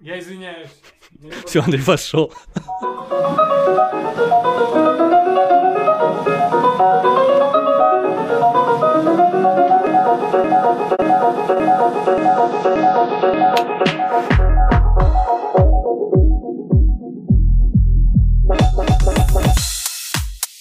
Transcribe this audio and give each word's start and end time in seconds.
Я 0.00 0.18
извиняюсь. 0.18 0.70
Все, 1.46 1.60
Андрей 1.60 1.82
пошел. 1.84 2.32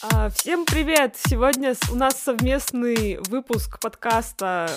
А, 0.02 0.30
Всем 0.32 0.66
привет! 0.66 1.16
Сегодня 1.16 1.76
у 1.92 1.96
нас 1.96 2.22
совместный 2.22 3.18
выпуск 3.30 3.80
подкаста 3.80 4.68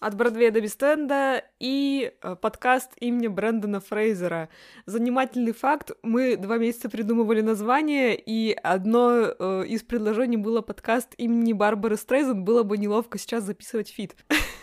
от 0.00 0.14
Бродвея 0.16 0.50
до 0.50 0.60
Вест-Энда 0.60 1.44
и 1.60 2.12
э, 2.22 2.36
подкаст 2.36 2.92
имени 2.98 3.28
Брэндона 3.28 3.80
Фрейзера. 3.80 4.48
Занимательный 4.86 5.52
факт, 5.52 5.92
мы 6.02 6.36
два 6.36 6.56
месяца 6.56 6.88
придумывали 6.88 7.42
название, 7.42 8.16
и 8.18 8.52
одно 8.62 9.34
э, 9.38 9.64
из 9.66 9.82
предложений 9.82 10.38
было 10.38 10.62
подкаст 10.62 11.14
имени 11.18 11.52
Барбары 11.52 11.96
Стрейзанд, 11.96 12.44
было 12.44 12.62
бы 12.62 12.78
неловко 12.78 13.18
сейчас 13.18 13.44
записывать 13.44 13.90
фит. 13.90 14.16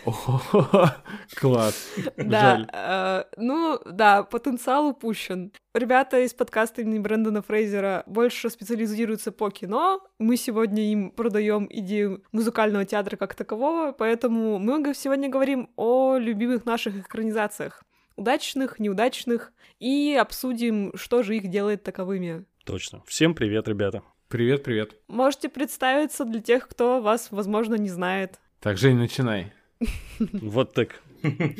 Класс. 1.36 1.88
Да, 2.16 2.66
э, 2.72 3.36
ну 3.36 3.78
да, 3.86 4.24
потенциал 4.24 4.88
упущен. 4.88 5.52
Ребята 5.74 6.18
из 6.18 6.34
подкаста 6.34 6.82
имени 6.82 6.98
Брэндона 6.98 7.42
Фрейзера 7.42 8.02
больше 8.06 8.50
специализируются 8.50 9.30
по 9.30 9.50
кино. 9.50 10.00
Мы 10.18 10.36
сегодня 10.36 10.90
им 10.90 11.10
продаем 11.10 11.68
идею 11.70 12.24
музыкального 12.32 12.84
театра 12.84 13.16
как 13.16 13.34
такового, 13.34 13.92
поэтому 13.92 14.58
мы 14.58 14.92
сегодня 14.94 15.28
говорим 15.28 15.70
о 15.76 16.16
любимых 16.16 16.64
наших 16.64 16.87
экранизациях. 16.96 17.82
Удачных, 18.16 18.78
неудачных, 18.78 19.52
и 19.78 20.16
обсудим, 20.20 20.92
что 20.96 21.22
же 21.22 21.36
их 21.36 21.48
делает 21.48 21.82
таковыми. 21.82 22.44
Точно. 22.64 23.02
Всем 23.06 23.34
привет, 23.34 23.68
ребята. 23.68 24.02
Привет, 24.28 24.62
привет. 24.62 24.96
Можете 25.08 25.48
представиться 25.48 26.24
для 26.24 26.40
тех, 26.40 26.68
кто 26.68 27.00
вас, 27.00 27.28
возможно, 27.30 27.76
не 27.76 27.88
знает. 27.88 28.40
Так, 28.60 28.76
Жень, 28.76 28.96
начинай. 28.96 29.52
Вот 30.18 30.74
так 30.74 31.00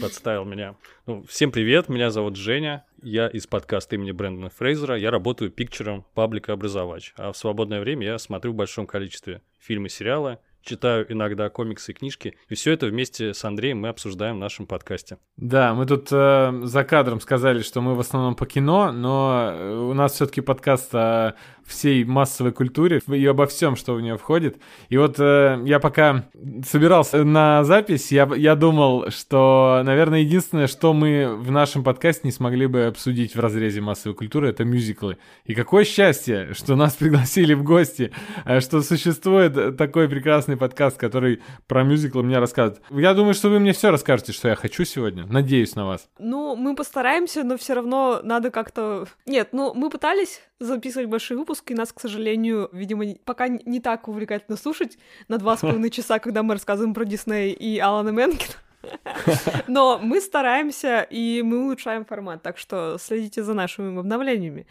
подставил 0.00 0.44
меня. 0.44 0.76
Ну, 1.06 1.24
всем 1.24 1.50
привет, 1.50 1.88
меня 1.88 2.10
зовут 2.10 2.36
Женя. 2.36 2.84
Я 3.02 3.28
из 3.28 3.46
подкаста 3.46 3.96
имени 3.96 4.12
Брэндона 4.12 4.50
Фрейзера. 4.50 4.96
Я 4.96 5.10
работаю 5.10 5.50
пикчером 5.50 6.04
паблика 6.14 6.52
«Образовач». 6.52 7.14
А 7.16 7.32
в 7.32 7.36
свободное 7.36 7.80
время 7.80 8.06
я 8.06 8.18
смотрю 8.18 8.52
в 8.52 8.56
большом 8.56 8.86
количестве 8.86 9.42
фильмы, 9.58 9.88
сериалы, 9.88 10.38
читаю 10.68 11.10
иногда 11.10 11.48
комиксы 11.48 11.92
и 11.92 11.94
книжки. 11.94 12.36
И 12.48 12.54
все 12.54 12.72
это 12.72 12.86
вместе 12.86 13.32
с 13.32 13.44
Андреем 13.44 13.80
мы 13.80 13.88
обсуждаем 13.88 14.36
в 14.36 14.38
нашем 14.38 14.66
подкасте. 14.66 15.16
Да, 15.36 15.74
мы 15.74 15.86
тут 15.86 16.08
э, 16.12 16.60
за 16.64 16.84
кадром 16.84 17.20
сказали, 17.20 17.62
что 17.62 17.80
мы 17.80 17.94
в 17.94 18.00
основном 18.00 18.34
по 18.34 18.44
кино, 18.46 18.92
но 18.92 19.50
э, 19.50 19.74
у 19.74 19.94
нас 19.94 20.12
все-таки 20.12 20.40
подкаст 20.40 20.94
о 20.94 21.34
всей 21.68 22.04
массовой 22.04 22.52
культуре 22.52 23.00
и 23.06 23.26
обо 23.26 23.46
всем, 23.46 23.76
что 23.76 23.94
в 23.94 24.00
нее 24.00 24.16
входит. 24.16 24.58
И 24.88 24.96
вот 24.96 25.16
э, 25.18 25.62
я 25.64 25.78
пока 25.78 26.28
собирался 26.66 27.24
на 27.24 27.62
запись, 27.64 28.10
я, 28.10 28.28
я 28.36 28.56
думал, 28.56 29.10
что, 29.10 29.82
наверное, 29.84 30.20
единственное, 30.20 30.66
что 30.66 30.92
мы 30.94 31.36
в 31.36 31.50
нашем 31.50 31.84
подкасте 31.84 32.22
не 32.24 32.32
смогли 32.32 32.66
бы 32.66 32.86
обсудить 32.86 33.36
в 33.36 33.40
разрезе 33.40 33.80
массовой 33.80 34.14
культуры, 34.14 34.48
это 34.48 34.64
мюзиклы. 34.64 35.18
И 35.44 35.54
какое 35.54 35.84
счастье, 35.84 36.54
что 36.54 36.74
нас 36.74 36.94
пригласили 36.94 37.54
в 37.54 37.62
гости, 37.62 38.12
э, 38.44 38.60
что 38.60 38.82
существует 38.82 39.76
такой 39.76 40.08
прекрасный 40.08 40.57
подкаст, 40.58 40.96
который 40.96 41.42
про 41.66 41.82
мюзиклы 41.82 42.22
мне 42.22 42.38
рассказывает. 42.38 42.82
Я 42.90 43.14
думаю, 43.14 43.34
что 43.34 43.48
вы 43.48 43.60
мне 43.60 43.72
все 43.72 43.90
расскажете, 43.90 44.32
что 44.32 44.48
я 44.48 44.54
хочу 44.54 44.84
сегодня. 44.84 45.26
Надеюсь 45.26 45.74
на 45.74 45.86
вас. 45.86 46.08
Ну, 46.18 46.56
мы 46.56 46.74
постараемся, 46.74 47.44
но 47.44 47.56
все 47.56 47.74
равно 47.74 48.20
надо 48.22 48.50
как-то... 48.50 49.06
Нет, 49.26 49.50
ну, 49.52 49.72
мы 49.74 49.90
пытались 49.90 50.42
записывать 50.60 51.08
большой 51.08 51.36
выпуск, 51.36 51.70
и 51.70 51.74
нас, 51.74 51.92
к 51.92 52.00
сожалению, 52.00 52.68
видимо, 52.72 53.04
пока 53.24 53.48
не- 53.48 53.62
не 53.64 53.80
так 53.80 54.08
увлекательно 54.08 54.56
слушать 54.56 54.98
на 55.28 55.38
два 55.38 55.56
с 55.56 55.60
половиной 55.60 55.90
часа, 55.90 56.18
когда 56.18 56.42
мы 56.42 56.54
рассказываем 56.54 56.94
про 56.94 57.04
Дисней 57.04 57.52
и 57.52 57.78
Алана 57.78 58.10
Менкина. 58.10 58.54
Но 59.66 59.98
мы 59.98 60.20
стараемся, 60.20 61.02
и 61.02 61.42
мы 61.42 61.64
улучшаем 61.64 62.04
формат, 62.04 62.42
так 62.42 62.58
что 62.58 62.96
следите 62.98 63.42
за 63.42 63.54
нашими 63.54 63.98
обновлениями. 63.98 64.66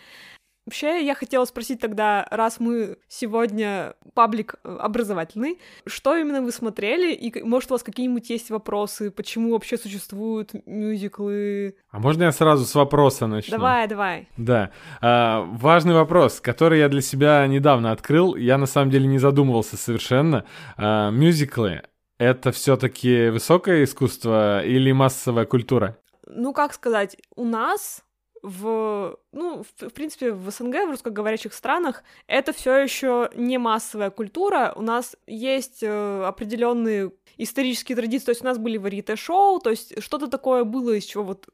Вообще, 0.67 1.05
я 1.05 1.15
хотела 1.15 1.45
спросить 1.45 1.79
тогда, 1.79 2.27
раз 2.29 2.59
мы 2.59 2.97
сегодня 3.07 3.93
паблик 4.13 4.55
э, 4.65 4.77
образовательный, 4.81 5.59
что 5.85 6.17
именно 6.17 6.41
вы 6.41 6.51
смотрели, 6.51 7.13
и, 7.13 7.41
может, 7.41 7.71
у 7.71 7.75
вас 7.75 7.83
какие-нибудь 7.83 8.29
есть 8.29 8.49
вопросы, 8.49 9.09
почему 9.09 9.53
вообще 9.53 9.77
существуют 9.77 10.51
мюзиклы? 10.65 11.77
А 11.89 11.99
можно 11.99 12.23
я 12.23 12.33
сразу 12.33 12.65
с 12.65 12.75
вопроса 12.75 13.27
начну? 13.27 13.55
Давай, 13.55 13.87
давай. 13.87 14.27
Да. 14.35 14.71
А, 14.99 15.43
важный 15.53 15.93
вопрос, 15.93 16.41
который 16.41 16.79
я 16.79 16.89
для 16.89 17.01
себя 17.01 17.47
недавно 17.47 17.93
открыл. 17.93 18.35
Я 18.35 18.57
на 18.57 18.65
самом 18.65 18.91
деле 18.91 19.07
не 19.07 19.19
задумывался 19.19 19.77
совершенно. 19.77 20.43
А, 20.75 21.11
мюзиклы— 21.11 21.83
это 22.17 22.51
все-таки 22.51 23.29
высокое 23.29 23.85
искусство 23.85 24.65
или 24.65 24.91
массовая 24.91 25.45
культура? 25.45 25.97
Ну, 26.25 26.51
как 26.51 26.73
сказать, 26.73 27.15
у 27.37 27.45
нас 27.45 28.03
в, 28.47 29.19
ну, 29.33 29.63
в, 29.63 29.87
в 29.89 29.93
принципе, 29.93 30.31
в 30.31 30.49
СНГ, 30.49 30.87
в 30.87 30.91
русскоговорящих 30.91 31.53
странах, 31.53 32.03
это 32.27 32.53
все 32.53 32.77
еще 32.77 33.29
не 33.35 33.57
массовая 33.57 34.09
культура. 34.09 34.73
У 34.75 34.81
нас 34.81 35.15
есть 35.27 35.83
э, 35.83 36.23
определенные 36.23 37.11
исторические 37.37 37.95
традиции, 37.95 38.25
то 38.25 38.31
есть 38.31 38.41
у 38.41 38.45
нас 38.45 38.57
были 38.57 38.77
варьете-шоу, 38.77 39.59
то 39.59 39.69
есть 39.69 40.01
что-то 40.01 40.27
такое 40.27 40.63
было, 40.63 40.93
из 40.93 41.05
чего 41.05 41.23
вот 41.23 41.47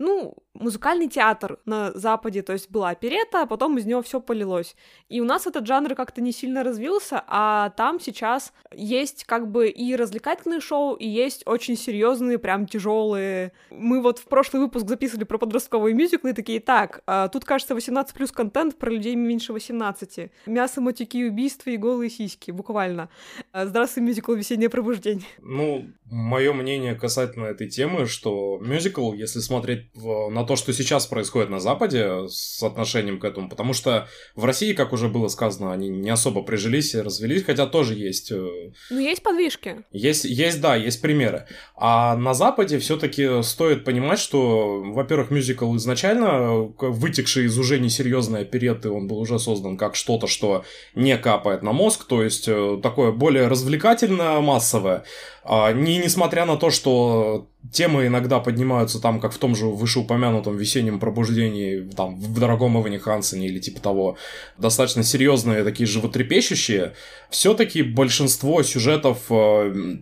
ну, 0.00 0.34
музыкальный 0.54 1.08
театр 1.08 1.58
на 1.66 1.92
Западе, 1.92 2.42
то 2.42 2.54
есть 2.54 2.70
была 2.70 2.88
оперета, 2.88 3.42
а 3.42 3.46
потом 3.46 3.76
из 3.76 3.84
него 3.84 4.00
все 4.00 4.18
полилось. 4.18 4.74
И 5.10 5.20
у 5.20 5.24
нас 5.24 5.46
этот 5.46 5.66
жанр 5.66 5.94
как-то 5.94 6.22
не 6.22 6.32
сильно 6.32 6.64
развился, 6.64 7.22
а 7.26 7.68
там 7.76 8.00
сейчас 8.00 8.54
есть 8.74 9.24
как 9.24 9.50
бы 9.50 9.68
и 9.68 9.94
развлекательные 9.94 10.60
шоу, 10.60 10.94
и 10.94 11.06
есть 11.06 11.42
очень 11.46 11.76
серьезные, 11.76 12.38
прям 12.38 12.66
тяжелые. 12.66 13.52
Мы 13.68 14.00
вот 14.00 14.18
в 14.18 14.24
прошлый 14.24 14.62
выпуск 14.62 14.88
записывали 14.88 15.24
про 15.24 15.36
подростковые 15.36 15.94
мюзиклы, 15.94 16.30
и 16.30 16.32
такие, 16.32 16.60
так, 16.60 17.02
а, 17.06 17.28
тут, 17.28 17.44
кажется, 17.44 17.74
18 17.74 18.14
плюс 18.14 18.32
контент 18.32 18.78
про 18.78 18.90
людей 18.90 19.14
меньше 19.16 19.52
18. 19.52 20.30
Мясо, 20.46 20.80
мотики, 20.80 21.28
убийства 21.28 21.68
и 21.68 21.76
голые 21.76 22.08
сиськи, 22.08 22.50
буквально. 22.52 23.10
А, 23.52 23.66
Здравствуй, 23.66 24.02
мюзикл 24.02 24.32
«Весеннее 24.32 24.70
пробуждение». 24.70 25.26
Ну, 25.40 25.90
мое 26.06 26.54
мнение 26.54 26.94
касательно 26.94 27.46
этой 27.46 27.68
темы, 27.68 28.06
что 28.06 28.58
мюзикл, 28.62 29.12
если 29.12 29.40
смотреть 29.40 29.89
на 29.94 30.44
то, 30.44 30.56
что 30.56 30.72
сейчас 30.72 31.06
происходит 31.06 31.50
на 31.50 31.58
Западе 31.58 32.28
с 32.28 32.62
отношением 32.62 33.18
к 33.18 33.24
этому, 33.24 33.48
потому 33.48 33.72
что 33.72 34.08
в 34.36 34.44
России, 34.44 34.72
как 34.72 34.92
уже 34.92 35.08
было 35.08 35.28
сказано, 35.28 35.72
они 35.72 35.88
не 35.88 36.10
особо 36.10 36.42
прижились 36.42 36.94
и 36.94 37.00
развелись, 37.00 37.44
хотя 37.44 37.66
тоже 37.66 37.94
есть 37.94 38.30
э, 38.30 38.72
Ну, 38.90 38.98
есть 38.98 39.22
подвижки. 39.22 39.84
есть, 39.90 40.24
есть, 40.24 40.60
да, 40.60 40.76
есть 40.76 41.02
примеры. 41.02 41.46
А 41.74 42.16
на 42.16 42.34
Западе 42.34 42.78
все-таки 42.78 43.42
стоит 43.42 43.84
понимать, 43.84 44.20
что, 44.20 44.80
во-первых, 44.80 45.30
мюзикл 45.30 45.74
изначально, 45.76 46.24
э, 46.24 46.86
вытекший 46.86 47.46
из 47.46 47.58
уже 47.58 47.80
несерьезной 47.80 48.42
опереты, 48.42 48.90
он 48.90 49.08
был 49.08 49.18
уже 49.18 49.38
создан 49.38 49.76
как 49.76 49.96
что-то, 49.96 50.28
что 50.28 50.64
не 50.94 51.18
капает 51.18 51.62
на 51.62 51.72
мозг, 51.72 52.04
то 52.04 52.22
есть 52.22 52.46
э, 52.46 52.78
такое 52.82 53.10
более 53.10 53.48
развлекательное, 53.48 54.40
массовое. 54.40 55.04
А, 55.42 55.72
не, 55.72 55.98
несмотря 55.98 56.44
на 56.44 56.56
то, 56.56 56.70
что 56.70 57.48
темы 57.72 58.06
иногда 58.06 58.40
поднимаются 58.40 59.00
там, 59.00 59.20
как 59.20 59.32
в 59.32 59.38
том 59.38 59.56
же 59.56 59.66
вышеупомянутом 59.66 60.56
весеннем 60.56 61.00
пробуждении, 61.00 61.88
там, 61.96 62.20
в 62.20 62.38
дорогом 62.38 62.80
Эване 62.80 62.98
Хансене 62.98 63.46
или 63.46 63.58
типа 63.58 63.80
того, 63.80 64.16
достаточно 64.58 65.02
серьезные, 65.02 65.64
такие 65.64 65.86
животрепещущие, 65.86 66.92
все-таки 67.30 67.82
большинство 67.82 68.62
сюжетов, 68.62 69.26
э, 69.30 69.96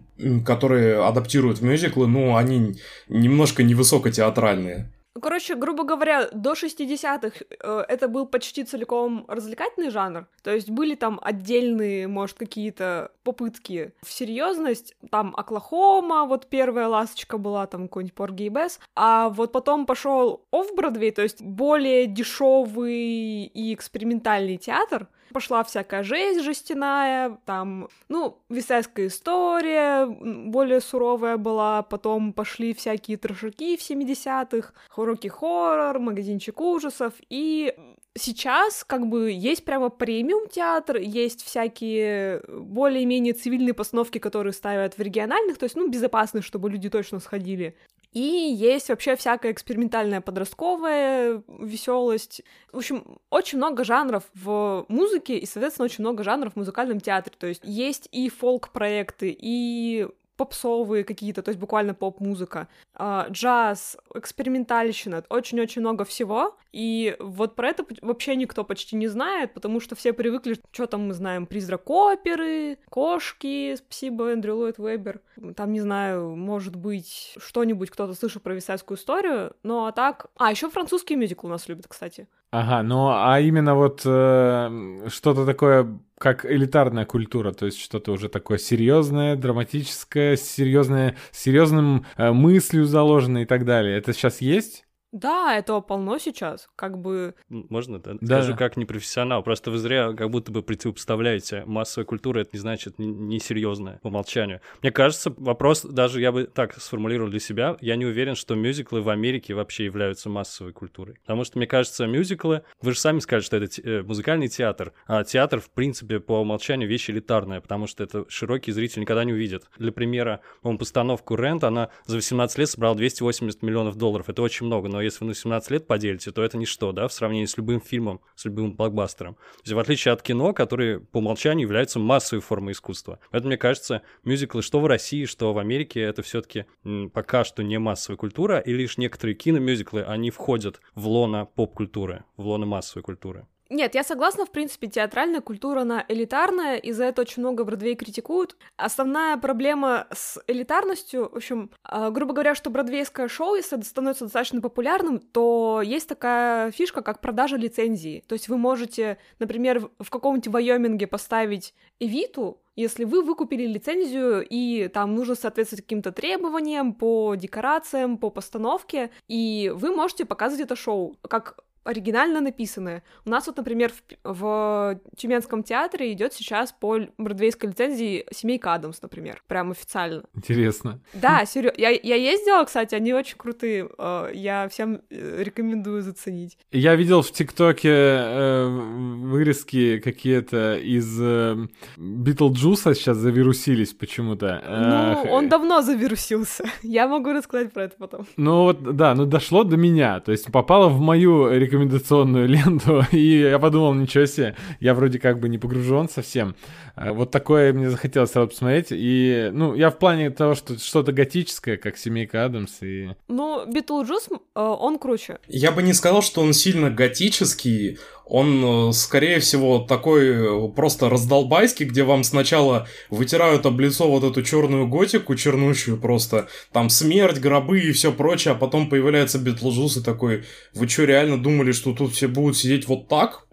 которые 0.44 1.04
адаптируют 1.04 1.59
в 1.59 1.65
мюзиклы, 1.65 2.09
ну, 2.09 2.37
они 2.37 2.76
немножко 3.09 3.62
невысокотеатральные. 3.62 4.90
Ну, 5.19 5.23
Короче, 5.23 5.56
грубо 5.56 5.82
говоря, 5.82 6.29
до 6.32 6.53
60-х 6.53 7.44
э, 7.50 7.85
это 7.88 8.06
был 8.06 8.25
почти 8.25 8.62
целиком 8.62 9.25
развлекательный 9.26 9.91
жанр. 9.91 10.29
То 10.44 10.55
есть 10.55 10.70
были 10.70 10.94
там 10.94 11.19
отдельные, 11.20 12.06
может, 12.06 12.38
какие-то 12.38 13.11
попытки 13.25 13.93
в 14.03 14.12
серьезность. 14.12 14.94
Там 15.11 15.35
Оклахома, 15.37 16.25
вот 16.25 16.47
первая 16.47 16.87
ласточка 16.87 17.37
была, 17.37 17.67
там 17.67 17.88
какой-нибудь 17.88 18.15
Порги 18.15 18.44
и 18.44 18.49
Бесс. 18.49 18.79
А 18.94 19.29
вот 19.29 19.50
потом 19.50 19.87
пошел 19.87 20.47
оф 20.53 20.73
бродвей 20.76 21.11
то 21.11 21.23
есть 21.23 21.43
более 21.43 22.06
дешевый 22.06 23.47
и 23.47 23.75
экспериментальный 23.75 24.56
театр. 24.56 25.09
Пошла 25.32 25.62
всякая 25.64 26.02
жесть 26.02 26.42
жестяная, 26.42 27.38
там, 27.44 27.88
ну, 28.08 28.38
висайская 28.48 29.08
история 29.08 30.06
более 30.06 30.80
суровая 30.80 31.36
была, 31.36 31.82
потом 31.82 32.32
пошли 32.32 32.75
всякие 32.75 33.16
трешаки 33.16 33.76
в 33.76 33.80
70-х, 33.80 34.72
уроки 34.96 35.28
хоррор, 35.28 35.98
магазинчик 35.98 36.60
ужасов, 36.60 37.14
и 37.28 37.75
сейчас 38.16 38.84
как 38.84 39.06
бы 39.06 39.30
есть 39.30 39.64
прямо 39.64 39.88
премиум 39.88 40.48
театр, 40.48 40.96
есть 40.96 41.44
всякие 41.44 42.42
более-менее 42.48 43.34
цивильные 43.34 43.75
постановки, 43.75 44.19
которые 44.19 44.52
ставят 44.52 44.96
в 44.96 45.00
региональных, 45.00 45.58
то 45.58 45.64
есть, 45.64 45.76
ну, 45.76 45.88
безопасные, 45.88 46.42
чтобы 46.42 46.70
люди 46.70 46.88
точно 46.90 47.20
сходили. 47.20 47.76
И 48.12 48.20
есть 48.20 48.88
вообще 48.88 49.16
всякая 49.16 49.52
экспериментальная 49.52 50.20
подростковая 50.20 51.43
веселость. 51.49 52.43
В 52.72 52.78
общем, 52.78 53.19
очень 53.31 53.58
много 53.58 53.84
жанров 53.84 54.25
в 54.34 54.87
музыке 54.88 55.37
и, 55.38 55.46
соответственно, 55.46 55.84
очень 55.84 56.02
много 56.02 56.25
жанров 56.25 56.55
в 56.55 56.56
музыкальном 56.56 57.00
театре. 57.00 57.34
То 57.38 57.46
есть 57.46 57.62
есть 57.64 58.08
и 58.10 58.28
фолк-проекты, 58.31 59.37
и 59.38 60.08
попсовые 60.38 61.05
какие-то, 61.05 61.43
то 61.43 61.50
есть 61.50 61.61
буквально 61.61 61.94
поп-музыка, 61.94 62.69
э, 62.94 63.25
джаз, 63.31 63.99
экспериментальщина, 64.14 65.25
очень-очень 65.29 65.82
много 65.82 66.05
всего. 66.05 66.56
И 66.73 67.17
вот 67.19 67.56
про 67.56 67.69
это 67.69 67.85
вообще 68.02 68.37
никто 68.37 68.64
почти 68.64 68.96
не 68.96 69.08
знает, 69.08 69.52
потому 69.52 69.81
что 69.81 69.96
все 69.96 70.12
привыкли, 70.12 70.56
что 70.70 70.87
там 70.87 71.08
мы 71.08 71.14
знаем, 71.14 71.46
призрак 71.46 71.90
оперы, 71.90 72.79
кошки, 72.88 73.75
спасибо, 73.76 74.32
Эндрю 74.32 74.56
Ллойд 74.56 74.79
Вебер. 74.79 75.20
Там, 75.56 75.73
не 75.73 75.81
знаю, 75.81 76.37
может 76.37 76.76
быть, 76.76 77.35
что-нибудь 77.38 77.90
кто-то 77.90 78.14
слышал 78.14 78.40
про 78.40 78.55
висайскую 78.55 78.96
историю, 78.96 79.56
но 79.62 79.87
а 79.87 79.93
так... 79.93 80.26
А, 80.37 80.50
еще 80.50 80.70
французский 80.70 81.17
мюзикл 81.17 81.46
у 81.46 81.50
нас 81.50 81.69
любят, 81.69 81.88
кстати. 81.88 82.29
Ага, 82.50 82.82
ну 82.82 83.08
а 83.11 83.40
именно 83.40 83.75
вот 83.75 84.02
э, 84.06 85.08
что-то 85.08 85.44
такое, 85.44 85.99
как 86.19 86.44
элитарная 86.44 87.05
культура, 87.05 87.53
то 87.53 87.67
есть 87.67 87.79
что-то 87.79 88.12
уже 88.12 88.29
такое 88.29 88.59
серьезное, 88.59 89.37
драматическое, 89.37 90.37
серьезное, 90.37 91.17
серьезным 91.31 92.06
э, 92.17 92.32
мыслью 92.32 92.85
заложенное 92.85 93.43
и 93.43 93.47
так 93.47 93.65
далее. 93.65 93.97
Это 93.97 94.12
сейчас 94.12 94.41
есть? 94.41 94.88
Да, 95.12 95.56
этого 95.56 95.81
полно 95.81 96.19
сейчас, 96.19 96.69
как 96.76 96.99
бы... 96.99 97.34
Можно, 97.49 97.99
да? 97.99 98.14
да. 98.20 98.43
Скажу 98.43 98.56
как 98.56 98.76
непрофессионал, 98.76 99.43
просто 99.43 99.70
вы 99.70 99.78
зря 99.78 100.12
как 100.12 100.28
будто 100.31 100.52
бы 100.52 100.62
противопоставляете. 100.62 101.64
Массовая 101.66 102.05
культура— 102.05 102.40
это 102.40 102.50
не 102.52 102.58
значит 102.58 102.99
несерьезная 102.99 103.94
не 103.94 103.99
по 104.00 104.08
умолчанию. 104.08 104.60
Мне 104.82 104.93
кажется, 104.93 105.32
вопрос, 105.38 105.82
даже 105.82 106.20
я 106.20 106.31
бы 106.31 106.44
так 106.44 106.75
сформулировал 106.75 107.31
для 107.31 107.40
себя, 107.40 107.76
я 107.81 107.96
не 107.96 108.05
уверен, 108.05 108.34
что 108.34 108.55
мюзиклы 108.55 109.00
в 109.00 109.08
Америке 109.08 109.55
вообще 109.55 109.87
являются 109.87 110.28
массовой 110.28 110.72
культурой. 110.72 111.16
Потому 111.22 111.44
что, 111.44 111.56
мне 111.56 111.66
кажется, 111.66 112.06
мюзиклы, 112.06 112.62
вы 112.82 112.93
же 112.93 112.99
сами 112.99 113.20
сказали, 113.20 113.43
что 113.43 113.56
это 113.56 113.81
э, 113.82 114.02
музыкальный 114.02 114.49
театр, 114.49 114.93
а 115.06 115.25
театр, 115.25 115.61
в 115.61 115.70
принципе, 115.70 116.20
по 116.20 116.40
умолчанию 116.40 116.88
вещь 116.88 117.08
элитарная, 117.08 117.62
потому 117.62 117.87
что 117.87 118.04
это 118.04 118.26
широкий 118.28 118.72
зритель 118.72 119.00
никогда 119.00 119.25
не 119.25 119.32
увидит. 119.32 119.64
Для 119.78 119.90
примера, 119.90 120.40
по 120.61 120.76
постановку 120.76 121.34
«Рент», 121.34 121.64
она 121.64 121.88
за 122.04 122.16
18 122.16 122.58
лет 122.58 122.69
собрала 122.69 122.94
280 122.94 123.62
миллионов 123.62 123.96
долларов. 123.96 124.28
Это 124.28 124.43
очень 124.43 124.66
много, 124.66 124.88
но 124.88 124.98
если 125.00 125.25
вы 125.25 125.29
на 125.29 125.35
17 125.35 125.71
лет 125.71 125.87
поделите, 125.87 126.31
то 126.31 126.43
это 126.43 126.56
ничто, 126.56 126.93
да, 126.93 127.09
в 127.09 127.12
сравнении 127.12 127.47
с 127.47 127.56
любым 127.56 127.81
фильмом, 127.81 128.21
с 128.35 128.45
любым 128.45 128.75
блокбастером. 128.75 129.35
То 129.35 129.62
есть, 129.65 129.73
в 129.73 129.79
отличие 129.79 130.12
от 130.12 130.23
кино, 130.23 130.53
которые 130.53 131.00
по 131.00 131.19
умолчанию 131.19 131.67
являются 131.67 131.99
массовой 131.99 132.41
формой 132.41 132.73
искусства. 132.73 133.19
Поэтому, 133.31 133.49
мне 133.49 133.59
кажется, 133.59 134.03
мюзиклы 134.25 134.62
что 134.62 134.81
в 134.81 134.87
России, 134.87 135.25
что 135.25 135.53
в 135.53 135.59
Америке, 135.59 136.00
это 136.00 136.23
все 136.23 136.41
таки 136.41 136.67
пока 137.12 137.45
что 137.45 137.62
не 137.62 137.79
массовая 137.79 138.17
культура, 138.17 138.59
и 138.59 138.73
лишь 138.73 138.99
некоторые 138.99 139.35
киномюзиклы, 139.35 140.03
они 140.03 140.31
входят 140.31 140.81
в 140.95 141.06
лоно 141.09 141.47
поп-культуры, 141.47 142.25
в 142.37 142.47
лоно 142.47 142.67
массовой 142.67 143.03
культуры. 143.03 143.47
Нет, 143.70 143.94
я 143.94 144.03
согласна, 144.03 144.47
в 144.47 144.50
принципе, 144.50 144.87
театральная 144.87 145.43
культура, 145.43 145.82
она 145.82 146.03
элитарная, 146.09 146.76
и 146.76 146.93
за 146.93 147.05
это 147.05 147.20
очень 147.20 147.43
много 147.43 147.65
Бродвей 147.65 147.97
критикуют. 147.97 148.56
Основная 148.76 149.37
проблема 149.37 150.06
с 150.11 150.43
элитарностью, 150.47 151.29
в 151.31 151.37
общем, 151.37 151.70
э, 151.87 152.11
грубо 152.11 152.32
говоря, 152.32 152.55
что 152.55 152.70
бродвейское 152.70 153.29
шоу, 153.29 153.56
если 153.56 153.79
становится 153.82 154.25
достаточно 154.25 154.62
популярным, 154.62 155.19
то 155.19 155.82
есть 155.85 156.09
такая 156.09 156.70
фишка, 156.70 157.03
как 157.03 157.20
продажа 157.20 157.56
лицензии. 157.56 158.25
То 158.26 158.32
есть 158.32 158.49
вы 158.49 158.56
можете, 158.56 159.19
например, 159.38 159.91
в 159.99 160.09
каком-нибудь 160.09 160.49
Вайоминге 160.49 161.06
поставить 161.06 161.75
Эвиту, 162.00 162.62
если 162.75 163.05
вы 163.05 163.23
выкупили 163.23 163.67
лицензию, 163.67 164.47
и 164.49 164.88
там 164.88 165.14
нужно 165.14 165.35
соответствовать 165.35 165.85
каким-то 165.85 166.12
требованиям 166.12 166.94
по 166.94 167.35
декорациям, 167.35 168.17
по 168.17 168.31
постановке, 168.31 169.11
и 169.26 169.71
вы 169.75 169.94
можете 169.94 170.25
показывать 170.25 170.64
это 170.64 170.76
шоу 170.76 171.17
как 171.29 171.59
оригинально 171.84 172.40
написанное. 172.40 173.02
У 173.25 173.30
нас 173.30 173.46
вот, 173.46 173.56
например, 173.56 173.92
в, 174.25 174.34
в 174.34 175.00
Тюменском 175.16 175.62
театре 175.62 176.12
идет 176.12 176.32
сейчас 176.32 176.72
по 176.72 176.98
бродвейской 177.19 177.70
лицензии 177.70 178.26
«Семейка 178.30 178.75
Адамс», 178.75 179.00
например, 179.02 179.42
прям 179.46 179.70
официально. 179.70 180.22
Интересно. 180.34 181.00
Да, 181.14 181.44
серьезно. 181.44 181.80
Я, 181.80 181.90
я 181.90 182.16
ездила, 182.16 182.64
кстати, 182.64 182.94
они 182.94 183.12
очень 183.12 183.36
крутые. 183.36 183.88
Э, 183.98 184.30
я 184.34 184.69
всем 184.69 185.00
э, 185.10 185.42
рекомендую 185.42 186.02
заценить. 186.02 186.58
Я 186.72 186.94
видел 186.96 187.22
в 187.22 187.32
ТикТоке 187.32 187.88
э, 187.90 188.66
вырезки 188.69 189.98
какие-то 189.98 190.76
из 190.76 191.19
э, 191.20 191.56
Битлджуса 191.96 192.94
сейчас 192.94 193.16
завирусились 193.16 193.94
почему-то. 193.94 194.62
Ну, 194.66 195.30
он 195.30 195.48
давно 195.48 195.82
завирусился. 195.82 196.64
Я 196.82 197.08
могу 197.08 197.32
рассказать 197.32 197.72
про 197.72 197.84
это 197.84 197.96
потом. 197.98 198.26
Ну 198.36 198.64
вот, 198.64 198.96
да, 198.96 199.14
ну 199.14 199.25
дошло 199.26 199.64
до 199.64 199.76
меня. 199.76 200.20
То 200.20 200.32
есть 200.32 200.50
попало 200.50 200.88
в 200.88 201.00
мою 201.00 201.48
рекомендацию 201.50 201.68
рекомендационную 201.69 202.49
ленту, 202.49 203.05
и 203.12 203.41
я 203.41 203.59
подумал, 203.59 203.94
ничего 203.94 204.26
себе, 204.26 204.56
я 204.81 204.94
вроде 204.94 205.19
как 205.19 205.38
бы 205.38 205.49
не 205.49 205.59
погружен 205.59 206.09
совсем. 206.09 206.55
А, 206.94 207.12
вот 207.12 207.31
такое 207.31 207.73
мне 207.73 207.91
захотелось 207.91 208.31
сразу 208.31 208.49
посмотреть. 208.49 208.88
И, 208.91 209.50
ну, 209.53 209.75
я 209.75 209.91
в 209.91 209.99
плане 209.99 210.31
того, 210.31 210.55
что 210.55 210.79
что-то 210.79 211.12
готическое, 211.12 211.76
как 211.76 211.97
«Семейка 211.97 212.44
Адамс» 212.44 212.82
и... 212.82 213.11
Ну, 213.29 213.65
Битлджус, 213.70 214.29
э, 214.31 214.61
он 214.61 214.99
круче. 214.99 215.38
Я 215.47 215.70
бы 215.70 215.82
не 215.82 215.93
сказал, 215.93 216.23
что 216.23 216.41
он 216.41 216.53
сильно 216.53 216.91
готический, 216.91 217.99
он, 218.28 218.90
э, 218.90 218.92
скорее 218.92 219.40
всего, 219.40 219.78
такой 219.78 220.28
э, 220.28 220.69
просто 220.69 221.08
раздолбайский, 221.08 221.86
где 221.86 222.02
вам 222.04 222.25
сначала 222.25 222.86
вытирают 223.08 223.64
об 223.64 223.80
лицо 223.80 224.08
вот 224.08 224.22
эту 224.22 224.42
черную 224.42 224.86
готику, 224.86 225.34
чернущую 225.34 225.98
просто, 225.98 226.48
там 226.72 226.90
смерть, 226.90 227.38
гробы 227.38 227.80
и 227.80 227.92
все 227.92 228.12
прочее, 228.12 228.52
а 228.52 228.54
потом 228.54 228.90
появляется 228.90 229.38
Битлджус 229.38 229.96
и 229.96 230.02
такой, 230.02 230.44
вы 230.75 230.88
что, 230.88 231.04
реально 231.04 231.38
думали, 231.38 231.72
что 231.72 231.94
тут 231.94 232.12
все 232.12 232.28
будут 232.28 232.56
сидеть 232.56 232.86
вот 232.86 233.08
так? 233.08 233.46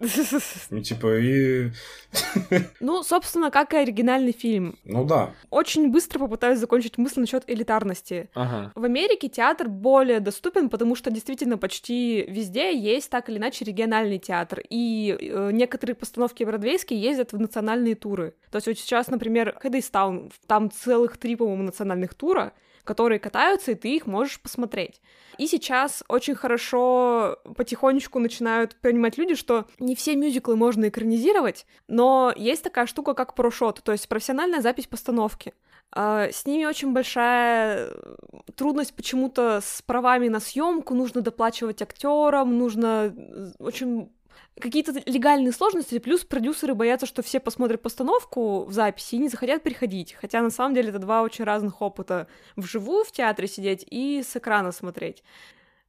И 0.70 0.80
типа, 0.82 1.18
и... 1.18 1.70
Ну, 2.80 3.02
собственно, 3.02 3.50
как 3.50 3.74
и 3.74 3.76
оригинальный 3.76 4.32
фильм. 4.32 4.78
Ну 4.84 5.04
да. 5.04 5.30
Очень 5.50 5.90
быстро 5.90 6.18
попытаюсь 6.18 6.58
закончить 6.58 6.98
мысль 6.98 7.20
насчет 7.20 7.44
элитарности. 7.46 8.28
Ага. 8.34 8.72
В 8.74 8.84
Америке 8.84 9.28
театр 9.28 9.68
более 9.68 10.20
доступен, 10.20 10.68
потому 10.68 10.94
что 10.94 11.10
действительно 11.10 11.58
почти 11.58 12.24
везде 12.28 12.76
есть 12.76 13.10
так 13.10 13.28
или 13.28 13.38
иначе 13.38 13.64
региональный 13.64 14.18
театр 14.18 14.62
и 14.68 15.16
э, 15.18 15.50
некоторые 15.52 15.94
постановки 15.94 16.44
бродвейские 16.44 17.00
ездят 17.00 17.32
в 17.32 17.40
национальные 17.40 17.94
туры. 17.94 18.34
То 18.50 18.56
есть 18.56 18.66
вот 18.66 18.78
сейчас, 18.78 19.08
например, 19.08 19.56
Хэддейстаун, 19.60 20.30
там 20.46 20.70
целых 20.70 21.16
три, 21.16 21.36
по-моему, 21.36 21.64
национальных 21.64 22.14
тура, 22.14 22.52
которые 22.86 23.18
катаются, 23.18 23.72
и 23.72 23.74
ты 23.74 23.94
их 23.94 24.06
можешь 24.06 24.40
посмотреть. 24.40 25.02
И 25.36 25.46
сейчас 25.46 26.02
очень 26.08 26.34
хорошо 26.34 27.38
потихонечку 27.56 28.18
начинают 28.18 28.76
понимать 28.80 29.18
люди, 29.18 29.34
что 29.34 29.66
не 29.78 29.94
все 29.94 30.16
мюзиклы 30.16 30.56
можно 30.56 30.88
экранизировать, 30.88 31.66
но 31.88 32.32
есть 32.34 32.62
такая 32.62 32.86
штука, 32.86 33.12
как 33.12 33.34
прошот, 33.34 33.82
то 33.82 33.92
есть 33.92 34.08
профессиональная 34.08 34.62
запись 34.62 34.86
постановки. 34.86 35.52
А, 35.92 36.28
с 36.30 36.46
ними 36.46 36.64
очень 36.64 36.92
большая 36.92 37.90
трудность 38.54 38.94
почему-то 38.94 39.60
с 39.62 39.82
правами 39.82 40.28
на 40.28 40.40
съемку, 40.40 40.94
нужно 40.94 41.20
доплачивать 41.20 41.82
актерам, 41.82 42.58
нужно 42.58 43.14
очень 43.58 44.10
какие-то 44.60 44.92
легальные 45.06 45.52
сложности, 45.52 45.98
плюс 45.98 46.24
продюсеры 46.24 46.74
боятся, 46.74 47.06
что 47.06 47.22
все 47.22 47.40
посмотрят 47.40 47.82
постановку 47.82 48.64
в 48.64 48.72
записи 48.72 49.14
и 49.14 49.18
не 49.18 49.28
захотят 49.28 49.62
приходить. 49.62 50.14
Хотя 50.14 50.42
на 50.42 50.50
самом 50.50 50.74
деле 50.74 50.90
это 50.90 50.98
два 50.98 51.22
очень 51.22 51.44
разных 51.44 51.82
опыта. 51.82 52.26
Вживую 52.56 53.04
в 53.04 53.12
театре 53.12 53.48
сидеть 53.48 53.86
и 53.90 54.22
с 54.22 54.36
экрана 54.36 54.72
смотреть. 54.72 55.22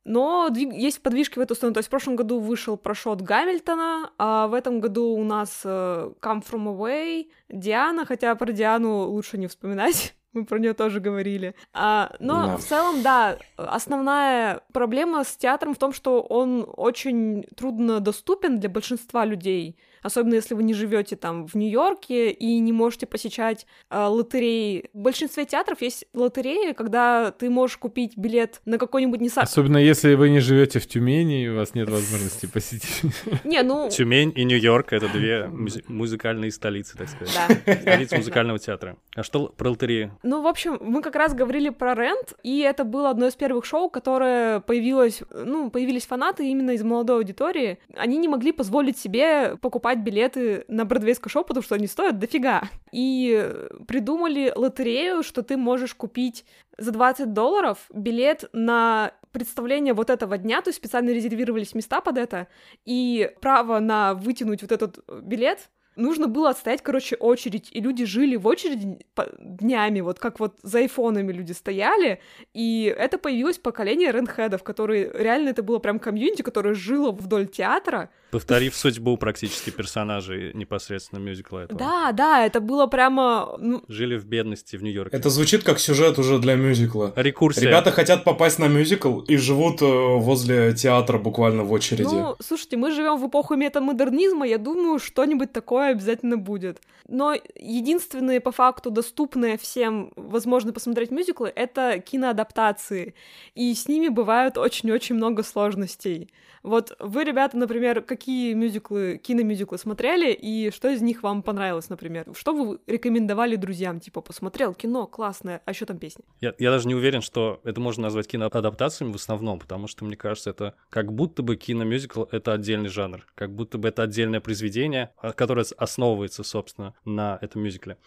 Но 0.08 0.50
есть 0.56 1.02
подвижки 1.02 1.38
в 1.38 1.42
эту 1.42 1.54
сторону. 1.54 1.74
То 1.74 1.80
есть 1.80 1.88
в 1.88 1.92
прошлом 1.92 2.16
году 2.16 2.40
вышел 2.40 2.78
прошот 2.78 3.22
Гамильтона, 3.22 4.12
а 4.18 4.48
в 4.48 4.54
этом 4.54 4.80
году 4.80 5.10
у 5.10 5.24
нас 5.26 5.64
uh, 5.66 6.18
Come 6.22 6.46
From 6.50 6.74
Away, 6.74 7.28
Диана, 7.50 8.06
хотя 8.06 8.34
про 8.36 8.54
Диану 8.54 9.10
лучше 9.10 9.38
не 9.38 9.48
вспоминать 9.48 10.16
мы 10.38 10.46
про 10.46 10.60
нее 10.60 10.74
тоже 10.74 11.00
говорили. 11.00 11.56
А, 11.74 12.16
но 12.20 12.46
да. 12.46 12.58
в 12.58 12.64
целом, 12.64 13.02
да, 13.02 13.38
основная 13.58 14.62
проблема 14.72 15.24
с 15.24 15.36
театром 15.36 15.74
в 15.74 15.78
том, 15.78 15.94
что 15.94 16.22
он 16.22 16.68
очень 16.78 17.44
трудно 17.56 18.00
доступен 18.00 18.60
для 18.60 18.70
большинства 18.70 19.26
людей 19.26 19.78
особенно 20.02 20.36
если 20.36 20.54
вы 20.54 20.64
не 20.64 20.74
живете 20.74 21.16
там 21.16 21.48
в 21.48 21.56
Нью-Йорке 21.56 22.32
и 22.32 22.60
не 22.60 22.72
можете 22.72 23.06
посещать 23.06 23.66
э, 23.90 24.06
лотереи. 24.06 24.90
В 24.94 25.00
большинстве 25.00 25.46
театров 25.46 25.82
есть 25.82 26.06
лотереи, 26.14 26.74
когда 26.74 27.32
ты 27.32 27.50
можешь 27.50 27.78
купить 27.78 28.18
билет 28.18 28.62
на 28.66 28.78
какой-нибудь 28.78 29.22
не 29.22 29.30
Особенно 29.36 29.78
если 29.78 30.16
вы 30.16 30.30
не 30.30 30.40
живете 30.40 30.80
в 30.80 30.88
Тюмени, 30.88 31.44
и 31.44 31.48
у 31.48 31.56
вас 31.56 31.76
нет 31.76 31.90
возможности 31.90 32.46
посетить. 32.46 33.02
Не, 33.44 33.62
ну... 33.62 33.90
Тюмень 33.90 34.34
и 34.36 34.44
Нью-Йорк— 34.44 34.88
это 34.94 35.10
две 35.10 35.48
музыкальные 35.88 36.52
столицы, 36.52 36.98
так 36.98 37.10
сказать. 37.10 37.62
Да. 37.66 37.76
Столица 37.76 38.18
музыкального 38.18 38.60
театра. 38.60 38.98
А 39.16 39.24
что 39.24 39.48
про 39.50 39.70
лотереи? 39.70 40.12
Ну, 40.24 40.42
в 40.42 40.48
общем, 40.48 40.78
мы 40.82 41.02
как 41.02 41.16
раз 41.16 41.34
говорили 41.34 41.70
про 41.70 41.94
рент, 41.94 42.34
и 42.44 42.60
это 42.60 42.84
было 42.84 43.10
одно 43.10 43.28
из 43.28 43.36
первых 43.36 43.66
шоу, 43.66 43.90
которое 43.90 44.60
появилось, 44.62 45.22
ну, 45.32 45.70
появились 45.70 46.06
фанаты 46.06 46.48
именно 46.50 46.72
из 46.72 46.84
молодой 46.84 47.18
аудитории. 47.18 47.80
Они 47.96 48.18
не 48.18 48.28
могли 48.28 48.52
позволить 48.52 48.98
себе 48.98 49.58
покупать 49.58 49.87
покупать 49.88 50.00
билеты 50.00 50.66
на 50.68 50.84
бродвейское 50.84 51.32
шоу, 51.32 51.44
потому 51.44 51.64
что 51.64 51.76
они 51.76 51.88
стоят 51.88 52.20
дофига. 52.20 52.64
И 52.92 53.54
придумали 53.88 54.52
лотерею, 54.54 55.24
что 55.24 55.44
ты 55.44 55.56
можешь 55.56 55.94
купить 55.96 56.46
за 56.78 56.92
20 56.92 57.32
долларов 57.34 57.78
билет 57.94 58.50
на 58.52 59.14
представление 59.32 59.94
вот 59.94 60.10
этого 60.10 60.38
дня, 60.38 60.62
то 60.62 60.70
есть 60.70 60.78
специально 60.78 61.12
резервировались 61.12 61.76
места 61.76 62.02
под 62.02 62.18
это, 62.18 62.48
и 62.86 63.32
право 63.40 63.80
на 63.80 64.14
вытянуть 64.14 64.62
вот 64.62 64.72
этот 64.72 65.00
билет 65.22 65.70
нужно 65.98 66.28
было 66.28 66.50
отстоять, 66.50 66.82
короче, 66.82 67.16
очередь, 67.16 67.70
и 67.72 67.82
люди 67.82 68.06
жили 68.06 68.36
в 68.36 68.48
очереди 68.48 69.00
днями, 69.40 70.02
вот 70.02 70.20
как 70.20 70.40
вот 70.40 70.58
за 70.64 70.80
айфонами 70.80 71.34
люди 71.34 71.52
стояли, 71.52 72.22
и 72.54 72.94
это 72.98 73.18
появилось 73.18 73.58
поколение 73.58 74.12
ренхедов, 74.12 74.64
которые 74.64 75.12
реально 75.14 75.50
это 75.50 75.64
было 75.64 75.80
прям 75.80 76.00
комьюнити, 76.00 76.42
которое 76.42 76.74
жило 76.74 77.12
вдоль 77.12 77.48
театра, 77.48 78.10
Повторив 78.38 78.76
судьбу 78.76 79.18
практически 79.18 79.72
персонажей 79.72 80.52
непосредственно 80.54 81.20
мюзикла 81.20 81.64
этого. 81.64 81.80
Да, 81.80 82.12
да, 82.12 82.46
это 82.46 82.60
было 82.60 82.86
прямо... 82.86 83.56
Ну... 83.58 83.82
Жили 83.88 84.16
в 84.16 84.26
бедности 84.26 84.76
в 84.76 84.84
Нью-Йорке. 84.84 85.18
Это 85.18 85.32
звучит 85.32 85.64
как 85.64 85.80
сюжет 85.80 86.20
уже 86.20 86.38
для 86.38 86.54
мюзикла. 86.54 87.14
Рекурсия. 87.16 87.64
Ребята 87.64 87.90
хотят 87.90 88.24
попасть 88.24 88.60
на 88.60 88.68
мюзикл 88.68 89.22
и 89.22 89.38
живут 89.38 89.82
э, 89.82 89.86
возле 89.86 90.74
театра 90.74 91.18
буквально 91.18 91.64
в 91.64 91.72
очереди. 91.72 92.04
Ну, 92.04 92.36
слушайте, 92.40 92.78
мы 92.78 92.92
живем 92.92 93.18
в 93.18 93.28
эпоху 93.28 93.56
метамодернизма, 93.56 94.46
я 94.46 94.60
думаю, 94.60 95.00
что-нибудь 95.00 95.52
такое 95.52 95.90
обязательно 95.94 96.38
будет. 96.38 96.80
Но 97.08 97.34
единственные 97.56 98.40
по 98.40 98.52
факту 98.52 98.92
доступные 98.92 99.58
всем 99.58 100.12
возможно 100.16 100.74
посмотреть 100.74 101.10
мюзиклы— 101.10 101.52
это 101.56 101.98
киноадаптации, 102.00 103.16
и 103.56 103.74
с 103.74 103.88
ними 103.88 104.10
бывает 104.10 104.60
очень-очень 104.60 105.16
много 105.16 105.42
сложностей. 105.42 106.30
Вот 106.68 106.96
вы, 107.00 107.24
ребята, 107.24 107.56
например, 107.56 108.02
какие 108.02 108.54
мюзиклы, 108.54 109.18
киномюзиклы 109.18 109.78
смотрели, 109.78 110.34
и 110.34 110.70
что 110.72 110.90
из 110.90 111.02
них 111.02 111.24
вам 111.24 111.42
понравилось, 111.42 111.88
например? 111.88 112.26
Что 112.36 112.54
вы 112.54 112.80
рекомендовали 112.88 113.56
друзьям? 113.56 114.02
Типа, 114.02 114.20
посмотрел 114.20 114.74
кино, 114.74 115.08
классное, 115.08 115.62
а 115.64 115.72
еще 115.72 115.86
там 115.86 115.98
песни? 115.98 116.26
Я, 116.42 116.54
я 116.60 116.70
даже 116.70 116.90
не 116.90 116.96
уверен, 116.96 117.22
что 117.22 117.62
это 117.64 117.80
можно 117.80 118.04
назвать 118.04 118.28
киноадаптациями 118.28 119.14
в 119.14 119.16
основном, 119.16 119.60
потому 119.60 119.88
что, 119.88 120.04
мне 120.04 120.18
кажется, 120.18 120.50
это 120.50 120.74
как 120.90 121.14
будто 121.14 121.42
бы 121.42 121.56
киномюзикл— 121.56 122.24
это 122.32 122.52
отдельный 122.52 122.90
жанр, 122.90 123.26
как 123.36 123.56
будто 123.56 123.78
бы 123.78 123.88
это 123.88 124.04
отдельное 124.04 124.42
произведение, 124.42 125.12
которое 125.36 125.66
основывается, 125.78 126.44
собственно, 126.44 126.94
на 127.06 127.40
этом 127.42 127.62
мюзикле. 127.62 127.98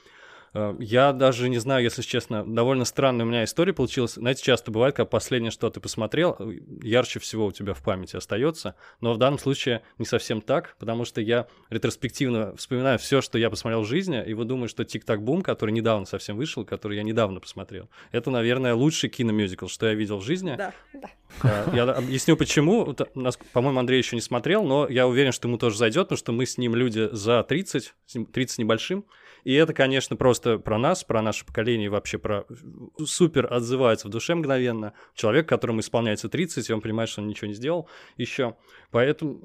Э, 0.55 0.75
я 0.79 1.13
даже 1.13 1.49
не 1.49 1.59
знаю, 1.59 1.85
если 1.85 2.03
честно, 2.03 2.45
довольно 2.45 2.85
странная 2.85 3.25
у 3.25 3.29
меня 3.29 3.45
история 3.45 3.73
получилась. 3.73 4.15
Знаете, 4.15 4.43
часто 4.43 4.71
бывает, 4.71 4.95
как 4.97 5.11
последнее, 5.11 5.51
что 5.51 5.71
ты 5.71 5.81
посмотрел, 5.81 6.37
э, 6.39 6.59
ярче 6.83 7.21
всего 7.21 7.47
у 7.47 7.53
тебя 7.53 7.75
в 7.75 7.83
памяти 7.83 8.17
остается. 8.17 8.75
Но 9.01 9.13
в 9.13 9.19
данном 9.19 9.39
случае 9.39 9.83
не 9.99 10.05
совсем 10.05 10.41
так, 10.41 10.77
потому 10.79 11.05
что 11.05 11.21
я 11.21 11.47
ретроспективно 11.71 12.55
вспоминаю 12.57 12.99
все, 12.99 13.21
что 13.21 13.39
я 13.39 13.51
посмотрел 13.51 13.83
в 13.83 13.87
жизни, 13.87 14.23
и 14.25 14.35
вот 14.35 14.47
думаю, 14.47 14.69
что 14.69 14.85
«Тик-так-бум», 14.85 15.43
который 15.43 15.71
недавно 15.73 16.07
совсем 16.07 16.37
вышел, 16.37 16.65
который 16.65 16.97
я 16.97 17.03
недавно 17.03 17.41
посмотрел, 17.41 17.89
это, 18.13 18.31
наверное, 18.31 18.75
лучший 18.75 19.09
киномюзикл, 19.11 19.67
что 19.67 19.87
я 19.87 19.95
видел 19.95 20.19
в 20.19 20.25
жизни. 20.25 20.55
Да, 20.57 20.73
да. 20.93 21.11
Э, 21.43 21.71
я 21.75 21.85
объясню, 21.85 22.37
почему. 22.37 22.95
По-моему, 23.53 23.79
Андрей 23.79 23.99
еще 23.99 24.17
не 24.17 24.23
смотрел, 24.23 24.65
но 24.65 24.89
я 24.89 25.07
уверен, 25.07 25.33
что 25.33 25.49
ему 25.49 25.59
тоже 25.59 25.77
зайдет, 25.77 26.05
потому 26.09 26.19
что 26.19 26.33
мы 26.33 26.47
с 26.47 26.59
ним 26.59 26.75
люди 26.75 27.09
за 27.13 27.43
30, 27.43 27.95
30 28.33 28.59
небольшим, 28.59 29.05
и 29.45 29.55
это, 29.55 29.73
конечно, 29.73 30.17
просто 30.17 30.59
про 30.59 30.79
нас, 30.79 31.05
про 31.05 31.23
наше 31.23 31.45
поколение, 31.45 31.87
и 31.87 31.89
вообще 31.89 32.19
про 32.19 32.47
супер 33.05 33.53
отзывается 33.53 34.09
в 34.09 34.11
душе 34.11 34.35
мгновенно. 34.35 34.93
Человек, 35.15 35.49
которому 35.49 35.81
исполняется 35.81 36.29
30, 36.29 36.69
и 36.69 36.73
он 36.73 36.81
понимает, 36.81 37.09
что 37.09 37.21
он 37.21 37.29
ничего 37.29 37.49
не 37.49 37.55
сделал 37.55 37.89
еще. 38.17 38.57
Поэтому 38.91 39.41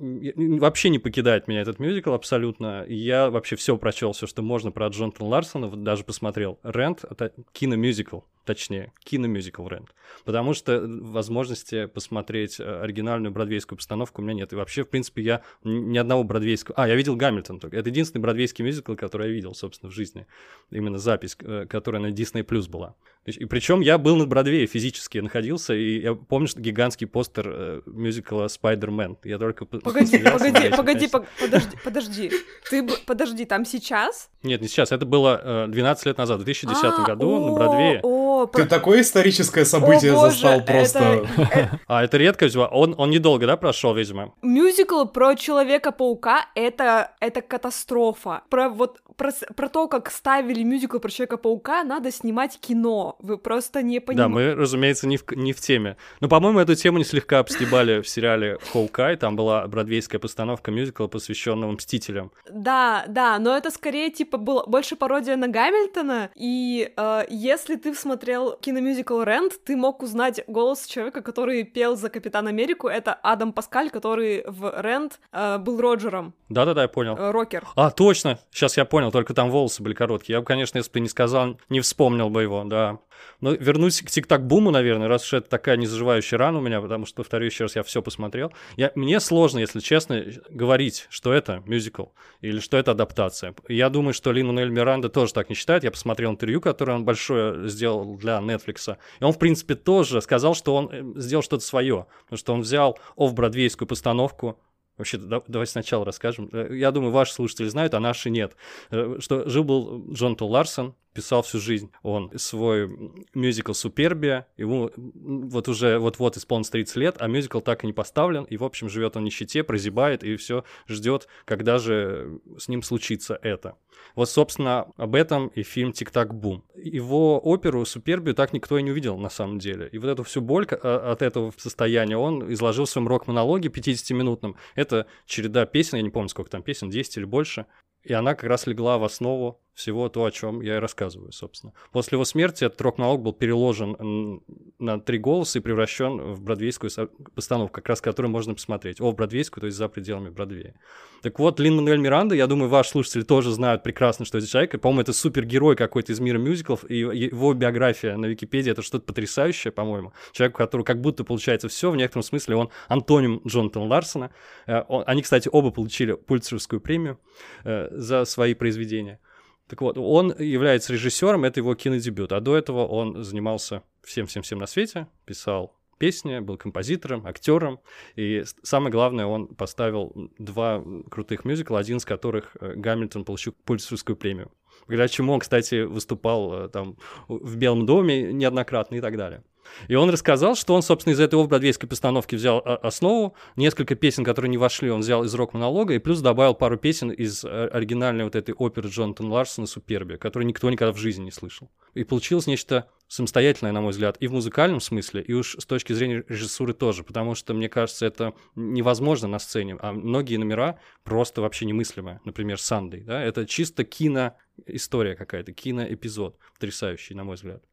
вообще 0.60 0.90
не 0.90 1.00
покидает 1.00 1.48
меня 1.48 1.62
этот 1.62 1.80
мюзикл 1.80 2.14
абсолютно. 2.14 2.86
Я 2.88 3.30
вообще 3.30 3.56
все 3.56 3.78
прочел, 3.78 4.14
все, 4.14 4.28
что 4.28 4.42
можно 4.42 4.72
про 4.72 4.88
Джонатана 4.88 5.30
Ларсона, 5.30 5.70
даже 5.76 6.04
посмотрел. 6.04 6.60
Рент— 6.64 7.04
это 7.10 7.32
киномюзикл 7.52 8.22
точнее, 8.46 8.94
киномюзикл 9.04 9.68
Рент. 9.68 9.94
Потому 10.24 10.54
что 10.54 10.82
возможности 10.88 11.88
посмотреть 11.88 12.60
э, 12.60 12.82
оригинальную 12.82 13.32
бродвейскую 13.32 13.78
постановку 13.78 14.22
у 14.22 14.24
меня 14.24 14.36
нет. 14.36 14.54
И 14.54 14.56
вообще, 14.56 14.84
в 14.84 14.90
принципе, 14.90 15.24
я 15.24 15.42
ни 15.64 15.98
одного 15.98 16.24
бродвейского... 16.24 16.76
А, 16.78 16.88
я 16.88 16.96
видел 16.96 17.16
Гамильтон 17.16 17.60
только. 17.60 17.78
Это 17.78 17.90
единственный 17.90 18.22
бродвейский 18.22 18.64
мюзикл, 18.64 18.94
который 18.96 19.28
я 19.28 19.34
видел, 19.34 19.54
собственно, 19.56 19.85
в 19.88 19.92
жизни. 19.92 20.26
Именно 20.72 20.98
запись, 20.98 21.38
э, 21.42 21.66
которая 21.70 22.02
на 22.02 22.08
Disney 22.08 22.44
Plus 22.44 22.70
была. 22.70 22.96
И 23.26 23.46
причем 23.46 23.82
я 23.82 23.98
был 23.98 24.18
на 24.18 24.28
Бродвее 24.28 24.68
физически 24.68 25.18
находился, 25.18 25.74
и 25.74 26.02
я 26.02 26.14
помню, 26.14 26.48
что 26.48 26.62
гигантский 26.62 27.08
постер 27.08 27.48
э, 27.48 27.82
мюзикла 27.88 28.46
Spider-Man. 28.46 29.18
Я 29.24 29.40
только... 29.40 29.66
Погоди, 29.66 30.20
погоди, 30.20 30.70
погоди, 30.70 31.10
подожди, 31.40 31.78
подожди. 31.84 32.32
Ты, 32.70 32.88
подожди, 33.08 33.46
там 33.46 33.66
сейчас? 33.66 34.30
Нет, 34.44 34.62
не 34.62 34.68
сейчас. 34.68 34.92
Это 34.92 35.08
было 35.08 35.66
12 35.68 36.06
лет 36.06 36.18
назад, 36.20 36.42
в 36.42 36.44
2010 36.44 36.84
а, 36.84 37.04
году 37.04 37.48
на 37.48 37.52
Бродвее. 37.54 38.00
О, 38.04 38.46
ты 38.46 38.62
про... 38.62 38.70
такое 38.70 39.02
историческое 39.02 39.66
событие 39.66 40.12
О, 40.12 40.16
боже, 40.16 40.32
застал 40.32 40.64
просто. 40.64 41.00
Это... 41.00 41.80
а, 41.88 42.04
это 42.04 42.18
редко, 42.18 42.48
он, 42.72 42.94
он 42.96 43.10
недолго, 43.10 43.48
да, 43.48 43.58
прошел, 43.58 43.96
видимо? 43.96 44.34
Мюзикл 44.44 45.06
про 45.06 45.36
Человека-паука— 45.36 46.46
это, 46.56 47.12
это 47.20 47.42
катастрофа. 47.42 48.44
Про 48.50 48.70
вот 48.70 49.02
про, 49.18 49.32
про 49.56 49.70
то, 49.70 49.88
как 49.88 50.12
ставили 50.12 50.64
мюзикл 50.64 51.00
про 51.00 51.10
Человека-паука, 51.10 51.84
надо 51.84 52.12
снимать 52.12 52.60
кино. 52.60 53.16
Вы 53.20 53.38
просто 53.38 53.82
не 53.82 54.00
понимаете. 54.00 54.30
Да, 54.30 54.30
мы, 54.30 54.56
разумеется, 54.56 55.08
не 55.08 55.18
в, 55.18 55.24
не 55.32 55.54
в 55.54 55.60
теме. 55.60 55.98
Но, 56.20 56.28
по-моему, 56.28 56.60
эту 56.60 56.76
тему 56.76 56.98
не 56.98 57.04
слегка 57.04 57.40
обстебали 57.40 58.02
в 58.02 58.08
сериале 58.08 58.58
«Хоукай». 58.72 59.16
Там 59.16 59.36
была 59.36 59.66
бродвейская 59.68 60.20
постановка 60.20 60.72
мюзикла, 60.72 61.08
посвященного 61.08 61.72
«Мстителям». 61.72 62.32
Да, 62.50 63.06
да, 63.08 63.40
но 63.40 63.56
это 63.56 63.72
скорее, 63.72 64.10
типа, 64.12 64.38
было 64.38 64.66
больше 64.66 64.96
пародия 64.96 65.36
на 65.36 65.48
Гамильтона. 65.48 66.30
И 66.36 66.92
э, 66.96 67.26
если 67.30 67.76
ты 67.76 67.94
смотрел 67.94 68.58
киномюзикл 68.60 69.22
«Рент», 69.22 69.54
ты 69.64 69.76
мог 69.76 70.04
узнать 70.04 70.44
голос 70.48 70.86
человека, 70.86 71.22
который 71.22 71.64
пел 71.64 71.96
за 71.96 72.10
Капитан 72.10 72.48
Америку. 72.48 72.88
Это 72.88 73.14
Адам 73.14 73.54
Паскаль, 73.54 73.90
который 73.90 74.44
в 74.48 74.82
«Рент» 74.82 75.20
э, 75.32 75.58
был 75.58 75.80
Роджером. 75.80 76.34
Да-да-да, 76.50 76.84
я 76.84 76.88
понял. 76.88 77.16
Э, 77.18 77.32
рокер. 77.32 77.64
А, 77.76 77.92
точно! 77.92 78.40
Сейчас 78.52 78.78
я 78.78 78.86
понял, 78.86 79.05
только 79.12 79.34
там 79.34 79.50
волосы 79.50 79.84
были 79.84 79.94
короткие. 79.94 80.36
Я 80.36 80.40
бы, 80.40 80.46
конечно, 80.46 80.78
если 80.78 80.90
бы 80.90 80.94
ты 80.94 81.00
не 81.02 81.10
сказал, 81.10 81.60
не 81.70 81.82
вспомнил 81.82 82.30
бы 82.30 82.42
его, 82.42 82.64
да. 82.64 83.00
Но 83.42 83.52
вернусь 83.52 84.02
к 84.02 84.10
тик-так-буму, 84.10 84.72
наверное, 84.72 85.08
раз 85.08 85.26
уж 85.26 85.34
это 85.34 85.50
такая 85.50 85.78
незаживающая 85.78 86.38
рана 86.38 86.60
у 86.60 86.62
меня, 86.62 86.82
потому 86.82 87.06
что, 87.06 87.18
повторю 87.18 87.46
еще 87.46 87.66
раз, 87.66 87.76
я 87.76 87.84
все 87.84 88.02
посмотрел. 88.02 88.52
Я, 88.78 88.92
мне 88.96 89.20
сложно, 89.20 89.60
если 89.60 89.80
честно, 89.80 90.24
говорить, 90.50 91.08
что 91.10 91.34
это 91.34 91.62
мюзикл 91.66 92.06
или 92.42 92.60
что 92.60 92.78
это 92.78 92.92
адаптация. 92.92 93.56
Я 93.68 93.90
думаю, 93.90 94.14
что 94.14 94.32
Лин 94.32 94.48
Мануэль 94.48 94.70
Миранда 94.70 95.10
тоже 95.10 95.34
так 95.34 95.50
не 95.50 95.56
считает. 95.56 95.84
Я 95.84 95.92
посмотрел 95.92 96.32
интервью, 96.32 96.62
которое 96.62 96.94
он 96.94 97.06
большое 97.06 97.68
сделал 97.68 98.16
для 98.16 98.40
Netflix. 98.40 98.98
И 99.20 99.24
он, 99.24 99.34
в 99.34 99.40
принципе, 99.40 99.76
тоже 99.76 100.22
сказал, 100.22 100.56
что 100.56 100.76
он 100.76 100.90
э, 100.92 101.20
сделал 101.20 101.44
что-то 101.44 101.64
свое. 101.64 102.08
Потому 102.24 102.38
что 102.38 102.54
он 102.54 102.62
взял 102.62 103.00
офф-бродвейскую 103.18 103.88
постановку, 103.88 104.60
Вообще, 104.98 105.18
да, 105.18 105.42
давайте 105.48 105.72
сначала 105.72 106.06
расскажем. 106.06 106.50
Э, 106.52 106.70
я 106.72 106.92
думаю, 106.92 107.12
ваши 107.12 107.34
слушатели 107.34 107.68
знают, 107.68 107.94
а 107.94 108.00
наши 108.00 108.30
нет. 108.30 108.56
Э, 108.92 109.18
что 109.20 109.48
жил-был 109.50 110.12
Джон 110.12 110.36
Тол 110.36 110.50
Ларсон, 110.52 110.96
писал 111.16 111.42
всю 111.42 111.60
жизнь. 111.60 111.92
Он 112.04 112.32
свой 112.38 112.90
мюзикл 113.34 113.74
«Супербия», 113.74 114.48
ему 114.58 114.92
вот 114.96 115.68
уже 115.70 115.98
вот-вот 115.98 116.38
исполнится 116.38 116.74
30 116.74 116.96
лет, 116.98 117.16
а 117.20 117.28
мюзикл 117.28 117.62
так 117.62 117.84
и 117.84 117.88
не 117.88 117.94
поставлен, 117.94 118.44
и, 118.44 118.58
в 118.58 118.64
общем, 118.64 118.90
живет 118.90 119.16
он 119.16 119.24
в 119.24 119.26
нищете, 119.26 119.64
прозябает, 119.64 120.24
и 120.24 120.36
все 120.36 120.66
ждет, 120.88 121.28
когда 121.46 121.80
же 121.80 122.40
с 122.60 122.68
ним 122.68 122.84
случится 122.84 123.40
это. 123.42 123.78
Вот, 124.14 124.30
собственно, 124.30 124.92
об 124.98 125.16
этом 125.16 125.48
и 125.48 125.64
фильм 125.64 125.94
«Тик-так-бум». 125.94 126.64
Его 126.76 127.40
оперу 127.40 127.86
«Супербию» 127.86 128.36
так 128.36 128.52
никто 128.52 128.78
и 128.78 128.84
не 128.84 128.92
увидел, 128.92 129.18
на 129.18 129.30
самом 129.30 129.58
деле. 129.58 129.88
И 129.92 129.98
вот 129.98 130.10
эту 130.10 130.24
всю 130.24 130.42
боль 130.42 130.68
а, 130.70 131.12
от 131.14 131.22
этого 131.22 131.54
состояния 131.58 132.18
он 132.18 132.52
изложил 132.54 132.86
в 132.86 132.90
своем 132.90 133.08
рок-монологе 133.08 133.70
50-минутном. 133.70 134.58
Это 134.76 135.08
череда 135.26 135.66
песен, 135.66 135.98
я 135.98 136.04
не 136.04 136.10
помню, 136.10 136.28
сколько 136.28 136.52
там 136.52 136.62
песен, 136.62 136.90
10 136.90 137.18
или 137.18 137.26
больше. 137.26 137.66
И 138.04 138.14
она 138.14 138.36
как 138.36 138.50
раз 138.50 138.68
легла 138.68 138.98
в 138.98 139.04
основу 139.04 139.62
всего 139.76 140.08
то, 140.08 140.24
о 140.24 140.32
чем 140.32 140.62
я 140.62 140.78
и 140.78 140.80
рассказываю, 140.80 141.32
собственно. 141.34 141.74
После 141.92 142.16
его 142.16 142.24
смерти 142.24 142.64
этот 142.64 142.80
рок-налог 142.82 143.22
был 143.22 143.34
переложен 143.34 144.42
на 144.80 145.00
три 145.02 145.20
голоса 145.20 145.60
и 145.60 145.62
превращен 145.62 146.34
в 146.34 146.42
бродвейскую 146.42 146.90
постановку, 147.36 147.76
как 147.76 147.90
раз 147.90 148.00
которую 148.00 148.32
можно 148.32 148.54
посмотреть. 148.54 149.02
О, 149.02 149.12
бродвейскую, 149.12 149.62
то 149.62 149.66
есть 149.66 149.78
за 149.78 149.90
пределами 149.90 150.30
Бродвея. 150.30 150.76
Так 151.22 151.40
вот, 151.40 151.60
Лин 151.60 151.76
Мануэль 151.76 152.00
Миранда, 152.00 152.36
я 152.36 152.48
думаю, 152.48 152.70
ваши 152.70 152.92
слушатели 152.92 153.24
тоже 153.24 153.52
знают 153.52 153.84
прекрасно, 153.84 154.26
что 154.26 154.38
это 154.38 154.48
человек. 154.48 154.80
По-моему, 154.80 155.02
это 155.02 155.12
супергерой 155.14 155.76
какой-то 155.76 156.14
из 156.14 156.20
мира 156.20 156.38
мюзиклов, 156.38 156.90
и 156.90 156.98
его 156.98 157.54
биография 157.54 158.16
на 158.16 158.28
Википедии 158.28 158.72
это 158.72 158.82
что-то 158.82 159.06
потрясающее, 159.06 159.72
по-моему. 159.72 160.14
Человек, 160.32 160.56
у 160.56 160.58
которого 160.60 160.86
как 160.86 161.02
будто 161.02 161.24
получается 161.24 161.68
все, 161.68 161.92
в 161.92 161.98
некотором 161.98 162.24
смысле 162.24 162.56
он 162.56 162.70
антоним 162.88 163.42
Джонатана 163.46 163.88
Ларсона. 163.88 164.32
Э, 164.68 164.84
они, 165.06 165.22
кстати, 165.22 165.50
оба 165.52 165.72
получили 165.72 166.14
Пульцерскую 166.14 166.80
премию 166.80 167.20
э, 167.66 167.90
за 167.92 168.26
свои 168.26 168.54
произведения. 168.54 169.20
Так 169.68 169.82
вот, 169.82 169.98
он 169.98 170.34
является 170.38 170.94
режиссером, 170.94 171.44
это 171.44 171.60
его 171.60 171.74
кинодебют, 171.74 172.32
а 172.32 172.40
до 172.40 172.56
этого 172.56 172.86
он 172.86 173.24
занимался 173.24 173.82
всем-всем-всем 174.04 174.60
на 174.60 174.68
свете, 174.68 175.08
писал 175.26 175.76
песни, 175.98 176.40
был 176.40 176.58
композитором, 176.58 177.26
актером. 177.26 177.80
И 178.16 178.44
самое 178.64 178.92
главное, 178.92 179.26
он 179.26 179.48
поставил 179.48 180.14
два 180.38 180.84
крутых 181.10 181.46
мюзикла, 181.46 181.80
один 181.80 181.98
из 181.98 182.06
которых 182.06 182.56
э, 182.60 182.74
Гамильтон 182.76 183.26
получил 183.26 183.56
Пульсерскую 183.66 184.16
премию. 184.16 184.52
Благодаря 184.88 185.08
чему 185.08 185.34
он, 185.34 185.40
кстати, 185.40 185.84
выступал 185.84 186.54
э, 186.54 186.70
там 186.70 186.98
в 187.28 187.56
Белом 187.56 187.86
доме 187.86 188.34
неоднократно 188.34 188.96
и 188.96 189.02
так 189.02 189.18
далее. 189.18 189.44
И 189.88 189.96
он 189.96 190.10
рассказал, 190.10 190.56
что 190.56 190.74
он, 190.74 190.82
собственно, 190.82 191.14
из 191.14 191.20
этой 191.20 191.44
бродвейской 191.46 191.88
постановки 191.88 192.36
взял 192.36 192.62
а, 192.66 192.76
основу, 192.78 193.36
несколько 193.56 193.96
песен, 193.96 194.24
которые 194.24 194.50
не 194.50 194.58
вошли, 194.58 194.90
он 194.90 195.02
взял 195.02 195.24
из 195.24 195.34
рок-монолога, 195.34 195.94
и 195.94 196.00
плюс 196.00 196.22
добавил 196.22 196.54
пару 196.54 196.78
песен 196.78 197.12
из 197.12 197.44
э, 197.44 197.68
оригинальной 197.68 198.24
вот 198.24 198.36
этой 198.36 198.54
оперы 198.54 198.90
Джонатана 198.90 199.32
Ларсона 199.32 199.68
«Суперби», 199.68 200.18
которую 200.18 200.48
никто 200.48 200.70
никогда 200.70 200.94
в 200.94 200.98
жизни 200.98 201.26
не 201.26 201.32
слышал. 201.32 201.70
И 201.94 202.04
получилось 202.04 202.48
нечто 202.48 202.90
самостоятельное, 203.08 203.72
на 203.72 203.82
мой 203.82 203.92
взгляд, 203.92 204.18
и 204.20 204.28
в 204.28 204.34
музыкальном 204.34 204.80
смысле, 204.80 205.22
и 205.22 205.34
уж 205.34 205.56
с 205.60 205.66
точки 205.66 205.94
зрения 205.94 206.24
режиссуры 206.28 206.74
тоже, 206.74 207.04
потому 207.04 207.36
что, 207.36 207.54
мне 207.54 207.70
кажется, 207.70 208.06
это 208.06 208.34
невозможно 208.56 209.28
на 209.28 209.40
сцене, 209.40 209.78
а 209.80 209.92
многие 209.94 210.38
номера 210.38 210.80
просто 211.04 211.42
вообще 211.42 211.66
немыслимые. 211.66 212.20
Например, 212.26 212.60
«Сандей», 212.60 213.02
да, 213.02 213.22
это 213.22 213.46
чисто 213.46 213.84
киноистория 213.84 215.16
какая-то, 215.16 215.54
киноэпизод, 215.54 216.38
потрясающий, 216.54 217.14
на 217.14 217.24
мой 217.24 217.36
взгляд. 217.36 217.64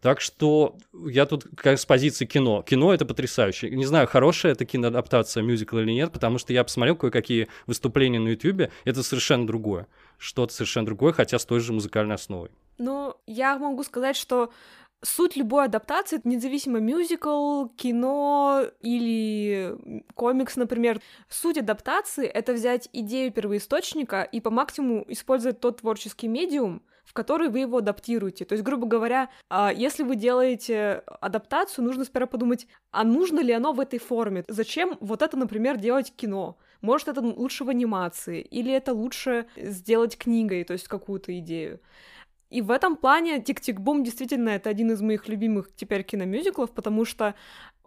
Так 0.00 0.20
что 0.20 0.76
я 1.06 1.26
тут 1.26 1.46
как 1.56 1.78
с 1.78 1.86
позиции 1.86 2.26
кино. 2.26 2.62
Кино 2.62 2.92
это 2.92 3.04
потрясающе. 3.04 3.70
Не 3.70 3.84
знаю, 3.84 4.06
хорошая 4.06 4.52
это 4.52 4.64
киноадаптация 4.64 5.42
мюзикла 5.42 5.80
или 5.80 5.92
нет, 5.92 6.12
потому 6.12 6.38
что 6.38 6.52
я 6.52 6.64
посмотрел 6.64 6.96
кое-какие 6.96 7.48
выступления 7.66 8.20
на 8.20 8.28
Ютубе, 8.28 8.70
это 8.84 9.02
совершенно 9.02 9.46
другое. 9.46 9.86
Что-то 10.18 10.52
совершенно 10.52 10.86
другое, 10.86 11.12
хотя 11.12 11.38
с 11.38 11.44
той 11.44 11.60
же 11.60 11.72
музыкальной 11.72 12.14
основой. 12.14 12.50
Ну, 12.78 13.14
я 13.26 13.58
могу 13.58 13.82
сказать, 13.84 14.16
что 14.16 14.50
суть 15.02 15.36
любой 15.36 15.64
адаптации, 15.64 16.20
независимо 16.24 16.80
мюзикл, 16.80 17.66
кино 17.76 18.64
или 18.80 19.76
комикс, 20.14 20.56
например, 20.56 21.00
суть 21.28 21.58
адаптации— 21.58 22.26
это 22.26 22.52
взять 22.52 22.88
идею 22.92 23.32
первоисточника 23.32 24.22
и 24.22 24.40
по 24.40 24.50
максимуму 24.50 25.04
использовать 25.08 25.60
тот 25.60 25.80
творческий 25.80 26.28
медиум, 26.28 26.82
в 27.08 27.14
который 27.14 27.48
вы 27.48 27.60
его 27.60 27.78
адаптируете. 27.78 28.44
То 28.44 28.52
есть, 28.52 28.62
грубо 28.62 28.86
говоря, 28.86 29.30
а, 29.48 29.72
если 29.72 30.02
вы 30.02 30.14
делаете 30.14 31.02
адаптацию, 31.22 31.82
нужно 31.82 32.04
сперва 32.04 32.26
подумать, 32.26 32.66
а 32.90 33.02
нужно 33.02 33.40
ли 33.40 33.52
оно 33.52 33.72
в 33.72 33.80
этой 33.80 33.98
форме? 33.98 34.44
Зачем 34.46 34.98
вот 35.00 35.22
это, 35.22 35.38
например, 35.38 35.78
делать 35.78 36.12
кино? 36.14 36.58
Может, 36.82 37.08
это 37.08 37.22
лучше 37.22 37.64
в 37.64 37.70
анимации, 37.70 38.42
или 38.42 38.70
это 38.70 38.92
лучше 38.92 39.46
сделать 39.56 40.18
книгой, 40.18 40.64
то 40.64 40.74
есть 40.74 40.86
какую-то 40.86 41.36
идею. 41.38 41.80
И 42.50 42.60
в 42.60 42.70
этом 42.70 42.94
плане 42.96 43.40
«Тик-Тик-Бум» 43.40 44.04
действительно 44.04 44.50
это 44.50 44.68
один 44.68 44.90
из 44.90 45.00
моих 45.00 45.28
любимых 45.28 45.74
теперь 45.74 46.02
киномюзиклов, 46.02 46.72
потому 46.72 47.06
что 47.06 47.34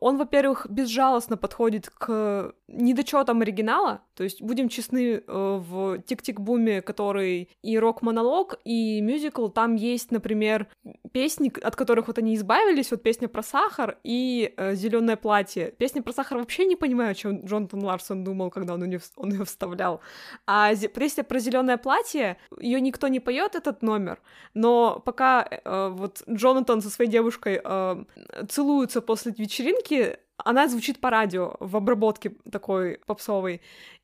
он, 0.01 0.17
во-первых, 0.17 0.65
безжалостно 0.67 1.37
подходит 1.37 1.89
к 1.89 2.53
недочетам 2.67 3.41
оригинала, 3.41 4.01
то 4.15 4.23
есть, 4.23 4.41
будем 4.41 4.67
честны, 4.67 5.15
э, 5.15 5.21
в 5.27 5.99
«Тик-Тик-Буме», 5.99 6.81
который 6.81 7.49
и 7.61 7.77
рок-монолог, 7.77 8.59
и 8.63 8.99
мюзикл, 9.01 9.47
там 9.49 9.75
есть, 9.75 10.11
например, 10.11 10.67
песни, 11.11 11.51
от 11.63 11.75
которых 11.75 12.07
вот 12.07 12.17
они 12.17 12.35
избавились, 12.35 12.89
вот 12.91 13.03
песня 13.03 13.27
про 13.27 13.43
сахар 13.43 13.97
и 14.03 14.53
э, 14.57 14.75
зеленое 14.75 15.17
платье. 15.17 15.71
Песня 15.77 16.01
про 16.01 16.13
сахар 16.13 16.39
вообще 16.39 16.65
не 16.65 16.75
понимаю, 16.75 17.11
о 17.11 17.15
чем 17.15 17.45
Джонатан 17.45 17.83
Ларсон 17.83 18.23
думал, 18.23 18.49
когда 18.49 18.73
он, 18.73 18.83
ее, 18.83 18.99
он 19.17 19.31
ее 19.31 19.45
вставлял. 19.45 20.01
А 20.47 20.73
песня 20.75 21.23
про 21.23 21.39
зеленое 21.39 21.77
платье, 21.77 22.37
ее 22.59 22.81
никто 22.81 23.07
не 23.07 23.19
поет 23.19 23.55
этот 23.55 23.81
номер, 23.81 24.19
но 24.53 24.99
пока 25.05 25.47
э, 25.47 25.89
вот 25.89 26.23
Джонатан 26.29 26.81
со 26.81 26.89
своей 26.89 27.11
девушкой 27.11 27.61
целуются 28.49 29.01
после 29.01 29.33
вечеринки, 29.37 29.90
музыки, 29.91 30.17
она 30.37 30.67
звучит 30.67 30.99
по 30.99 31.09
радио 31.09 31.55
в 31.59 31.77
обработке 31.77 32.33
такой 32.51 32.99
попсовой, 33.05 33.61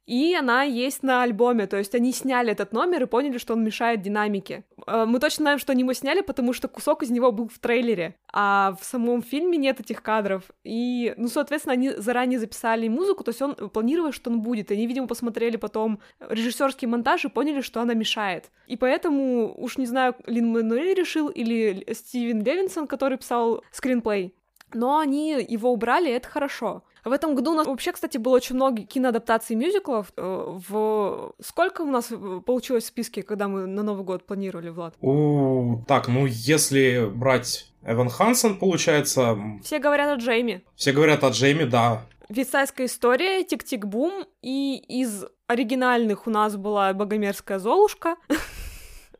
и 0.07 0.33
она 0.33 0.63
есть 0.63 1.03
на 1.03 1.23
альбоме, 1.23 1.67
то 1.67 1.75
есть 1.75 1.93
они 1.93 2.13
сняли 2.13 2.53
этот 2.53 2.71
номер 2.71 3.03
и 3.03 3.07
поняли, 3.07 3.37
что 3.37 3.53
он 3.53 3.63
мешает 3.65 4.01
динамике. 4.01 4.63
Э, 4.87 5.05
мы 5.05 5.19
точно 5.19 5.43
знаем, 5.43 5.59
что 5.59 5.73
они 5.73 5.81
его 5.81 5.91
сняли, 5.91 6.21
потому 6.21 6.53
что 6.53 6.69
кусок 6.69 7.03
из 7.03 7.09
него 7.09 7.33
был 7.33 7.49
в 7.49 7.59
трейлере, 7.59 8.15
а 8.31 8.77
в 8.79 8.85
самом 8.85 9.21
фильме 9.21 9.57
нет 9.57 9.81
этих 9.81 10.01
кадров. 10.01 10.43
И, 10.63 11.13
ну, 11.17 11.27
соответственно, 11.27 11.73
они 11.73 11.89
заранее 11.89 12.39
записали 12.39 12.87
музыку, 12.87 13.25
то 13.25 13.29
есть 13.31 13.41
он 13.41 13.55
планировал, 13.55 14.13
что 14.13 14.29
он 14.29 14.41
будет. 14.41 14.71
И 14.71 14.75
они, 14.75 14.87
видимо, 14.87 15.07
посмотрели 15.07 15.57
потом 15.57 15.99
режиссерский 16.21 16.87
монтаж 16.87 17.25
и 17.25 17.29
поняли, 17.29 17.59
что 17.59 17.81
она 17.81 17.93
мешает. 17.93 18.49
И 18.67 18.77
поэтому, 18.77 19.53
уж 19.57 19.77
не 19.77 19.85
знаю, 19.85 20.15
Лин 20.25 20.53
Мануэль 20.53 20.93
решил 20.93 21.27
или 21.27 21.85
Стивен 21.91 22.41
Левинсон, 22.43 22.87
который 22.87 23.17
писал 23.17 23.61
скринплей, 23.71 24.36
но 24.73 24.99
они 24.99 25.45
его 25.47 25.71
убрали, 25.71 26.09
и 26.09 26.13
это 26.13 26.27
хорошо. 26.27 26.83
В 27.03 27.11
этом 27.11 27.35
году 27.35 27.53
у 27.53 27.55
нас 27.55 27.67
вообще, 27.67 27.93
кстати, 27.93 28.17
было 28.17 28.35
очень 28.35 28.55
много 28.55 28.81
киноадаптаций 28.81 29.55
мюзиклов. 29.55 30.11
Э, 30.17 30.57
в 30.69 31.33
сколько 31.41 31.81
у 31.81 31.91
нас 31.91 32.07
э, 32.11 32.41
получилось 32.45 32.83
в 32.83 32.87
списке, 32.87 33.23
когда 33.23 33.47
мы 33.47 33.65
на 33.65 33.83
Новый 33.83 34.03
год 34.03 34.25
планировали, 34.25 34.69
Влад? 34.69 34.95
У, 35.01 35.83
так, 35.87 36.09
ну 36.09 36.25
если 36.25 37.09
брать 37.09 37.71
Эван 37.83 38.09
Хансен, 38.09 38.57
получается... 38.57 39.37
Все 39.63 39.79
говорят 39.79 40.09
о 40.09 40.21
Джейми. 40.21 40.63
Все 40.75 40.91
говорят 40.91 41.23
о 41.23 41.29
Джейми, 41.29 41.63
да. 41.63 42.01
Вестсайдская 42.27 42.87
история, 42.87 43.43
Тик-Тик-Бум, 43.43 44.25
и 44.41 44.75
из 44.75 45.23
оригинальных 45.47 46.27
у 46.27 46.29
нас 46.29 46.57
была 46.57 46.93
Богомерзкая 46.93 47.59
Золушка. 47.59 48.17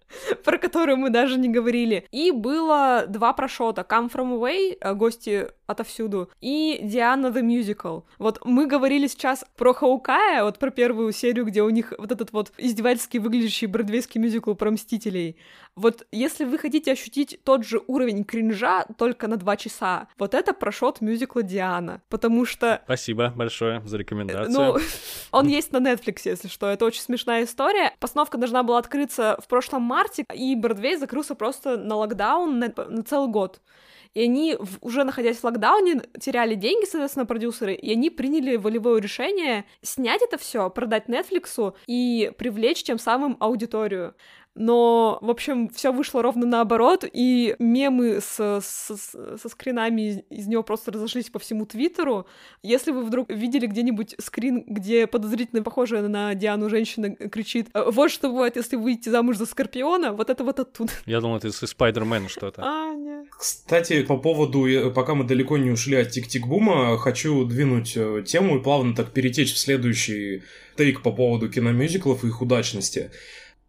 про 0.43 0.57
которую 0.57 0.97
мы 0.97 1.09
даже 1.09 1.37
не 1.37 1.49
говорили. 1.49 2.07
И 2.11 2.31
было 2.31 3.05
два 3.07 3.33
proshot 3.33 3.74
а. 3.74 3.85
Come 3.87 4.11
From 4.11 4.39
Away, 4.39 4.77
э, 4.79 4.93
гости 4.93 5.47
отовсюду, 5.67 6.29
и 6.41 6.79
Диана 6.81 7.27
the 7.27 7.41
Musical. 7.41 8.03
Вот 8.17 8.39
мы 8.45 8.65
говорили 8.65 9.07
сейчас 9.07 9.45
про 9.55 9.73
Хоукая, 9.73 10.43
вот 10.43 10.57
про 10.57 10.71
первую 10.71 11.11
серию, 11.11 11.45
где 11.45 11.61
у 11.61 11.69
них 11.69 11.93
вот 11.97 12.11
этот 12.11 12.31
вот 12.33 12.51
издевательски 12.57 13.17
выглядящий 13.17 13.67
бродвейский 13.67 14.19
мюзикл 14.19 14.53
про 14.53 14.71
Мстителей. 14.71 15.37
Вот 15.75 16.07
если 16.11 16.45
вы 16.45 16.57
хотите 16.57 16.91
ощутить 16.91 17.39
тот 17.43 17.63
же 17.63 17.81
уровень 17.85 18.23
кринжа 18.23 18.85
только 18.97 19.27
на 19.27 19.37
два 19.37 19.57
часа, 19.57 20.07
вот 20.17 20.33
это 20.33 20.53
proshot 20.53 21.01
мюзикла 21.01 21.43
Диана, 21.43 22.01
потому 22.09 22.45
что... 22.45 22.81
Спасибо 22.85 23.31
большое 23.35 23.81
за 23.85 23.97
рекомендацию. 23.97 24.51
Ну, 24.51 24.77
он 25.31 25.47
есть 25.47 25.71
на 25.73 25.77
Netflix, 25.77 26.21
если 26.25 26.47
что, 26.47 26.67
это 26.67 26.85
очень 26.85 27.01
смешная 27.01 27.43
история. 27.43 27.93
Постановка 27.99 28.37
должна 28.37 28.63
была 28.63 28.79
открыться 28.79 29.37
в 29.43 29.47
прошлом 29.47 29.83
марте, 29.83 30.25
и 30.33 30.55
Бродвей 30.55 30.95
закрылся 30.95 31.35
просто 31.35 31.77
на 31.77 31.95
локдаун 31.95 32.57
на, 32.57 32.73
на 32.75 33.03
целый 33.03 33.29
год. 33.29 33.61
И 34.17 34.23
они, 34.23 34.57
уже 34.81 35.03
находясь 35.03 35.37
в 35.37 35.43
локдауне, 35.43 36.01
теряли 36.19 36.55
деньги, 36.55 36.85
соответственно, 36.85 37.27
продюсеры, 37.27 37.75
и 37.75 37.91
они 37.91 38.09
приняли 38.09 38.55
волевое 38.55 38.99
решение 38.99 39.65
снять 39.83 40.23
это 40.23 40.39
все, 40.39 40.71
продать 40.71 41.05
Netflix 41.05 41.75
и 41.85 42.31
привлечь 42.35 42.81
тем 42.81 42.97
самым 42.97 43.37
аудиторию 43.39 44.15
но, 44.57 45.19
в 45.21 45.29
общем, 45.29 45.69
все 45.69 45.93
вышло 45.93 46.21
ровно 46.21 46.45
наоборот, 46.45 47.05
и 47.11 47.55
мемы 47.59 48.19
с, 48.21 48.39
с, 48.39 48.91
со 49.41 49.49
скринами 49.49 50.01
из, 50.09 50.19
из 50.29 50.47
него 50.47 50.63
просто 50.63 50.91
разошлись 50.91 51.29
по 51.29 51.39
всему 51.39 51.65
Твиттеру. 51.65 52.25
Если 52.63 52.91
вы 52.91 53.03
вдруг 53.03 53.29
видели 53.29 53.67
где-нибудь 53.67 54.15
скрин, 54.19 54.63
где 54.67 55.05
подозрительно 55.05 55.61
похожая 55.61 56.07
на 56.07 56.33
Диану 56.33 56.69
женщина 56.69 57.15
кричит 57.15 57.69
«Вот 57.73 58.11
что 58.11 58.29
бывает, 58.29 58.55
если 58.55 58.75
выйти 58.75 59.09
замуж 59.09 59.37
за 59.37 59.45
Скорпиона», 59.45 60.11
вот 60.11 60.29
это 60.29 60.43
вот 60.43 60.59
оттуда. 60.59 60.91
Я 61.05 61.21
думал, 61.21 61.37
это 61.37 61.47
из 61.49 61.57
Спайдермена 61.57 62.27
что-то. 62.27 62.63
А, 62.65 62.93
нет. 62.95 63.27
Кстати, 63.29 64.01
по 64.01 64.17
поводу, 64.17 64.65
э, 64.65 64.89
пока 64.89 65.13
мы 65.13 65.23
далеко 65.23 65.57
не 65.57 65.69
ушли 65.69 65.97
от 65.97 66.09
Тик-Тик-Бума, 66.09 66.97
хочу 66.97 67.45
двинуть 67.45 67.93
э, 67.95 68.23
тему 68.25 68.57
и 68.57 68.63
плавно 68.63 68.95
так 68.95 69.11
перетечь 69.11 69.53
в 69.53 69.57
следующий 69.59 70.41
тейк 70.75 71.03
по 71.03 71.11
поводу 71.11 71.49
киномюзиклов 71.49 72.23
и 72.23 72.27
их 72.27 72.41
удачности 72.41 73.11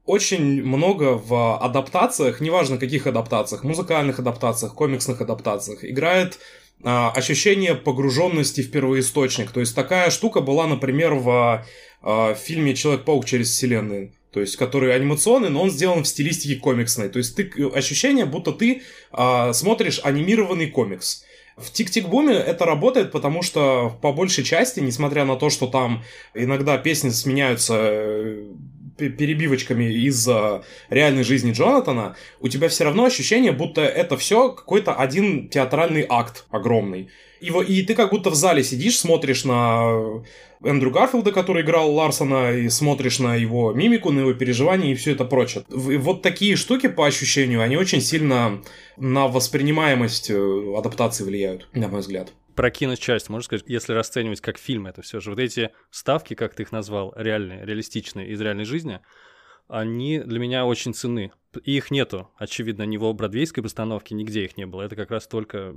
очень 0.08 0.64
много 0.64 1.20
в 1.22 1.58
адаптациях, 1.58 2.40
неважно 2.40 2.78
каких 2.78 3.06
адаптациях, 3.06 3.62
музыкальных 3.62 4.18
адаптациях, 4.18 4.74
комиксных 4.74 5.20
адаптациях, 5.20 5.84
играет 5.84 6.38
а, 6.82 7.10
ощущение 7.10 7.74
погруженности 7.74 8.62
в 8.62 8.70
первоисточник. 8.70 9.50
То 9.50 9.60
есть 9.60 9.74
такая 9.74 10.10
штука 10.10 10.40
была, 10.40 10.66
например, 10.66 11.12
в 11.14 11.64
а, 12.02 12.34
фильме 12.34 12.74
Человек-паук 12.74 13.26
через 13.26 13.50
вселенную. 13.50 14.14
То 14.32 14.40
есть, 14.40 14.56
который 14.56 14.94
анимационный, 14.94 15.50
но 15.50 15.62
он 15.62 15.70
сделан 15.70 16.04
в 16.04 16.08
стилистике 16.08 16.56
комиксной. 16.56 17.10
То 17.10 17.18
есть, 17.18 17.36
ты, 17.36 17.50
ощущение, 17.74 18.24
будто 18.24 18.52
ты 18.52 18.82
а, 19.12 19.52
смотришь 19.52 20.00
анимированный 20.02 20.68
комикс. 20.68 21.24
В 21.58 21.70
Тик-Тик-Буме 21.70 22.34
это 22.34 22.64
работает, 22.64 23.12
потому 23.12 23.42
что 23.42 23.98
по 24.00 24.12
большей 24.12 24.44
части, 24.44 24.80
несмотря 24.80 25.24
на 25.24 25.36
то, 25.36 25.50
что 25.50 25.66
там 25.66 26.02
иногда 26.32 26.78
песни 26.78 27.10
сменяются 27.10 27.74
э, 27.76 28.44
перебивочками 28.98 29.92
из 29.92 30.28
реальной 30.90 31.22
жизни 31.24 31.52
Джонатана, 31.52 32.16
у 32.40 32.48
тебя 32.48 32.68
все 32.68 32.84
равно 32.84 33.04
ощущение, 33.04 33.52
будто 33.52 33.80
это 33.82 34.16
все 34.16 34.50
какой-то 34.50 34.94
один 34.94 35.48
театральный 35.48 36.06
акт 36.08 36.44
огромный. 36.50 37.08
И, 37.40 37.46
и 37.50 37.82
ты 37.82 37.94
как 37.94 38.10
будто 38.10 38.30
в 38.30 38.34
зале 38.34 38.64
сидишь, 38.64 38.98
смотришь 38.98 39.44
на 39.44 40.22
Эндрю 40.62 40.90
Гарфилда, 40.90 41.32
который 41.32 41.62
играл 41.62 41.92
Ларсона, 41.94 42.52
и 42.52 42.68
смотришь 42.68 43.18
на 43.20 43.36
его 43.36 43.72
мимику, 43.72 44.10
на 44.10 44.20
его 44.20 44.32
переживания 44.34 44.92
и 44.92 44.94
все 44.94 45.12
это 45.12 45.24
прочее. 45.24 45.64
Вот 45.68 46.22
такие 46.22 46.56
штуки, 46.56 46.88
по 46.88 47.06
ощущению, 47.06 47.62
они 47.62 47.76
очень 47.76 48.00
сильно 48.00 48.60
на 48.96 49.28
воспринимаемость 49.28 50.30
э, 50.30 50.74
адаптации 50.76 51.24
влияют, 51.24 51.68
на 51.72 51.88
мой 51.88 52.00
взгляд. 52.00 52.32
Про 52.58 52.72
киночасть, 52.72 53.28
можно 53.28 53.44
сказать, 53.44 53.66
если 53.68 53.92
расценивать 53.92 54.40
как 54.40 54.58
фильм 54.58 54.88
это 54.88 55.00
все 55.00 55.20
же, 55.20 55.30
вот 55.30 55.38
эти 55.38 55.70
ставки, 55.92 56.34
как 56.34 56.54
ты 56.54 56.64
их 56.64 56.72
назвал, 56.72 57.14
реальные, 57.14 57.64
реалистичные 57.64 58.30
из 58.30 58.40
реальной 58.40 58.64
жизни, 58.64 58.98
они 59.68 60.18
для 60.18 60.40
меня 60.40 60.66
очень 60.66 60.92
ценны. 60.92 61.30
И 61.64 61.76
их 61.76 61.90
нету, 61.90 62.30
очевидно, 62.36 62.82
ни 62.82 62.96
в 62.96 63.12
бродвейской 63.12 63.62
постановке, 63.62 64.14
нигде 64.14 64.44
их 64.44 64.56
не 64.56 64.66
было. 64.66 64.82
Это 64.82 64.96
как 64.96 65.10
раз 65.10 65.26
только 65.26 65.74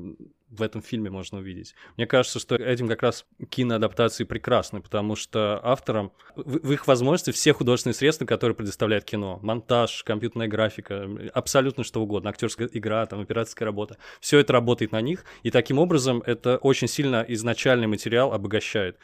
в 0.50 0.62
этом 0.62 0.82
фильме 0.82 1.10
можно 1.10 1.38
увидеть. 1.40 1.76
Мне 1.96 2.06
кажется, 2.06 2.40
что 2.40 2.56
этим 2.56 2.90
как 2.90 3.02
раз 3.02 3.26
киноадаптации 3.50 4.26
прекрасны, 4.26 4.82
потому 4.82 5.16
что 5.16 5.62
авторам 5.64 6.12
в, 6.36 6.72
их 6.74 6.88
возможности 6.88 7.32
все 7.32 7.54
художественные 7.54 7.96
средства, 7.96 8.26
которые 8.26 8.56
предоставляет 8.56 9.06
кино, 9.06 9.40
монтаж, 9.42 10.04
компьютерная 10.04 10.48
графика, 10.48 11.10
абсолютно 11.34 11.86
что 11.86 12.02
угодно, 12.02 12.30
актерская 12.30 12.70
игра, 12.72 13.06
там, 13.06 13.22
операторская 13.22 13.66
работа, 13.66 13.98
все 14.20 14.40
это 14.40 14.52
работает 14.52 14.92
на 14.92 15.00
них, 15.00 15.24
и 15.44 15.52
таким 15.52 15.80
образом 15.80 16.22
это 16.26 16.58
очень 16.58 16.90
сильно 16.90 17.24
изначальный 17.28 17.88
материал 17.88 18.34
обогащает. 18.34 18.98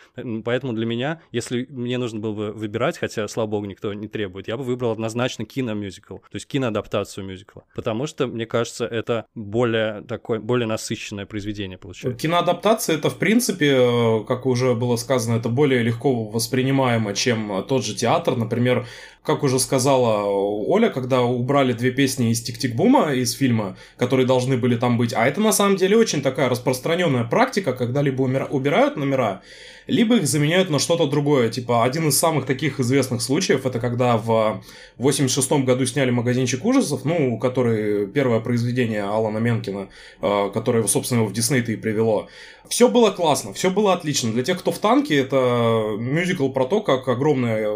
Поэтому 0.44 0.74
для 0.74 0.86
меня, 0.86 1.22
если 1.32 1.66
мне 1.70 1.98
нужно 1.98 2.20
было 2.20 2.34
бы 2.34 2.52
выбирать, 2.52 2.98
хотя, 2.98 3.26
слава 3.30 3.48
богу, 3.48 3.66
никто 3.66 3.94
не 3.94 4.10
требует, 4.10 4.50
я 4.50 4.58
бы 4.58 4.64
выбрал 4.64 4.92
однозначно 4.92 5.46
киномюзикл, 5.46 6.18
то 6.18 6.36
есть 6.36 6.46
киноадаптацию 6.58 7.26
мюзикла. 7.26 7.64
Потому 7.76 8.08
что, 8.08 8.28
мне 8.28 8.46
кажется, 8.46 8.86
это 8.86 9.26
более 9.36 10.02
такое, 10.02 10.40
более 10.40 10.68
насыщенное 10.68 11.26
произведение 11.26 11.78
получается. 11.78 12.20
Киноадаптация 12.20 12.98
это, 12.98 13.10
в 13.10 13.18
принципе, 13.18 13.76
э, 13.76 14.24
как 14.28 14.46
уже 14.46 14.74
было 14.74 14.96
сказано, 14.96 15.38
это 15.38 15.50
более 15.50 15.84
легко 15.84 16.26
воспринимаемо, 16.26 17.14
чем 17.14 17.64
тот 17.68 17.86
же 17.86 17.96
театр. 17.96 18.36
Например, 18.36 18.88
как 19.28 19.44
уже 19.44 19.60
сказала 19.60 20.24
Оля, 20.24 20.90
когда 20.90 21.22
убрали 21.22 21.74
две 21.74 21.92
песни 21.92 22.32
из 22.32 22.42
Тик-Тик-Бума 22.42 23.14
из 23.14 23.34
фильма, 23.34 23.76
которые 23.98 24.26
должны 24.26 24.56
были 24.56 24.78
там 24.78 24.98
быть. 24.98 25.14
А 25.14 25.28
это 25.28 25.42
на 25.42 25.52
самом 25.52 25.76
деле 25.76 25.98
очень 25.98 26.22
такая 26.22 26.48
распространенная 26.48 27.26
практика, 27.26 27.74
когда 27.74 28.02
либо 28.02 28.22
убирают 28.22 28.96
номера, 28.96 29.42
либо 29.86 30.16
их 30.16 30.28
заменяют 30.28 30.70
на 30.70 30.80
что-то 30.80 31.08
другое. 31.08 31.50
Типа, 31.50 31.84
один 31.84 32.08
из 32.08 32.18
самых 32.18 32.46
таких 32.46 32.80
известных 32.80 33.22
случаев, 33.22 33.66
это 33.66 33.82
когда 33.82 34.18
в 34.18 34.64
86 34.98 35.52
году 35.66 35.86
сняли 35.86 36.10
«Магазинчик 36.12 36.64
ужасов», 36.64 37.04
ну, 37.04 37.38
который 37.38 38.08
первое 38.08 38.40
произведение 38.40 39.04
Алана 39.04 39.40
Менкина, 39.40 39.90
э, 40.22 40.50
которое, 40.54 40.88
собственно, 40.88 41.20
его 41.20 41.28
в 41.28 41.34
Дисней-то 41.34 41.74
и 41.74 41.76
привело. 41.76 42.28
Все 42.70 42.90
было 42.90 43.12
классно, 43.12 43.54
все 43.54 43.70
было 43.70 43.94
отлично. 43.94 44.32
Для 44.32 44.44
тех, 44.44 44.60
кто 44.60 44.72
в 44.72 44.80
танке, 44.80 45.18
это 45.18 45.96
мюзикл 45.98 46.50
про 46.50 46.66
то, 46.66 46.82
как 46.82 47.08
огромное 47.08 47.70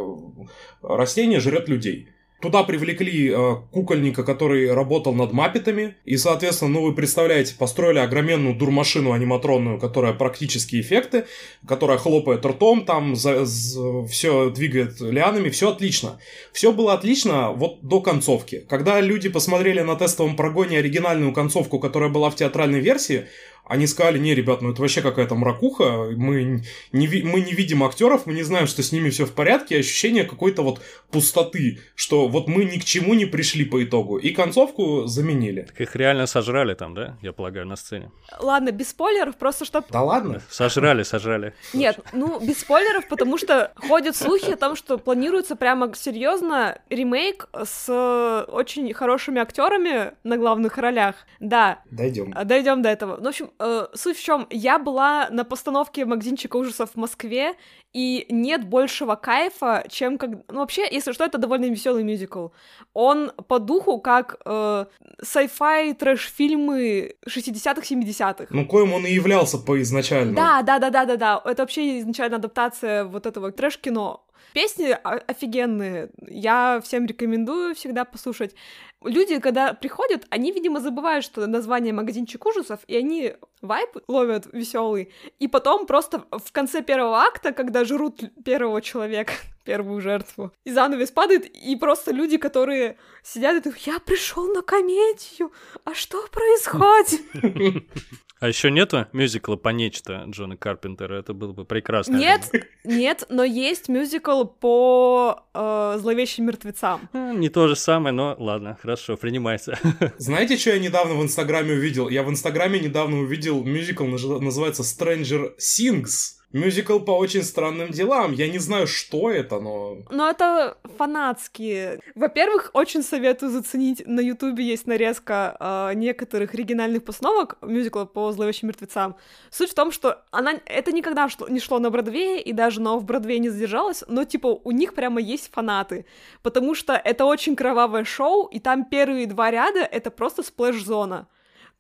растение 0.82 1.40
жрет 1.40 1.70
людей. 1.70 2.08
Туда 2.42 2.64
привлекли 2.64 3.30
э, 3.30 3.56
кукольника, 3.72 4.24
который 4.24 4.74
работал 4.74 5.14
над 5.14 5.32
маппетами. 5.32 5.96
И, 6.06 6.18
соответственно, 6.18 6.72
ну 6.72 6.82
вы 6.82 6.96
представляете, 6.96 7.54
построили 7.56 8.00
огроменную 8.00 8.56
дурмашину 8.56 9.12
аниматронную, 9.12 9.80
которая 9.80 10.14
практически 10.14 10.82
эффекты, 10.82 11.26
которая 11.68 12.00
хлопает 12.00 12.44
ртом, 12.44 12.84
там 12.84 13.16
за, 13.16 13.46
за, 13.46 14.08
все 14.08 14.50
двигает 14.50 15.00
лианами, 15.00 15.50
все 15.50 15.70
отлично. 15.70 16.20
Все 16.52 16.72
было 16.72 16.94
отлично 16.94 17.52
вот 17.52 17.82
до 17.84 18.02
концовки. 18.02 18.66
Когда 18.68 19.00
люди 19.02 19.30
посмотрели 19.30 19.82
на 19.82 19.96
тестовом 19.96 20.36
прогоне 20.36 20.80
оригинальную 20.80 21.34
концовку, 21.34 21.78
которая 21.78 22.10
была 22.10 22.32
в 22.32 22.36
театральной 22.36 22.80
версии, 22.80 23.28
они 23.72 23.88
сказали, 23.88 24.20
не, 24.20 24.36
ребят, 24.36 24.62
ну 24.62 24.72
это 24.72 24.82
вообще 24.82 25.02
какая-то 25.02 25.34
мракуха, 25.36 26.10
мы 26.14 26.62
не, 26.92 27.24
мы 27.24 27.40
не 27.40 27.54
видим 27.54 27.84
актеров, 27.84 28.26
мы 28.26 28.34
не 28.34 28.44
знаем, 28.44 28.68
что 28.68 28.84
с 28.84 28.92
ними 28.92 29.10
все 29.10 29.26
в 29.26 29.32
порядке, 29.32 29.78
ощущение 29.78 30.26
какой-то 30.26 30.62
вот 30.62 30.82
пустоты, 31.10 31.80
что 31.96 32.28
вот 32.28 32.50
мы 32.50 32.66
ни 32.66 32.80
к 32.80 32.84
чему 32.84 33.14
не 33.14 33.26
пришли 33.26 33.64
по 33.64 33.82
итогу. 33.82 34.18
И 34.18 34.32
концовку 34.32 35.06
заменили. 35.06 35.62
Так 35.62 35.80
их 35.80 35.96
реально 35.96 36.26
сожрали 36.26 36.74
там, 36.74 36.94
да, 36.94 37.18
я 37.22 37.32
полагаю, 37.32 37.66
на 37.66 37.78
сцене? 37.78 38.12
Ладно, 38.40 38.72
без 38.72 38.90
спойлеров, 38.90 39.38
просто 39.38 39.64
чтобы... 39.64 39.88
Да 39.90 40.02
ладно? 40.02 40.42
Сожрали, 40.50 41.04
сожрали. 41.04 41.54
Нет, 41.74 41.98
ну 42.12 42.42
без 42.42 42.60
спойлеров, 42.60 43.08
потому 43.08 43.38
что 43.38 43.72
ходят 43.88 44.18
слухи 44.18 44.52
о 44.52 44.58
том, 44.58 44.76
что 44.76 44.98
планируется 44.98 45.56
прямо 45.56 45.96
серьезно 45.96 46.82
ремейк 46.90 47.48
с 47.64 48.46
очень 48.50 48.94
хорошими 48.94 49.40
актерами 49.40 50.12
на 50.26 50.36
главных 50.36 50.78
ролях. 50.78 51.16
Да. 51.40 51.80
Дойдем. 51.90 52.34
Дойдем 52.44 52.82
до 52.82 52.90
этого. 52.90 53.16
Ну, 53.16 53.24
в 53.24 53.28
общем, 53.28 53.52
э, 53.62 53.88
суть 53.94 54.18
в 54.18 54.24
чем? 54.24 54.48
Я 54.50 54.80
была 54.80 55.30
на 55.30 55.44
постановке 55.44 56.06
магазинчика 56.06 56.58
ужасов 56.58 56.92
в 56.92 56.96
Москве, 56.98 57.56
и 57.94 58.26
нет 58.30 58.66
большего 58.66 59.16
кайфа, 59.16 59.84
чем 59.90 60.18
как... 60.18 60.32
Ну, 60.50 60.60
вообще, 60.60 60.88
если 60.90 61.12
что, 61.12 61.26
это 61.26 61.38
довольно 61.38 61.66
веселый 61.66 62.04
мюзикл. 62.04 62.48
Он 62.94 63.32
по 63.48 63.60
духу 63.60 64.00
как 64.00 64.40
э, 64.46 64.86
sci-fi 65.22 65.94
трэш-фильмы 65.94 67.16
60-х, 67.28 67.82
70-х. 67.82 68.48
Ну, 68.50 68.66
коим 68.66 68.94
он 68.94 69.06
и 69.06 69.12
являлся 69.12 69.58
по 69.58 69.82
изначально. 69.82 70.36
Да, 70.36 70.62
да, 70.62 70.80
да, 70.80 70.90
да, 70.90 71.06
да, 71.06 71.18
да. 71.18 71.42
Это 71.46 71.64
вообще 71.64 72.00
изначально 72.00 72.38
адаптация 72.38 73.06
вот 73.06 73.26
этого 73.26 73.52
трэш-кино. 73.52 74.26
Песни 74.54 74.98
офигенные, 75.04 76.10
я 76.28 76.82
всем 76.84 77.06
рекомендую 77.06 77.74
всегда 77.74 78.04
послушать. 78.04 78.54
Люди, 79.04 79.40
когда 79.40 79.74
приходят, 79.74 80.26
они, 80.30 80.52
видимо, 80.52 80.80
забывают, 80.80 81.26
что 81.26 81.48
название 81.48 81.92
магазинчик 81.92 82.46
ужасов, 82.46 82.82
и 82.88 82.96
они 82.96 83.34
вайп 83.62 83.98
ловят 84.08 84.48
веселый, 84.52 85.12
и 85.40 85.48
потом 85.48 85.88
просто 85.88 86.26
в 86.32 86.52
конце 86.52 86.84
первого 86.84 87.18
акта, 87.20 87.52
когда 87.52 87.84
жрут 87.84 88.22
первого 88.46 88.82
человека, 88.82 89.34
первую 89.66 90.02
жертву, 90.02 90.52
и 90.66 90.72
занавес 90.72 91.10
падает, 91.10 91.46
и 91.46 91.76
просто 91.76 92.12
люди, 92.12 92.38
которые 92.38 92.98
сидят 93.24 93.58
и 93.58 93.62
думают, 93.62 93.82
я 93.88 94.00
пришел 94.00 94.54
на 94.54 94.62
комедию, 94.62 95.52
а 95.84 95.96
что 95.96 96.24
происходит? 96.28 97.84
А 98.42 98.48
еще 98.48 98.72
нету 98.72 99.06
мюзикла 99.14 99.56
по 99.56 99.70
нечто 99.70 100.26
Джона 100.28 100.58
Карпентера? 100.58 101.14
Это 101.14 101.34
было 101.36 101.54
бы 101.54 101.64
прекрасно. 101.64 102.16
Нет, 102.18 102.50
нет, 102.84 103.24
но 103.30 103.44
есть 103.44 103.88
мюзикл 103.88 104.46
по 104.46 105.46
э, 105.54 105.98
зловещим 106.00 106.48
мертвецам. 106.48 107.08
А, 107.14 107.34
не 107.34 107.50
то 107.50 107.68
же 107.68 107.76
самое, 107.76 108.16
но 108.16 108.36
ладно, 108.40 108.80
хорошо, 108.82 109.16
принимается. 109.16 109.78
Знаете, 110.18 110.58
что 110.58 110.72
я 110.72 110.80
недавно 110.80 111.14
в 111.14 111.22
Инстаграме 111.22 111.74
увидел? 111.74 112.10
Я 112.10 112.24
в 112.24 112.32
Инстаграме 112.32 112.80
недавно 112.80 113.20
увидел 113.20 113.64
мюзикл, 113.64 114.06
называется 114.06 114.82
Stranger 114.82 115.52
Things. 115.60 116.41
Мюзикл 116.54 117.00
по 117.00 117.12
очень 117.12 117.44
странным 117.44 117.92
делам. 117.92 118.34
Я 118.34 118.50
не 118.50 118.60
знаю, 118.60 118.88
что 118.88 119.32
это, 119.32 119.60
но... 119.60 119.98
Но 120.10 120.30
это 120.30 120.78
фанатские. 120.98 122.02
Во-первых, 122.16 122.72
очень 122.74 123.04
советую 123.04 123.52
заценить. 123.52 124.06
На 124.06 124.20
Ютубе 124.20 124.64
есть 124.64 124.86
нарезка 124.86 125.56
э, 125.60 125.94
некоторых 125.96 126.54
оригинальных 126.54 127.06
постановок 127.06 127.58
мюзикла 127.62 128.06
по 128.06 128.32
зловещим 128.32 128.68
мертвецам. 128.68 129.16
Суть 129.50 129.72
в 129.72 129.76
том, 129.76 129.92
что 129.92 130.24
она... 130.32 130.54
это 130.66 130.92
никогда 130.92 131.30
шло, 131.30 131.48
не 131.48 131.60
шло 131.60 131.80
на 131.80 131.90
Бродвее, 131.90 132.42
и 132.42 132.52
даже 132.52 132.82
на 132.82 132.98
в 132.98 133.06
Бродвее 133.06 133.40
не 133.40 133.50
задержалось, 133.50 134.04
но, 134.08 134.26
типа, 134.26 134.48
у 134.48 134.72
них 134.72 134.94
прямо 134.94 135.22
есть 135.22 135.52
фанаты. 135.52 136.06
Потому 136.44 136.76
что 136.76 136.94
это 136.94 137.26
очень 137.26 137.56
кровавое 137.56 138.04
шоу, 138.04 138.48
и 138.48 138.60
там 138.60 138.86
первые 138.86 139.26
два 139.26 139.52
ряда— 139.52 139.80
это 139.92 140.12
просто 140.12 140.44
сплэш-зона. 140.44 141.28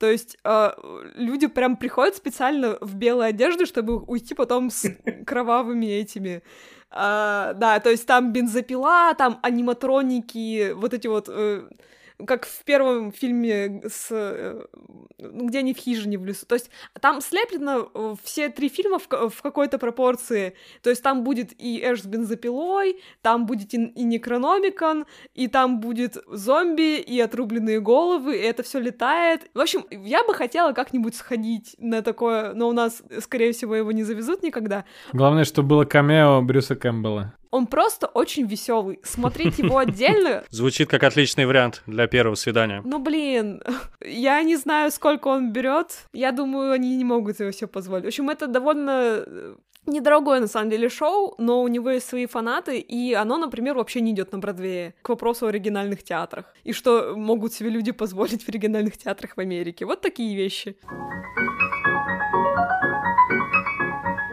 То 0.01 0.09
есть 0.09 0.35
э, 0.43 0.71
люди 1.13 1.45
прям 1.45 1.77
приходят 1.77 2.15
специально 2.15 2.75
в 2.81 2.95
белой 2.95 3.29
одежде, 3.29 3.67
чтобы 3.67 3.99
уйти 3.99 4.33
потом 4.33 4.71
с 4.71 4.89
кровавыми 5.27 5.85
этими. 5.85 6.41
Э, 6.89 7.53
да, 7.55 7.79
то 7.79 7.91
есть 7.91 8.07
там 8.07 8.33
бензопила, 8.33 9.13
там 9.15 9.39
аниматроники, 9.43 10.71
вот 10.71 10.95
эти 10.95 11.05
вот... 11.05 11.29
Э, 11.29 11.69
как 12.25 12.45
в 12.45 12.63
первом 12.63 13.11
фильме, 13.11 13.81
с, 13.87 14.07
э, 14.11 14.61
ну, 15.17 15.47
где 15.47 15.59
они 15.59 15.73
в 15.73 15.77
хижине 15.77 16.17
в 16.17 16.25
лесу. 16.25 16.45
То 16.45 16.55
есть 16.55 16.69
там 16.99 17.21
слеплено 17.21 17.89
э, 17.93 18.15
все 18.23 18.49
три 18.49 18.69
фильма 18.69 18.99
в, 18.99 19.07
в 19.07 19.41
какой-то 19.41 19.77
пропорции. 19.77 20.55
То 20.81 20.89
есть 20.89 21.03
там 21.03 21.23
будет 21.23 21.53
и 21.61 21.81
Эш 21.83 22.01
с 22.01 22.05
бензопилой, 22.05 23.01
там 23.21 23.45
будет 23.45 23.73
и, 23.73 23.77
и 23.77 24.03
Некрономикон, 24.03 25.05
и 25.33 25.47
там 25.47 25.79
будет 25.79 26.17
зомби, 26.27 26.99
и 26.99 27.19
отрубленные 27.19 27.79
головы, 27.79 28.37
и 28.37 28.41
это 28.41 28.63
все 28.63 28.79
летает. 28.79 29.49
В 29.53 29.59
общем, 29.59 29.85
я 29.89 30.23
бы 30.23 30.33
хотела 30.33 30.73
как-нибудь 30.73 31.15
сходить 31.15 31.75
на 31.77 32.01
такое, 32.01 32.53
но 32.53 32.69
у 32.69 32.73
нас, 32.73 33.03
скорее 33.19 33.51
всего, 33.51 33.75
его 33.75 33.91
не 33.91 34.03
завезут 34.03 34.43
никогда. 34.43 34.85
Главное, 35.13 35.43
чтобы 35.43 35.69
было 35.69 35.85
камео 35.85 36.41
Брюса 36.41 36.75
Кэмпбелла. 36.75 37.33
Он 37.51 37.67
просто 37.67 38.07
очень 38.07 38.47
веселый. 38.47 38.99
Смотреть 39.03 39.59
его 39.59 39.77
отдельно... 39.77 40.43
Звучит 40.49 40.89
как 40.89 41.03
отличный 41.03 41.45
вариант 41.45 41.83
для 41.85 42.07
первого 42.07 42.35
свидания. 42.35 42.81
Ну, 42.83 42.99
блин, 42.99 43.61
я 44.01 44.41
не 44.41 44.55
знаю, 44.55 44.89
сколько 44.91 45.27
он 45.27 45.51
берет. 45.51 46.07
Я 46.13 46.31
думаю, 46.31 46.71
они 46.71 46.95
не 46.95 47.03
могут 47.03 47.37
себе 47.37 47.51
все 47.51 47.67
позволить. 47.67 48.05
В 48.05 48.07
общем, 48.07 48.29
это 48.29 48.47
довольно 48.47 49.23
э, 49.25 49.55
недорогое, 49.85 50.39
на 50.39 50.47
самом 50.47 50.69
деле, 50.69 50.89
шоу, 50.89 51.35
но 51.37 51.61
у 51.61 51.67
него 51.67 51.89
есть 51.89 52.07
свои 52.07 52.25
фанаты, 52.25 52.79
и 52.79 53.13
оно, 53.13 53.37
например, 53.37 53.75
вообще 53.75 53.99
не 53.99 54.11
идет 54.11 54.31
на 54.31 54.37
Бродвее. 54.37 54.95
К 55.01 55.09
вопросу 55.09 55.45
о 55.45 55.49
оригинальных 55.49 56.03
театрах. 56.03 56.45
И 56.63 56.71
что 56.71 57.15
могут 57.17 57.53
себе 57.53 57.69
люди 57.69 57.91
позволить 57.91 58.43
в 58.43 58.49
оригинальных 58.49 58.97
театрах 58.97 59.35
в 59.35 59.39
Америке. 59.39 59.85
Вот 59.85 60.01
такие 60.01 60.35
вещи. 60.35 60.77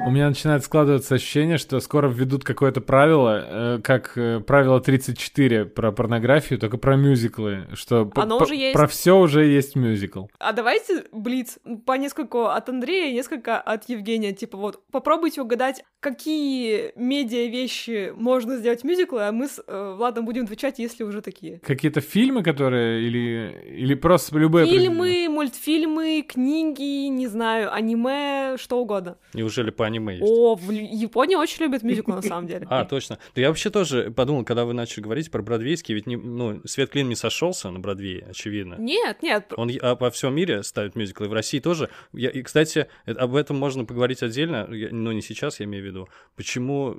У 0.09 0.11
меня 0.11 0.31
начинает 0.31 0.65
складываться 0.65 1.17
ощущение, 1.17 1.59
что 1.59 1.79
скоро 1.81 2.09
введут 2.09 2.43
какое-то 2.43 2.81
правило, 2.81 3.45
э, 3.77 3.81
как 3.85 4.17
э, 4.17 4.41
правило 4.41 4.81
34 4.81 5.67
про 5.67 5.93
порнографию, 5.93 6.59
только 6.59 6.79
про 6.79 6.97
мюзиклы, 6.97 7.67
что 7.75 8.11
Оно 8.15 8.39
по- 8.39 8.45
уже 8.45 8.55
есть. 8.55 8.73
про 8.73 8.87
все 8.87 9.19
уже 9.19 9.45
есть 9.45 9.77
мюзикл. 9.77 10.25
А 10.39 10.55
давайте, 10.55 11.05
Блиц, 11.13 11.59
по 11.85 11.93
несколько 11.99 12.55
от 12.55 12.71
Андрея, 12.71 13.13
несколько 13.13 13.61
от 13.61 13.87
Евгения. 13.91 14.33
Типа 14.33 14.57
вот, 14.57 14.81
попробуйте 14.91 15.43
угадать, 15.43 15.85
какие 16.01 16.93
медиа 16.97 17.51
вещи 17.51 18.11
можно 18.17 18.57
сделать 18.57 18.85
мюзиклы, 18.85 19.27
а 19.27 19.33
мы 19.33 19.47
с 19.47 19.63
э, 19.67 19.95
Владом 19.95 20.25
будем 20.25 20.45
отвечать, 20.45 20.79
если 20.79 21.05
уже 21.05 21.21
такие. 21.21 21.59
Какие-то 21.59 22.01
фильмы, 22.01 22.43
которые 22.43 23.03
или 23.07 23.77
или 23.77 23.93
просто 23.93 24.39
любые 24.39 24.67
Фильмы, 24.67 25.29
мультфильмы, 25.29 26.25
книги, 26.27 27.09
не 27.09 27.27
знаю, 27.27 27.71
аниме, 27.75 28.57
что 28.57 28.81
угодно. 28.81 29.19
Неужели 29.35 29.69
по 29.71 29.85
аниме 29.85 29.98
есть? 30.11 30.23
О, 30.25 30.55
в 30.55 30.71
Японии 30.71 31.37
очень 31.37 31.65
любят 31.65 31.83
мюзиклы, 31.83 32.15
на 32.17 32.23
самом 32.23 32.47
деле. 32.47 32.67
А, 32.71 32.85
точно. 32.85 33.19
Да 33.35 33.41
я 33.41 33.49
вообще 33.49 33.71
тоже 33.71 34.11
подумал, 34.11 34.45
когда 34.45 34.65
вы 34.65 34.73
начали 34.75 35.03
говорить 35.03 35.31
про 35.31 35.43
бродвейский, 35.43 35.95
ведь 35.95 36.07
не, 36.07 36.17
ну, 36.17 36.61
Свет 36.65 36.91
Клин 36.91 37.09
не 37.09 37.17
сошелся 37.17 37.71
на 37.71 37.79
Бродвее, 37.81 38.27
очевидно. 38.29 38.77
Нет, 38.79 39.23
нет, 39.23 39.53
Он 39.57 39.71
а, 39.83 39.95
во 39.97 40.11
всем 40.11 40.35
мире 40.35 40.63
ставит 40.63 40.95
мюзиклы, 40.97 41.27
и 41.27 41.29
в 41.29 41.33
России 41.33 41.61
тоже. 41.61 41.89
Я, 42.13 42.31
и, 42.31 42.43
кстати, 42.43 42.87
это- 43.07 43.21
об 43.21 43.35
этом 43.35 43.57
можно 43.57 43.85
поговорить 43.85 44.23
отдельно, 44.23 44.67
но 44.69 45.13
не 45.13 45.23
сейчас, 45.23 45.61
я 45.61 45.67
имею 45.67 45.83
в 45.85 45.87
виду. 45.87 46.09
Почему 46.37 46.95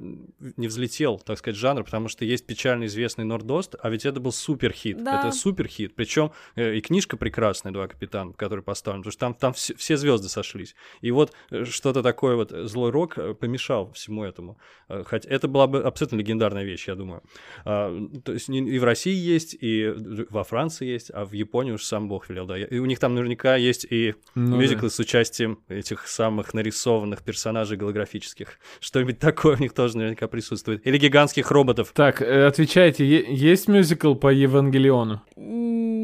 не 0.57 0.67
взлетел, 0.67 1.19
так 1.19 1.37
сказать, 1.37 1.57
жанр? 1.57 1.83
Потому 1.83 2.07
что 2.09 2.25
есть 2.25 2.45
печально 2.45 2.85
известный 2.85 3.25
Нордост, 3.25 3.75
а 3.81 3.89
ведь 3.89 4.05
это 4.05 4.19
был 4.19 4.31
суперхит. 4.31 5.03
Да. 5.03 5.19
Это 5.19 5.31
суперхит. 5.31 5.95
Причем 5.95 6.31
и 6.55 6.81
книжка 6.81 7.17
прекрасная, 7.17 7.71
«Два 7.71 7.87
капитана», 7.87 8.33
который 8.33 8.63
поставлен, 8.63 9.01
потому 9.01 9.11
что 9.11 9.19
там, 9.19 9.33
там 9.33 9.53
все, 9.53 9.75
все 9.75 9.97
звезды 9.97 10.29
сошлись. 10.29 10.75
И 11.01 11.11
вот 11.11 11.31
э, 11.51 11.65
что-то 11.65 12.03
такое 12.03 12.35
вот 12.35 12.51
э, 12.51 12.65
злой 12.89 12.91
рок 12.91 13.17
э, 13.17 13.33
помешал 13.33 13.91
всему 13.93 14.23
этому. 14.23 14.57
Э, 14.89 15.03
Хотя 15.05 15.29
это 15.29 15.47
была 15.47 15.67
бы 15.67 15.83
абсолютно 15.83 16.17
легендарная 16.17 16.63
вещь, 16.63 16.87
я 16.87 16.95
думаю. 16.95 17.21
А, 17.65 17.95
то 18.23 18.33
есть 18.33 18.49
и 18.49 18.79
в 18.79 18.83
России 18.83 19.15
есть, 19.15 19.55
и 19.59 19.93
во 20.29 20.43
Франции 20.43 20.87
есть, 20.87 21.11
а 21.13 21.25
в 21.25 21.33
Японии 21.33 21.71
уж 21.71 21.83
сам 21.83 22.07
Бог 22.07 22.29
велел, 22.29 22.45
да. 22.45 22.57
И 22.57 22.79
у 22.79 22.85
них 22.85 22.99
там 22.99 23.15
наверняка 23.15 23.55
есть 23.55 23.85
и 23.89 24.15
Ну 24.35 24.51
да. 24.51 24.57
мюзиклы 24.57 24.89
с 24.89 24.99
участием 24.99 25.59
этих 25.69 26.07
самых 26.07 26.53
нарисованных 26.53 27.23
персонажей 27.23 27.77
голографических. 27.77 28.59
Что-нибудь 28.79 29.19
такое 29.19 29.55
у 29.55 29.59
них 29.59 29.73
тоже 29.73 29.97
наверняка 29.97 30.27
присутствует. 30.27 30.85
Или 30.87 30.97
гигантских 30.97 31.51
роботов. 31.51 31.91
Так, 31.93 32.21
э, 32.21 32.45
отвечайте, 32.47 33.05
есть 33.05 33.67
мюзикл 33.67 34.15
по 34.15 34.29
Евангелиону? 34.29 35.21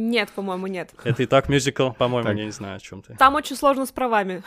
нет, 0.05 0.29
по-моему, 0.35 0.67
нет. 0.67 0.91
Это 1.03 1.23
и 1.23 1.25
так 1.25 1.49
мюзикл, 1.49 1.91
по-моему, 1.91 2.29
я 2.29 2.45
не 2.45 2.51
знаю, 2.51 2.77
о 2.77 2.79
чем 2.79 3.01
ты. 3.01 3.15
Там 3.15 3.35
очень 3.35 3.55
сложно 3.55 3.85
с 3.85 3.91
правами. 3.91 4.43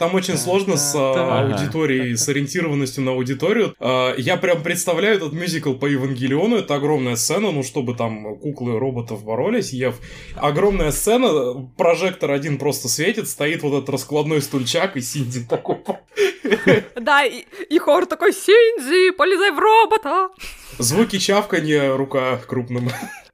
Там 0.00 0.14
очень 0.14 0.38
сложно 0.38 0.78
с 0.78 0.94
а, 0.96 1.42
аудиторией, 1.42 2.16
с 2.16 2.26
ориентированностью 2.26 3.04
на 3.04 3.10
аудиторию. 3.10 3.74
А, 3.78 4.14
Я 4.16 4.38
прям 4.38 4.62
представляю 4.62 5.16
этот 5.16 5.34
мюзикл 5.34 5.74
по 5.74 5.84
Евангелиону. 5.84 6.56
Это 6.56 6.76
огромная 6.76 7.16
сцена, 7.16 7.52
ну, 7.52 7.62
чтобы 7.62 7.94
там 7.94 8.38
куклы 8.38 8.78
роботов 8.78 9.22
боролись, 9.22 9.74
Ев. 9.74 9.96
Огромная 10.36 10.90
сцена, 10.90 11.70
прожектор 11.76 12.30
один 12.30 12.56
просто 12.56 12.88
светит, 12.88 13.28
стоит 13.28 13.62
вот 13.62 13.74
этот 13.74 13.90
раскладной 13.90 14.40
стульчак, 14.40 14.96
и 14.96 15.02
Синди 15.02 15.44
такой... 15.44 15.76
Да, 16.96 17.26
и, 17.26 17.78
хор 17.78 18.06
такой, 18.06 18.32
Синзи, 18.32 19.10
полезай 19.10 19.50
в 19.50 19.58
робота. 19.58 20.30
Звуки 20.78 21.18
чавканья, 21.18 21.94
рука 21.94 22.38
крупным. 22.48 22.88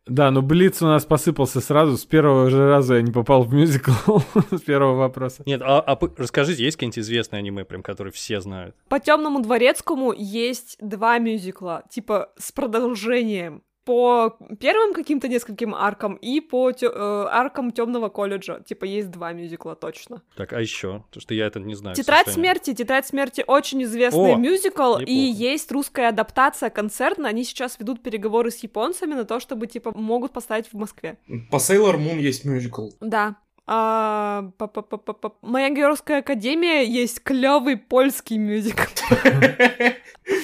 Да, 0.06 0.30
но 0.30 0.40
Блиц 0.40 0.82
у 0.82 0.86
нас 0.86 1.04
посыпался 1.04 1.60
сразу, 1.60 1.96
с 1.96 2.04
первого 2.04 2.48
же 2.48 2.68
раза 2.68 2.94
я 2.96 3.02
не 3.02 3.10
попал 3.10 3.42
в 3.42 3.52
мюзикл, 3.52 3.90
с 4.52 4.60
первого 4.60 4.96
вопроса. 4.96 5.42
Нет, 5.46 5.60
а, 5.64 5.80
а 5.80 5.98
расскажите, 6.16 6.62
есть 6.62 6.76
какие-нибудь 6.76 7.00
известные 7.00 7.40
аниме, 7.40 7.64
прям, 7.64 7.82
которые 7.82 8.12
все 8.12 8.40
знают? 8.40 8.76
По 8.88 9.00
темному 9.00 9.40
дворецкому 9.40 10.12
есть 10.12 10.76
два 10.80 11.18
мюзикла, 11.18 11.82
типа 11.90 12.30
с 12.38 12.52
продолжением. 12.52 13.62
По 13.86 14.36
первым 14.58 14.92
каким-то 14.92 15.28
нескольким 15.28 15.72
аркам 15.72 16.16
и 16.16 16.40
по 16.40 16.72
тё- 16.72 16.90
э, 16.92 17.26
аркам 17.30 17.70
темного 17.70 18.08
колледжа. 18.08 18.60
Типа 18.66 18.84
есть 18.84 19.12
два 19.12 19.32
мюзикла 19.32 19.76
точно. 19.76 20.22
Так, 20.36 20.52
а 20.52 20.60
еще? 20.60 21.04
Потому 21.08 21.20
что 21.20 21.34
я 21.34 21.46
это 21.46 21.60
не 21.60 21.76
знаю. 21.76 21.94
Тетрадь 21.94 22.28
смерти. 22.28 22.74
Тетрадь 22.74 23.06
смерти 23.06 23.44
очень 23.46 23.84
известный 23.84 24.34
О, 24.34 24.36
мюзикл, 24.36 24.96
и 24.96 25.00
неплохо. 25.02 25.42
есть 25.42 25.70
русская 25.70 26.08
адаптация 26.08 26.68
концертная. 26.70 27.30
Они 27.30 27.44
сейчас 27.44 27.78
ведут 27.78 28.02
переговоры 28.02 28.50
с 28.50 28.58
японцами 28.58 29.14
на 29.14 29.24
то, 29.24 29.38
чтобы 29.38 29.68
типа 29.68 29.92
могут 29.96 30.32
поставить 30.32 30.66
в 30.66 30.74
Москве. 30.74 31.16
По 31.52 31.56
Sailor 31.56 31.96
Moon 31.96 32.18
есть 32.18 32.44
мюзикл. 32.44 32.88
Да. 33.00 33.36
А, 33.68 34.50
па-па-па-па-па. 34.58 35.32
Моя 35.42 35.70
георгская 35.70 36.20
академия 36.20 36.84
есть 36.84 37.20
клевый 37.22 37.76
польский 37.76 38.38
мюзикл. 38.38 38.82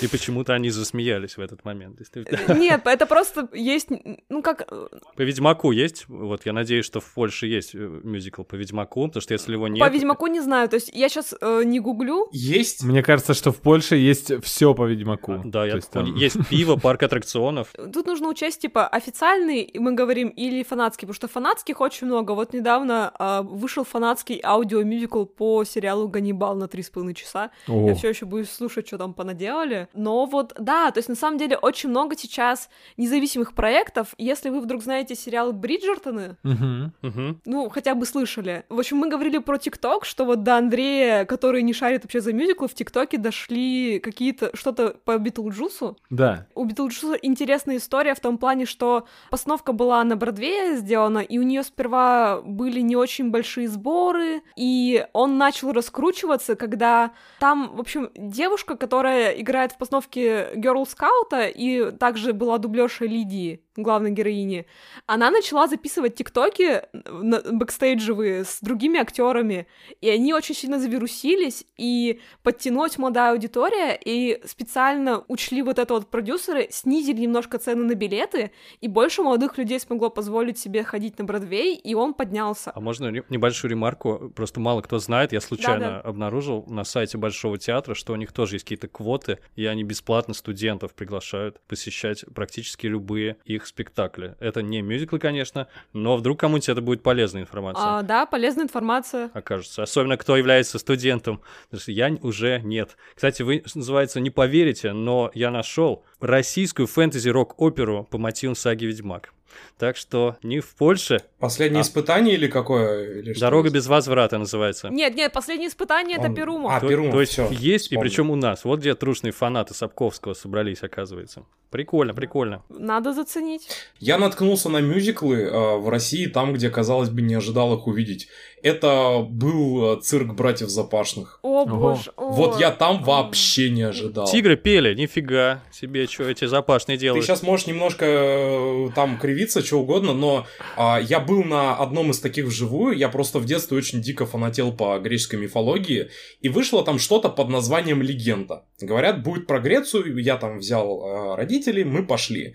И 0.00 0.06
почему-то 0.08 0.54
они 0.54 0.70
засмеялись 0.70 1.36
в 1.36 1.40
этот 1.40 1.64
момент. 1.64 2.00
Нет, 2.48 2.82
это 2.84 3.06
просто 3.06 3.48
есть, 3.52 3.88
ну 4.28 4.42
как, 4.42 4.66
э, 4.70 4.86
По 5.16 5.22
Ведьмаку 5.22 5.70
есть? 5.72 6.08
Вот 6.08 6.46
я 6.46 6.52
надеюсь, 6.52 6.84
что 6.84 7.00
в 7.00 7.14
Польше 7.14 7.46
есть 7.46 7.74
э, 7.74 7.78
мюзикл 7.78 8.42
по 8.42 8.56
Ведьмаку, 8.56 9.06
потому 9.06 9.22
что 9.22 9.34
если 9.34 9.52
его 9.52 9.68
нет... 9.68 9.80
по 9.80 9.88
Ведьмаку 9.88 10.26
не 10.26 10.40
знаю, 10.40 10.68
то 10.68 10.76
есть 10.76 10.90
я 10.92 11.08
сейчас 11.08 11.34
не 11.64 11.80
гуглю. 11.80 12.28
Есть 12.32 12.82
Мне 12.82 13.02
кажется, 13.02 13.34
что 13.34 13.52
в 13.52 13.60
Польше 13.60 13.96
есть 13.96 14.32
все 14.42 14.74
по 14.74 14.84
Ведьмаку. 14.86 15.40
Да, 15.44 15.60
То 15.60 15.66
я, 15.66 15.74
есть 15.76 15.90
там- 15.90 16.14
есть 16.14 16.48
пиво, 16.48 16.76
парк 16.76 17.02
аттракционов. 17.02 17.68
Тут 17.92 18.06
нужно 18.06 18.28
учесть, 18.28 18.60
типа, 18.60 18.86
официальный, 18.86 19.70
мы 19.74 19.92
говорим, 19.92 20.28
или 20.28 20.62
фанатский, 20.62 21.06
потому 21.06 21.14
что 21.14 21.28
фанатских 21.28 21.80
очень 21.80 22.06
много. 22.06 22.32
Вот 22.32 22.52
недавно 22.52 23.11
а, 23.18 23.42
вышел 23.42 23.84
фанатский 23.84 24.40
аудиомюзикл 24.42 25.24
по 25.24 25.64
сериалу 25.64 26.08
«Ганнибал» 26.08 26.54
на 26.54 26.64
3,5 26.64 27.14
часа. 27.14 27.50
О. 27.68 27.88
Я 27.88 27.94
все 27.94 28.08
еще 28.08 28.26
буду 28.26 28.44
слушать, 28.44 28.86
что 28.86 28.98
там 28.98 29.14
понаделали. 29.14 29.88
Но 29.94 30.26
вот, 30.26 30.54
да, 30.58 30.90
то 30.90 30.98
есть 30.98 31.08
на 31.08 31.14
самом 31.14 31.38
деле 31.38 31.56
очень 31.56 31.88
много 31.88 32.16
сейчас 32.16 32.68
независимых 32.96 33.54
проектов. 33.54 34.14
Если 34.18 34.50
вы 34.50 34.60
вдруг 34.60 34.82
знаете 34.82 35.14
сериал 35.14 35.52
«Бриджертоны», 35.52 36.36
ну, 36.42 37.68
хотя 37.68 37.94
бы 37.94 38.06
слышали. 38.06 38.64
В 38.68 38.78
общем, 38.78 38.96
мы 38.98 39.08
говорили 39.08 39.38
про 39.38 39.58
ТикТок, 39.58 40.04
что 40.04 40.24
вот 40.24 40.42
до 40.42 40.56
Андрея, 40.56 41.24
который 41.24 41.62
не 41.62 41.72
шарит 41.72 42.02
вообще 42.04 42.20
за 42.20 42.32
мюзиклы, 42.32 42.68
в 42.68 42.74
ТикТоке 42.74 43.18
дошли 43.18 44.00
какие-то 44.00 44.54
что-то 44.56 44.96
по 45.04 45.18
Битлджусу. 45.18 45.96
Да. 46.10 46.46
У 46.54 46.64
Битлджуса 46.64 47.14
интересная 47.14 47.76
история 47.76 48.14
в 48.14 48.20
том 48.20 48.38
плане, 48.38 48.66
что 48.66 49.06
постановка 49.30 49.72
была 49.72 50.02
на 50.04 50.16
Бродвее 50.16 50.76
сделана, 50.76 51.18
и 51.18 51.38
у 51.38 51.42
нее 51.42 51.62
сперва 51.62 52.40
были 52.42 52.80
не 52.80 52.96
очень 53.02 53.30
большие 53.30 53.68
сборы, 53.68 54.42
и 54.56 55.06
он 55.12 55.38
начал 55.38 55.72
раскручиваться, 55.72 56.56
когда 56.56 57.12
там, 57.38 57.76
в 57.76 57.80
общем, 57.80 58.10
девушка, 58.16 58.76
которая 58.76 59.32
играет 59.32 59.72
в 59.72 59.78
постановке 59.78 60.50
Girl 60.54 60.88
Scout 60.88 61.37
а 61.37 61.46
и 61.46 61.90
также 61.90 62.32
была 62.32 62.58
дублерша 62.58 63.04
Лидии, 63.04 63.62
главной 63.76 64.10
героини, 64.10 64.66
она 65.06 65.30
начала 65.30 65.66
записывать 65.66 66.14
тиктоки 66.14 66.82
бэкстейджевые 66.92 68.44
с 68.44 68.60
другими 68.60 69.00
актерами, 69.00 69.66
и 70.00 70.08
они 70.08 70.34
очень 70.34 70.54
сильно 70.54 70.78
завирусились, 70.78 71.64
и 71.76 72.20
подтянулась 72.42 72.98
молодая 72.98 73.32
аудитория, 73.32 73.98
и 74.02 74.40
специально 74.46 75.24
учли 75.28 75.62
вот 75.62 75.78
это 75.78 75.94
вот 75.94 76.10
продюсеры, 76.10 76.68
снизили 76.70 77.22
немножко 77.22 77.58
цены 77.58 77.84
на 77.84 77.94
билеты, 77.94 78.52
и 78.80 78.88
больше 78.88 79.22
молодых 79.22 79.58
людей 79.58 79.80
смогло 79.80 80.10
позволить 80.10 80.58
себе 80.58 80.84
ходить 80.84 81.18
на 81.18 81.24
Бродвей, 81.24 81.74
и 81.76 81.94
он 81.94 82.14
поднялся. 82.14 82.72
А 82.74 82.80
можно 82.80 83.08
небольшую 83.28 83.70
ремарку? 83.70 84.32
Просто 84.34 84.60
мало 84.60 84.82
кто 84.82 84.98
знает. 84.98 85.32
Я 85.32 85.40
случайно 85.40 85.86
Да-да. 85.86 86.00
обнаружил 86.00 86.64
на 86.68 86.84
сайте 86.84 87.18
Большого 87.18 87.58
театра, 87.58 87.94
что 87.94 88.12
у 88.12 88.16
них 88.16 88.32
тоже 88.32 88.56
есть 88.56 88.64
какие-то 88.64 88.88
квоты, 88.88 89.38
и 89.56 89.64
они 89.66 89.84
бесплатно 89.84 90.34
студентов 90.34 90.94
приглашают 90.94 91.60
посещать 91.66 92.24
практически 92.34 92.86
любые 92.86 93.36
их 93.44 93.61
спектакли. 93.66 94.36
Это 94.40 94.62
не 94.62 94.82
мюзиклы, 94.82 95.18
конечно, 95.18 95.68
но 95.92 96.16
вдруг 96.16 96.40
кому-нибудь 96.40 96.68
это 96.68 96.80
будет 96.80 97.02
полезная 97.02 97.42
информация. 97.42 97.84
А, 97.84 98.02
да, 98.02 98.26
полезная 98.26 98.64
информация. 98.64 99.30
окажется. 99.32 99.82
Особенно, 99.82 100.16
кто 100.16 100.36
является 100.36 100.78
студентом. 100.78 101.40
Я 101.86 102.16
уже 102.22 102.60
нет. 102.62 102.96
Кстати, 103.14 103.42
вы, 103.42 103.64
называется, 103.74 104.20
не 104.20 104.30
поверите, 104.30 104.92
но 104.92 105.30
я 105.34 105.50
нашел 105.50 106.04
российскую 106.20 106.86
фэнтези-рок-оперу 106.86 108.04
по 108.10 108.18
мотивам 108.18 108.54
саги 108.54 108.84
«Ведьмак». 108.84 109.32
Так 109.78 109.96
что 109.96 110.36
не 110.42 110.60
в 110.60 110.74
Польше. 110.76 111.20
последнее 111.38 111.80
А. 111.80 111.82
испытание 111.82 112.34
или 112.34 112.46
какое? 112.46 113.18
Или 113.20 113.32
«Дорога 113.34 113.66
есть? 113.66 113.74
без 113.74 113.86
возврата» 113.86 114.38
называется. 114.38 114.88
Нет, 114.90 115.14
нет, 115.14 115.32
последнее 115.32 115.68
испытание 115.68 116.18
это 116.18 116.28
Он- 116.28 116.34
Перумов. 116.34 116.72
А, 116.72 116.80
то, 116.80 116.88
Перумов, 116.88 117.12
то 117.12 117.20
есть 117.20 117.32
всё, 117.32 117.48
есть, 117.50 117.86
и 117.86 117.88
вспомнил. 117.96 118.02
причем 118.02 118.30
у 118.30 118.36
нас. 118.36 118.64
Вот 118.64 118.80
где 118.80 118.94
трушные 118.94 119.32
фанаты 119.32 119.74
Сапковского 119.74 120.34
собрались, 120.34 120.82
оказывается. 120.82 121.44
Прикольно, 121.70 122.12
прикольно. 122.12 122.62
Надо 122.68 123.12
заценить. 123.14 123.66
Я 123.98 124.18
наткнулся 124.18 124.68
на 124.68 124.78
мюзиклы 124.82 125.38
э, 125.42 125.76
в 125.78 125.88
России, 125.88 126.26
там, 126.26 126.52
где, 126.52 126.68
казалось 126.68 127.08
бы, 127.08 127.22
не 127.22 127.34
ожидал 127.34 127.74
их 127.76 127.86
увидеть. 127.86 128.28
Это 128.62 129.26
был 129.28 129.98
э, 129.98 130.00
цирк 130.02 130.34
братьев 130.34 130.68
Запашных. 130.68 131.40
О, 131.42 131.66
боже. 131.66 132.12
о. 132.16 132.30
Вот 132.30 132.60
я 132.60 132.70
там 132.70 133.02
вообще 133.02 133.70
не 133.70 133.82
ожидал. 133.82 134.26
Тигры 134.26 134.56
пели, 134.56 134.94
нифига 134.94 135.62
себе, 135.72 136.06
что 136.06 136.24
эти 136.24 136.44
запашные 136.44 136.96
Ты 136.96 137.02
делают. 137.02 137.24
сейчас 137.24 137.42
можешь 137.42 137.66
немножко 137.66 138.04
э, 138.04 138.88
там 138.94 139.18
кривиться, 139.18 139.64
что 139.64 139.80
угодно, 139.80 140.14
но 140.14 140.46
а, 140.76 141.00
я 141.00 141.18
был 141.18 141.42
на 141.42 141.74
одном 141.74 142.12
из 142.12 142.20
таких 142.20 142.46
вживую, 142.46 142.96
я 142.96 143.08
просто 143.08 143.40
в 143.40 143.44
детстве 143.46 143.76
очень 143.76 144.00
дико 144.00 144.26
фанател 144.26 144.72
по 144.72 144.98
греческой 145.00 145.40
мифологии, 145.40 146.10
и 146.40 146.48
вышло 146.48 146.84
там 146.84 147.00
что-то 147.00 147.28
под 147.30 147.48
названием 147.48 148.00
«Легенда». 148.00 148.64
Говорят, 148.80 149.24
будет 149.24 149.48
про 149.48 149.58
Грецию, 149.58 150.16
я 150.18 150.36
там 150.36 150.58
взял 150.58 151.02
э, 151.04 151.36
родителей, 151.36 151.82
мы 151.82 152.06
пошли. 152.06 152.54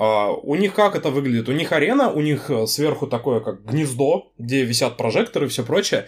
А, 0.00 0.32
у 0.32 0.54
них 0.54 0.72
как 0.72 0.96
это 0.96 1.10
выглядит? 1.10 1.50
У 1.50 1.52
них 1.52 1.72
арена, 1.72 2.10
у 2.10 2.22
них 2.22 2.48
э, 2.48 2.66
сверху 2.66 3.06
такое 3.06 3.40
как 3.40 3.66
гнездо, 3.66 4.32
где 4.38 4.64
висят 4.64 4.96
прожекторы 4.96 5.44
и 5.44 5.48
все 5.50 5.62
прочее. 5.62 6.06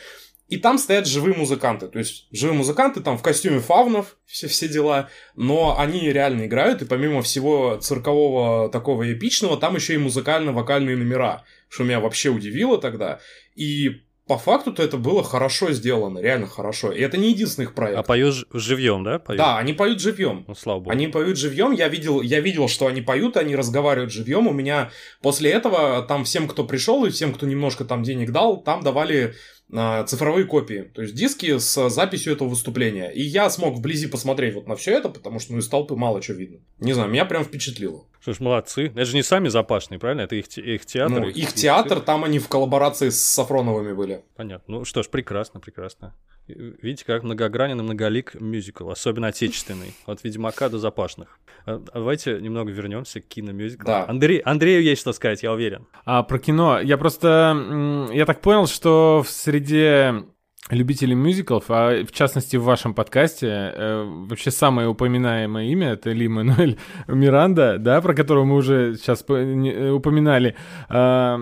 И 0.49 0.57
там 0.57 0.79
стоят 0.79 1.07
живые 1.07 1.37
музыканты. 1.37 1.89
То 1.89 1.99
есть 1.99 2.27
живые 2.33 2.57
музыканты 2.57 3.03
там 3.03 3.19
в 3.19 3.23
костюме 3.23 3.61
фавнов, 3.61 4.17
все, 4.25 4.49
все 4.49 4.67
дела. 4.67 5.11
Но 5.37 5.79
они 5.79 6.11
реально 6.11 6.47
играют. 6.47 6.81
И 6.81 6.87
помимо 6.87 7.21
всего 7.21 7.77
циркового 7.77 8.71
такого 8.71 9.13
эпичного, 9.13 9.59
там 9.59 9.75
еще 9.75 9.93
и 9.93 9.99
музыкально-вокальные 9.99 10.97
номера. 10.97 11.45
Что 11.69 11.85
меня 11.85 12.01
вообще 12.01 12.31
удивило 12.31 12.79
тогда. 12.79 13.21
И 13.57 14.01
по 14.27 14.39
факту-то 14.39 14.83
это 14.83 14.97
было 14.97 15.25
хорошо 15.25 15.73
сделано. 15.73 16.19
Реально 16.21 16.47
хорошо. 16.47 16.93
И 16.93 17.01
это 17.01 17.17
не 17.17 17.31
единственный 17.31 17.65
их 17.65 17.75
проект. 17.75 17.99
А 17.99 18.03
поют 18.03 18.47
живьем, 18.53 19.03
да? 19.03 19.19
Поют? 19.19 19.39
Да, 19.39 19.59
они 19.59 19.73
поют 19.73 20.01
живьем. 20.01 20.45
Ну, 20.47 20.55
слава 20.55 20.79
богу. 20.79 20.91
Они 20.91 21.09
поют 21.09 21.37
живьем. 21.37 21.73
Я 21.73 21.89
видел, 21.89 22.23
я 22.23 22.41
видел, 22.41 22.69
что 22.69 22.87
они 22.87 23.01
поют, 23.01 23.37
они 23.37 23.57
разговаривают 23.57 24.13
живьем. 24.13 24.47
У 24.47 24.53
меня 24.53 24.91
после 25.23 25.51
этого 25.51 26.03
там 26.03 26.25
всем, 26.25 26.47
кто 26.47 26.65
пришел 26.65 27.05
и 27.05 27.11
всем, 27.11 27.35
кто 27.35 27.47
немножко 27.47 27.85
там 27.85 28.05
денег 28.05 28.31
дал, 28.31 28.63
там 28.63 28.83
давали 28.83 29.35
цифровые 29.73 30.45
копии, 30.45 30.91
то 30.95 31.03
есть 31.03 31.15
диски 31.15 31.59
с 31.59 31.89
записью 31.89 32.35
этого 32.35 32.49
выступления. 32.49 33.11
И 33.11 33.23
я 33.23 33.49
смог 33.49 33.77
вблизи 33.77 34.07
посмотреть 34.07 34.55
вот 34.55 34.67
на 34.67 34.77
все 34.77 34.93
это, 34.93 35.09
потому 35.09 35.39
что 35.39 35.55
ну 35.55 35.61
из 35.61 35.69
толпы 35.69 35.97
мало 35.97 36.21
чего 36.21 36.37
видно. 36.37 36.59
Не 36.79 36.93
знаю, 36.93 37.11
меня 37.11 37.25
прям 37.25 37.45
впечатлило. 37.45 38.05
Что 38.21 38.35
ж, 38.35 38.41
молодцы. 38.41 38.87
Это 38.87 39.05
же 39.05 39.17
не 39.17 39.23
сами 39.23 39.49
запашные, 39.49 39.99
правильно? 39.99 40.23
Это 40.23 40.37
их, 40.37 40.47
их 40.59 40.87
театр. 40.87 41.21
Ну, 41.21 41.29
их 41.29 41.55
театр, 41.55 42.01
там 42.01 42.23
они 42.25 42.39
в 42.39 42.49
коллаборации 42.49 43.09
с 43.09 43.21
Сафроновыми 43.23 43.93
были. 43.93 44.23
Понятно. 44.37 44.79
Ну 44.79 44.85
что 44.85 45.03
ж, 45.03 45.09
прекрасно, 45.09 45.59
прекрасно. 45.59 46.15
Видите, 46.49 47.05
как 47.05 47.23
многогранен 47.23 47.79
и 47.81 47.83
многолик 47.83 48.35
мюзикл, 48.41 48.91
особенно 48.91 49.29
отечественный, 49.29 49.95
от 50.07 50.25
Ведьмака 50.25 50.69
до 50.69 50.79
Запашных. 50.79 51.39
А, 51.67 51.79
Давайте 51.95 52.41
немного 52.41 52.73
вернемся 52.73 53.21
к 53.21 53.29
киномюзиклу. 53.29 53.87
Да. 53.87 54.07
Андрей, 54.09 54.39
Андрею 54.39 54.83
есть 54.83 55.01
что 55.01 55.13
сказать, 55.13 55.43
я 55.43 55.53
уверен. 55.53 55.87
А 56.05 56.23
про 56.23 56.39
кино, 56.39 56.81
я 56.81 56.99
просто, 56.99 58.09
я 58.13 58.27
так 58.27 58.41
понял, 58.41 58.67
что 58.67 59.23
в 59.25 59.31
среде 59.31 60.25
любителей 60.71 61.15
мюзиклов, 61.15 61.65
а 61.69 62.05
в 62.05 62.13
частности 62.13 62.57
в 62.57 62.65
вашем 62.65 62.95
подкасте, 62.95 63.47
э, 63.47 64.05
вообще 64.29 64.51
самое 64.51 64.89
упоминаемое 64.89 65.67
имя 65.67 65.93
это 65.93 66.11
Ли 66.11 66.29
Мануэль 66.29 66.79
Миранда, 67.09 67.79
да, 67.79 68.01
про 68.01 68.15
которого 68.15 68.45
мы 68.45 68.57
уже 68.57 68.95
сейчас 68.97 69.25
э, 69.29 69.91
упоминали. 69.91 70.57
А, 70.89 71.39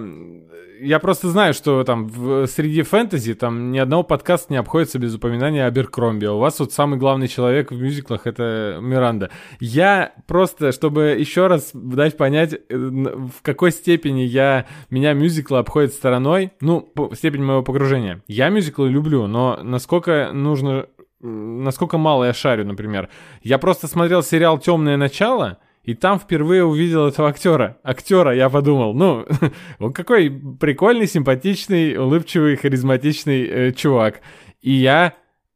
я 0.80 0.98
просто 0.98 1.28
знаю, 1.28 1.54
что 1.54 1.84
там 1.84 2.06
в, 2.06 2.46
среди 2.46 2.82
фэнтези 2.82 3.34
там 3.34 3.70
ни 3.70 3.78
одного 3.78 4.02
подкаста 4.02 4.52
не 4.52 4.56
обходится 4.56 4.98
без 4.98 5.14
упоминания 5.14 5.66
Аберкромби. 5.66 6.26
А 6.26 6.32
у 6.32 6.38
вас 6.38 6.58
вот 6.60 6.72
самый 6.72 6.98
главный 6.98 7.28
человек 7.28 7.70
в 7.70 7.80
мюзиклах 7.80 8.26
это 8.26 8.78
Миранда. 8.80 9.30
Я 9.60 10.12
просто, 10.26 10.72
чтобы 10.72 11.16
еще 11.18 11.46
раз 11.46 11.70
дать 11.74 12.16
понять, 12.16 12.54
э, 12.54 12.58
в 12.76 13.42
какой 13.42 13.72
степени 13.72 14.22
я 14.22 14.66
меня 14.90 15.12
мюзиклы 15.12 15.58
обходят 15.58 15.92
стороной, 15.92 16.52
ну, 16.60 16.92
степень 17.14 17.42
моего 17.42 17.62
погружения. 17.62 18.22
Я 18.26 18.48
мюзиклы 18.48 18.88
люблю, 18.88 19.26
но 19.26 19.60
насколько 19.62 20.30
нужно, 20.32 20.86
насколько 21.20 21.98
мало 21.98 22.24
я 22.24 22.32
шарю, 22.32 22.64
например. 22.64 23.08
Я 23.42 23.58
просто 23.58 23.86
смотрел 23.86 24.22
сериал 24.22 24.58
Темное 24.58 24.96
начало. 24.96 25.58
И 25.82 25.94
там 25.94 26.18
впервые 26.18 26.64
увидел 26.64 27.08
этого 27.08 27.28
актера. 27.28 27.78
Актера, 27.82 28.34
я 28.34 28.50
подумал, 28.50 28.92
ну, 28.92 29.26
он 29.78 29.92
какой 29.92 30.30
прикольный, 30.30 31.06
симпатичный, 31.06 31.96
улыбчивый, 31.96 32.56
харизматичный 32.56 33.46
э, 33.46 33.72
чувак. 33.72 34.20
И 34.60 34.72
я 34.72 35.14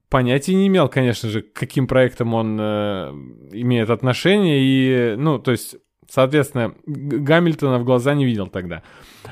понятия 0.08 0.54
не 0.54 0.68
имел, 0.68 0.88
конечно 0.88 1.28
же, 1.28 1.42
к 1.42 1.52
каким 1.52 1.86
проектам 1.86 2.32
он 2.34 2.56
э, 2.58 3.10
имеет 3.52 3.90
отношение. 3.90 4.60
И, 4.62 5.16
ну, 5.16 5.38
то 5.38 5.50
есть, 5.50 5.76
соответственно, 6.08 6.74
Гамильтона 6.86 7.78
в 7.78 7.84
глаза 7.84 8.14
не 8.14 8.24
видел 8.24 8.46
тогда. 8.46 8.82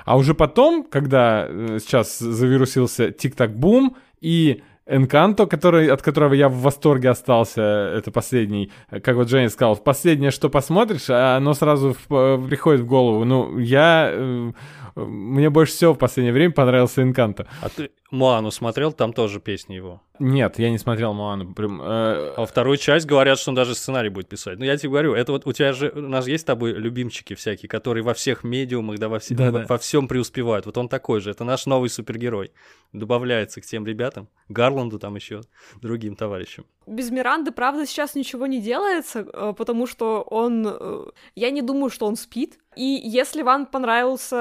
А 0.04 0.16
уже 0.18 0.34
потом, 0.34 0.84
когда 0.84 1.46
э, 1.48 1.78
сейчас 1.80 2.18
завирусился 2.18 3.12
Тик-Так-Бум 3.12 3.96
и 4.20 4.62
Энканто, 4.86 5.46
который, 5.46 5.88
от 5.88 6.02
которого 6.02 6.34
я 6.34 6.48
в 6.48 6.56
восторге 6.60 7.10
остался, 7.10 7.62
это 7.62 8.10
последний, 8.10 8.72
как 9.02 9.14
вот 9.16 9.28
Женя 9.28 9.48
сказал, 9.48 9.76
последнее, 9.76 10.30
что 10.32 10.48
посмотришь, 10.50 11.08
а 11.08 11.36
оно 11.36 11.54
сразу 11.54 11.94
в- 12.08 12.14
э, 12.14 12.48
приходит 12.48 12.80
в 12.80 12.86
голову. 12.86 13.24
Ну, 13.24 13.58
я... 13.58 14.10
э, 14.12 14.52
мне 14.96 15.48
больше 15.50 15.72
всего 15.72 15.94
в 15.94 15.98
последнее 15.98 16.32
время 16.34 16.52
понравился 16.52 17.02
Энканто. 17.02 17.46
А 17.62 17.68
ты 17.68 17.90
Моану 18.12 18.50
смотрел, 18.50 18.92
там 18.92 19.12
тоже 19.12 19.40
песни 19.40 19.74
его. 19.74 20.00
Нет, 20.18 20.58
я 20.58 20.70
не 20.70 20.78
смотрел 20.78 21.14
Моану. 21.14 21.54
Прям, 21.54 21.80
э, 21.82 22.34
А 22.36 22.46
вторую 22.46 22.76
часть 22.76 23.06
говорят, 23.06 23.38
что 23.38 23.50
он 23.50 23.54
даже 23.56 23.74
сценарий 23.74 24.10
будет 24.10 24.28
писать. 24.28 24.58
Ну, 24.58 24.64
я 24.64 24.76
тебе 24.76 24.90
говорю, 24.90 25.14
это 25.14 25.32
вот 25.32 25.46
у 25.46 25.52
тебя 25.52 25.72
же, 25.72 25.90
у 25.96 26.00
нас 26.00 26.28
есть 26.28 26.42
с 26.42 26.44
тобой 26.44 26.72
любимчики 26.72 27.34
всякие, 27.34 27.68
которые 27.68 28.04
во 28.04 28.12
всех 28.14 28.44
медиумах, 28.44 28.98
да, 28.98 29.08
во, 29.08 29.18
все, 29.18 29.34
Да-да. 29.34 29.64
во, 29.68 29.78
всем 29.78 30.06
преуспевают. 30.08 30.66
Вот 30.66 30.76
он 30.78 30.88
такой 30.88 31.20
же, 31.20 31.30
это 31.30 31.42
наш 31.44 31.66
новый 31.66 31.88
супергерой. 31.88 32.52
Добавляется 32.92 33.60
к 33.62 33.64
тем 33.64 33.86
ребятам, 33.86 34.28
Гарланду 34.50 34.98
там 34.98 35.16
еще, 35.16 35.40
другим 35.80 36.14
товарищам. 36.14 36.66
Без 36.86 37.10
Миранды, 37.10 37.50
правда, 37.50 37.86
сейчас 37.86 38.14
ничего 38.14 38.46
не 38.46 38.60
делается, 38.60 39.20
э, 39.32 39.54
потому 39.56 39.86
что 39.86 40.20
он... 40.22 40.66
э, 40.68 41.04
Я 41.34 41.50
не 41.50 41.62
думаю, 41.62 41.88
что 41.90 42.06
он 42.06 42.16
спит. 42.16 42.58
И 42.76 42.84
если 43.04 43.42
вам 43.42 43.66
понравился 43.66 44.36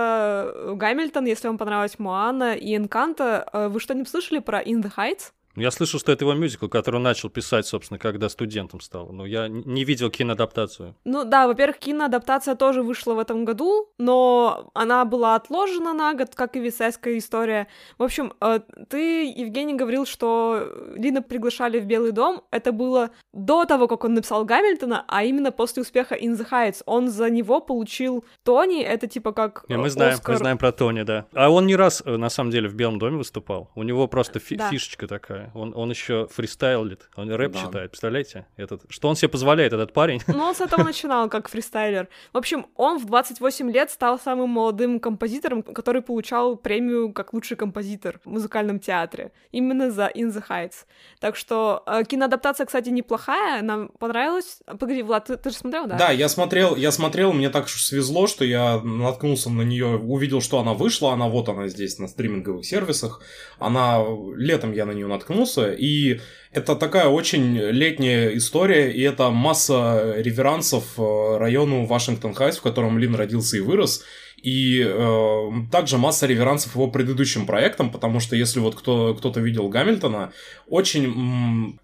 э, 0.53 0.73
Гамильтон, 0.75 1.25
если 1.25 1.47
вам 1.47 1.57
понравилась 1.57 1.99
Моана 1.99 2.55
и 2.55 2.75
Энканто, 2.75 3.47
э, 3.53 3.60
вы 3.69 3.79
что-нибудь 3.79 4.09
слышали 4.09 4.39
про 4.39 4.61
In 4.61 4.81
the 4.81 4.91
Heights? 4.95 5.31
Я 5.55 5.71
слышал, 5.71 5.99
что 5.99 6.11
это 6.11 6.23
его 6.25 6.33
мюзикл, 6.33 6.67
который 6.67 6.95
он 6.97 7.03
начал 7.03 7.29
писать, 7.29 7.65
собственно, 7.65 7.97
когда 7.99 8.29
студентом 8.29 8.79
стал. 8.79 9.09
Но 9.11 9.25
я 9.25 9.47
не 9.47 9.83
видел 9.83 10.09
киноадаптацию. 10.09 10.95
Ну 11.03 11.25
да, 11.25 11.47
во-первых, 11.47 11.77
киноадаптация 11.79 12.55
тоже 12.55 12.83
вышла 12.83 13.13
в 13.13 13.19
этом 13.19 13.43
году, 13.45 13.89
но 13.97 14.71
она 14.73 15.03
была 15.05 15.35
отложена 15.35 15.93
на 15.93 16.13
год, 16.13 16.35
как 16.35 16.55
и 16.55 16.59
Висайская 16.59 17.17
история. 17.17 17.67
В 17.97 18.03
общем, 18.03 18.33
э, 18.41 18.59
ты, 18.89 19.25
Евгений, 19.25 19.73
говорил, 19.73 20.05
что 20.05 20.67
Лина 20.95 21.21
приглашали 21.21 21.79
в 21.79 21.85
Белый 21.85 22.11
дом. 22.11 22.43
Это 22.51 22.71
было 22.71 23.09
до 23.33 23.65
того, 23.65 23.87
как 23.87 24.03
он 24.05 24.13
написал 24.13 24.45
Гамильтона, 24.45 25.03
а 25.07 25.23
именно 25.23 25.51
после 25.51 25.81
успеха 25.81 26.15
In 26.15 26.37
the 26.37 26.47
Heights. 26.49 26.81
Он 26.85 27.09
за 27.09 27.29
него 27.29 27.59
получил 27.59 28.23
Тони, 28.43 28.81
это 28.81 29.07
типа 29.07 29.31
как 29.33 29.65
Не, 29.67 29.77
мы 29.77 29.89
знаем, 29.89 30.13
Оскар. 30.15 30.33
мы 30.35 30.37
знаем 30.39 30.57
про 30.57 30.71
Тони, 30.71 31.03
да. 31.03 31.25
А 31.33 31.49
он 31.49 31.65
не 31.67 31.75
раз, 31.75 32.01
э, 32.05 32.17
на 32.17 32.29
самом 32.29 32.51
деле, 32.51 32.69
в 32.69 32.75
Белом 32.75 32.99
доме 32.99 33.17
выступал. 33.17 33.69
У 33.75 33.83
него 33.83 34.07
просто 34.07 34.39
фи- 34.39 34.55
Да. 34.55 34.69
фишечка 34.69 35.07
такая. 35.07 35.40
Он, 35.53 35.73
он 35.75 35.89
еще 35.89 36.27
фристайлит, 36.31 37.09
он 37.15 37.31
рэп 37.31 37.53
Да. 37.53 37.59
читает, 37.59 37.91
представляете? 37.91 38.45
Этот, 38.57 38.83
что 38.89 39.07
он 39.09 39.15
себе 39.15 39.29
позволяет, 39.29 39.73
этот 39.73 39.93
парень? 39.93 40.21
Ну, 40.27 40.43
он 40.43 40.55
с 40.55 40.61
этого 40.61 40.83
начинал, 40.83 41.29
как 41.29 41.49
фристайлер. 41.49 42.07
В 42.33 42.37
общем, 42.37 42.65
он 42.75 42.99
в 42.99 43.05
28 43.05 43.71
лет 43.71 43.91
стал 43.91 44.19
самым 44.19 44.49
молодым 44.49 44.99
композитором, 44.99 45.63
который 45.63 46.01
получал 46.01 46.55
премию 46.55 47.13
как 47.13 47.33
лучший 47.33 47.57
композитор 47.57 48.19
в 48.25 48.29
музыкальном 48.29 48.79
театре. 48.79 49.31
Именно 49.51 49.91
за 49.91 50.07
In 50.07 50.29
the 50.31 50.43
Heights. 50.47 50.85
Так 51.19 51.35
что 51.35 51.83
э, 51.85 52.03
киноадаптация, 52.03 52.65
кстати, 52.65 52.89
неплохая, 52.89 53.61
нам 53.61 53.89
понравилась. 53.99 54.59
Погоди, 54.65 55.01
Влад, 55.03 55.25
ты, 55.25 55.37
ты 55.37 55.49
же 55.49 55.55
смотрел, 55.55 55.87
да? 55.87 55.97
Да, 55.97 56.09
я 56.11 56.29
смотрел, 56.29 56.75
я 56.75 56.91
смотрел, 56.91 57.33
мне 57.33 57.49
так 57.49 57.65
уж 57.65 57.83
свезло, 57.83 58.27
что 58.27 58.43
я 58.45 58.79
наткнулся 58.81 59.49
на 59.49 59.61
нее, 59.61 59.97
увидел, 59.97 60.41
что 60.41 60.59
она 60.59 60.73
вышла, 60.73 61.13
она 61.13 61.27
вот 61.27 61.49
она 61.49 61.67
здесь 61.67 61.99
на 61.99 62.07
стриминговых 62.07 62.65
сервисах. 62.65 63.21
Она 63.59 64.03
летом 64.35 64.71
я 64.73 64.85
на 64.85 64.91
нее 64.91 65.07
наткнулся, 65.07 65.30
и 65.77 66.19
это 66.51 66.75
такая 66.75 67.07
очень 67.07 67.57
летняя 67.57 68.35
история, 68.35 68.91
и 68.91 69.01
это 69.01 69.29
масса 69.29 70.15
реверансов 70.17 70.83
э, 70.97 71.37
району 71.37 71.85
Вашингтон-Хайс, 71.85 72.57
в 72.57 72.61
котором 72.61 72.97
Лин 72.97 73.15
родился 73.15 73.57
и 73.57 73.61
вырос. 73.61 74.03
И 74.43 74.83
э, 74.83 75.49
также 75.71 75.97
масса 75.97 76.25
реверансов 76.25 76.75
его 76.75 76.87
предыдущим 76.87 77.45
проектам, 77.45 77.91
потому 77.91 78.19
что 78.19 78.35
если 78.35 78.59
вот 78.59 78.75
кто, 78.75 79.13
кто-то 79.13 79.39
видел 79.39 79.69
Гамильтона, 79.69 80.33
очень 80.67 81.07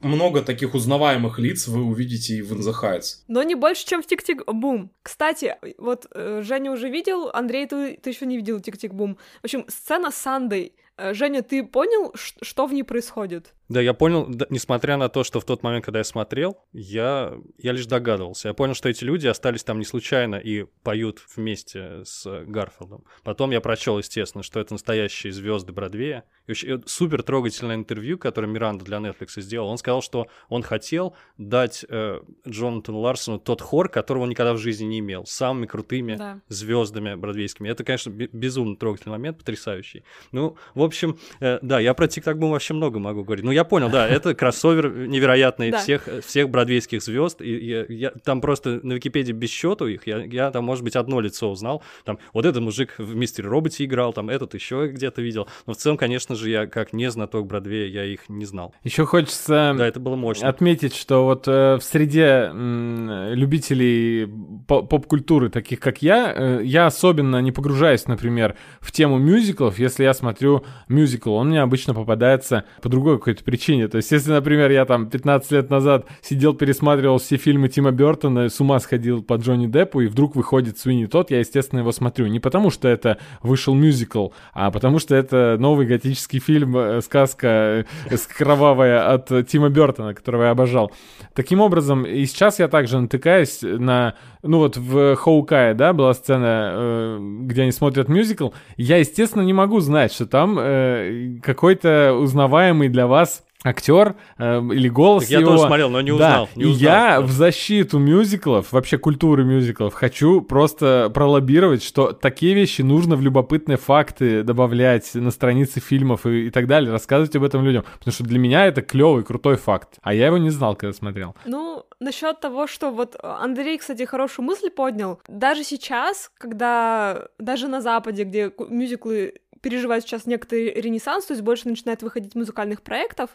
много 0.02 0.42
таких 0.42 0.74
узнаваемых 0.74 1.40
лиц 1.40 1.68
вы 1.68 1.84
увидите 1.84 2.36
и 2.36 2.42
в 2.42 2.52
In 2.54 2.60
the 2.60 2.74
Heights. 2.74 3.24
Но 3.28 3.44
не 3.44 3.56
больше, 3.56 3.86
чем 3.86 4.02
в 4.02 4.08
Tick-Tick-Boom. 4.08 4.92
Кстати, 5.04 5.56
вот 5.78 6.08
э, 6.14 6.42
Женя 6.44 6.72
уже 6.72 6.90
видел, 6.90 7.30
Андрей, 7.32 7.68
ты, 7.68 7.98
ты 8.02 8.10
еще 8.10 8.26
не 8.26 8.36
видел 8.36 8.60
Tick-Tick-Boom. 8.60 9.18
В 9.42 9.46
общем, 9.46 9.66
сцена 9.70 10.12
с 10.12 10.16
Sunday 10.16 10.74
Женя, 10.98 11.44
ты 11.44 11.64
понял, 11.64 12.14
что 12.16 12.66
в 12.66 12.74
ней 12.74 12.84
происходит? 12.84 13.54
Да, 13.70 13.82
я 13.82 13.94
понял, 13.94 14.26
да, 14.30 14.46
несмотря 14.50 14.96
на 14.98 15.10
то, 15.10 15.24
что 15.26 15.40
в 15.42 15.46
тот 15.46 15.62
момент, 15.62 15.84
когда 15.86 16.00
я 16.00 16.04
смотрел, 16.06 16.58
я, 16.72 17.34
я 17.58 17.74
лишь 17.74 17.86
догадывался. 17.86 18.48
Я 18.48 18.54
понял, 18.54 18.74
что 18.74 18.88
эти 18.88 19.04
люди 19.04 19.28
остались 19.28 19.64
там 19.64 19.78
не 19.78 19.86
случайно 19.86 20.36
и 20.38 20.64
поют 20.84 21.22
вместе 21.36 22.04
с 22.06 22.26
Гарфилдом. 22.46 23.04
Потом 23.24 23.52
я 23.52 23.60
прочел, 23.60 23.98
естественно, 23.98 24.42
что 24.42 24.60
это 24.62 24.74
настоящие 24.74 25.34
звезды 25.34 25.74
Бродвея. 25.74 26.24
И 26.48 26.52
очень, 26.52 26.82
супер 26.86 27.24
трогательное 27.24 27.76
интервью, 27.76 28.18
которое 28.18 28.48
Миранда 28.48 28.86
для 28.86 28.98
Netflix 29.00 29.42
сделал. 29.42 29.68
Он 29.68 29.78
сказал, 29.78 30.02
что 30.02 30.28
он 30.48 30.64
хотел 30.64 31.14
дать 31.38 31.86
э, 31.90 32.22
Джонатану 32.48 33.00
Ларсону 33.00 33.38
тот 33.38 33.62
хор, 33.62 33.90
которого 33.90 34.24
он 34.24 34.30
никогда 34.30 34.54
в 34.54 34.58
жизни 34.58 34.86
не 34.86 35.00
имел, 35.00 35.26
с 35.26 35.32
самыми 35.32 35.66
крутыми 35.66 36.16
Да. 36.16 36.42
звездами 36.48 37.16
бродвейскими. 37.16 37.68
Это, 37.70 37.84
конечно, 37.84 38.12
бе- 38.12 38.30
безумно 38.32 38.78
трогательный 38.78 39.12
момент, 39.12 39.40
потрясающий. 39.40 40.04
Ну, 40.32 40.56
в 40.74 40.82
общем, 40.88 41.18
э, 41.40 41.60
да, 41.62 41.80
я 41.80 41.94
про 41.94 42.08
Тик-Так 42.08 42.38
Бум 42.38 42.52
вообще 42.52 42.74
много 42.74 43.00
могу 43.00 43.24
говорить. 43.24 43.46
Ну, 43.46 43.52
я 43.52 43.64
понял, 43.64 43.90
да, 43.90 44.08
это 44.08 44.34
кроссовер 44.34 45.08
невероятный 45.08 45.72
всех, 45.78 46.08
всех 46.26 46.50
бродвейских 46.50 47.02
звезд. 47.02 47.42
И 47.42 47.56
я, 47.66 47.86
я- 47.88 48.12
там 48.24 48.42
просто 48.42 48.80
на 48.84 48.94
Википедии 48.94 49.32
без 49.34 49.50
счету 49.50 49.88
их, 49.88 50.08
я, 50.08 50.18
я 50.24 50.52
там, 50.52 50.66
может 50.66 50.84
быть, 50.84 50.96
одно 50.96 51.20
лицо 51.22 51.50
узнал. 51.52 51.84
Там 52.04 52.20
вот 52.34 52.46
этот 52.46 52.62
мужик 52.62 52.96
в 52.98 53.16
Мистере 53.16 53.48
Роботе 53.50 53.86
играл, 53.86 54.14
там 54.14 54.30
этот 54.30 54.54
еще 54.54 54.88
где-то 54.88 55.22
видел. 55.22 55.48
Но 55.66 55.74
в 55.74 55.78
целом, 55.78 55.98
конечно 55.98 56.36
же, 56.36 56.50
я 56.50 56.66
как 56.68 56.94
не 56.94 57.10
знаток 57.12 57.48
Бродвея, 57.48 57.88
я 57.88 58.06
их 58.06 58.30
не 58.30 58.46
знал. 58.46 58.74
Еще 58.84 59.06
хочется 59.06 59.76
Да, 59.78 59.88
это 59.88 60.00
было 60.00 60.16
мощно. 60.16 60.48
отметить, 60.48 60.96
что 60.96 61.24
вот 61.26 61.48
э, 61.48 61.76
в 61.78 61.82
среде 61.84 62.50
м, 62.52 63.34
любителей 63.34 64.28
по- 64.68 64.84
поп-культуры, 64.84 65.50
таких 65.50 65.80
как 65.80 66.02
я, 66.02 66.34
э, 66.36 66.62
я 66.64 66.86
особенно 66.86 67.42
не 67.42 67.52
погружаюсь, 67.52 68.06
например, 68.08 68.56
в 68.82 68.92
тему 68.92 69.18
мюзиклов, 69.18 69.80
если 69.80 70.04
я 70.04 70.14
смотрю 70.14 70.64
мюзикл. 70.88 71.34
Он 71.34 71.50
мне 71.50 71.62
обычно 71.62 71.94
попадается 71.94 72.64
по 72.82 72.90
другой 72.90 73.18
какой-то 73.18 73.44
причине. 73.44 73.88
То 73.88 73.98
есть, 73.98 74.12
если, 74.12 74.32
например, 74.32 74.72
я 74.72 74.86
там 74.86 75.10
15 75.10 75.52
лет 75.52 75.70
назад 75.70 76.06
сидел, 76.22 76.54
пересматривал 76.54 77.18
все 77.18 77.38
фильмы 77.38 77.70
Тима 77.70 77.92
Бертона, 77.92 78.50
с 78.50 78.60
ума 78.60 78.80
сходил 78.80 79.24
по 79.24 79.36
Джонни 79.36 79.68
Деппу, 79.68 80.02
и 80.02 80.08
вдруг 80.08 80.36
выходит 80.36 80.78
Суини 80.78 81.06
тот, 81.06 81.32
я, 81.32 81.40
естественно, 81.40 81.80
его 81.80 81.92
смотрю. 81.92 82.28
Не 82.28 82.40
потому, 82.40 82.70
что 82.70 82.88
это 82.88 83.18
вышел 83.42 83.74
мюзикл, 83.74 84.30
а 84.54 84.72
потому, 84.72 85.00
что 85.00 85.16
это 85.16 85.58
новый 85.60 85.86
готический 85.86 86.40
фильм, 86.40 86.78
э, 86.78 87.02
сказка 87.02 87.86
э, 88.10 88.18
кровавая 88.38 89.14
от 89.14 89.48
Тима 89.48 89.70
Бертона, 89.70 90.14
которого 90.14 90.44
я 90.44 90.52
обожал. 90.52 90.92
Таким 91.34 91.62
образом, 91.62 92.06
и 92.06 92.26
сейчас 92.26 92.60
я 92.60 92.68
также 92.68 93.00
натыкаюсь 93.00 93.60
на... 93.62 94.16
Ну 94.48 94.60
вот 94.60 94.78
в 94.78 95.16
Хоукае, 95.16 95.74
да, 95.74 95.94
была 95.94 96.14
сцена, 96.14 96.72
э, 96.74 97.20
где 97.44 97.64
они 97.64 97.72
смотрят 97.72 98.10
мюзикл. 98.10 98.50
Я, 98.78 98.98
естественно, 98.98 99.44
не 99.44 99.54
могу 99.54 99.80
знать, 99.80 100.14
что 100.14 100.26
там 100.26 100.58
э, 100.60 101.40
какой-то 101.44 102.14
узнаваемый 102.14 102.90
для 102.90 103.08
вас 103.08 103.44
актер 103.64 104.16
э, 104.38 104.60
или 104.60 104.88
голос 104.88 105.24
Так 105.24 105.32
я 105.32 105.40
его. 105.40 105.52
тоже 105.52 105.64
смотрел, 105.68 105.90
но 105.90 106.02
не 106.02 106.12
узнал. 106.12 106.46
Да, 106.54 106.60
не 106.60 106.64
и 106.64 106.66
узнал, 106.68 106.92
я 106.92 107.20
да. 107.20 107.22
в 107.22 107.32
защиту 107.32 108.00
мюзиклов, 108.00 108.72
вообще 108.72 108.98
культуры 108.98 109.44
мюзиклов, 109.44 109.94
хочу 109.94 110.42
просто 110.42 111.12
пролоббировать, 111.14 111.84
что 111.84 112.12
такие 112.12 112.54
вещи 112.54 112.82
нужно 112.82 113.16
в 113.16 113.22
любопытные 113.22 113.78
факты 113.78 114.44
добавлять 114.44 115.14
на 115.16 115.32
страницы 115.32 115.80
фильмов 115.80 116.26
и, 116.26 116.48
и 116.48 116.50
так 116.50 116.68
далее, 116.68 116.92
рассказывать 116.92 117.36
об 117.36 117.44
этом 117.44 117.64
людям. 117.64 117.84
Потому 117.98 118.14
что 118.14 118.24
для 118.24 118.40
меня 118.40 118.66
это 118.66 118.82
клевый, 118.82 119.24
крутой 119.24 119.56
факт. 119.56 119.98
А 120.02 120.14
я 120.14 120.28
его 120.28 120.38
не 120.38 120.50
знал, 120.50 120.76
когда 120.76 120.94
смотрел. 120.94 121.36
Ну, 121.46 121.86
насчет 122.00 122.40
того, 122.40 122.68
что 122.68 122.92
вот 122.92 123.16
э, 123.16 123.20
Андрей, 123.24 123.78
кстати, 123.78 124.04
хорошую 124.06 124.46
мысль 124.46 124.70
поднял. 124.70 125.20
Даже 125.28 125.64
сейчас, 125.64 126.32
когда 126.38 127.28
даже 127.40 127.68
на 127.68 127.82
Западе, 127.82 128.24
где 128.24 128.52
мюзиклы 128.70 129.34
переживают 129.68 130.06
сейчас 130.06 130.26
некоторый 130.26 130.72
ренессанс, 130.76 131.26
то 131.26 131.34
есть 131.34 131.44
больше 131.44 131.68
начинает 131.68 132.02
выходить 132.02 132.36
музыкальных 132.36 132.82
проектов, 132.82 133.32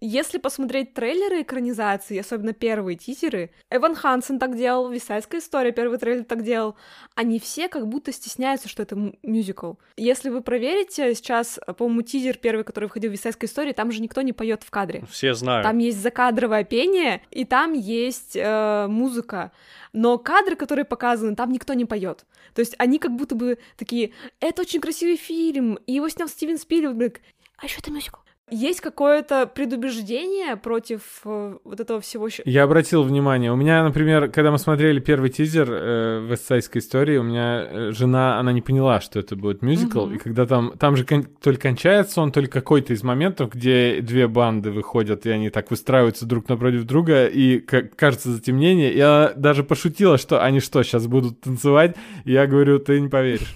если 0.00 0.38
посмотреть 0.38 0.94
трейлеры 0.94 1.42
экранизации, 1.42 2.18
особенно 2.18 2.52
первые 2.52 2.96
тизеры, 2.96 3.50
Эван 3.70 3.94
Хансен 3.94 4.38
так 4.38 4.56
делал, 4.56 4.88
Висайская 4.88 5.40
история, 5.40 5.72
первый 5.72 5.98
трейлер 5.98 6.24
так 6.24 6.42
делал, 6.42 6.76
они 7.14 7.38
все 7.38 7.68
как 7.68 7.86
будто 7.86 8.10
стесняются, 8.10 8.68
что 8.68 8.82
это 8.82 8.96
мюзикл. 9.22 9.74
Если 9.96 10.30
вы 10.30 10.40
проверите, 10.40 11.14
сейчас, 11.14 11.58
э, 11.66 11.74
по-моему, 11.74 12.02
тизер 12.02 12.38
первый, 12.38 12.64
который 12.64 12.86
выходил 12.86 13.10
в 13.10 13.12
Висайской 13.12 13.46
истории, 13.46 13.72
там 13.72 13.92
же 13.92 14.00
никто 14.00 14.22
не 14.22 14.32
поет 14.32 14.62
в 14.62 14.70
кадре. 14.70 15.04
Все 15.10 15.34
знают. 15.34 15.64
Там 15.64 15.78
есть 15.78 15.98
закадровое 15.98 16.64
пение, 16.64 17.22
и 17.30 17.44
там 17.44 17.74
есть 17.74 18.36
э, 18.36 18.86
музыка. 18.88 19.52
Но 19.92 20.16
кадры, 20.18 20.56
которые 20.56 20.84
показаны, 20.84 21.36
там 21.36 21.52
никто 21.52 21.74
не 21.74 21.84
поет. 21.84 22.24
То 22.54 22.60
есть 22.60 22.74
они 22.78 22.98
как 22.98 23.14
будто 23.14 23.34
бы 23.34 23.58
такие, 23.76 24.12
это 24.40 24.62
очень 24.62 24.80
красивый 24.80 25.16
фильм, 25.16 25.78
и 25.86 25.92
его 25.92 26.08
снял 26.08 26.28
Стивен 26.28 26.58
Спилберг. 26.58 27.20
А 27.58 27.66
еще 27.66 27.80
это 27.80 27.90
мюзикл. 27.90 28.20
Есть 28.50 28.80
какое-то 28.80 29.46
предубеждение 29.46 30.56
против 30.56 31.00
э, 31.24 31.56
вот 31.64 31.80
этого 31.80 32.00
всего. 32.00 32.28
Я 32.44 32.64
обратил 32.64 33.02
внимание, 33.02 33.52
у 33.52 33.56
меня, 33.56 33.82
например, 33.84 34.28
когда 34.30 34.50
мы 34.50 34.58
смотрели 34.58 34.98
первый 35.00 35.30
тизер 35.30 35.68
э, 35.70 36.26
Вестсайдской 36.28 36.80
истории, 36.80 37.16
у 37.16 37.22
меня 37.22 37.64
э, 37.68 37.90
жена, 37.92 38.38
она 38.38 38.52
не 38.52 38.60
поняла, 38.62 39.00
что 39.00 39.18
это 39.18 39.36
будет 39.36 39.62
мюзикл, 39.62 40.06
Мгм. 40.06 40.14
и 40.14 40.18
когда 40.18 40.46
там, 40.46 40.72
там 40.78 40.96
же 40.96 41.04
кон- 41.04 41.26
то 41.40 41.50
ли 41.50 41.56
кончается 41.56 42.20
он, 42.20 42.32
то 42.32 42.40
ли 42.40 42.46
какой-то 42.46 42.92
из 42.92 43.02
моментов, 43.02 43.50
где 43.54 44.00
две 44.00 44.26
банды 44.28 44.70
выходят, 44.70 45.26
и 45.26 45.30
они 45.30 45.50
так 45.50 45.70
выстраиваются 45.70 46.26
друг 46.26 46.48
напротив 46.48 46.84
друга, 46.84 47.26
и 47.26 47.60
к- 47.60 47.90
кажется 47.96 48.30
затемнение, 48.30 48.92
я 48.96 49.32
даже 49.36 49.64
пошутила, 49.64 50.18
что 50.18 50.42
они 50.42 50.60
что, 50.60 50.82
сейчас 50.82 51.06
будут 51.06 51.40
танцевать, 51.40 51.96
и 52.24 52.32
я 52.32 52.46
говорю, 52.46 52.78
ты 52.78 53.00
не 53.00 53.08
поверишь. 53.08 53.54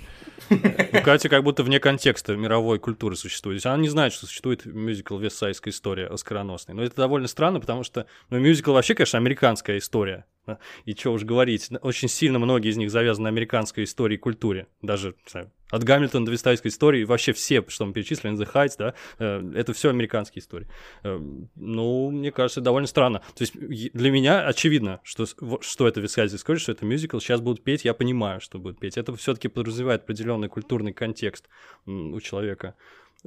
Кати 1.05 1.29
как 1.29 1.43
будто 1.43 1.63
вне 1.63 1.81
контекста 1.81 2.37
мировой 2.37 2.79
культуры 2.79 3.17
существует. 3.17 3.65
Она 3.67 3.77
не 3.79 3.89
знает, 3.89 4.13
что 4.13 4.27
существует 4.27 4.65
мюзикл 4.67 5.19
«Вестсайдская 5.19 5.73
история» 5.73 6.07
оскароносный. 6.07 6.75
Но 6.75 6.83
это 6.83 6.97
довольно 6.97 7.29
странно, 7.29 7.61
потому 7.61 7.85
что 7.85 8.07
ну, 8.31 8.39
мюзикл 8.39 8.73
вообще, 8.73 8.95
конечно, 8.95 9.19
американская 9.19 9.79
история. 9.79 10.25
И 10.85 10.95
что 10.95 11.13
уж 11.13 11.23
говорить, 11.25 11.71
очень 11.81 12.09
сильно 12.09 12.39
многие 12.39 12.71
из 12.71 12.77
них 12.77 12.91
завязаны 12.91 13.29
американской 13.29 13.85
истории 13.85 14.15
и 14.15 14.19
культуре. 14.19 14.67
Даже, 14.83 15.15
знаю, 15.27 15.51
от 15.75 15.85
Гамильтона 15.85 16.25
до 16.25 16.33
Вестсайдской 16.33 16.71
истории, 16.71 17.05
вообще 17.05 17.33
все, 17.33 17.65
что 17.69 17.85
мы 17.85 17.93
перечислили, 17.93 18.35
The 18.35 18.53
Heights, 18.53 18.75
да, 18.79 18.95
э, 19.19 19.53
это 19.55 19.73
все 19.73 19.91
американские 19.91 20.41
истории. 20.41 20.69
Э, 21.03 21.19
Ну, 21.57 22.11
мне 22.11 22.31
кажется, 22.31 22.61
довольно 22.61 22.87
странно. 22.87 23.21
То 23.35 23.43
есть 23.43 23.55
для 23.55 24.11
меня 24.11 24.47
очевидно, 24.47 25.01
что, 25.03 25.27
что 25.61 25.89
это 25.89 26.01
Вестсайдская 26.01 26.39
история, 26.39 26.59
что 26.61 26.73
это 26.73 26.85
мюзикл. 26.87 27.19
Сейчас 27.19 27.41
будут 27.41 27.65
петь, 27.65 27.85
я 27.85 27.95
понимаю, 27.95 28.41
что 28.41 28.59
будут 28.59 28.79
петь. 28.79 28.97
Это 28.97 29.15
все-таки 29.17 29.49
подразумевает 29.49 30.03
определенный 30.03 30.49
культурный 30.49 30.93
контекст 30.93 31.49
у 31.87 32.21
человека. 32.21 32.75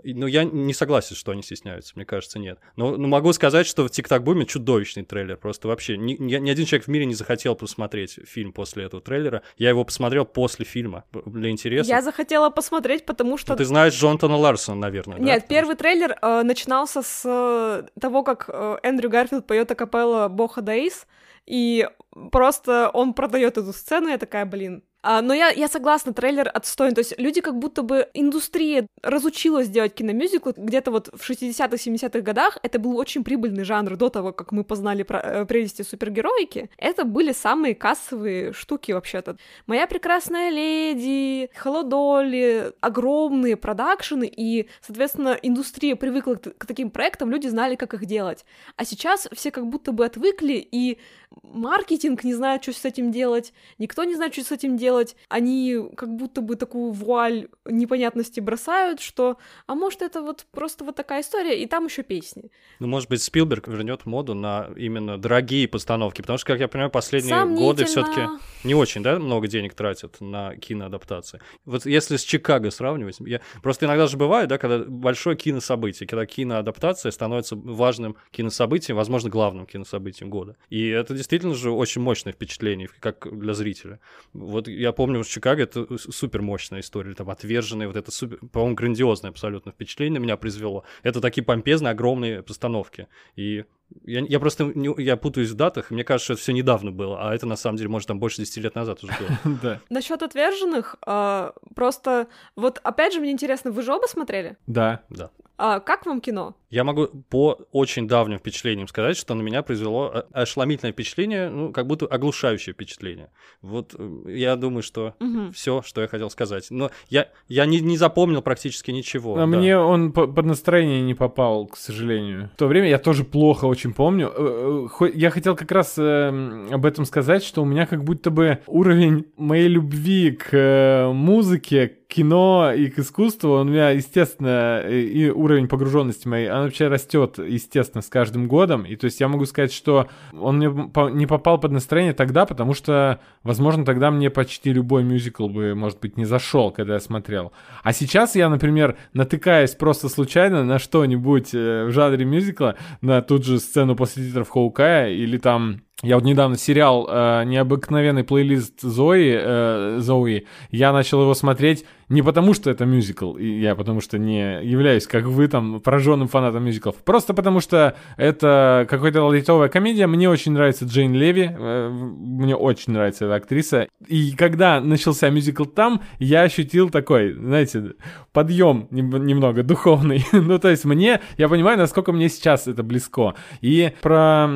Но 0.03 0.27
я 0.27 0.43
не 0.43 0.73
согласен, 0.73 1.15
что 1.15 1.31
они 1.31 1.41
стесняются, 1.41 1.93
мне 1.95 2.05
кажется, 2.05 2.39
нет. 2.39 2.59
Но, 2.75 2.97
но 2.97 3.07
могу 3.07 3.33
сказать, 3.33 3.65
что 3.65 3.87
в 3.87 3.89
«Тик-Так 3.89 4.23
Буме» 4.23 4.45
чудовищный 4.45 5.03
трейлер. 5.03 5.37
Просто 5.37 5.67
вообще 5.67 5.97
ни, 5.97 6.13
ни- 6.13 6.35
ни 6.35 6.49
один 6.49 6.65
человек 6.65 6.85
в 6.85 6.89
мире 6.89 7.05
не 7.05 7.15
захотел 7.15 7.55
посмотреть 7.55 8.19
фильм 8.25 8.53
после 8.53 8.85
этого 8.85 9.01
трейлера. 9.01 9.41
Я 9.57 9.69
его 9.69 9.83
посмотрел 9.83 10.25
после 10.25 10.65
фильма 10.65 11.05
для 11.25 11.49
интереса. 11.49 11.89
Я 11.89 12.01
захотела 12.01 12.49
посмотреть, 12.49 13.05
потому 13.05 13.37
что... 13.37 13.53
Ну, 13.53 13.57
ты 13.57 13.65
знаешь 13.65 13.93
Джонатана 13.93 14.37
Ларсона, 14.37 14.79
наверное, 14.79 15.17
да? 15.17 15.23
Нет, 15.23 15.43
Потому 15.43 15.59
первый 15.59 15.75
трейлер 15.75 16.17
э, 16.21 16.43
начинался 16.43 17.01
с 17.01 17.23
э, 17.25 17.87
того, 17.99 18.23
как 18.23 18.49
э, 18.49 18.77
Эндрю 18.83 19.09
Гарфилд 19.09 19.47
поет 19.47 19.71
акапелла 19.71 20.27
Боха 20.27 20.61
Days, 20.61 21.05
и 21.45 21.87
просто 22.31 22.89
он 22.89 23.13
продает 23.13 23.57
эту 23.57 23.73
сцену, 23.73 24.09
я 24.09 24.17
такая, 24.17 24.45
блин. 24.45 24.83
А, 25.03 25.21
но 25.21 25.33
я, 25.33 25.49
я 25.49 25.67
согласна, 25.67 26.13
трейлер 26.13 26.49
отстойный. 26.53 26.95
То 26.95 26.99
есть 26.99 27.17
люди 27.17 27.41
как 27.41 27.57
будто 27.57 27.83
бы 27.83 28.09
индустрия 28.13 28.87
разучилась 29.03 29.69
делать 29.69 29.93
киномюзиклы. 29.93 30.53
Где-то 30.57 30.91
вот 30.91 31.09
в 31.13 31.29
60-х, 31.29 31.75
70-х 31.75 32.21
годах 32.21 32.57
это 32.63 32.79
был 32.79 32.97
очень 32.97 33.23
прибыльный 33.23 33.63
жанр 33.63 33.95
до 33.95 34.09
того, 34.09 34.33
как 34.33 34.51
мы 34.51 34.63
познали 34.63 35.03
про, 35.03 35.19
э, 35.19 35.45
прелести 35.45 35.83
супергероики. 35.83 36.69
Это 36.77 37.03
были 37.03 37.31
самые 37.31 37.75
кассовые 37.75 38.53
штуки 38.53 38.91
вообще-то. 38.91 39.37
«Моя 39.67 39.87
прекрасная 39.87 40.49
леди», 40.49 41.49
«Холодоли», 41.55 42.73
огромные 42.81 43.55
продакшены, 43.55 44.25
и, 44.25 44.67
соответственно, 44.81 45.37
индустрия 45.41 45.95
привыкла 45.95 46.35
к, 46.35 46.57
к 46.57 46.65
таким 46.65 46.89
проектам, 46.89 47.31
люди 47.31 47.47
знали, 47.47 47.75
как 47.75 47.93
их 47.93 48.05
делать. 48.05 48.45
А 48.75 48.85
сейчас 48.85 49.27
все 49.33 49.51
как 49.51 49.67
будто 49.67 49.91
бы 49.91 50.05
отвыкли, 50.05 50.67
и 50.71 50.97
маркетинг 51.43 52.23
не 52.23 52.33
знает, 52.33 52.63
что 52.63 52.73
с 52.73 52.85
этим 52.85 53.11
делать, 53.11 53.53
никто 53.77 54.03
не 54.03 54.15
знает, 54.15 54.33
что 54.33 54.43
с 54.43 54.51
этим 54.51 54.77
делать. 54.77 54.87
Они 55.29 55.77
как 55.95 56.15
будто 56.15 56.41
бы 56.41 56.55
такую 56.55 56.91
вуаль 56.91 57.47
непонятности 57.65 58.39
бросают, 58.39 58.99
что, 58.99 59.37
а 59.65 59.75
может, 59.75 60.01
это 60.01 60.21
вот 60.21 60.45
просто 60.51 60.83
вот 60.83 60.95
такая 60.95 61.21
история, 61.21 61.61
и 61.61 61.67
там 61.67 61.85
еще 61.85 62.03
песни. 62.03 62.51
Ну, 62.79 62.87
может 62.87 63.09
быть, 63.09 63.21
Спилберг 63.21 63.67
вернет 63.67 64.05
моду 64.05 64.33
на 64.33 64.69
именно 64.75 65.17
дорогие 65.17 65.67
постановки, 65.67 66.21
потому 66.21 66.37
что, 66.37 66.47
как 66.47 66.59
я 66.59 66.67
понимаю, 66.67 66.91
последние 66.91 67.45
годы 67.45 67.85
все-таки 67.85 68.21
Сомнительно. 68.21 68.39
не 68.63 68.75
очень, 68.75 69.03
да, 69.03 69.19
много 69.19 69.47
денег 69.47 69.73
тратят 69.73 70.19
на 70.21 70.55
киноадаптации. 70.55 71.39
Вот 71.65 71.85
если 71.85 72.17
с 72.17 72.23
Чикаго 72.23 72.71
сравнивать, 72.71 73.17
я 73.19 73.41
просто 73.61 73.85
иногда 73.85 74.07
же 74.07 74.17
бывает, 74.17 74.49
да, 74.49 74.57
когда 74.57 74.79
большое 74.79 75.35
кинособытие, 75.35 76.07
когда 76.07 76.25
киноадаптация 76.25 77.11
становится 77.11 77.55
важным 77.55 78.15
кинособытием, 78.31 78.97
возможно, 78.97 79.29
главным 79.29 79.65
кинособытием 79.65 80.29
года. 80.29 80.55
И 80.69 80.87
это 80.87 81.13
действительно 81.13 81.53
же 81.53 81.71
очень 81.71 82.01
мощное 82.01 82.33
впечатление, 82.33 82.89
как 82.99 83.27
для 83.37 83.53
зрителя. 83.53 83.99
Вот 84.33 84.67
я 84.79 84.91
помню, 84.91 85.23
что 85.23 85.33
Чикаго— 85.33 85.63
это 85.63 85.97
супер 85.97 86.41
мощная 86.41 86.79
история, 86.79 87.13
там, 87.13 87.29
отверженные, 87.29 87.87
вот 87.87 87.97
это 87.97 88.11
супер, 88.11 88.39
по-моему, 88.51 88.75
грандиозное 88.75 89.31
абсолютно 89.31 89.71
впечатление 89.71 90.19
меня 90.19 90.37
произвело. 90.37 90.83
Это 91.03 91.21
такие 91.21 91.43
помпезные, 91.43 91.91
огромные 91.91 92.43
постановки. 92.43 93.07
И 93.35 93.65
я, 94.03 94.21
я 94.21 94.39
просто 94.39 94.65
не, 94.65 94.93
я 95.01 95.17
путаюсь 95.17 95.49
в 95.49 95.55
датах, 95.55 95.91
мне 95.91 96.03
кажется, 96.03 96.25
что 96.25 96.33
это 96.33 96.41
все 96.41 96.53
недавно 96.53 96.91
было, 96.91 97.29
а 97.29 97.33
это 97.33 97.45
на 97.45 97.55
самом 97.55 97.77
деле, 97.77 97.89
может, 97.89 98.07
там 98.07 98.19
больше 98.19 98.37
10 98.37 98.57
лет 98.57 98.75
назад 98.75 99.03
уже 99.03 99.13
было. 99.13 99.57
Да. 99.61 99.81
Насчет 99.89 100.21
отверженных, 100.21 100.95
а, 101.05 101.53
просто 101.75 102.27
вот 102.55 102.79
опять 102.83 103.13
же 103.13 103.19
мне 103.19 103.31
интересно, 103.31 103.71
вы 103.71 103.81
же 103.81 103.93
оба 103.93 104.05
смотрели? 104.07 104.57
Да. 104.67 105.03
Да. 105.09 105.31
А, 105.57 105.79
как 105.79 106.05
вам 106.05 106.21
кино? 106.21 106.55
Я 106.69 106.83
могу 106.83 107.07
по 107.29 107.59
очень 107.71 108.07
давним 108.07 108.37
впечатлениям 108.39 108.87
сказать, 108.87 109.17
что 109.17 109.33
на 109.33 109.41
меня 109.41 109.63
произвело 109.63 110.11
э, 110.13 110.23
ошеломительное 110.33 110.91
впечатление, 110.91 111.49
ну, 111.49 111.71
как 111.71 111.87
будто 111.87 112.05
оглушающее 112.05 112.73
впечатление. 112.73 113.31
Вот 113.61 113.95
я 114.27 114.55
думаю, 114.55 114.83
что 114.83 115.15
Мгм. 115.19 115.53
все, 115.53 115.81
что 115.81 116.01
я 116.01 116.07
хотел 116.07 116.29
сказать. 116.29 116.67
Но 116.69 116.91
я, 117.09 117.29
я 117.47 117.65
не, 117.65 117.79
не 117.79 117.97
запомнил 117.97 118.41
практически 118.41 118.91
ничего. 118.91 119.35
А 119.35 119.39
да. 119.39 119.45
мне 119.47 119.77
он 119.77 120.11
по- 120.11 120.27
под 120.27 120.45
настроение 120.45 121.01
не 121.01 121.13
попал, 121.15 121.65
к 121.67 121.77
сожалению. 121.77 122.51
В 122.53 122.57
то 122.57 122.67
время 122.67 122.89
я 122.89 122.99
тоже 122.99 123.23
плохо 123.23 123.65
очень 123.65 123.93
помню. 123.93 124.31
Э, 124.35 124.87
э, 125.01 125.11
Я 125.15 125.29
хотел 125.31 125.55
как 125.55 125.71
раз 125.71 125.95
э, 125.97 126.67
об 126.71 126.85
этом 126.85 127.05
сказать, 127.05 127.43
что 127.43 127.61
у 127.63 127.65
меня 127.65 127.85
как 127.87 128.03
будто 128.03 128.29
бы 128.29 128.59
уровень 128.67 129.25
моей 129.37 129.69
любви 129.69 130.31
к 130.31 131.09
музыке, 131.13 131.95
кино 132.17 132.73
и 132.75 132.89
к 132.89 132.97
искусству, 132.97 133.51
он 133.51 133.67
у 133.67 133.71
меня, 133.71 133.91
естественно, 133.91 134.81
и 134.81 135.29
уровень 135.29 135.67
погруженности 135.67 136.27
моей, 136.27 136.49
он 136.49 136.63
вообще 136.63 136.87
растет, 136.87 137.37
естественно, 137.37 138.01
с 138.01 138.07
каждым 138.07 138.47
годом. 138.47 138.85
И 138.85 138.95
то 138.95 139.05
есть 139.05 139.19
я 139.19 139.27
могу 139.27 139.45
сказать, 139.45 139.71
что 139.71 140.07
он 140.33 140.57
мне 140.57 140.67
не 141.11 141.27
попал 141.27 141.59
под 141.59 141.73
настроение 141.73 142.13
тогда, 142.13 142.47
потому 142.47 142.73
что, 142.73 143.19
возможно, 143.43 143.85
тогда 143.85 144.09
мне 144.09 144.31
почти 144.31 144.73
любой 144.73 145.03
мюзикл 145.03 145.47
бы, 145.47 145.75
может 145.75 145.99
быть, 145.99 146.17
не 146.17 146.25
зашел, 146.25 146.71
когда 146.71 146.95
я 146.95 146.99
смотрел. 146.99 147.51
А 147.83 147.93
сейчас 147.93 148.35
я, 148.35 148.49
например, 148.49 148.97
натыкаюсь 149.13 149.75
просто 149.75 150.09
случайно 150.09 150.63
на 150.63 150.79
что-нибудь 150.79 151.53
э, 151.53 151.85
в 151.85 151.91
жанре 151.91 152.25
мюзикла, 152.25 152.77
на 153.01 153.21
тут 153.21 153.45
же 153.45 153.59
сцену 153.59 153.95
после 153.95 154.25
титров 154.25 154.49
Хоукая 154.49 155.11
или 155.11 155.37
там 155.37 155.81
я 156.03 156.15
вот 156.15 156.25
недавно 156.25 156.57
сериал 156.57 157.07
э, 157.09 157.43
«Необыкновенный 157.45 158.23
плейлист 158.23 158.81
Зои», 158.81 159.35
э, 159.35 159.97
Зои, 159.99 160.45
я 160.69 160.93
начал 160.93 161.21
его 161.21 161.33
смотреть 161.33 161.85
не 162.07 162.21
потому, 162.21 162.53
что 162.53 162.69
это 162.69 162.85
мюзикл, 162.85 163.33
и 163.33 163.59
я 163.59 163.75
потому 163.75 163.99
что 163.99 164.17
не 164.17 164.63
являюсь, 164.63 165.07
как 165.07 165.25
вы, 165.25 165.47
там, 165.47 165.81
пораженным 165.81 166.27
фанатом 166.27 166.63
мюзиклов, 166.63 166.95
просто 166.97 167.33
потому 167.33 167.59
что 167.59 167.95
это 168.15 168.85
какая-то 168.89 169.23
лайтовая 169.23 169.69
комедия, 169.69 170.07
мне 170.07 170.29
очень 170.29 170.53
нравится 170.53 170.85
Джейн 170.85 171.13
Леви, 171.13 171.49
э, 171.51 171.89
мне 171.89 172.55
очень 172.55 172.93
нравится 172.93 173.25
эта 173.25 173.35
актриса, 173.35 173.87
и 174.07 174.31
когда 174.37 174.79
начался 174.79 175.29
мюзикл 175.31 175.65
там, 175.65 176.01
я 176.19 176.43
ощутил 176.43 176.91
такой, 176.91 177.33
знаете, 177.33 177.95
подъем 178.31 178.87
нем- 178.91 179.25
немного 179.25 179.63
духовный, 179.63 180.23
ну, 180.31 180.59
то 180.59 180.69
есть 180.69 180.85
мне, 180.85 181.21
я 181.37 181.49
понимаю, 181.49 181.77
насколько 181.79 182.13
мне 182.13 182.29
сейчас 182.29 182.67
это 182.67 182.83
близко, 182.83 183.33
и 183.61 183.91
про 184.01 184.47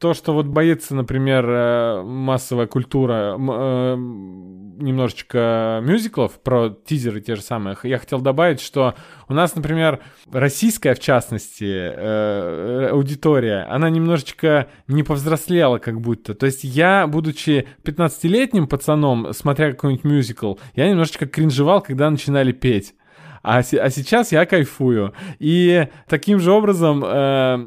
то, 0.00 0.14
что 0.14 0.32
вот 0.32 0.46
боится, 0.86 0.94
например, 0.94 1.44
э, 1.48 2.02
массовая 2.02 2.66
культура 2.66 3.36
э, 3.36 3.96
немножечко 3.96 5.80
мюзиклов, 5.82 6.40
про 6.40 6.70
тизеры 6.70 7.20
те 7.20 7.34
же 7.34 7.42
самые, 7.42 7.76
я 7.82 7.98
хотел 7.98 8.20
добавить, 8.20 8.60
что 8.60 8.94
у 9.28 9.34
нас, 9.34 9.56
например, 9.56 10.00
российская, 10.30 10.94
в 10.94 11.00
частности, 11.00 11.64
э, 11.64 12.88
аудитория, 12.90 13.66
она 13.70 13.90
немножечко 13.90 14.68
не 14.88 15.02
повзрослела 15.02 15.78
как 15.78 16.00
будто. 16.00 16.34
То 16.34 16.46
есть 16.46 16.64
я, 16.64 17.06
будучи 17.06 17.66
15-летним 17.84 18.66
пацаном, 18.66 19.32
смотря 19.32 19.72
какой-нибудь 19.72 20.04
мюзикл, 20.04 20.54
я 20.74 20.88
немножечко 20.88 21.26
кринжевал, 21.26 21.80
когда 21.80 22.10
начинали 22.10 22.52
петь. 22.52 22.94
А, 23.42 23.58
а 23.58 23.90
сейчас 23.90 24.32
я 24.32 24.46
кайфую. 24.46 25.12
И 25.38 25.88
таким 26.08 26.40
же 26.40 26.52
образом, 26.52 27.04
э, 27.04 27.08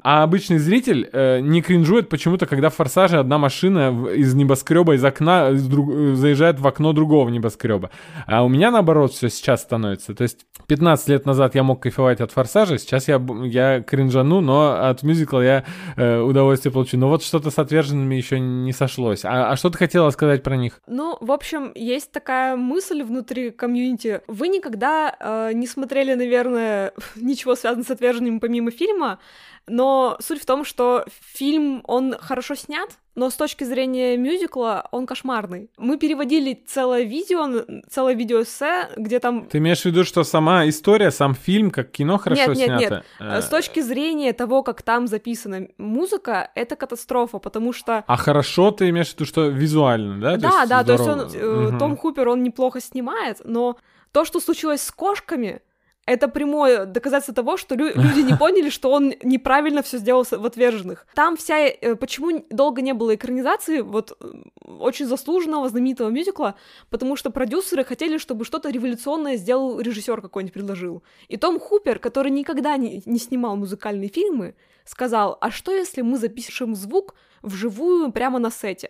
а 0.04 0.24
обычный 0.24 0.58
зритель 0.58 1.10
э, 1.12 1.40
не 1.40 1.62
кринжует 1.62 2.10
почему-то, 2.10 2.46
когда 2.46 2.70
в 2.70 2.76
«Форсаже» 2.76 3.18
одна 3.20 3.38
машина 3.38 4.08
из 4.16 4.34
небоскреба, 4.34 4.96
из 4.96 5.04
окна 5.04 5.50
из 5.50 5.68
друг- 5.68 6.16
заезжает 6.16 6.60
в 6.60 6.68
окно 6.68 6.94
другого 6.94 7.30
небоскреба. 7.30 7.90
А 8.28 8.44
у 8.44 8.50
меня 8.50 8.72
наоборот 8.72 9.14
все 9.14 9.30
сейчас 9.30 9.62
становится. 9.62 10.14
То 10.14 10.24
есть 10.24 10.46
15 10.68 11.08
лет 11.10 11.26
назад 11.26 11.56
я 11.56 11.64
мог 11.64 11.82
кайфовать 11.82 12.22
от 12.22 12.32
«Форсажа», 12.32 12.78
сейчас 12.78 13.08
я, 13.08 13.22
я 13.44 13.82
кринжану, 13.82 14.42
но 14.42 14.90
от 14.90 15.04
мюзикла 15.04 15.42
я 15.42 15.66
э, 15.96 16.20
удовольствие 16.20 16.72
получу. 16.72 16.98
Но 16.98 17.10
вот 17.10 17.24
что-то 17.24 17.52
с 17.52 17.60
«Отверженными» 17.60 18.16
еще 18.16 18.40
не 18.40 18.74
сошлось. 18.74 19.26
А, 19.26 19.52
а 19.52 19.56
что 19.56 19.70
ты 19.70 19.78
хотела 19.78 20.10
сказать 20.12 20.44
про 20.44 20.56
них? 20.56 20.80
Ну, 20.88 21.18
в 21.20 21.32
общем, 21.32 21.72
есть 21.76 22.12
такая 22.12 22.56
мысль 22.56 23.04
внутри 23.04 23.52
комьюнити. 23.52 24.22
Вы 24.28 24.48
никогда 24.48 25.16
э, 25.20 25.52
не 25.60 25.68
смотрели, 25.68 26.14
наверное, 26.14 26.94
ничего 27.16 27.56
связанного 27.56 27.86
с 27.88 27.92
отверженными 27.92 28.40
помимо 28.40 28.72
фильма, 28.72 29.20
но 29.68 30.18
суть 30.20 30.42
в 30.42 30.46
том, 30.46 30.66
что 30.66 31.06
фильм, 31.34 31.84
он 31.86 32.16
хорошо 32.20 32.56
снят, 32.56 32.90
но 33.16 33.30
с 33.30 33.36
точки 33.36 33.66
зрения 33.66 34.16
мюзикла 34.18 34.88
он 34.92 35.06
кошмарный. 35.06 35.70
Мы 35.78 35.98
переводили 35.98 36.54
целое 36.66 37.04
видео, 37.04 37.66
целое 37.90 38.14
видеоэссе, 38.14 38.90
где 38.96 39.20
там 39.20 39.46
Ты 39.48 39.58
имеешь 39.58 39.82
в 39.82 39.86
виду, 39.86 40.06
что 40.06 40.24
сама 40.24 40.68
история, 40.70 41.12
сам 41.12 41.36
фильм, 41.36 41.70
как 41.70 41.92
кино 41.92 42.18
хорошо 42.18 42.54
Нет, 42.54 42.58
нет, 42.58 42.66
снято? 42.80 42.96
нет. 42.96 43.06
Э, 43.20 43.42
С 43.42 43.48
точки 43.50 43.82
зрения 43.82 44.32
того, 44.34 44.64
как 44.64 44.82
там 44.82 45.08
записана 45.08 45.68
музыка, 45.78 46.50
это 46.56 46.76
катастрофа, 46.76 47.40
потому 47.40 47.74
что 47.74 48.04
А 48.08 48.16
хорошо 48.16 48.72
ты 48.72 48.90
имеешь 48.90 49.10
в 49.10 49.16
виду, 49.16 49.26
что 49.26 49.48
визуально, 49.48 50.20
да? 50.22 50.38
да, 50.38 50.66
да, 50.66 50.84
то 50.84 50.94
есть 50.94 51.08
он, 51.08 51.20
Мгм. 51.68 51.78
Том 51.78 51.98
Хупер, 51.98 52.30
он 52.30 52.42
неплохо 52.42 52.80
снимает, 52.80 53.42
но 53.44 53.78
то, 54.12 54.26
что 54.26 54.40
случилось 54.40 54.82
с 54.82 54.92
кошками, 54.92 55.62
это 56.06 56.28
прямое 56.28 56.86
доказательство 56.86 57.36
того, 57.36 57.56
что 57.58 57.76
лю- 57.76 57.94
люди 57.94 58.22
не 58.22 58.34
поняли, 58.40 58.70
что 58.70 58.92
он 58.92 59.14
неправильно 59.22 59.84
все 59.84 60.00
сделал 60.00 60.24
в 60.24 60.46
отверженных. 60.46 61.06
Там 61.14 61.38
вся... 61.38 61.60
э, 61.68 61.96
Почему 61.96 62.44
долго 62.50 62.82
не 62.82 62.94
было 62.94 63.14
экранизации 63.14 63.82
вот 63.82 64.18
очень 64.66 65.06
заслуженного, 65.06 65.70
знаменитого 65.70 66.10
мюзикла? 66.10 66.56
Потому 66.90 67.16
что 67.16 67.30
продюсеры 67.30 67.84
хотели, 67.84 68.18
чтобы 68.18 68.44
что-то 68.44 68.72
революционное 68.72 69.38
сделал 69.38 69.80
режиссер 69.80 70.22
какой-нибудь 70.22 70.54
предложил. 70.54 71.04
И 71.28 71.38
Том 71.38 71.60
Хупер, 71.60 72.00
который 72.00 72.32
никогда 72.32 72.76
не, 72.78 73.04
не 73.06 73.20
снимал 73.20 73.56
музыкальные 73.56 74.10
фильмы, 74.10 74.56
сказал, 74.86 75.38
а 75.42 75.52
что 75.52 75.72
если 75.72 76.02
мы 76.02 76.18
запишем 76.18 76.74
звук 76.74 77.14
вживую 77.44 78.12
прямо 78.12 78.40
на 78.40 78.50
сете? 78.50 78.90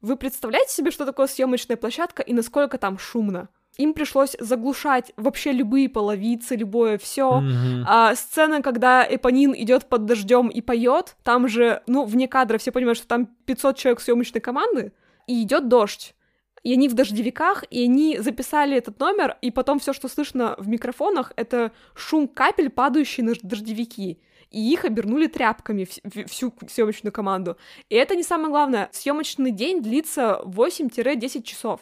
Вы 0.00 0.16
представляете 0.16 0.72
себе, 0.72 0.90
что 0.90 1.04
такое 1.04 1.26
съемочная 1.26 1.76
площадка 1.76 2.22
и 2.22 2.32
насколько 2.32 2.78
там 2.78 2.98
шумно? 2.98 3.50
Им 3.78 3.94
пришлось 3.94 4.36
заглушать 4.38 5.12
вообще 5.16 5.52
любые 5.52 5.88
половицы, 5.88 6.56
любое 6.56 6.98
все. 6.98 7.40
Мгм. 7.40 7.84
А 7.88 8.14
сцена, 8.14 8.60
когда 8.62 9.06
Эпонин 9.08 9.54
идет 9.56 9.86
под 9.86 10.04
дождем 10.04 10.48
и 10.48 10.60
поет, 10.60 11.16
там 11.22 11.48
же, 11.48 11.82
ну, 11.86 12.04
вне 12.04 12.28
кадра 12.28 12.58
все 12.58 12.70
понимают, 12.70 12.98
что 12.98 13.08
там 13.08 13.26
500 13.46 13.76
человек 13.76 14.00
съемочной 14.00 14.40
команды, 14.40 14.92
и 15.26 15.42
идет 15.42 15.68
дождь. 15.68 16.14
И 16.62 16.72
они 16.72 16.88
в 16.88 16.94
дождевиках, 16.94 17.64
и 17.70 17.84
они 17.84 18.18
записали 18.18 18.76
этот 18.76 19.00
номер, 19.00 19.36
и 19.40 19.50
потом 19.50 19.80
все, 19.80 19.92
что 19.92 20.08
слышно 20.08 20.54
в 20.58 20.68
микрофонах, 20.68 21.32
это 21.36 21.72
шум 21.94 22.28
капель, 22.28 22.70
падающий 22.70 23.22
на 23.22 23.34
дождевики. 23.42 24.20
И 24.50 24.72
их 24.72 24.84
обернули 24.84 25.26
тряпками 25.28 25.88
всю 26.26 26.52
съемочную 26.68 27.12
команду. 27.12 27.56
И 27.88 27.94
это 27.94 28.14
не 28.14 28.22
самое 28.22 28.50
главное. 28.50 28.90
Съемочный 28.92 29.50
день 29.50 29.82
длится 29.82 30.40
8-10 30.44 31.42
часов. 31.42 31.80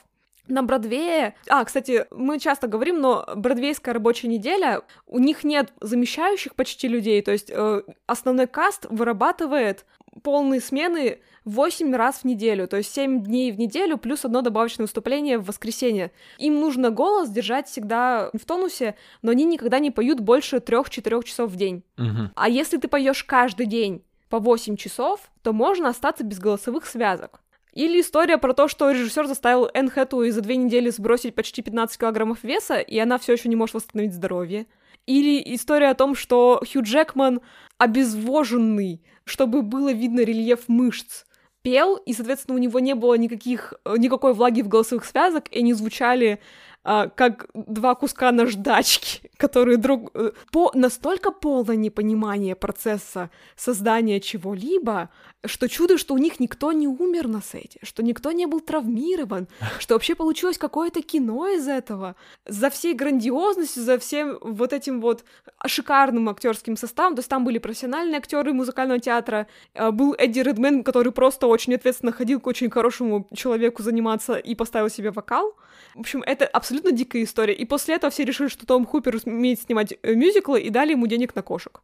На 0.51 0.62
Бродвее... 0.62 1.34
А, 1.48 1.64
кстати, 1.64 2.07
мы 2.11 2.38
часто 2.38 2.66
говорим, 2.66 3.01
но 3.01 3.26
бродвейская 3.34 3.94
рабочая 3.94 4.28
неделя, 4.28 4.82
у 5.07 5.18
них 5.18 5.44
нет 5.44 5.72
замещающих 5.80 6.55
почти 6.55 6.88
людей, 6.88 7.22
то 7.22 7.32
есть 7.32 7.51
э, 7.51 7.82
основной 8.07 8.46
каст 8.46 8.86
вырабатывает 8.90 9.86
полные 10.22 10.61
смены 10.61 11.20
8 11.44 11.94
раз 11.94 12.18
в 12.18 12.24
неделю, 12.24 12.68
то 12.68 12.76
есть 12.76 12.92
7 12.92 13.22
дней 13.22 13.53
в 13.53 13.59
неделю 13.59 13.96
плюс 13.96 14.24
одно 14.24 14.42
добавочное 14.42 14.84
выступление 14.84 15.38
в 15.38 15.46
воскресенье. 15.46 16.12
Им 16.38 16.61
нужно 16.61 16.90
голос 16.90 17.30
держать 17.30 17.68
всегда 17.68 18.30
в 18.32 18.44
тонусе, 18.44 18.96
но 19.22 19.30
они 19.30 19.44
никогда 19.44 19.78
не 19.78 19.90
поют 19.90 20.20
больше 20.20 20.57
3-4 20.57 21.24
часов 21.24 21.51
в 21.51 21.57
день. 21.57 21.82
Мгм. 21.96 22.32
А 22.34 22.48
если 22.48 22.76
ты 22.76 22.88
поешь 22.88 23.24
каждый 23.24 23.66
день 23.66 24.03
по 24.28 24.38
8 24.38 24.76
часов, 24.76 25.30
то 25.42 25.53
можно 25.53 25.88
остаться 25.88 26.24
без 26.24 26.38
голосовых 26.38 26.86
связок. 26.86 27.40
Или 27.72 28.00
история 28.00 28.38
про 28.38 28.52
то, 28.52 28.68
что 28.68 28.90
режиссер 28.90 29.26
заставил 29.26 29.68
Энн 29.74 29.90
Хэтэуэй 29.90 30.30
за 30.30 30.40
две 30.40 30.56
недели 30.56 30.90
сбросить 30.90 31.34
почти 31.34 31.62
15 31.62 31.98
килограммов 31.98 32.42
веса, 32.42 32.78
и 32.78 32.98
она 32.98 33.18
все 33.18 33.32
еще 33.34 33.48
не 33.48 33.56
может 33.56 33.74
восстановить 33.74 34.14
здоровье. 34.14 34.66
Или 35.06 35.42
история 35.54 35.88
о 35.88 35.94
том, 35.94 36.14
что 36.14 36.62
Хью 36.70 36.82
Джекман 36.82 37.40
обезвоженный, 37.78 39.02
чтобы 39.24 39.62
было 39.62 39.92
видно 39.92 40.20
рельеф 40.20 40.68
мышц, 40.68 41.24
пел, 41.62 41.96
и, 41.96 42.12
соответственно, 42.12 42.56
у 42.56 42.60
него 42.60 42.80
не 42.80 42.94
было 42.94 43.14
никаких, 43.14 43.74
э, 43.84 43.96
никакой 43.98 44.34
влаги 44.34 44.62
в 44.62 44.68
голосовых 44.68 45.04
связок, 45.04 45.44
и 45.50 45.58
они 45.58 45.74
звучали 45.74 46.40
а, 46.83 47.09
как 47.09 47.47
два 47.53 47.95
куска 47.95 48.33
наждачки, 48.33 49.31
которые 49.37 49.76
друг... 49.76 50.11
Э, 50.14 50.33
по... 50.51 50.70
настолько 50.74 51.31
полное 51.31 51.76
непонимание 51.76 52.55
процесса 52.55 53.31
создания 53.55 54.18
чего-либо, 54.18 55.11
что 55.45 55.68
чудо, 55.68 55.99
что 55.99 56.14
у 56.14 56.18
них 56.18 56.41
никто 56.41 56.72
не 56.72 56.89
умер 56.89 57.28
на 57.28 57.43
сете, 57.43 57.78
что 57.83 58.03
никто 58.03 58.33
не 58.33 58.47
был 58.47 58.61
травмирован, 58.61 59.47
что 59.78 59.95
вообще 59.95 60.14
получилось 60.14 60.57
какое-то 60.57 61.03
кино 61.03 61.49
из 61.49 61.68
этого. 61.68 62.16
За 62.47 62.70
всей 62.70 62.95
грандиозностью, 62.95 63.83
за 63.83 63.99
всем 63.99 64.39
вот 64.41 64.72
этим 64.72 65.03
вот 65.03 65.24
шикарным 65.66 66.31
актерским 66.31 66.78
составом, 66.78 67.14
то 67.14 67.20
есть 67.20 67.28
там 67.28 67.45
были 67.45 67.59
профессиональные 67.59 68.16
актеры 68.16 68.55
музыкального 68.55 69.01
театра, 69.01 69.49
а, 69.74 69.91
был 69.91 70.14
Эдди 70.16 70.41
Редмен, 70.41 70.83
который 70.83 71.12
просто 71.12 71.47
очень 71.47 71.74
ответственно 71.74 72.12
ходил 72.12 72.41
к 72.41 72.47
очень 72.47 72.70
хорошему 72.70 73.28
человеку 73.35 73.83
заниматься 73.83 74.37
и 74.37 74.55
поставил 74.55 74.89
себе 74.89 75.11
вокал. 75.11 75.55
В 75.95 76.01
общем, 76.01 76.22
это 76.22 76.47
абсолютно 76.47 76.69
дикая 76.92 77.24
история. 77.24 77.54
И 77.54 77.64
после 77.64 77.96
этого 77.96 78.10
все 78.10 78.24
решили, 78.24 78.48
что 78.48 78.66
Том 78.66 78.86
Хупер 78.86 79.16
умеет 79.24 79.60
снимать 79.60 79.94
э, 80.02 80.14
мюзиклы, 80.14 80.60
и 80.60 80.70
дали 80.70 80.92
ему 80.92 81.06
денег 81.06 81.34
на 81.34 81.42
кошек. 81.42 81.80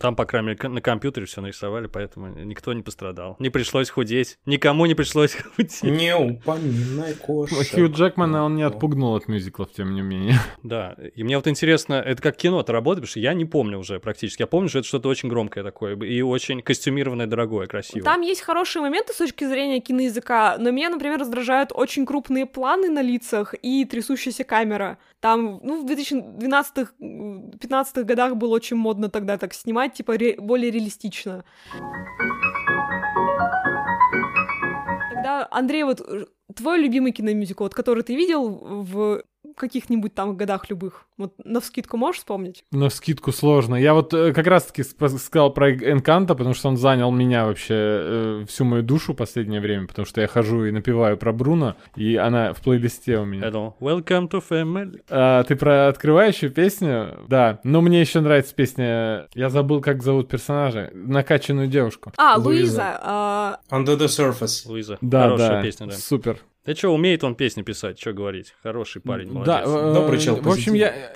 Там, 0.00 0.16
по 0.16 0.24
крайней 0.24 0.48
мере, 0.48 0.68
на 0.68 0.80
компьютере 0.80 1.26
все 1.26 1.40
нарисовали, 1.40 1.86
поэтому 1.86 2.28
никто 2.28 2.72
не 2.72 2.82
пострадал. 2.82 3.36
Не 3.38 3.50
пришлось 3.50 3.90
худеть. 3.90 4.38
Никому 4.46 4.86
не 4.86 4.94
пришлось 4.94 5.34
худеть. 5.34 5.82
Не 5.82 6.16
упоминай 6.16 7.14
кошек. 7.14 7.58
Хью 7.70 7.90
Джекмана 7.90 8.44
он 8.44 8.56
не 8.56 8.62
отпугнул 8.62 9.14
от 9.14 9.28
мюзиклов, 9.28 9.70
тем 9.72 9.94
не 9.94 10.02
менее. 10.02 10.38
Да, 10.62 10.96
и 11.14 11.22
мне 11.24 11.36
вот 11.36 11.46
интересно, 11.46 11.94
это 11.94 12.22
как 12.22 12.36
кино-то 12.36 12.72
работает, 12.72 13.02
потому 13.02 13.10
что 13.10 13.20
я 13.20 13.34
не 13.34 13.44
помню 13.44 13.78
уже 13.78 14.00
практически. 14.00 14.42
Я 14.42 14.46
помню, 14.46 14.68
что 14.68 14.78
это 14.78 14.88
что-то 14.88 15.08
очень 15.08 15.28
громкое 15.28 15.62
такое, 15.62 15.94
и 15.96 16.22
очень 16.22 16.62
костюмированное, 16.62 17.26
дорогое, 17.26 17.66
красивое. 17.66 18.02
Там 18.02 18.22
есть 18.22 18.40
хорошие 18.40 18.80
моменты 18.80 19.12
с 19.12 19.16
точки 19.16 19.44
зрения 19.44 19.80
киноязыка, 19.80 20.56
но 20.58 20.70
меня, 20.70 20.88
например, 20.88 21.18
раздражают 21.18 21.70
очень 21.72 22.06
крупные 22.06 22.46
планы 22.46 22.88
на 22.88 23.02
лицах 23.02 23.54
и 23.60 23.84
трясущаяся 24.24 24.44
камера. 24.44 24.98
Там, 25.20 25.60
ну, 25.62 25.82
в 25.82 25.86
2012-15 25.90 28.04
годах 28.04 28.36
было 28.36 28.54
очень 28.54 28.76
модно 28.76 29.08
тогда 29.08 29.36
так 29.38 29.54
снимать, 29.54 29.94
типа, 29.94 30.12
ре- 30.16 30.36
более 30.40 30.70
реалистично. 30.70 31.44
Тогда, 35.12 35.48
Андрей, 35.50 35.84
вот 35.84 36.00
э, 36.00 36.26
твой 36.54 36.78
любимый 36.78 37.12
киномюзикл, 37.12 37.64
вот, 37.64 37.74
который 37.74 38.02
ты 38.02 38.14
видел 38.16 38.48
в 38.84 39.22
каких-нибудь 39.54 40.14
там 40.14 40.36
годах 40.36 40.70
любых? 40.70 41.06
Вот 41.16 41.34
на 41.44 41.60
вскидку 41.60 41.96
можешь 41.96 42.18
вспомнить? 42.20 42.64
На 42.72 42.88
вскидку 42.88 43.30
сложно. 43.32 43.76
Я 43.76 43.94
вот 43.94 44.12
э, 44.12 44.32
как 44.32 44.46
раз-таки 44.46 44.82
сказал 44.82 45.52
про 45.52 45.72
Энканта, 45.72 46.34
потому 46.34 46.54
что 46.54 46.68
он 46.68 46.76
занял 46.76 47.10
меня 47.12 47.46
вообще 47.46 47.74
э, 47.74 48.44
всю 48.48 48.64
мою 48.64 48.82
душу 48.82 49.12
в 49.12 49.16
последнее 49.16 49.60
время, 49.60 49.86
потому 49.86 50.06
что 50.06 50.20
я 50.20 50.26
хожу 50.26 50.64
и 50.64 50.72
напеваю 50.72 51.16
про 51.16 51.32
Бруно, 51.32 51.76
и 51.94 52.16
она 52.16 52.52
в 52.52 52.60
плейлисте 52.60 53.18
у 53.18 53.24
меня. 53.24 53.48
Hello. 53.48 53.74
Welcome 53.78 54.28
to 54.30 54.42
family. 54.46 55.00
А, 55.08 55.44
ты 55.44 55.54
про 55.56 55.88
открывающую 55.88 56.50
песню? 56.50 57.20
Да. 57.28 57.60
Но 57.62 57.80
мне 57.80 58.00
еще 58.00 58.20
нравится 58.20 58.54
песня, 58.54 59.28
я 59.34 59.50
забыл, 59.50 59.80
как 59.80 60.02
зовут 60.02 60.28
персонажа, 60.28 60.90
накачанную 60.92 61.68
девушку. 61.68 62.12
А, 62.16 62.36
Луиза. 62.36 62.64
Луиза. 62.64 63.00
А... 63.02 63.58
Under 63.70 63.96
the 63.96 64.06
Surface. 64.06 64.66
Луиза. 64.66 64.98
Да, 65.00 65.24
Хорошая 65.24 65.50
да. 65.50 65.62
песня, 65.62 65.86
да. 65.86 65.92
Супер. 65.92 66.38
Да 66.66 66.74
что, 66.74 66.94
умеет 66.94 67.22
он 67.24 67.34
песни 67.34 67.60
писать, 67.60 68.00
что 68.00 68.14
говорить. 68.14 68.54
Хороший 68.62 69.02
парень, 69.02 69.30
молодец. 69.30 69.66
Да, 69.66 69.92
Добрый 69.92 70.18
чел, 70.18 70.36
В 70.36 70.48
общем, 70.48 70.72
я, 70.72 71.12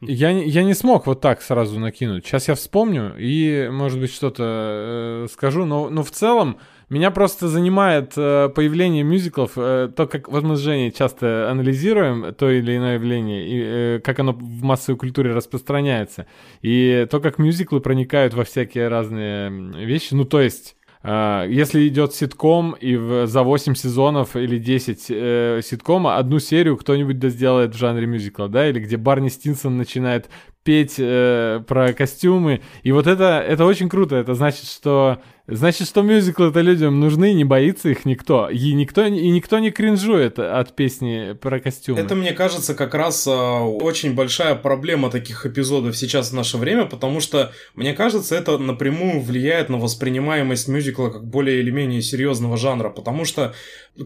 я, 0.00 0.32
не- 0.32 0.48
я 0.48 0.62
не 0.62 0.74
смог 0.74 1.06
вот 1.06 1.20
так 1.20 1.42
сразу 1.42 1.80
накинуть. 1.80 2.24
Сейчас 2.24 2.46
я 2.46 2.54
вспомню 2.54 3.14
и, 3.18 3.68
может 3.72 3.98
быть, 3.98 4.12
что-то 4.14 5.24
э, 5.24 5.26
скажу, 5.32 5.64
но, 5.64 5.90
но 5.90 6.04
в 6.04 6.12
целом 6.12 6.58
меня 6.90 7.10
просто 7.10 7.48
занимает 7.48 8.12
э, 8.16 8.50
появление 8.54 9.02
мюзиклов, 9.02 9.52
э, 9.56 9.90
то, 9.96 10.06
как 10.06 10.28
вот 10.28 10.44
мы 10.44 10.54
с 10.54 10.60
Женей 10.60 10.92
часто 10.92 11.50
анализируем 11.50 12.32
то 12.34 12.48
или 12.48 12.76
иное 12.76 12.94
явление, 12.94 13.48
и 13.48 13.62
э, 13.96 14.00
как 14.00 14.20
оно 14.20 14.32
в 14.32 14.62
массовой 14.62 14.96
культуре 14.96 15.32
распространяется, 15.32 16.26
и 16.62 17.04
то, 17.10 17.18
как 17.18 17.38
мюзиклы 17.38 17.80
проникают 17.80 18.32
во 18.32 18.44
всякие 18.44 18.86
разные 18.86 19.50
вещи. 19.84 20.14
Ну, 20.14 20.24
то 20.24 20.40
есть... 20.40 20.76
А, 21.02 21.44
Если 21.46 21.86
идет 21.88 22.14
ситком, 22.14 22.72
и 22.72 22.96
в- 22.96 23.26
за 23.26 23.42
8 23.42 23.74
сезонов 23.74 24.34
или 24.36 24.58
10 24.58 25.06
э, 25.10 25.60
ситкома 25.62 26.16
одну 26.16 26.38
серию 26.40 26.76
кто-нибудь 26.76 27.18
да 27.18 27.28
сделает 27.28 27.74
в 27.74 27.78
жанре 27.78 28.06
мюзикла, 28.06 28.48
да, 28.48 28.68
или 28.68 28.80
где 28.80 28.96
Барни 28.96 29.28
Стинсон 29.28 29.76
начинает 29.76 30.28
петь 30.64 30.96
э, 30.98 31.62
про 31.66 31.92
костюмы. 31.92 32.60
И 32.82 32.92
вот 32.92 33.06
это, 33.06 33.40
это 33.46 33.64
очень 33.64 33.88
круто. 33.88 34.16
Это 34.16 34.34
значит, 34.34 34.66
что 34.66 35.18
значит, 35.48 35.88
что 35.88 36.02
мюзиклы 36.02 36.48
это 36.48 36.60
людям 36.60 37.00
нужны, 37.00 37.32
не 37.32 37.44
боится 37.44 37.88
их 37.88 38.04
никто. 38.04 38.48
И 38.50 38.72
никто, 38.74 39.04
и 39.04 39.30
никто 39.30 39.58
не 39.58 39.70
кринжует 39.70 40.38
от 40.38 40.76
песни 40.76 41.32
про 41.40 41.58
костюмы. 41.58 41.98
Это, 41.98 42.14
мне 42.14 42.32
кажется, 42.32 42.74
как 42.74 42.94
раз 42.94 43.26
а, 43.26 43.60
очень 43.60 44.14
большая 44.14 44.54
проблема 44.54 45.10
таких 45.10 45.46
эпизодов 45.46 45.96
сейчас 45.96 46.30
в 46.30 46.34
наше 46.34 46.58
время, 46.58 46.84
потому 46.84 47.20
что, 47.20 47.52
мне 47.74 47.94
кажется, 47.94 48.36
это 48.36 48.58
напрямую 48.58 49.20
влияет 49.20 49.68
на 49.68 49.78
воспринимаемость 49.78 50.68
мюзикла 50.68 51.08
как 51.08 51.26
более 51.26 51.60
или 51.60 51.70
менее 51.70 52.02
серьезного 52.02 52.56
жанра, 52.56 52.90
потому 52.90 53.24
что 53.24 53.54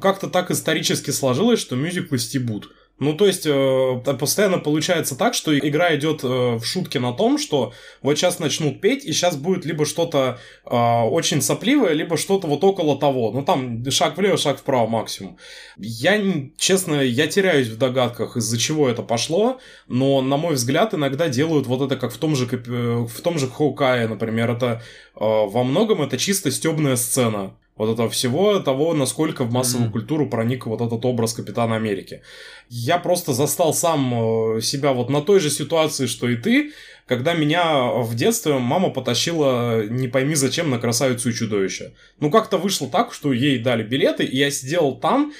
как-то 0.01 0.29
так 0.29 0.51
исторически 0.51 1.11
сложилось, 1.11 1.61
что 1.61 1.77
мюзиклы 1.77 2.19
стебут. 2.19 2.71
Ну, 2.99 3.15
то 3.15 3.27
есть, 3.27 3.47
э, 3.47 4.15
постоянно 4.19 4.59
получается 4.59 5.17
так, 5.17 5.35
что 5.35 5.59
игра 5.59 5.95
идет 5.97 6.23
э, 6.23 6.27
в 6.27 6.65
шутке 6.65 7.01
на 7.01 7.13
том, 7.13 7.37
что 7.37 7.73
вот 8.01 8.17
сейчас 8.17 8.39
начнут 8.39 8.81
петь, 8.81 9.05
и 9.05 9.13
сейчас 9.13 9.37
будет 9.37 9.65
либо 9.65 9.87
что-то 9.87 10.39
э, 10.65 10.71
очень 10.71 11.43
сопливое, 11.43 11.95
либо 11.95 12.17
что-то 12.17 12.47
вот 12.47 12.63
около 12.63 12.97
того. 12.97 13.33
Ну, 13.33 13.43
там 13.43 13.91
шаг 13.91 14.17
влево, 14.17 14.37
шаг 14.37 14.59
вправо 14.59 14.87
максимум. 14.87 15.37
Я, 15.77 16.23
честно, 16.57 17.01
я 17.01 17.27
теряюсь 17.27 17.69
в 17.69 17.77
догадках, 17.77 18.37
из-за 18.37 18.57
чего 18.57 18.89
это 18.89 19.03
пошло, 19.03 19.59
но, 19.89 20.21
на 20.21 20.37
мой 20.37 20.55
взгляд, 20.55 20.95
иногда 20.95 21.29
делают 21.29 21.67
вот 21.67 21.83
это 21.83 21.97
как 21.97 22.13
в 22.13 22.19
том 22.19 22.37
же, 22.37 22.47
э, 22.47 23.07
в 23.09 23.21
том 23.21 23.37
же 23.39 23.49
Хоукае, 23.49 24.07
например. 24.07 24.53
Это 24.53 24.81
э, 25.17 25.19
во 25.19 25.65
многом 25.65 26.03
это 26.03 26.19
чисто 26.19 26.53
стебная 26.53 26.95
сцена 26.95 27.57
вот 27.77 27.93
этого 27.93 28.09
всего 28.11 28.59
того, 28.61 28.95
насколько 28.95 29.45
в 29.45 29.53
массовую 29.53 29.87
Мгм. 29.87 29.93
культуру 29.93 30.29
проник 30.29 30.67
вот 30.67 30.81
этот 30.81 31.05
образ 31.05 31.33
Капитана 31.33 31.77
Америки. 31.77 32.21
Я 32.69 32.99
просто 32.99 33.33
застал 33.33 33.73
сам 33.75 34.57
э, 34.57 34.61
себя 34.61 34.93
вот 34.93 35.11
на 35.11 35.23
той 35.23 35.41
же 35.41 35.51
ситуации, 35.51 36.07
что 36.07 36.29
и 36.29 36.37
ты, 36.37 36.73
когда 37.07 37.35
меня 37.35 37.85
в 38.03 38.15
детстве 38.15 38.59
мама 38.59 38.91
потащила 38.91 39.85
не 39.87 40.09
пойми 40.09 40.35
зачем 40.35 40.71
на 40.71 40.79
красавицу 40.79 41.31
и 41.31 41.35
чудовище. 41.35 41.93
Ну 42.21 42.31
как-то 42.31 42.59
вышло 42.59 42.89
так, 42.89 43.13
что 43.15 43.33
ей 43.33 43.59
дали 43.59 43.83
билеты, 43.83 44.25
и 44.25 44.37
я 44.37 44.51
сидел 44.51 44.95
там. 44.97 45.33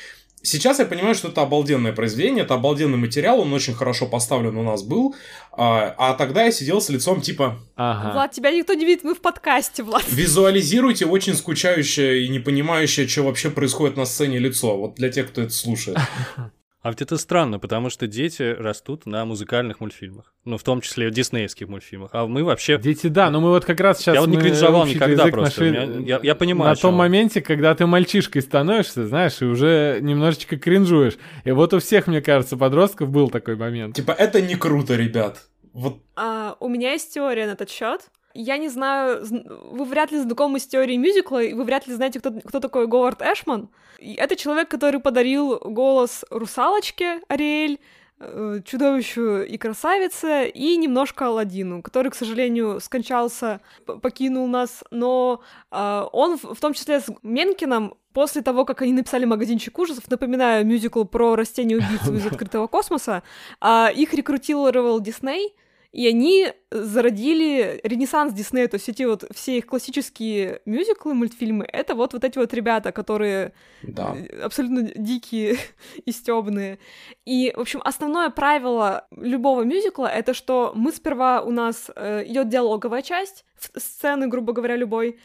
Сейчас 0.43 0.79
я 0.79 0.87
понимаю, 0.87 1.15
что 1.15 1.29
это 1.29 1.43
обалденное 1.43 1.93
произведение, 1.93 2.45
это 2.45 2.55
обалденный 2.55 2.99
материал, 2.99 3.41
он 3.41 3.53
очень 3.53 3.75
хорошо 3.75 4.07
поставлен 4.07 4.57
у 4.57 4.63
нас 4.63 4.83
был. 4.83 5.15
А, 5.53 5.95
а 5.99 6.15
тогда 6.15 6.45
я 6.45 6.53
сидел 6.53 6.81
с 6.81 6.89
лицом 6.89 7.21
типа 7.21 7.59
Ага. 7.77 8.13
Влад, 8.13 8.33
тебя 8.33 8.51
никто 8.51 8.75
не 8.75 8.85
видит, 8.85 9.05
мы 9.05 9.15
в 9.15 9.21
подкасте, 9.21 9.83
Влад. 9.83 10.05
Визуализируйте 10.09 11.07
очень 11.07 11.35
скучающее 11.35 12.25
и 12.25 12.29
не 12.29 12.39
понимающее, 12.39 13.07
что 13.07 13.23
вообще 13.23 13.51
происходит 13.51 13.97
на 13.97 14.05
сцене 14.05 14.39
лицо. 14.39 14.77
Вот 14.77 14.95
для 14.97 15.11
тех, 15.11 15.29
кто 15.29 15.43
это 15.43 15.53
слушает. 15.53 15.99
А 16.83 16.91
ведь 16.91 17.01
это 17.01 17.17
странно, 17.17 17.61
потому 17.61 17.91
что 17.91 18.09
дети 18.09 18.43
растут 18.43 19.07
на 19.07 19.25
музыкальных 19.25 19.79
мультфильмах. 19.79 20.35
Ну, 20.45 20.59
в 20.59 20.65
том 20.65 20.81
числе 20.81 21.13
диснеевских 21.13 21.69
мультфильмах. 21.69 22.11
А 22.13 22.27
мы 22.27 22.43
вообще... 22.43 22.77
Дети, 22.77 23.07
да, 23.07 23.31
но 23.31 23.41
мы 23.41 23.51
вот 23.51 23.65
как 23.65 23.79
раз 23.79 23.99
сейчас... 23.99 24.15
Я 24.17 24.21
вот 24.21 24.31
не 24.31 24.37
общий 24.39 24.95
никогда 24.97 25.23
язык 25.23 25.33
просто. 25.35 25.63
нашли 25.65 25.71
меня- 25.79 26.07
я- 26.17 26.21
я 26.23 26.35
понимаю, 26.35 26.75
На 26.75 26.77
том 26.81 26.95
вы. 26.95 26.99
моменте, 26.99 27.41
когда 27.41 27.73
ты 27.77 27.87
мальчишкой 27.87 28.43
становишься, 28.43 29.07
знаешь, 29.07 29.41
и 29.41 29.45
уже 29.45 29.99
немножечко 30.03 30.59
кринжуешь. 30.59 31.19
И 31.45 31.53
вот 31.53 31.73
у 31.73 31.79
всех, 31.79 32.09
мне 32.09 32.21
кажется, 32.21 32.57
подростков 32.57 33.11
был 33.11 33.31
такой 33.31 33.55
момент. 33.55 33.95
Типа, 33.95 34.11
это 34.11 34.41
не 34.43 34.57
круто, 34.57 34.97
ребят. 34.97 35.43
Вот 35.73 36.03
А, 36.17 36.57
у 36.59 36.69
меня 36.69 36.93
есть 36.93 37.15
теория 37.15 37.47
на 37.47 37.53
этот 37.53 37.71
счет. 37.71 38.01
Я 38.35 38.59
не 38.59 38.69
знаю, 38.69 39.23
зн- 39.23 39.47
вы 39.71 39.85
вряд 39.85 40.13
ли 40.13 40.19
знакомы 40.19 40.59
с 40.59 40.67
теорией 40.67 40.99
мюзикла, 40.99 41.43
и 41.43 41.55
вы 41.55 41.65
вряд 41.65 41.87
ли 41.87 41.95
знаете, 41.95 42.21
кто, 42.21 42.33
кто 42.33 42.61
такой 42.61 42.87
Говард 42.87 43.23
Эшман. 43.23 43.69
И 43.99 44.15
это 44.15 44.37
человек, 44.37 44.69
который 44.69 45.01
подарил 45.01 45.59
голос 45.59 46.25
русалочке 46.31 47.21
Ариэль, 47.29 47.79
э, 48.19 48.61
чудовищу 48.65 49.43
и 49.43 49.57
красавице, 49.59 50.49
и 50.49 50.77
немножко 50.77 51.27
Аладдину, 51.27 51.83
который, 51.83 52.11
к 52.11 52.15
сожалению, 52.15 52.81
скончался, 52.81 53.61
покинул 53.85 54.47
нас, 54.47 54.85
но 54.91 55.43
а, 55.71 56.09
он 56.13 56.39
в, 56.39 56.55
в 56.55 56.61
том 56.61 56.73
числе 56.75 57.01
с 57.01 57.07
Менкином 57.23 57.95
После 58.13 58.43
того, 58.43 58.65
как 58.65 58.83
они 58.83 58.93
написали 58.93 59.25
«Магазинчик 59.25 59.79
ужасов», 59.79 60.11
напоминаю, 60.11 60.67
мюзикл 60.67 61.05
про 61.05 61.35
растение-убийцу 61.35 62.15
из 62.17 62.27
открытого 62.27 62.67
космоса, 62.67 63.23
а, 63.61 63.91
их 63.95 64.13
рекрутировал 64.13 65.01
Дисней, 65.01 65.55
и 65.93 66.09
они 66.09 66.53
зародили 66.71 67.81
ренессанс 67.85 68.33
Диснея, 68.33 68.67
то 68.67 68.77
есть 68.77 68.89
эти 68.89 69.03
вот 69.03 69.25
все 69.35 69.59
их 69.59 69.67
классические 69.67 70.63
мюзиклы, 70.65 71.13
мультфильмы, 71.13 71.67
это 71.71 71.95
вот, 71.95 72.15
вот 72.15 72.25
эти 72.25 72.39
вот 72.39 72.55
ребята, 72.55 72.93
которые 72.93 73.53
Да. 73.83 74.17
э, 74.17 74.41
абсолютно 74.43 74.83
дикие 74.83 75.59
и 76.07 76.13
стебные. 76.13 76.79
И, 77.27 77.53
в 77.55 77.61
общем, 77.61 77.83
основное 77.85 78.31
правило 78.31 79.07
любого 79.17 79.63
мюзикла— 79.63 80.07
это 80.15 80.33
что 80.33 80.73
мы 80.75 80.93
сперва, 80.93 81.43
у 81.43 81.51
нас 81.51 81.91
э, 81.95 82.25
идет 82.27 82.49
диалоговая 82.49 83.03
часть, 83.03 83.45
сцены, 83.77 84.29
грубо 84.29 84.53
говоря, 84.55 84.77
любой, 84.77 85.19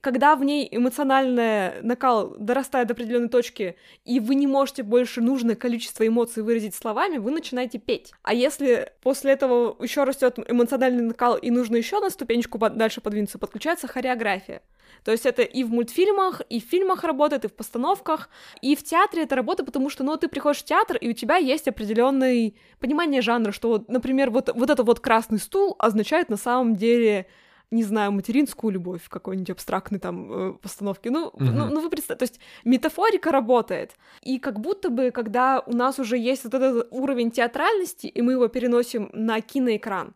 когда 0.00 0.34
в 0.34 0.44
ней 0.44 0.66
эмоциональный 0.70 1.82
накал 1.82 2.34
дорастает 2.38 2.88
до 2.88 2.94
определенной 2.94 3.28
точки, 3.28 3.76
и 4.04 4.18
вы 4.20 4.34
не 4.34 4.46
можете 4.46 4.82
больше 4.82 5.20
нужное 5.20 5.56
количество 5.56 6.06
эмоций 6.06 6.42
выразить 6.42 6.74
словами, 6.74 7.18
вы 7.18 7.30
начинаете 7.30 7.78
петь. 7.78 8.12
А 8.22 8.32
если 8.32 8.92
после 9.02 9.32
этого 9.32 9.76
еще 9.82 10.04
растет 10.04 10.38
эмоциональный 10.48 11.02
накал, 11.02 11.36
и 11.36 11.50
нужно 11.50 11.76
еще 11.76 12.00
на 12.00 12.10
ступенечку 12.10 12.58
дальше 12.58 13.00
подвинуться, 13.00 13.38
подключается 13.38 13.88
хореография. 13.88 14.62
То 15.04 15.12
есть 15.12 15.24
это 15.24 15.42
и 15.42 15.64
в 15.64 15.70
мультфильмах, 15.70 16.42
и 16.48 16.60
в 16.60 16.64
фильмах 16.64 17.04
работает, 17.04 17.44
и 17.44 17.48
в 17.48 17.52
постановках, 17.52 18.28
и 18.60 18.74
в 18.76 18.82
театре 18.82 19.22
это 19.22 19.36
работает, 19.36 19.66
потому 19.66 19.88
что, 19.88 20.04
ну, 20.04 20.16
ты 20.16 20.28
приходишь 20.28 20.62
в 20.62 20.64
театр, 20.64 20.96
и 20.96 21.08
у 21.10 21.12
тебя 21.12 21.36
есть 21.36 21.68
определенное 21.68 22.52
понимание 22.80 23.22
жанра, 23.22 23.52
что, 23.52 23.84
например, 23.88 24.30
вот, 24.30 24.50
вот 24.54 24.70
этот 24.70 24.86
вот 24.86 25.00
красный 25.00 25.38
стул 25.38 25.76
означает 25.78 26.28
на 26.28 26.36
самом 26.36 26.76
деле 26.76 27.26
не 27.70 27.84
знаю, 27.84 28.12
материнскую 28.12 28.72
любовь 28.72 29.02
в 29.02 29.08
какой-нибудь 29.08 29.50
абстрактной 29.50 30.00
там 30.00 30.32
э, 30.32 30.52
постановке. 30.54 31.10
Ну, 31.10 31.28
mm-hmm. 31.28 31.50
ну, 31.50 31.68
ну, 31.68 31.80
вы 31.80 31.90
представьте, 31.90 32.26
то 32.26 32.30
есть 32.30 32.40
метафорика 32.64 33.30
работает. 33.30 33.92
И 34.22 34.38
как 34.38 34.60
будто 34.60 34.90
бы, 34.90 35.10
когда 35.10 35.60
у 35.60 35.72
нас 35.72 35.98
уже 35.98 36.18
есть 36.18 36.44
вот 36.44 36.54
этот 36.54 36.88
уровень 36.90 37.30
театральности, 37.30 38.06
и 38.06 38.22
мы 38.22 38.32
его 38.32 38.48
переносим 38.48 39.10
на 39.12 39.40
киноэкран, 39.40 40.14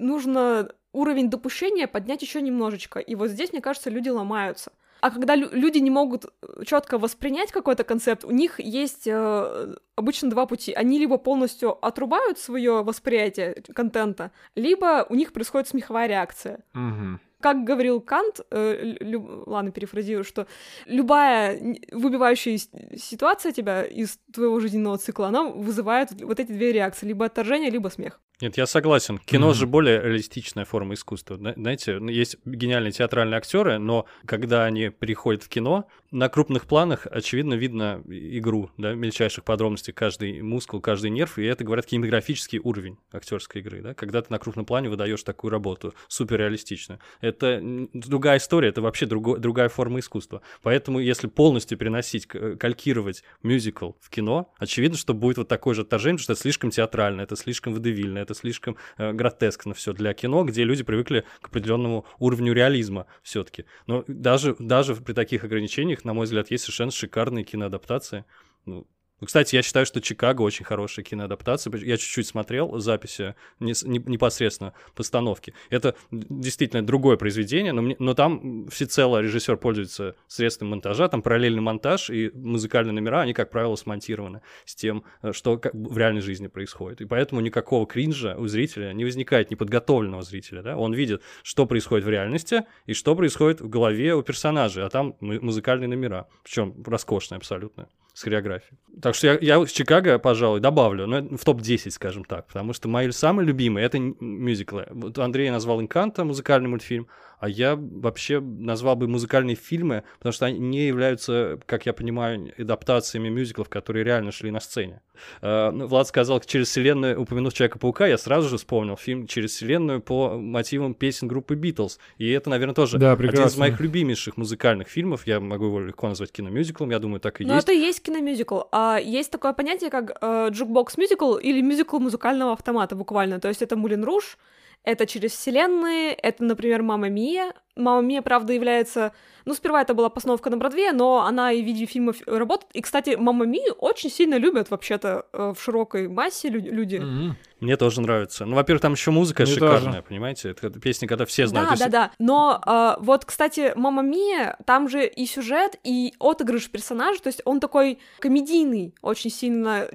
нужно 0.00 0.70
уровень 0.92 1.30
допущения 1.30 1.86
поднять 1.86 2.22
еще 2.22 2.42
немножечко. 2.42 2.98
И 2.98 3.14
вот 3.14 3.28
здесь, 3.28 3.52
мне 3.52 3.60
кажется, 3.60 3.90
люди 3.90 4.08
ломаются. 4.08 4.72
А 5.00 5.10
когда 5.10 5.36
лю- 5.36 5.50
люди 5.52 5.78
не 5.78 5.90
могут 5.90 6.24
э, 6.24 6.64
четко 6.64 6.98
воспринять 6.98 7.52
какой-то 7.52 7.84
концепт, 7.84 8.24
у 8.24 8.30
них 8.30 8.60
есть 8.60 9.06
э, 9.06 9.76
обычно 9.96 10.30
два 10.30 10.46
пути. 10.46 10.72
Они 10.72 10.98
либо 10.98 11.18
полностью 11.18 11.72
отрубают 11.84 12.38
свое 12.38 12.82
восприятие 12.82 13.62
контента, 13.74 14.30
либо 14.54 15.06
у 15.08 15.14
них 15.14 15.32
происходит 15.32 15.68
смеховая 15.68 16.06
реакция. 16.06 16.64
Угу. 16.74 17.20
Как 17.40 17.62
говорил 17.62 18.00
Кант, 18.00 18.40
э, 18.50 18.96
лю, 19.00 19.44
ладно, 19.46 19.70
перефразирую, 19.70 20.24
что 20.24 20.48
любая 20.86 21.76
выбивающая 21.92 22.58
ситуация 22.96 23.52
тебя 23.52 23.84
из 23.84 24.18
твоего 24.32 24.58
жизненного 24.58 24.98
цикла, 24.98 25.28
она 25.28 25.44
вызывает 25.44 26.20
вот 26.20 26.40
эти 26.40 26.50
две 26.50 26.72
реакции, 26.72 27.06
либо 27.06 27.26
отторжение, 27.26 27.70
либо 27.70 27.88
смех. 27.88 28.20
Нет, 28.40 28.56
я 28.56 28.66
согласен. 28.66 29.18
Кино 29.18 29.50
mm-hmm. 29.50 29.54
же 29.54 29.66
более 29.66 30.00
реалистичная 30.00 30.64
форма 30.64 30.94
искусства. 30.94 31.36
Знаете, 31.36 31.98
ну, 31.98 32.08
есть 32.08 32.36
гениальные 32.44 32.92
театральные 32.92 33.38
актеры, 33.38 33.78
но 33.78 34.06
когда 34.26 34.64
они 34.64 34.90
приходят 34.90 35.42
в 35.42 35.48
кино, 35.48 35.88
на 36.10 36.28
крупных 36.28 36.66
планах, 36.66 37.06
очевидно, 37.10 37.54
видно 37.54 38.02
игру, 38.06 38.70
да, 38.78 38.94
мельчайших 38.94 39.44
подробностей, 39.44 39.92
каждый 39.92 40.40
мускул, 40.40 40.80
каждый 40.80 41.10
нерв, 41.10 41.38
и 41.38 41.44
это, 41.44 41.64
говорят, 41.64 41.86
кинематографический 41.86 42.60
уровень 42.60 42.96
актерской 43.12 43.60
игры, 43.60 43.82
да, 43.82 43.94
когда 43.94 44.22
ты 44.22 44.28
на 44.30 44.38
крупном 44.38 44.64
плане 44.64 44.88
выдаешь 44.88 45.22
такую 45.22 45.50
работу, 45.50 45.94
суперреалистичную. 46.06 47.00
Это 47.20 47.60
другая 47.92 48.38
история, 48.38 48.68
это 48.68 48.80
вообще 48.80 49.06
друго, 49.06 49.36
другая 49.36 49.68
форма 49.68 49.98
искусства. 49.98 50.42
Поэтому, 50.62 51.00
если 51.00 51.26
полностью 51.26 51.76
переносить, 51.76 52.26
калькировать 52.26 53.22
мюзикл 53.42 53.92
в 54.00 54.08
кино, 54.10 54.52
очевидно, 54.58 54.96
что 54.96 55.12
будет 55.12 55.38
вот 55.38 55.48
такое 55.48 55.74
же 55.74 55.82
отторжение, 55.82 56.18
потому 56.18 56.24
что 56.24 56.32
это 56.32 56.42
слишком 56.42 56.70
театрально, 56.70 57.22
это 57.22 57.36
слишком 57.36 57.74
водевильно, 57.74 58.18
это 58.28 58.34
слишком 58.34 58.76
э, 58.98 59.12
гротескно 59.12 59.74
все 59.74 59.92
для 59.92 60.12
кино, 60.12 60.44
где 60.44 60.64
люди 60.64 60.84
привыкли 60.84 61.24
к 61.40 61.48
определенному 61.48 62.04
уровню 62.18 62.52
реализма 62.52 63.06
все-таки. 63.22 63.64
Но 63.86 64.04
даже, 64.06 64.54
даже 64.58 64.94
при 64.96 65.14
таких 65.14 65.44
ограничениях, 65.44 66.04
на 66.04 66.12
мой 66.12 66.24
взгляд, 66.24 66.50
есть 66.50 66.64
совершенно 66.64 66.90
шикарные 66.90 67.44
киноадаптации. 67.44 68.24
Ну, 68.66 68.86
кстати, 69.26 69.56
я 69.56 69.62
считаю, 69.62 69.84
что 69.84 70.00
Чикаго 70.00 70.42
очень 70.42 70.64
хорошая 70.64 71.04
киноадаптация. 71.04 71.72
Я 71.78 71.96
чуть-чуть 71.96 72.26
смотрел 72.26 72.78
записи 72.78 73.34
непосредственно 73.58 74.74
постановки. 74.94 75.54
Это 75.70 75.96
действительно 76.10 76.86
другое 76.86 77.16
произведение, 77.16 77.72
но, 77.72 77.82
мне, 77.82 77.96
но 77.98 78.14
там 78.14 78.68
всецело 78.68 79.20
режиссер 79.20 79.56
пользуется 79.56 80.14
средством 80.28 80.68
монтажа, 80.68 81.08
там 81.08 81.22
параллельный 81.22 81.60
монтаж 81.60 82.10
и 82.10 82.30
музыкальные 82.34 82.92
номера, 82.92 83.22
они, 83.22 83.32
как 83.32 83.50
правило, 83.50 83.74
смонтированы 83.74 84.40
с 84.64 84.74
тем, 84.74 85.04
э, 85.22 85.32
что 85.32 85.60
в 85.72 85.98
реальной 85.98 86.20
жизни 86.20 86.46
происходит. 86.46 87.00
И 87.00 87.04
поэтому 87.04 87.40
никакого 87.40 87.86
кринжа 87.86 88.36
у 88.36 88.46
зрителя 88.46 88.92
не 88.92 89.04
возникает, 89.04 89.50
неподготовленного 89.50 90.22
зрителя. 90.22 90.62
Да? 90.62 90.76
Он 90.76 90.94
видит, 90.94 91.22
что 91.42 91.66
происходит 91.66 92.04
в 92.04 92.08
реальности 92.08 92.64
и 92.86 92.94
что 92.94 93.16
происходит 93.16 93.60
в 93.60 93.68
голове 93.68 94.14
у 94.14 94.22
персонажей, 94.22 94.84
а 94.84 94.88
там 94.88 95.16
музыкальные 95.20 95.88
номера, 95.88 96.28
причем 96.44 96.82
роскошные 96.86 97.36
абсолютно 97.36 97.88
с 98.18 98.22
хореографией. 98.22 98.78
Так 99.08 99.14
что 99.14 99.26
я, 99.26 99.38
я 99.40 99.64
Чикаго, 99.64 100.18
пожалуй, 100.18 100.60
добавлю, 100.60 101.06
но 101.06 101.22
в 101.22 101.42
топ-10, 101.42 101.92
скажем 101.92 102.24
так, 102.24 102.46
потому 102.46 102.74
что 102.74 102.88
мои 102.88 103.10
самые 103.10 103.46
любимые— 103.46 103.86
это 103.86 103.98
мюзиклы. 103.98 104.86
Вот 104.90 105.18
Андрей 105.18 105.48
назвал 105.48 105.80
«Инканто», 105.80 106.26
музыкальный 106.26 106.68
мультфильм, 106.68 107.06
а 107.38 107.48
я 107.48 107.76
вообще 107.76 108.40
назвал 108.40 108.96
бы 108.96 109.08
музыкальные 109.08 109.56
фильмы, 109.56 110.04
потому 110.18 110.32
что 110.32 110.46
они 110.46 110.58
не 110.58 110.86
являются, 110.86 111.58
как 111.66 111.86
я 111.86 111.92
понимаю, 111.92 112.52
адаптациями 112.58 113.28
мюзиклов, 113.28 113.68
которые 113.68 114.04
реально 114.04 114.32
шли 114.32 114.50
на 114.50 114.60
сцене. 114.60 115.00
Uh, 115.42 115.86
Влад 115.86 116.06
сказал, 116.06 116.40
через 116.40 116.68
вселенную, 116.68 117.20
упомянув 117.20 117.52
Человека-паука, 117.52 118.06
я 118.06 118.18
сразу 118.18 118.48
же 118.48 118.56
вспомнил 118.56 118.96
фильм 118.96 119.26
«Через 119.26 119.52
вселенную» 119.52 120.00
по 120.00 120.38
мотивам 120.38 120.94
песен 120.94 121.28
группы 121.28 121.54
Битлз. 121.54 121.98
И 122.18 122.30
это, 122.30 122.50
наверное, 122.50 122.74
тоже 122.74 122.98
да, 122.98 123.12
один 123.12 123.44
из 123.44 123.56
моих 123.56 123.80
любимейших 123.80 124.36
музыкальных 124.36 124.88
фильмов. 124.88 125.26
Я 125.26 125.40
могу 125.40 125.66
его 125.66 125.80
легко 125.80 126.08
назвать 126.08 126.32
киномюзиклом, 126.32 126.90
я 126.90 126.98
думаю, 126.98 127.20
так 127.20 127.40
и 127.40 127.44
Но 127.44 127.54
есть. 127.54 127.68
это 127.68 127.72
и 127.72 127.80
есть 127.80 128.02
киномюзикл. 128.02 128.60
А 128.72 128.98
есть 128.98 129.30
такое 129.30 129.52
понятие, 129.52 129.90
как 129.90 130.16
э, 130.20 130.48
jukebox-мюзикл 130.50 131.38
или 131.38 131.60
мюзикл 131.60 131.98
музыкального 131.98 132.52
автомата 132.52 132.94
буквально. 132.94 133.40
То 133.40 133.48
есть 133.48 133.62
это 133.62 133.76
«Мулен 133.76 134.04
Руж», 134.04 134.38
это 134.84 135.06
через 135.06 135.32
вселенные, 135.32 136.12
это, 136.14 136.44
например, 136.44 136.82
«Мама 136.82 137.08
Мия». 137.08 137.52
«Мама 137.76 138.02
Мия», 138.02 138.22
правда, 138.22 138.52
является... 138.52 139.12
Ну, 139.44 139.54
сперва 139.54 139.82
это 139.82 139.94
была 139.94 140.08
постановка 140.08 140.50
на 140.50 140.56
Бродвее, 140.56 140.92
но 140.92 141.24
она 141.24 141.52
и 141.52 141.62
в 141.62 141.64
виде 141.64 141.86
фильмов 141.86 142.16
работает. 142.26 142.70
И, 142.72 142.80
кстати, 142.80 143.16
«Мама 143.16 143.46
Мию» 143.46 143.74
очень 143.74 144.10
сильно 144.10 144.34
любят 144.34 144.70
вообще-то 144.70 145.26
э, 145.32 145.52
в 145.56 145.62
широкой 145.62 146.08
массе 146.08 146.48
люди. 146.48 146.96
Mm-hmm. 146.96 147.30
Мне 147.60 147.76
тоже 147.76 148.00
нравится. 148.00 148.46
Ну, 148.46 148.56
во-первых, 148.56 148.82
там 148.82 148.92
еще 148.92 149.10
музыка 149.10 149.44
Мне 149.44 149.52
шикарная, 149.52 149.92
тоже. 149.92 150.02
понимаете? 150.02 150.50
Это 150.50 150.70
песни, 150.80 151.06
когда 151.06 151.24
все 151.24 151.46
знают. 151.46 151.70
Да, 151.70 151.76
да, 151.76 151.88
да. 151.88 152.10
Но 152.18 152.60
э, 152.66 153.02
вот, 153.02 153.24
кстати, 153.24 153.72
«Мама 153.76 154.02
Мия», 154.02 154.56
там 154.64 154.88
же 154.88 155.06
и 155.06 155.26
сюжет, 155.26 155.78
и 155.84 156.14
отыгрыш 156.18 156.70
персонажа, 156.70 157.22
то 157.22 157.28
есть 157.28 157.42
он 157.44 157.60
такой 157.60 158.00
комедийный, 158.18 158.94
очень 159.02 159.30
сильно 159.30 159.88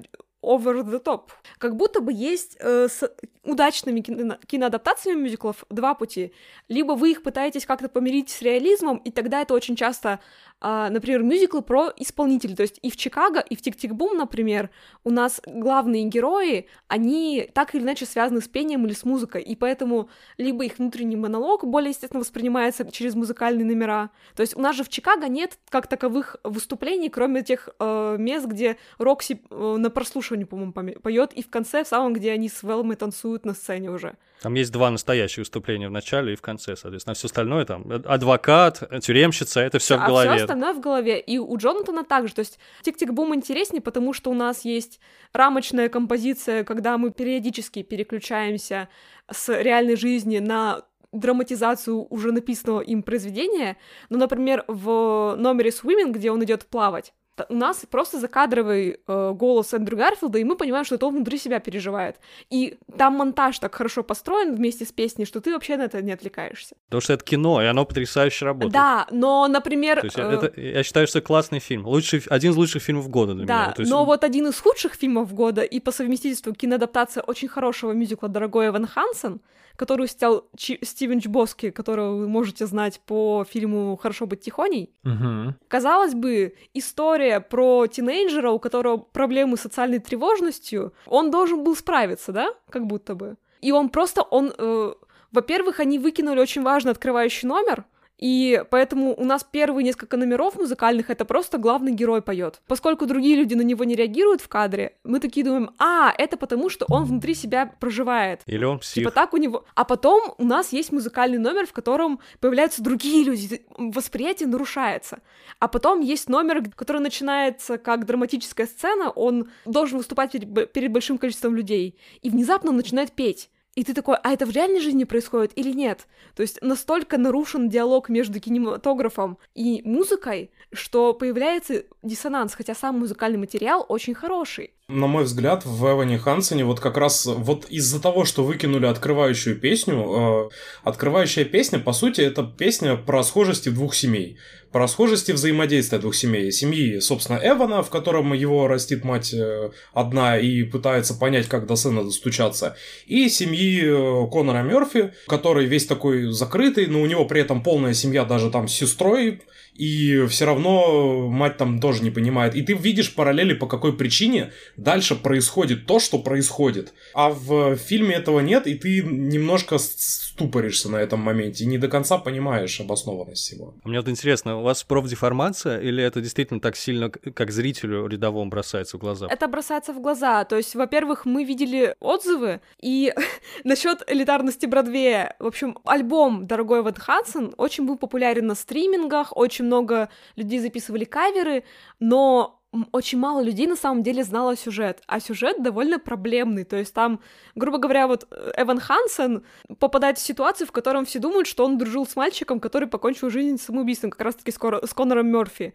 over 0.44 0.82
the 0.82 1.02
top. 1.02 1.30
Как 1.58 1.76
будто 1.76 2.00
бы 2.00 2.12
есть 2.12 2.56
э, 2.60 2.88
с 2.88 3.10
удачными 3.42 4.00
кино- 4.00 4.38
киноадаптациями 4.46 5.22
мюзиклов 5.22 5.64
два 5.70 5.94
пути. 5.94 6.32
Либо 6.68 6.92
вы 6.92 7.12
их 7.12 7.22
пытаетесь 7.22 7.66
как-то 7.66 7.88
помирить 7.88 8.30
с 8.30 8.42
реализмом, 8.42 8.98
и 8.98 9.10
тогда 9.10 9.40
это 9.42 9.54
очень 9.54 9.76
часто 9.76 10.20
а, 10.66 10.88
например, 10.88 11.22
мюзиклы 11.22 11.60
про 11.60 11.92
исполнителей. 11.94 12.56
То 12.56 12.62
есть 12.62 12.78
и 12.80 12.90
в 12.90 12.96
Чикаго, 12.96 13.40
и 13.40 13.54
в 13.54 13.60
Tick-Tick-Boom, 13.60 14.16
например, 14.16 14.70
у 15.04 15.10
нас 15.10 15.42
главные 15.44 16.04
герои, 16.04 16.68
они 16.88 17.50
так 17.52 17.74
или 17.74 17.82
иначе 17.82 18.06
связаны 18.06 18.40
с 18.40 18.48
пением 18.48 18.86
или 18.86 18.94
с 18.94 19.04
музыкой, 19.04 19.42
и 19.42 19.56
поэтому 19.56 20.08
либо 20.38 20.64
их 20.64 20.78
внутренний 20.78 21.16
монолог 21.16 21.66
более 21.66 21.90
естественно 21.90 22.20
воспринимается 22.20 22.90
через 22.90 23.14
музыкальные 23.14 23.66
номера. 23.66 24.08
То 24.34 24.40
есть 24.40 24.56
у 24.56 24.60
нас 24.62 24.74
же 24.74 24.84
в 24.84 24.88
Чикаго 24.88 25.28
нет 25.28 25.58
как 25.68 25.86
таковых 25.86 26.36
выступлений, 26.44 27.10
кроме 27.10 27.42
тех 27.42 27.68
э, 27.78 28.16
мест, 28.18 28.46
где 28.46 28.78
Рокси 28.96 29.42
э, 29.50 29.76
на 29.76 29.90
прослушивании, 29.90 30.44
по-моему, 30.44 30.72
поет, 30.72 31.34
и 31.34 31.42
в 31.42 31.50
конце, 31.50 31.84
в 31.84 31.88
самом, 31.88 32.14
где 32.14 32.32
они 32.32 32.48
с 32.48 32.62
Велмой 32.62 32.96
танцуют 32.96 33.44
на 33.44 33.52
сцене 33.52 33.90
уже. 33.90 34.16
Там 34.40 34.54
есть 34.54 34.72
два 34.72 34.90
настоящих 34.90 35.38
выступления 35.38 35.88
в 35.88 35.92
начале 35.92 36.32
и 36.32 36.36
в 36.36 36.42
конце, 36.42 36.76
соответственно. 36.76 37.12
А 37.12 37.14
все 37.14 37.26
остальное 37.26 37.64
там 37.64 37.90
адвокат, 38.06 38.82
тюремщица, 39.02 39.60
это 39.60 39.78
все 39.78 39.96
а 39.96 40.04
в 40.04 40.06
голове. 40.06 40.36
Все 40.36 40.53
остальное 40.54 40.72
в 40.72 40.80
голове. 40.80 41.20
И 41.20 41.38
у 41.38 41.56
Джонатана 41.56 42.04
также. 42.04 42.34
То 42.34 42.40
есть 42.40 42.58
Tick-Tick-Boom 42.82 43.34
интереснее, 43.34 43.82
потому 43.82 44.12
что 44.12 44.30
у 44.30 44.34
нас 44.34 44.64
есть 44.64 45.00
рамочная 45.32 45.88
композиция, 45.88 46.64
когда 46.64 46.96
мы 46.96 47.10
периодически 47.10 47.82
переключаемся 47.82 48.88
с 49.30 49.48
реальной 49.48 49.96
жизни 49.96 50.38
на 50.38 50.82
драматизацию 51.12 52.06
уже 52.10 52.32
написанного 52.32 52.80
им 52.80 53.02
произведения. 53.02 53.76
Ну, 54.10 54.18
например, 54.18 54.64
в 54.68 55.36
номере 55.36 55.70
Swimming, 55.70 56.10
где 56.10 56.30
он 56.30 56.42
идет 56.44 56.66
плавать, 56.66 57.12
у 57.48 57.54
нас 57.54 57.84
просто 57.90 58.18
закадровый 58.20 59.00
э, 59.06 59.32
голос 59.34 59.74
Эндрю 59.74 59.96
Гарфилда, 59.96 60.38
и 60.38 60.44
мы 60.44 60.56
понимаем, 60.56 60.84
что 60.84 60.94
это 60.94 61.06
он 61.06 61.16
внутри 61.16 61.38
себя 61.38 61.60
переживает. 61.60 62.16
И 62.50 62.78
там 62.96 63.14
монтаж 63.14 63.58
так 63.58 63.74
хорошо 63.74 64.02
построен 64.02 64.54
вместе 64.54 64.84
с 64.84 64.92
песней, 64.92 65.24
что 65.24 65.40
ты 65.40 65.52
вообще 65.52 65.76
на 65.76 65.82
это 65.82 66.00
не 66.02 66.12
отвлекаешься. 66.12 66.76
Потому 66.86 67.00
что 67.00 67.12
это 67.12 67.24
кино, 67.24 67.62
и 67.62 67.66
оно 67.66 67.84
потрясающе 67.84 68.44
работает. 68.46 68.72
Да, 68.72 69.06
но, 69.10 69.48
например... 69.48 70.00
То 70.00 70.06
есть, 70.06 70.18
э... 70.18 70.22
это, 70.22 70.60
я 70.60 70.82
считаю, 70.82 71.06
что 71.06 71.18
это 71.18 71.26
классный 71.26 71.58
фильм. 71.58 71.86
Лучший, 71.86 72.22
один 72.30 72.52
из 72.52 72.56
лучших 72.56 72.82
фильмов 72.82 73.08
года 73.08 73.34
для 73.34 73.46
да, 73.46 73.54
меня. 73.54 73.74
Да, 73.76 73.82
есть... 73.82 73.90
но 73.90 74.04
вот 74.04 74.24
один 74.24 74.48
из 74.48 74.58
худших 74.60 74.94
фильмов 74.94 75.32
года 75.34 75.62
и 75.62 75.80
по 75.80 75.92
совместительству 75.92 76.52
киноадаптация 76.52 77.22
очень 77.22 77.48
хорошего 77.48 77.92
мюзикла 77.92 78.28
«Дорогой 78.28 78.68
Эван 78.68 78.86
Хансен», 78.86 79.40
которую 79.76 80.08
снял 80.08 80.48
Чи- 80.56 80.78
Стивен 80.82 81.20
Чбоски, 81.20 81.70
которого 81.70 82.16
вы 82.16 82.28
можете 82.28 82.66
знать 82.66 83.00
по 83.06 83.44
фильму 83.48 83.96
«Хорошо 83.96 84.26
быть 84.26 84.40
тихоней». 84.40 84.92
Угу. 85.04 85.54
Казалось 85.68 86.14
бы, 86.14 86.54
история 86.74 87.40
про 87.40 87.86
тинейджера, 87.86 88.50
у 88.50 88.58
которого 88.58 88.96
проблемы 88.98 89.56
с 89.56 89.62
социальной 89.62 89.98
тревожностью, 89.98 90.92
он 91.06 91.30
должен 91.30 91.64
был 91.64 91.76
справиться, 91.76 92.32
да, 92.32 92.54
как 92.70 92.86
будто 92.86 93.14
бы. 93.14 93.36
И 93.60 93.72
он 93.72 93.88
просто, 93.88 94.22
он, 94.22 94.52
э, 94.56 94.94
во-первых, 95.32 95.80
они 95.80 95.98
выкинули 95.98 96.40
очень 96.40 96.62
важный 96.62 96.92
открывающий 96.92 97.48
номер, 97.48 97.84
И 98.24 98.64
поэтому 98.70 99.14
у 99.14 99.24
нас 99.26 99.44
первые 99.44 99.84
несколько 99.84 100.16
номеров 100.16 100.56
музыкальных 100.56 101.10
это 101.10 101.26
просто 101.26 101.58
главный 101.58 101.92
герой 101.92 102.22
поет. 102.22 102.62
Поскольку 102.66 103.04
другие 103.04 103.36
люди 103.36 103.52
на 103.52 103.60
него 103.60 103.84
не 103.84 103.94
реагируют 103.94 104.40
в 104.40 104.48
кадре, 104.48 104.96
мы 105.04 105.20
такие 105.20 105.44
думаем, 105.44 105.72
а, 105.78 106.10
это 106.16 106.38
потому, 106.38 106.70
что 106.70 106.86
он 106.88 107.04
внутри 107.04 107.34
себя 107.34 107.70
проживает. 107.78 108.40
Или 108.46 108.64
он 108.64 108.78
псих. 108.78 108.94
Типа 108.94 109.10
так 109.10 109.34
у 109.34 109.36
него. 109.36 109.66
А 109.74 109.84
потом 109.84 110.34
у 110.38 110.44
нас 110.46 110.72
есть 110.72 110.90
музыкальный 110.90 111.36
номер, 111.36 111.66
в 111.66 111.74
котором 111.74 112.18
появляются 112.40 112.82
другие 112.82 113.24
люди, 113.24 113.60
восприятие 113.76 114.48
нарушается. 114.48 115.18
А 115.58 115.68
потом 115.68 116.00
есть 116.00 116.30
номер, 116.30 116.64
который 116.74 117.02
начинается 117.02 117.76
как 117.76 118.06
драматическая 118.06 118.66
сцена, 118.66 119.10
он 119.10 119.50
должен 119.66 119.98
выступать 119.98 120.32
перед, 120.32 120.72
перед 120.72 120.90
большим 120.90 121.18
количеством 121.18 121.54
людей, 121.54 121.98
и 122.22 122.30
внезапно 122.30 122.70
он 122.70 122.78
начинает 122.78 123.12
петь. 123.12 123.50
И 123.74 123.82
ты 123.82 123.92
такой, 123.92 124.16
а 124.22 124.32
это 124.32 124.46
в 124.46 124.50
реальной 124.50 124.80
жизни 124.80 125.04
происходит 125.04 125.52
или 125.56 125.72
нет? 125.72 126.06
То 126.36 126.42
есть 126.42 126.62
настолько 126.62 127.18
нарушен 127.18 127.68
диалог 127.68 128.08
между 128.08 128.38
кинематографом 128.38 129.38
и 129.54 129.82
музыкой, 129.84 130.50
что 130.72 131.12
появляется 131.12 131.82
диссонанс, 132.02 132.54
хотя 132.54 132.74
сам 132.74 133.00
музыкальный 133.00 133.38
материал 133.38 133.84
очень 133.88 134.14
хороший. 134.14 134.70
На 134.88 135.06
мой 135.06 135.24
взгляд, 135.24 135.64
в 135.64 135.84
Эване 135.90 136.18
Хансене 136.18 136.64
вот 136.64 136.78
как 136.78 136.96
раз 136.98 137.26
вот 137.26 137.64
из-за 137.70 138.00
того, 138.00 138.24
что 138.24 138.44
выкинули 138.44 138.86
открывающую 138.86 139.58
песню, 139.58 140.50
э, 140.50 140.50
открывающая 140.84 141.44
песня, 141.44 141.78
по 141.78 141.92
сути, 141.92 142.20
это 142.20 142.44
песня 142.44 142.96
про 142.96 143.24
схожести 143.24 143.70
двух 143.70 143.94
семей, 143.94 144.38
про 144.74 144.88
схожести 144.88 145.30
взаимодействия 145.30 146.00
двух 146.00 146.16
семей. 146.16 146.50
Семьи, 146.50 146.98
собственно, 146.98 147.38
Эвана, 147.40 147.84
в 147.84 147.90
котором 147.90 148.32
его 148.32 148.66
растит 148.66 149.04
мать 149.04 149.32
э, 149.32 149.70
одна 149.92 150.36
и 150.36 150.64
пытается 150.64 151.14
понять, 151.14 151.46
как 151.46 151.66
до 151.66 151.76
сына 151.76 152.02
достучаться, 152.02 152.76
и 153.06 153.28
семьи 153.28 153.82
э, 153.84 154.28
Конора 154.32 154.64
Мерфи, 154.64 155.12
который 155.28 155.66
весь 155.66 155.86
такой 155.86 156.32
закрытый, 156.32 156.88
но 156.88 157.02
у 157.02 157.06
него 157.06 157.24
при 157.24 157.40
этом 157.40 157.62
полная 157.62 157.94
семья 157.94 158.24
даже 158.24 158.50
там 158.50 158.66
с 158.66 158.72
сестрой, 158.72 159.42
и 159.74 160.26
все 160.26 160.44
равно 160.46 161.28
мать 161.28 161.56
там 161.56 161.80
тоже 161.80 162.02
не 162.02 162.10
понимает. 162.10 162.54
И 162.54 162.62
ты 162.62 162.74
видишь 162.74 163.14
параллели, 163.14 163.54
по 163.54 163.66
какой 163.66 163.96
причине 163.96 164.52
дальше 164.76 165.16
происходит 165.16 165.86
то, 165.86 165.98
что 165.98 166.18
происходит. 166.18 166.94
А 167.12 167.30
в 167.30 167.76
фильме 167.76 168.14
этого 168.14 168.40
нет, 168.40 168.66
и 168.66 168.74
ты 168.74 169.02
немножко 169.02 169.78
ступоришься 169.78 170.88
на 170.88 170.96
этом 170.96 171.20
моменте, 171.20 171.64
и 171.64 171.66
не 171.66 171.78
до 171.78 171.88
конца 171.88 172.18
понимаешь 172.18 172.80
обоснованность 172.80 173.42
всего. 173.42 173.74
Мне 173.84 173.98
вот 173.98 174.08
интересно, 174.08 174.58
у 174.58 174.62
вас 174.62 174.84
профдеформация, 174.84 175.80
или 175.80 176.02
это 176.02 176.20
действительно 176.20 176.60
так 176.60 176.76
сильно, 176.76 177.10
как 177.10 177.50
зрителю 177.50 178.06
рядовому 178.06 178.50
бросается 178.50 178.96
в 178.96 179.00
глаза? 179.00 179.26
Это 179.30 179.48
бросается 179.48 179.92
в 179.92 180.00
глаза. 180.00 180.44
То 180.44 180.56
есть, 180.56 180.74
во-первых, 180.74 181.24
мы 181.24 181.44
видели 181.44 181.94
отзывы, 182.00 182.60
и 182.80 183.12
насчет 183.64 184.02
элитарности 184.06 184.66
Бродвея, 184.66 185.36
в 185.38 185.46
общем, 185.46 185.78
альбом 185.84 186.46
«Дорогой 186.46 186.82
Ван 186.82 186.94
Хансен» 186.94 187.54
очень 187.56 187.86
был 187.86 187.96
популярен 187.96 188.46
на 188.46 188.54
стримингах, 188.54 189.36
очень 189.36 189.63
очень 189.64 189.66
много 189.66 190.08
людей 190.36 190.60
записывали 190.60 191.04
каверы, 191.04 191.64
но 192.00 192.60
очень 192.92 193.18
мало 193.18 193.40
людей 193.40 193.66
на 193.66 193.76
самом 193.76 194.02
деле 194.02 194.24
знало 194.24 194.56
сюжет, 194.56 195.02
а 195.06 195.20
сюжет 195.20 195.62
довольно 195.62 195.98
проблемный, 195.98 196.64
то 196.64 196.76
есть 196.76 196.92
там, 196.92 197.20
грубо 197.54 197.78
говоря, 197.78 198.08
вот 198.08 198.26
э, 198.30 198.52
Эван 198.56 198.80
Хансен 198.80 199.44
попадает 199.78 200.18
в 200.18 200.20
ситуацию, 200.20 200.66
в 200.66 200.72
котором 200.72 201.04
все 201.04 201.20
думают, 201.20 201.46
что 201.46 201.64
он 201.64 201.78
дружил 201.78 202.04
с 202.04 202.16
мальчиком, 202.16 202.58
который 202.58 202.88
покончил 202.88 203.30
жизнь 203.30 203.58
самоубийством, 203.58 204.10
как 204.10 204.22
раз-таки 204.22 204.50
с, 204.50 204.58
Кор- 204.58 204.84
с 204.84 204.92
Конором 204.92 205.28
Мерфи. 205.28 205.72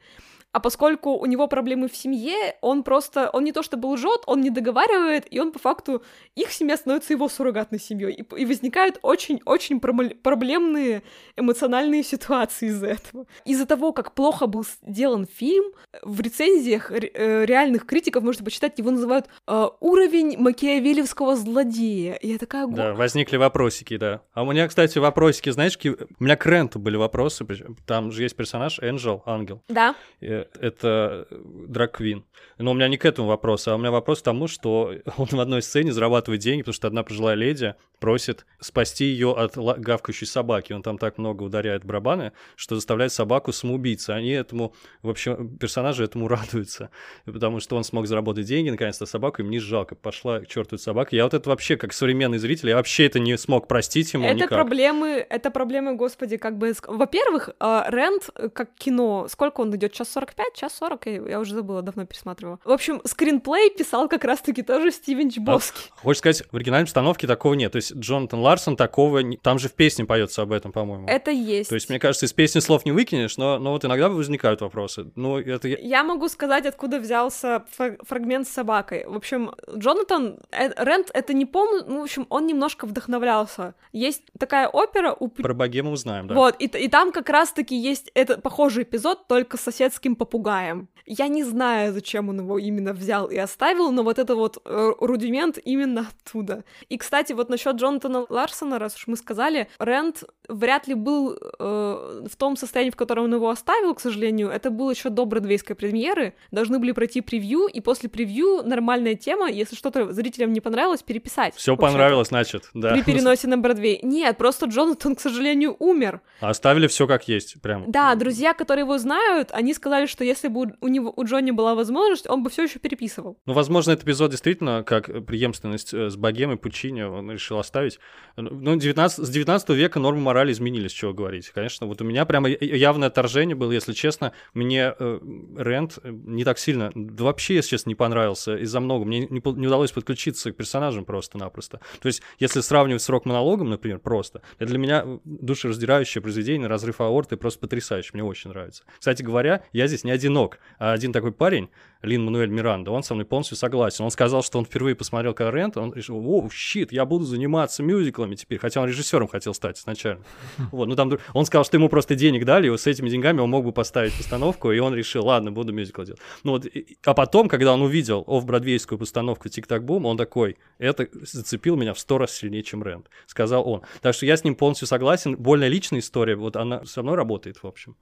А 0.52 0.60
поскольку 0.60 1.12
у 1.12 1.26
него 1.28 1.47
проблемы 1.47 1.88
в 1.88 1.95
семье, 1.95 2.56
он 2.62 2.84
просто, 2.84 3.30
он 3.32 3.43
не 3.43 3.52
то 3.52 3.62
чтобы 3.62 3.86
лжет, 3.88 4.22
он 4.26 4.41
не 4.41 4.50
договаривает, 4.50 5.28
и 5.30 5.39
он 5.39 5.52
по 5.52 5.60
факту, 5.60 6.04
их 6.36 6.52
семья 6.52 6.76
становится 6.76 7.14
его 7.14 7.30
суррогатной 7.30 7.80
семьей. 7.80 8.14
И, 8.14 8.41
и 8.41 8.45
возникают 8.45 8.97
очень-очень 9.04 9.80
проблемные 9.80 11.04
эмоциональные 11.36 12.04
ситуации 12.04 12.68
из-за 12.68 12.88
этого. 12.88 13.28
Из-за 13.45 13.68
того, 13.68 13.93
как 13.93 14.14
плохо 14.14 14.47
был 14.47 14.66
сделан 14.88 15.28
фильм, 15.28 15.66
в 16.02 16.20
рецензиях 16.20 16.91
э, 16.91 17.45
реальных 17.45 17.86
критиков 17.86 18.24
можно 18.24 18.43
почитать, 18.43 18.80
его 18.80 18.89
называют 18.89 19.28
э, 19.47 19.68
уровень 19.80 20.38
макиавелевского 20.38 21.36
злодея. 21.36 22.16
И 22.16 22.30
я 22.30 22.38
такая... 22.39 22.66
Да, 22.68 22.93
возникли 22.95 23.38
вопросики, 23.38 23.97
да. 23.97 24.22
А 24.34 24.41
у 24.41 24.52
меня, 24.52 24.68
кстати, 24.68 24.97
вопросики, 24.97 25.52
знаешь, 25.52 25.78
у 25.84 26.24
меня 26.24 26.36
к 26.36 26.45
Ренту 26.47 26.80
были 26.80 26.95
вопросы, 26.97 27.45
там 27.86 28.12
же 28.12 28.24
есть 28.24 28.36
персонаж 28.36 28.80
Энджел, 28.80 29.22
ангел. 29.26 29.62
Да. 29.68 29.95
И 30.22 30.38
это 30.59 31.27
драг-квин. 31.31 32.23
Но 32.57 32.71
у 32.71 32.73
меня 32.73 32.87
не 32.87 32.97
к 32.97 33.05
этому 33.05 33.27
вопрос, 33.27 33.67
а 33.67 33.75
у 33.75 33.77
меня 33.77 33.91
вопрос 33.91 34.19
к 34.19 34.23
тому, 34.23 34.47
что 34.47 34.93
он 35.17 35.27
в 35.27 35.39
одной 35.39 35.61
сцене 35.61 35.91
зарабатывает 35.91 36.41
деньги, 36.41 36.61
потому 36.61 36.73
что 36.73 36.87
одна 36.87 37.03
пожилая 37.03 37.35
леди 37.35 37.75
просит 37.99 38.45
спасти 38.59 39.05
ее 39.05 39.33
от 39.33 39.57
гавкающей 39.57 40.25
собаки. 40.25 40.73
Он 40.73 40.81
там 40.81 40.97
так 40.97 41.17
много 41.17 41.43
ударяет 41.43 41.85
барабаны, 41.85 42.31
что 42.55 42.75
заставляет 42.75 43.11
собаку 43.11 43.51
самоубийца. 43.51 44.15
Они 44.15 44.31
этому, 44.31 44.73
в 45.01 45.09
общем, 45.09 45.57
персонажи 45.57 46.03
этому 46.03 46.27
радуются, 46.29 46.89
потому 47.25 47.59
что 47.59 47.75
он 47.75 47.83
смог 47.83 48.07
заработать 48.07 48.45
деньги, 48.45 48.69
наконец-то 48.69 49.05
собаку 49.05 49.41
им 49.41 49.49
не 49.49 49.59
жалко. 49.59 49.95
Пошла 49.95 50.39
к 50.39 50.47
черту 50.47 50.75
эта 50.75 50.83
собака. 50.83 51.15
Я 51.15 51.23
вот 51.23 51.33
это 51.33 51.49
вообще, 51.49 51.77
как 51.77 51.93
современный 51.93 52.37
зритель, 52.37 52.69
я 52.69 52.75
вообще 52.75 53.05
это 53.05 53.19
не 53.19 53.37
смог 53.37 53.67
простить 53.67 54.13
ему 54.13 54.25
это 54.25 54.35
никак. 54.35 54.49
проблемы, 54.49 55.25
это 55.29 55.51
проблемы, 55.51 55.95
господи, 55.95 56.37
как 56.37 56.57
бы... 56.57 56.73
Во-первых, 56.87 57.49
а, 57.59 57.85
Рент, 57.89 58.29
как 58.53 58.73
кино, 58.75 59.27
сколько 59.29 59.61
он 59.61 59.75
идет? 59.75 59.93
Час 59.93 60.09
45, 60.30 60.53
час 60.55 60.73
40? 60.77 61.05
Я 61.30 61.39
уже 61.39 61.53
забыла, 61.53 61.82
давно 61.82 62.05
пересматривала. 62.05 62.59
В 62.63 62.71
общем, 62.71 63.01
скринплей 63.05 63.69
писал 63.69 64.07
как 64.07 64.23
раз-таки 64.23 64.61
тоже 64.61 64.91
Стивен 64.91 65.30
Чбовский. 65.30 65.91
А, 65.97 66.01
хочешь 66.01 66.19
сказать, 66.19 66.43
в 66.51 66.55
оригинальной 66.55 66.86
постановке 66.86 67.27
такого 67.27 67.53
нет? 67.53 67.71
То 67.71 67.77
есть 67.77 67.93
Джонатан 67.95 68.39
Ларсон 68.39 68.75
такого... 68.75 69.21
Там 69.38 69.59
же 69.59 69.69
в 69.69 69.73
песне 69.73 70.05
поется 70.05 70.41
об 70.41 70.51
этом, 70.51 70.71
по-моему. 70.71 71.07
Это 71.07 71.32
есть. 71.32 71.69
То 71.69 71.75
есть, 71.75 71.89
мне 71.89 71.99
кажется, 71.99 72.25
из 72.25 72.34
песни 72.34 72.59
слов 72.59 72.86
не 72.86 72.91
выкинешь, 72.91 73.38
но, 73.38 73.59
но 73.59 73.71
вот 73.71 73.86
иногда 73.86 74.09
возникают 74.09 74.61
вопросы. 74.61 75.11
Ну, 75.15 75.39
это... 75.39 75.67
Я 75.67 76.03
могу 76.03 76.30
сказать, 76.30 76.65
откуда 76.65 76.99
взялся 76.99 77.65
фрагмент 78.05 78.47
с 78.47 78.51
собакой. 78.51 79.05
В 79.07 79.15
общем, 79.15 79.51
Джонатан... 79.75 80.39
Э, 80.51 80.69
Рент 80.84 81.09
это 81.13 81.34
не 81.34 81.45
помню... 81.45 81.84
Ну, 81.88 81.99
в 82.01 82.03
общем, 82.03 82.27
он 82.30 82.45
немножко 82.45 82.86
вдохновлялся. 82.86 83.75
Есть 83.91 84.23
такая 84.38 84.67
опера 84.67 85.15
у... 85.19 85.27
Про 85.30 85.53
богему 85.53 85.95
знаем, 85.95 86.27
да. 86.27 86.36
Вот, 86.36 86.55
и, 86.59 86.65
и 86.65 86.88
там 86.88 87.11
как 87.11 87.30
раз-таки 87.30 87.75
есть 87.75 88.11
это 88.13 88.38
похожий 88.39 88.84
эпизод, 88.84 89.27
только 89.27 89.57
с 89.57 89.61
соседским 89.61 90.15
попугаем. 90.20 90.88
Я 91.07 91.28
не 91.28 91.43
знаю, 91.43 91.91
зачем 91.91 92.30
он 92.30 92.41
его 92.41 92.59
именно 92.59 92.93
взял 92.93 93.26
и 93.26 93.38
оставил, 93.38 93.91
но 93.91 94.03
вот 94.03 94.20
это 94.20 94.36
вот 94.36 94.61
э, 94.63 94.91
рудимент 94.99 95.57
именно 95.63 96.07
оттуда. 96.09 96.63
И, 96.88 96.97
кстати, 96.97 97.34
вот 97.34 97.49
насчет 97.49 97.78
Джонатана 97.78 98.28
Ларсона, 98.30 98.78
раз 98.78 98.95
уж 98.95 99.07
мы 99.07 99.15
сказали, 99.15 99.67
Рент 99.80 100.24
вряд 100.47 100.88
ли 100.88 100.93
был 100.93 101.34
э, 101.34 102.28
в 102.30 102.36
том 102.36 102.55
состоянии, 102.55 102.91
в 102.91 102.95
котором 102.95 103.24
он 103.24 103.34
его 103.34 103.49
оставил, 103.49 103.95
к 103.95 104.01
сожалению. 104.01 104.49
Это 104.49 104.70
было 104.70 104.91
еще 104.91 105.09
до 105.09 105.26
бродвейской 105.26 105.76
премьеры. 105.76 106.36
Должны 106.51 106.78
были 106.78 106.91
пройти 106.91 107.22
превью, 107.22 107.65
и 107.65 107.82
после 107.82 108.09
превью 108.09 108.61
нормальная 108.63 109.15
тема, 109.15 109.49
если 109.49 109.76
что-то 109.76 110.13
зрителям 110.13 110.53
не 110.53 110.61
понравилось, 110.61 111.01
переписать. 111.01 111.55
Все 111.55 111.76
понравилось, 111.76 112.28
значит, 112.28 112.70
да. 112.74 112.91
При 112.91 113.01
переносе 113.01 113.47
на 113.47 113.57
Бродвей. 113.57 113.99
Нет, 114.03 114.38
просто 114.38 114.65
Джонатан, 114.67 115.15
к 115.15 115.22
сожалению, 115.22 115.76
умер. 115.80 116.22
Оставили 116.39 116.88
все 116.88 117.07
как 117.07 117.28
есть, 117.28 117.61
прям. 117.61 117.89
Да, 117.89 118.13
друзья, 118.15 118.53
которые 118.53 118.84
его 118.84 118.97
знают, 118.97 119.49
они 119.51 119.74
сказали, 119.74 120.05
что 120.10 120.24
если 120.24 120.47
бы 120.47 120.74
у 120.82 120.88
него 120.88 121.14
у 121.16 121.24
Джонни 121.24 121.51
была 121.51 121.76
возможность, 121.76 122.30
он 122.30 122.43
бы 122.43 122.49
все 122.49 122.64
еще 122.64 122.80
переписывал. 122.80 123.38
Ну, 123.45 123.53
возможно, 123.53 123.91
этот 123.91 124.05
эпизод 124.05 124.32
действительно, 124.32 124.84
как 124.84 125.26
преемственность 125.26 125.93
э, 125.93 126.10
с 126.10 126.16
Богемой 126.16 126.57
Пучини, 126.57 127.01
он 127.01 127.32
решил 127.32 127.60
оставить. 127.60 127.99
Ну, 128.36 128.76
19, 128.76 129.26
с 129.26 129.30
19 129.30 129.70
века 129.70 129.99
нормы 129.99 130.22
морали 130.22 130.51
изменились, 130.51 130.91
чего 130.91 131.14
говорить. 131.14 131.49
Конечно, 131.49 131.88
вот 131.88 132.01
у 132.01 132.05
меня 132.05 132.26
прямо 132.26 132.49
явное 132.49 133.07
отторжение 133.07 133.55
было, 133.55 133.72
если 133.72 133.93
честно. 133.93 134.34
Мне 134.53 134.93
э, 134.97 135.20
Рент 135.57 135.99
не 136.03 136.43
так 136.43 136.60
сильно, 136.60 136.91
вообще, 136.95 137.55
если 137.55 137.72
честно, 137.72 137.89
не 137.89 137.95
понравился 137.95 138.55
из-за 138.57 138.80
много. 138.80 139.05
Мне 139.05 139.22
не, 139.28 139.41
не 139.41 139.68
удалось 139.68 139.91
подключиться 139.91 140.51
к 140.51 140.55
персонажам 140.55 141.05
просто-напросто. 141.05 141.80
То 142.01 142.07
есть, 142.07 142.22
если 142.39 142.62
сравнивать 142.62 143.01
с 143.01 143.10
рок-монологом, 143.10 143.70
например, 143.70 143.99
просто, 143.99 144.41
это 144.57 144.70
для 144.70 144.80
меня 144.80 145.05
душераздирающее 145.24 146.22
произведение, 146.22 146.68
разрыв 146.68 147.01
аорты, 147.01 147.38
просто 147.38 147.60
потрясающее, 147.60 148.12
мне 148.14 148.24
очень 148.24 148.49
нравится. 148.49 148.84
Кстати 148.97 149.24
говоря, 149.24 149.64
я 149.74 149.88
здесь 149.88 149.99
не 150.04 150.12
одинок, 150.12 150.60
а 150.78 150.93
один 150.93 151.14
такой 151.14 151.32
парень, 151.32 151.70
Лин 152.02 152.24
Мануэль 152.24 152.50
Миранда, 152.50 152.91
он 152.91 153.04
со 153.04 153.14
мной 153.14 153.26
полностью 153.26 153.58
согласен. 153.58 154.06
Он 154.06 154.12
сказал, 154.12 154.41
что 154.41 154.58
он 154.58 154.66
впервые 154.66 154.95
посмотрел 154.95 155.36
Рент, 155.38 155.76
он 155.76 155.93
решил, 155.93 156.18
о, 156.26 156.50
щит, 156.50 156.93
я 156.93 157.04
буду 157.06 157.26
заниматься 157.26 157.84
мюзиклами 157.84 158.36
теперь, 158.36 158.58
хотя 158.58 158.82
он 158.82 158.88
режиссером 158.88 159.28
хотел 159.28 159.54
стать 159.54 159.80
изначально. 159.80 160.24
Вот, 160.72 160.88
ну 160.88 160.95
там, 160.95 161.12
он 161.34 161.45
сказал, 161.45 161.66
что 161.66 161.78
ему 161.78 161.89
просто 161.89 162.16
денег 162.16 162.45
дали, 162.45 162.74
и 162.74 162.78
с 162.78 162.88
этими 162.88 163.10
деньгами 163.10 163.41
он 163.41 163.50
мог 163.50 163.66
бы 163.66 163.72
поставить 163.72 164.14
постановку, 164.14 164.72
и 164.72 164.80
он 164.80 164.93
решил, 164.93 165.26
ладно, 165.26 165.52
буду 165.52 165.74
мюзикл 165.74 166.04
делать. 166.04 166.22
Ну 166.43 166.52
вот, 166.52 166.68
а 167.04 167.14
потом, 167.14 167.50
когда 167.50 167.74
он 167.74 167.82
увидел 167.82 168.24
офф-бродвейскую 168.28 168.97
постановку 168.97 169.50
«Тик-так-бум», 169.50 170.06
он 170.06 170.16
такой, 170.16 170.58
это 170.78 171.08
зацепил 171.12 171.76
меня 171.76 171.93
в 171.93 172.00
сто 172.00 172.18
раз 172.18 172.32
сильнее, 172.32 172.64
чем 172.64 172.84
Рент, 172.84 173.10
сказал 173.26 173.68
он. 173.68 173.82
Так 174.02 174.14
что 174.16 174.26
я 174.26 174.38
с 174.38 174.43
ним 174.43 174.56
полностью 174.56 174.88
согласен, 174.88 175.36
более 175.36 175.70
личная 175.70 176.00
история, 176.00 176.36
вот 176.36 176.56
она 176.56 176.86
со 176.86 177.04
мной 177.04 177.16
работает, 177.16 177.62
в 177.62 177.68
общем. 177.68 177.97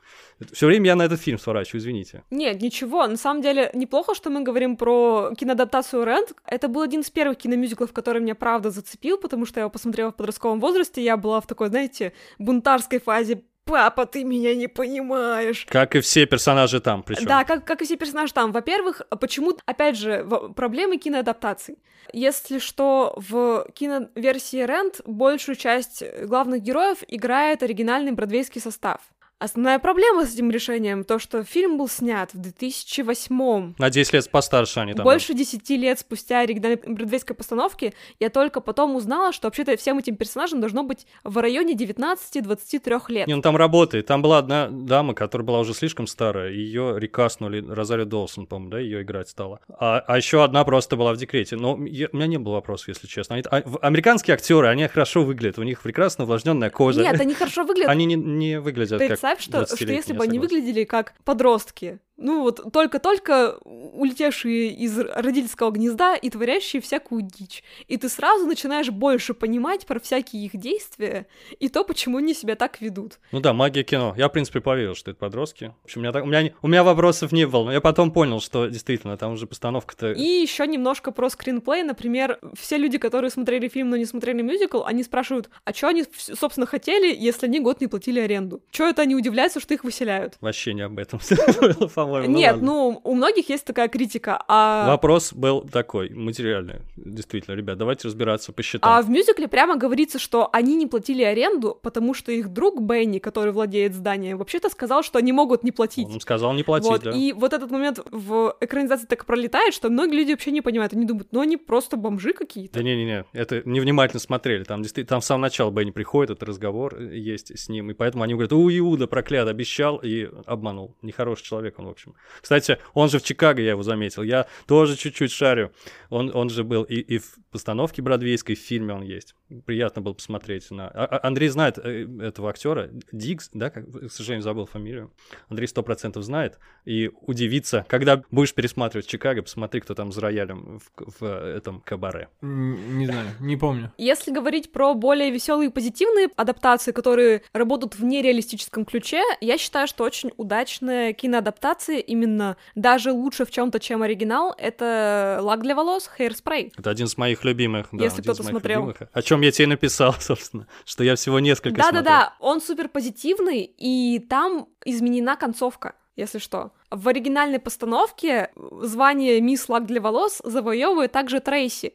Все 0.52 0.68
время 0.68 0.88
я 0.88 0.96
на 0.96 1.04
этот 1.04 1.20
фильм 1.20 1.40
сворачиваю, 1.40 1.82
извините. 1.88 2.24
Нет, 2.30 2.62
ничего, 2.62 3.08
на 3.08 3.18
самом 3.18 3.42
деле, 3.42 3.70
не 3.74 3.88
неплохо, 3.88 4.14
что 4.16 4.30
мы 4.30 4.42
говорим 4.42 4.76
про 4.76 5.32
киноадаптацию 5.38 6.04
Рэнд. 6.04 6.34
Это 6.46 6.68
был 6.68 6.82
один 6.82 7.02
из 7.02 7.10
первых 7.10 7.38
киномюзиклов, 7.38 7.94
который 7.94 8.22
меня 8.22 8.36
правда 8.36 8.70
зацепил, 8.70 9.18
потому 9.18 9.46
что 9.46 9.60
я 9.60 9.62
его 9.62 9.70
посмотрела 9.72 10.12
в 10.12 10.16
подростковом 10.16 10.60
возрасте, 10.60 11.02
я 11.02 11.16
была 11.16 11.40
в 11.40 11.48
такой, 11.48 11.70
знаете, 11.70 12.12
бунтарской 12.38 13.00
фазе 13.00 13.44
папа, 13.64 14.06
ты 14.06 14.24
меня 14.24 14.56
не 14.56 14.68
понимаешь. 14.68 15.66
Как 15.70 15.96
и 15.96 16.00
все 16.00 16.26
персонажи 16.26 16.80
там, 16.80 17.04
причем. 17.04 17.26
Да, 17.26 17.44
как, 17.44 17.66
как 17.66 17.82
и 17.82 17.86
все 17.86 17.98
персонажи 17.98 18.34
там. 18.34 18.52
Во-первых, 18.52 19.02
почему, 19.20 19.54
опять 19.66 19.98
же, 19.98 20.24
в- 20.24 20.54
проблемы 20.54 20.98
киноадаптаций. 20.98 21.78
Если 22.14 22.60
что, 22.60 23.14
в 23.18 23.68
киноверсии 23.74 24.66
Рент 24.66 25.02
большую 25.06 25.56
часть 25.56 26.04
главных 26.26 26.62
героев 26.62 27.00
играет 27.08 27.64
оригинальный 27.64 28.14
бродвейский 28.14 28.62
состав. 28.62 29.02
Основная 29.40 29.78
проблема 29.78 30.26
с 30.26 30.34
этим 30.34 30.50
решением 30.50 31.04
то, 31.04 31.20
что 31.20 31.44
фильм 31.44 31.78
был 31.78 31.88
снят 31.88 32.34
в 32.34 32.40
2008 32.40 33.76
На 33.78 33.90
10 33.92 34.14
лет 34.14 34.32
постарше 34.32 34.80
они 34.80 34.96
там. 34.96 35.04
больше 35.04 35.36
10 35.36 35.70
лет 35.78 36.00
спустя 36.00 36.40
оригинальной 36.40 36.80
бродвейской 36.88 37.36
постановки 37.36 37.94
я 38.20 38.32
только 38.32 38.62
потом 38.62 38.96
узнала, 38.96 39.32
что 39.34 39.46
вообще-то 39.48 39.78
всем 39.78 40.00
этим 40.00 40.16
персонажам 40.16 40.60
должно 40.60 40.82
быть 40.82 41.06
в 41.24 41.38
районе 41.38 41.76
19-23 41.76 43.02
лет. 43.10 43.28
Не, 43.28 43.36
ну 43.36 43.44
там 43.44 43.56
работает. 43.56 44.08
Там 44.08 44.24
была 44.24 44.40
одна 44.40 44.70
дама, 44.72 45.14
которая 45.14 45.46
была 45.46 45.60
уже 45.60 45.76
слишком 45.76 46.08
старая. 46.08 46.50
Ее 46.52 46.96
рекастнули, 46.98 47.64
Розарио 47.64 48.06
Долсон, 48.06 48.48
по-моему, 48.48 48.72
да, 48.72 48.80
ее 48.80 49.04
играть 49.04 49.30
стала. 49.30 49.60
А, 49.70 50.00
а 50.00 50.18
еще 50.18 50.44
одна 50.44 50.64
просто 50.64 50.96
была 50.96 51.14
в 51.14 51.18
декрете. 51.18 51.58
Но 51.58 51.78
я- 51.86 52.10
у 52.12 52.16
меня 52.18 52.26
не 52.26 52.38
было 52.40 52.54
вопросов, 52.54 52.88
если 52.88 53.06
честно. 53.06 53.36
Они- 53.36 53.44
а, 53.52 53.62
американские 53.84 54.34
актеры, 54.34 54.68
они 54.68 54.88
хорошо 54.88 55.22
выглядят. 55.24 55.60
У 55.60 55.64
них 55.64 55.84
прекрасно 55.84 56.24
увлажненная 56.24 56.72
кожа. 56.72 57.02
Нет, 57.04 57.22
они 57.22 57.36
хорошо 57.36 57.64
выглядят. 57.66 57.92
Они 57.92 58.06
не, 58.06 58.16
не 58.16 58.60
выглядят 58.60 59.00
как 59.00 59.27
Представь, 59.36 59.42
что, 59.42 59.66
что 59.66 59.76
20-летние, 59.76 59.98
если 59.98 60.14
бы 60.14 60.24
они 60.24 60.40
выглядели 60.40 60.84
как 60.84 61.14
подростки, 61.24 62.00
ну 62.18 62.42
вот 62.42 62.72
только-только 62.74 63.58
улетевшие 63.64 64.70
из 64.70 64.98
родительского 64.98 65.72
гнезда 65.72 66.16
и 66.16 66.30
творящие 66.30 66.82
всякую 66.82 67.22
дичь. 67.22 67.64
И 67.88 67.98
ты 67.98 68.10
сразу 68.10 68.46
начинаешь 68.46 68.90
больше 68.90 69.34
понимать 69.34 69.86
про 69.86 70.00
всякие 70.00 70.46
их 70.46 70.56
действия 70.58 71.28
и 71.60 71.70
то, 71.70 71.84
почему 71.84 72.18
они 72.18 72.34
себя 72.34 72.56
так 72.56 72.82
ведут. 72.82 73.20
Ну 73.32 73.40
да, 73.40 73.54
магия 73.54 73.84
кино. 73.84 74.14
Я, 74.18 74.30
в 74.30 74.32
принципе, 74.32 74.62
поверил, 74.62 74.96
что 74.96 75.12
это 75.12 75.20
подростки. 75.20 75.74
В 75.82 75.86
общем, 75.86 76.02
у 76.02 76.04
меня, 76.04 76.12
так- 76.12 76.24
у 76.24 76.28
меня, 76.28 76.52
у 76.62 76.68
меня 76.68 76.84
вопросов 76.84 77.32
не 77.32 77.46
было, 77.46 77.66
но 77.66 77.72
я 77.72 77.82
потом 77.82 78.12
понял, 78.12 78.40
что 78.40 78.68
действительно, 78.68 79.18
там 79.18 79.34
уже 79.34 79.48
постановка-то... 79.48 80.12
И 80.14 80.22
еще 80.22 80.66
немножко 80.68 81.12
про 81.12 81.30
скринплей. 81.30 81.84
Например, 81.84 82.40
все 82.56 82.78
люди, 82.78 82.98
которые 82.98 83.30
смотрели 83.32 83.68
фильм, 83.68 83.90
но 83.90 83.98
не 83.98 84.06
смотрели 84.06 84.42
мюзикл, 84.42 84.84
они 84.84 85.04
спрашивают, 85.04 85.50
а 85.64 85.74
что 85.74 85.88
они, 85.90 86.06
собственно, 86.18 86.66
хотели, 86.66 87.16
если 87.16 87.46
они 87.46 87.60
год 87.60 87.82
не 87.82 87.88
платили 87.88 88.20
аренду? 88.20 88.62
Чего 88.72 88.88
это 88.88 89.02
они 89.04 89.16
удивляются, 89.16 89.60
что 89.60 89.74
их 89.74 89.84
выселяют? 89.84 90.36
Вообще 90.42 90.74
не 90.74 90.82
об 90.82 90.98
этом 90.98 91.20
по-моему. 92.08 92.34
Ну 92.34 92.38
Нет, 92.38 92.54
ладно. 92.54 92.68
ну, 92.68 93.02
у 93.04 93.16
многих 93.16 93.50
есть 93.50 93.66
такая 93.66 93.88
критика, 93.88 94.44
а... 94.48 94.88
Вопрос 94.88 95.34
был 95.34 95.62
такой, 95.62 96.10
материальный. 96.10 96.82
Действительно, 96.96 97.56
ребят, 97.56 97.78
давайте 97.78 98.08
разбираться 98.08 98.52
по 98.54 98.64
счетам. 98.64 98.92
А 98.92 99.02
в 99.02 99.10
мюзикле 99.10 99.48
прямо 99.48 99.76
говорится, 99.76 100.20
что 100.20 100.50
они 100.52 100.76
не 100.76 100.88
платили 100.88 101.24
аренду, 101.24 101.78
потому 101.82 102.14
что 102.14 102.32
их 102.32 102.50
друг 102.50 102.82
Бенни, 102.82 103.20
который 103.20 103.52
владеет 103.52 103.94
зданием, 103.94 104.38
вообще-то 104.38 104.70
сказал, 104.70 105.04
что 105.04 105.20
они 105.20 105.32
могут 105.32 105.64
не 105.64 105.72
платить. 105.72 106.08
Он 106.08 106.22
сказал 106.22 106.54
не 106.54 106.64
платить, 106.64 106.90
вот, 106.90 107.04
да. 107.04 107.12
и 107.12 107.34
вот 107.34 107.54
этот 107.54 107.72
момент 107.72 108.00
в 108.12 108.56
экранизации 108.62 109.06
так 109.06 109.26
пролетает, 109.26 109.74
что 109.74 109.90
многие 109.90 110.16
люди 110.16 110.32
вообще 110.32 110.52
не 110.52 110.62
понимают. 110.62 110.94
Они 110.94 111.06
думают, 111.06 111.30
ну 111.32 111.42
они 111.42 111.58
просто 111.58 111.98
бомжи 111.98 112.34
какие-то. 112.34 112.76
Да 112.76 112.84
не-не-не, 112.84 113.26
это 113.34 113.62
невнимательно 113.66 114.20
смотрели. 114.20 114.64
Там 114.64 114.82
действительно, 114.82 115.10
там 115.10 115.22
с 115.22 115.26
самого 115.26 115.44
начала 115.44 115.72
Бенни 115.72 115.92
приходит, 115.92 116.32
этот 116.32 116.44
разговор 116.44 117.00
есть 117.02 117.58
с 117.58 117.70
ним, 117.70 117.92
и 117.92 117.94
поэтому 117.94 118.24
они 118.24 118.34
говорят, 118.34 118.54
у, 118.54 118.70
Иуда 118.70 119.08
проклят, 119.08 119.48
обещал 119.48 119.98
и 119.98 120.30
обманул. 120.46 120.96
Нехороший 121.02 121.46
человек 121.46 121.80
он, 121.80 121.86
в 121.86 121.90
общем. 121.98 122.16
Кстати, 122.42 122.78
он 122.94 123.10
же 123.10 123.20
в 123.20 123.24
Чикаго, 123.24 123.62
я 123.62 123.72
его 123.72 123.84
заметил, 123.84 124.24
я 124.24 124.48
тоже 124.68 124.96
чуть-чуть 124.96 125.32
шарю. 125.32 125.72
Он, 126.10 126.32
он 126.34 126.50
же 126.50 126.64
был 126.64 126.84
и, 126.84 126.96
и 126.96 127.18
в 127.18 127.36
постановке 127.52 128.02
бродвейской, 128.02 128.56
в 128.56 128.60
фильме 128.60 128.94
он 128.94 129.02
есть. 129.02 129.36
Приятно 129.66 130.02
было 130.02 130.14
посмотреть 130.14 130.70
на... 130.72 130.88
А- 130.88 131.06
а- 131.06 131.28
Андрей 131.28 131.50
знает 131.50 131.78
э, 131.78 132.08
этого 132.22 132.50
актера, 132.50 132.90
Дикс, 133.12 133.50
да, 133.54 133.70
как, 133.70 133.90
к 133.90 134.12
сожалению, 134.12 134.44
забыл 134.44 134.66
фамилию. 134.66 135.12
Андрей 135.50 135.68
сто 135.68 135.84
процентов 135.84 136.24
знает, 136.24 136.60
и 136.86 137.10
удивится, 137.22 137.86
когда 137.90 138.22
будешь 138.32 138.54
пересматривать 138.54 139.08
Чикаго, 139.08 139.42
посмотри, 139.42 139.82
кто 139.82 139.96
там 139.96 140.12
за 140.12 140.22
роялем 140.22 140.80
в, 140.80 141.20
в 141.20 141.26
этом 141.26 141.82
кабаре. 141.82 142.30
Не 142.42 143.06
знаю, 143.06 143.28
не 143.40 143.58
помню. 143.58 143.92
Если 143.98 144.32
говорить 144.32 144.72
про 144.72 144.94
более 144.94 145.32
веселые 145.32 145.70
и 145.70 145.74
позитивные 145.74 146.30
адаптации, 146.36 146.92
которые 146.92 147.42
работают 147.54 147.96
в 147.96 148.04
нереалистическом 148.04 148.86
ключе, 148.86 149.24
я 149.42 149.58
считаю, 149.58 149.88
что 149.88 150.04
очень 150.04 150.32
удачная 150.38 151.14
киноадаптация, 151.14 151.87
именно 151.94 152.58
даже 152.76 153.12
лучше 153.12 153.46
в 153.46 153.52
чем-то, 153.52 153.80
чем 153.80 154.04
оригинал, 154.04 154.54
это 154.58 155.40
лак 155.42 155.62
для 155.62 155.76
волос, 155.76 156.10
hairspray. 156.18 156.74
Это 156.78 156.90
один 156.90 157.08
из 157.08 157.18
моих 157.18 157.44
любимых, 157.44 157.88
да, 157.92 158.04
Если 158.04 158.22
кто-то 158.22 158.44
смотрел. 158.44 158.80
любимых. 158.80 159.10
О 159.12 159.22
чем 159.22 159.42
я 159.42 159.52
тебе 159.52 159.66
и 159.66 159.68
написал, 159.68 160.14
собственно, 160.20 160.68
что 160.86 161.04
я 161.04 161.16
всего 161.16 161.40
несколько. 161.40 161.82
Да-да-да, 161.82 162.36
он 162.40 162.62
супер 162.62 162.90
позитивный, 162.90 163.62
и 163.64 164.20
там 164.20 164.68
изменена 164.86 165.36
концовка, 165.36 165.96
если 166.16 166.40
что. 166.40 166.72
В 166.90 167.08
оригинальной 167.10 167.60
постановке 167.60 168.52
звание 168.82 169.42
мисс 169.42 169.68
Лак 169.70 169.86
для 169.86 170.02
волос 170.02 170.42
завоевывает 170.44 171.12
также 171.12 171.40
Трейси. 171.40 171.94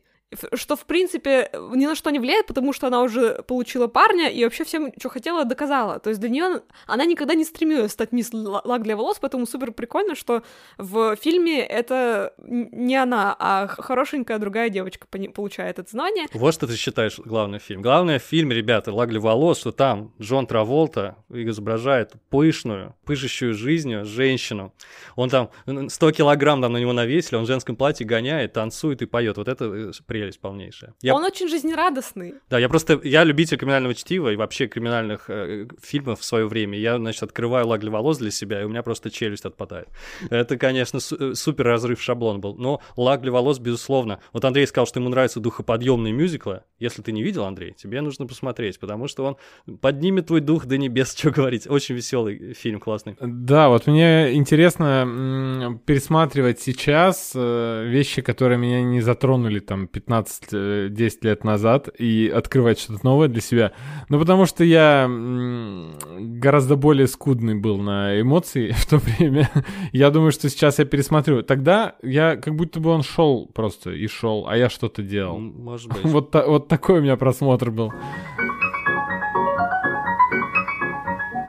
Что, 0.54 0.76
в 0.76 0.84
принципе, 0.86 1.50
ни 1.74 1.86
на 1.86 1.94
что 1.94 2.10
не 2.10 2.18
влияет, 2.18 2.46
потому 2.46 2.72
что 2.72 2.86
она 2.86 3.02
уже 3.02 3.42
получила 3.46 3.86
парня 3.86 4.28
и 4.30 4.44
вообще 4.44 4.64
всем, 4.64 4.92
что 4.98 5.08
хотела, 5.08 5.44
доказала. 5.44 5.98
То 5.98 6.10
есть 6.10 6.20
для 6.20 6.30
нее 6.30 6.62
она 6.86 7.04
никогда 7.04 7.34
не 7.34 7.44
стремилась 7.44 7.92
стать 7.92 8.12
мисс 8.12 8.32
Ла- 8.32 8.62
Лак 8.64 8.82
для 8.82 8.96
волос, 8.96 9.18
поэтому 9.20 9.46
супер 9.46 9.72
прикольно, 9.72 10.14
что 10.14 10.42
в 10.78 11.16
фильме 11.16 11.60
это 11.64 12.34
не 12.38 12.96
она, 12.96 13.34
а 13.38 13.66
хорошенькая 13.66 14.38
другая 14.38 14.68
девочка 14.70 15.06
получает 15.34 15.78
это 15.78 15.90
знание. 15.90 16.26
Вот 16.32 16.54
что 16.54 16.66
ты 16.66 16.76
считаешь 16.76 17.18
главный 17.18 17.58
фильм. 17.58 17.82
Главное 17.82 18.18
в 18.18 18.22
фильме, 18.22 18.54
ребята, 18.54 18.92
«Лагли 18.92 19.18
волос», 19.18 19.58
что 19.60 19.72
там 19.72 20.12
Джон 20.20 20.46
Траволта 20.46 21.16
изображает 21.30 22.12
пышную, 22.30 22.94
пышущую 23.04 23.54
жизнью 23.54 24.04
женщину. 24.04 24.72
Он 25.16 25.28
там 25.28 25.50
н- 25.66 25.88
100 25.90 26.12
килограмм 26.12 26.62
там 26.62 26.72
на 26.72 26.78
него 26.78 26.92
навесили, 26.92 27.36
он 27.36 27.44
в 27.44 27.46
женском 27.46 27.76
платье 27.76 28.06
гоняет, 28.06 28.52
танцует 28.52 29.02
и 29.02 29.06
поет. 29.06 29.36
Вот 29.36 29.48
это 29.48 29.64
э, 29.64 29.92
прелесть 30.22 30.40
полнейшая. 30.40 30.94
Я 31.02 31.14
Он 31.14 31.24
очень 31.24 31.48
жизнерадостный. 31.48 32.34
Да, 32.48 32.58
я 32.58 32.68
просто, 32.68 33.00
я 33.02 33.24
любитель 33.24 33.56
криминального 33.56 33.94
чтива 33.94 34.32
и 34.32 34.36
вообще 34.36 34.68
криминальных 34.68 35.24
э, 35.28 35.66
фильмов 35.82 36.20
в 36.20 36.24
свое 36.24 36.46
время. 36.46 36.78
Я, 36.78 36.96
значит, 36.96 37.22
открываю 37.24 37.66
лагли 37.66 37.88
волос 37.88 38.18
для 38.18 38.30
себя, 38.30 38.60
и 38.62 38.64
у 38.64 38.68
меня 38.68 38.82
просто 38.84 39.10
челюсть 39.10 39.44
отпадает. 39.44 39.88
Это, 40.30 40.56
конечно, 40.56 41.00
су- 41.00 41.16
э, 41.32 41.34
супер 41.34 41.64
разрыв 41.66 42.00
шаблон 42.00 42.40
был. 42.40 42.54
Но 42.56 42.80
лагли 42.96 43.30
волос, 43.30 43.58
безусловно. 43.58 44.20
Вот 44.32 44.44
Андрей 44.44 44.66
сказал, 44.66 44.86
что 44.86 45.00
ему 45.00 45.08
нравятся 45.08 45.40
духоподъемные 45.40 46.12
мюзиклы. 46.12 46.62
Если 46.78 47.02
ты 47.02 47.10
не 47.12 47.22
видел, 47.24 47.44
Андрей, 47.44 47.72
тебе 47.72 48.00
нужно 48.00 48.26
посмотреть, 48.26 48.78
потому 48.78 49.08
что 49.08 49.24
он 49.24 49.76
поднимет 49.80 50.26
твой 50.28 50.40
дух 50.40 50.66
до 50.66 50.78
небес, 50.78 51.14
что 51.18 51.30
говорить. 51.32 51.66
Очень 51.68 51.96
веселый 51.96 52.54
фильм, 52.54 52.78
классный. 52.78 53.16
Да, 53.20 53.68
вот 53.68 53.86
мне 53.88 54.34
интересно 54.34 54.84
м, 55.04 55.78
пересматривать 55.84 56.60
сейчас 56.60 57.32
э, 57.34 57.84
вещи, 57.88 58.22
которые 58.22 58.58
меня 58.58 58.82
не 58.82 59.00
затронули 59.00 59.58
там 59.58 59.88
15-10 60.20 61.18
лет 61.22 61.44
назад, 61.44 61.88
и 61.98 62.30
открывать 62.34 62.78
что-то 62.78 63.04
новое 63.04 63.28
для 63.28 63.40
себя. 63.40 63.72
Ну, 64.08 64.18
потому 64.18 64.46
что 64.46 64.64
я 64.64 65.08
гораздо 65.08 66.76
более 66.76 67.06
скудный 67.06 67.54
был 67.54 67.78
на 67.78 68.20
эмоции 68.20 68.70
в 68.76 68.86
то 68.86 68.98
время. 68.98 69.50
я 69.92 70.10
думаю, 70.10 70.32
что 70.32 70.48
сейчас 70.48 70.78
я 70.78 70.84
пересмотрю. 70.84 71.42
Тогда 71.42 71.94
я 72.02 72.36
как 72.36 72.54
будто 72.54 72.80
бы 72.80 72.90
он 72.90 73.02
шел 73.02 73.46
просто 73.46 73.90
и 73.90 74.06
шел, 74.06 74.46
а 74.48 74.56
я 74.56 74.68
что-то 74.68 75.02
делал. 75.02 75.38
Может 75.38 75.88
быть. 75.92 76.04
Вот, 76.04 76.30
та- 76.30 76.46
вот 76.46 76.68
такой 76.68 76.98
у 76.98 77.02
меня 77.02 77.16
просмотр 77.16 77.70
был. 77.70 77.92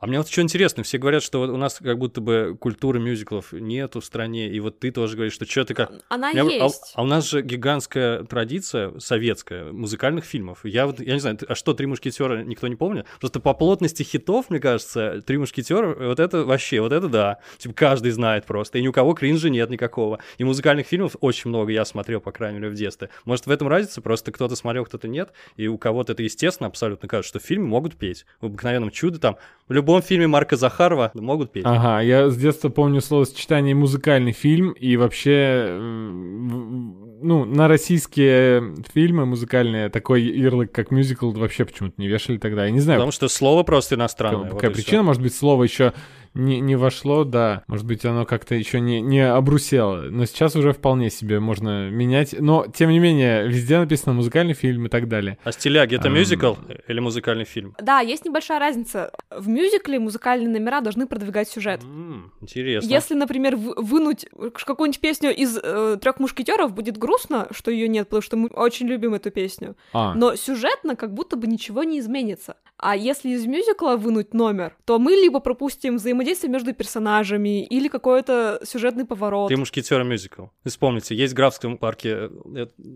А 0.04 0.06
мне 0.06 0.18
вот 0.18 0.28
что 0.28 0.42
интересно, 0.42 0.84
все 0.84 0.98
говорят, 0.98 1.24
что 1.24 1.40
вот 1.40 1.50
у 1.50 1.56
нас 1.56 1.80
как 1.82 1.98
будто 1.98 2.20
бы 2.20 2.58
культуры 2.60 3.00
мюзиклов 3.00 3.54
нету 3.54 4.02
в 4.02 4.06
стране, 4.06 4.50
и 4.50 4.60
вот 4.60 4.78
ты 4.78 4.92
тоже 4.92 5.16
говоришь, 5.16 5.32
что 5.32 5.46
что-то 5.46 5.74
как... 5.74 5.94
Она 6.10 6.30
Я- 6.32 6.42
а- 6.42 6.66
есть. 6.66 6.92
А, 6.96 7.04
у 7.04 7.06
нас 7.06 7.30
же 7.30 7.42
гигантская 7.42 8.26
традиция 8.26 9.00
советская 9.00 9.72
музыкальных 9.72 10.26
фильмов. 10.26 10.60
Я 10.66 10.88
вот, 10.88 11.00
я 11.00 11.14
не 11.14 11.22
знаю, 11.22 11.38
а 11.48 11.56
что 11.56 11.74
«Три 11.74 11.88
мушкетера» 11.88 12.44
никто 12.44 12.68
не 12.68 12.76
помнит? 12.76 13.06
Просто 13.22 13.40
по 13.40 13.54
плотности 13.54 14.04
хитов, 14.04 14.50
мне 14.50 14.60
кажется, 14.60 15.22
«Три 15.26 15.38
мушкетера» 15.38 15.96
вот 15.96 16.20
это 16.20 16.44
вообще, 16.44 16.82
вот 16.82 16.92
это 16.92 17.08
да. 17.08 17.38
Типа 17.58 17.74
каждый 17.74 18.12
знает 18.12 18.46
просто. 18.46 18.80
И 18.80 18.82
ни 18.82 18.90
у 18.90 18.92
кого 18.92 19.14
кринжа 19.14 19.50
нет 19.50 19.70
никакого. 19.70 20.20
И 20.38 20.44
музыкальных 20.44 20.86
фильмов 20.86 21.16
очень 21.22 21.50
много 21.50 21.72
я 21.72 21.86
смотрел, 21.86 22.20
по 22.20 22.34
крайней 22.34 22.60
мере, 22.60 22.72
в 22.72 22.76
детстве. 22.76 23.10
Может, 23.24 23.46
в 23.46 23.52
этом 23.52 23.70
разница? 23.70 24.02
Просто 24.02 24.34
кто-то 24.34 24.58
смотрел, 24.58 24.84
кто-то 24.84 25.08
нет. 25.08 25.32
И 25.56 25.68
у 25.68 25.78
кого-то 25.78 26.12
это 26.12 26.24
естественно 26.24 26.68
абсолютно 26.68 27.08
кажется, 27.08 27.30
что 27.30 27.40
в 27.40 27.48
фильме 27.48 27.68
могут 27.68 27.96
петь. 27.96 28.26
В 28.42 28.48
«Обыкновенном 28.48 28.92
чудо» 28.92 29.18
там, 29.18 29.38
в 29.70 29.72
любом 29.94 30.02
фильме 30.08 30.28
Марка 30.28 30.56
Захарова 30.56 31.12
могут 31.14 31.52
петь. 31.52 31.64
Ага, 31.66 32.02
я 32.02 32.30
с 32.30 32.38
детства 32.38 32.70
помню 32.70 33.02
словосочетание 33.02 33.76
музыкальный 33.76 34.32
фильм, 34.32 34.72
и 34.72 34.98
вообще, 34.98 35.78
ну, 35.80 37.46
на 37.46 37.68
российские 37.68 38.76
фильмы 38.94 39.26
музыкальные 39.26 39.90
такой 39.90 40.24
ярлык, 40.24 40.72
как 40.72 40.92
мюзикл, 40.92 41.32
вообще 41.32 41.66
почему-то 41.66 41.96
не 41.98 42.08
вешали 42.08 42.38
тогда. 42.38 42.66
Я 42.66 42.72
не 42.72 42.80
знаю, 42.80 43.00
Потому 43.00 43.12
что 43.12 43.28
слово 43.28 43.64
просто 43.64 43.96
иностранное. 43.96 44.50
какая, 44.50 44.70
вот 44.70 44.78
причина, 44.78 45.04
может 45.04 45.22
быть, 45.22 45.36
слово 45.36 45.64
еще 45.64 45.94
не, 46.34 46.60
не 46.60 46.76
вошло, 46.76 47.24
да. 47.24 47.64
Может 47.68 47.86
быть, 47.86 48.06
оно 48.06 48.26
как-то 48.26 48.56
еще 48.56 48.80
не, 48.80 49.02
не 49.02 49.20
обрусело. 49.28 50.02
Но 50.10 50.26
сейчас 50.26 50.56
уже 50.56 50.74
вполне 50.74 51.10
себе 51.10 51.40
можно 51.40 51.90
менять. 51.90 52.36
Но, 52.40 52.66
тем 52.68 52.90
не 52.90 53.00
менее, 53.00 53.48
везде 53.48 53.80
написано 53.80 54.14
музыкальный 54.14 54.54
фильм 54.54 54.86
и 54.88 54.90
так 54.90 55.08
далее. 55.08 55.38
А 55.44 55.52
стиляги— 55.52 55.96
это 55.98 56.10
мюзикл 56.10 56.56
или 56.88 57.00
музыкальный 57.00 57.46
фильм? 57.46 57.76
Да, 57.80 58.00
есть 58.00 58.26
небольшая 58.26 58.60
разница. 58.60 59.12
В 59.30 59.48
мюзикле 59.48 60.00
музыкальные 60.00 60.50
номера 60.50 60.82
должны 60.82 61.08
продвигать 61.08 61.50
сюжет. 61.50 61.82
М, 61.84 62.32
Интересно. 62.42 62.90
Если, 62.90 63.14
например, 63.14 63.56
вынуть 63.56 64.26
какую-нибудь 64.66 65.00
песню 65.02 65.36
из 65.36 65.60
трех 66.00 66.20
мушкетеров, 66.20 66.74
будет 66.74 66.98
грустно, 66.98 67.48
что 67.52 67.72
ее 67.72 67.88
нет, 67.88 68.08
потому 68.08 68.22
что 68.22 68.38
мы 68.38 68.48
очень 68.48 68.88
любим 68.88 69.14
эту 69.14 69.32
песню. 69.32 69.76
А, 69.94 70.14
Но 70.14 70.36
сюжетно 70.36 70.96
как 70.96 71.14
будто 71.14 71.36
бы 71.36 71.48
ничего 71.48 71.84
не 71.84 72.00
изменится. 72.00 72.56
А 72.86 72.98
если 72.98 73.30
из 73.30 73.46
мюзикла 73.46 73.96
вынуть 73.96 74.34
номер, 74.34 74.76
то 74.84 75.00
мы 75.00 75.14
либо 75.14 75.40
пропустим 75.40 75.96
взаимодействие 75.96 76.52
между 76.52 76.74
персонажами 76.74 77.64
или 77.66 77.88
какой-то 77.88 78.60
сюжетный 78.66 79.06
поворот. 79.06 79.48
Ты 79.48 79.56
мушкетера 79.56 80.04
мюзикл. 80.04 80.48
Вспомните, 80.66 81.16
есть 81.16 81.32
в 81.32 81.36
Графском 81.36 81.78
парке 81.78 82.30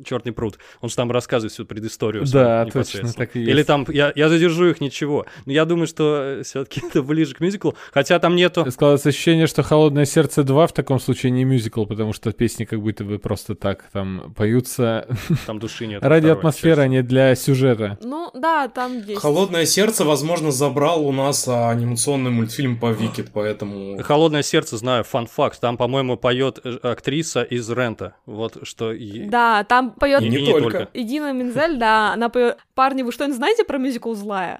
Черный 0.03 0.33
пруд. 0.33 0.57
Он 0.81 0.89
же 0.89 0.95
там 0.95 1.09
рассказывает 1.09 1.53
всю 1.53 1.65
предысторию. 1.65 2.25
Да, 2.25 2.65
точно, 2.65 3.13
так 3.13 3.37
и 3.37 3.39
Или 3.39 3.57
есть. 3.57 3.67
там 3.67 3.85
я, 3.87 4.11
я 4.13 4.27
задержу 4.27 4.65
их 4.65 4.81
ничего. 4.81 5.25
Но 5.45 5.53
я 5.53 5.63
думаю, 5.63 5.87
что 5.87 6.41
все-таки 6.43 6.81
это 6.89 7.01
ближе 7.01 7.33
к 7.33 7.39
мюзиклу. 7.39 7.75
Хотя 7.93 8.19
там 8.19 8.35
нету. 8.35 8.69
Складывается 8.69 9.07
ощущение, 9.09 9.47
что 9.47 9.63
«Холодное 9.63 10.03
сердце 10.03 10.41
2» 10.41 10.67
в 10.67 10.73
таком 10.73 10.99
случае 10.99 11.31
не 11.31 11.45
мюзикл, 11.45 11.85
потому 11.85 12.11
что 12.11 12.33
песни 12.33 12.65
как 12.65 12.81
будто 12.81 13.05
бы 13.05 13.19
просто 13.19 13.55
так 13.55 13.85
там 13.93 14.33
поются 14.35 15.07
Там 15.45 15.59
души 15.59 15.87
нет. 15.87 16.03
ради 16.03 16.27
атмосферы, 16.27 16.81
а 16.81 16.87
не 16.87 17.03
для 17.03 17.35
сюжета. 17.35 17.97
Ну 18.01 18.31
да, 18.33 18.67
там 18.67 18.97
есть. 18.99 19.21
Холодное 19.21 19.65
сердце, 19.65 19.76
возможно, 20.03 20.51
забрал 20.51 21.05
у 21.05 21.11
нас 21.11 21.47
а, 21.47 21.69
анимационный 21.69 22.31
мультфильм 22.31 22.79
по 22.79 22.91
Викид, 22.91 23.29
поэтому... 23.33 24.01
Холодное 24.03 24.43
сердце, 24.43 24.77
знаю, 24.77 25.03
фан-факт. 25.03 25.59
Там, 25.59 25.77
по-моему, 25.77 26.17
поет 26.17 26.59
э, 26.63 26.77
актриса 26.81 27.43
из 27.43 27.69
Рента. 27.69 28.15
Вот 28.25 28.57
что. 28.63 28.93
Да, 29.27 29.63
там 29.63 29.91
поет 29.91 30.21
И 30.21 30.29
не 30.29 30.41
не 30.41 30.51
только. 30.51 30.61
только. 30.61 30.89
Идина 30.93 31.31
Мензель, 31.31 31.77
да, 31.77 32.13
она 32.13 32.29
поет. 32.29 32.57
Парни, 32.75 33.03
вы 33.03 33.11
что-нибудь 33.11 33.37
знаете 33.37 33.63
про 33.63 33.77
мюзикл 33.77 34.13
«Злая»? 34.13 34.59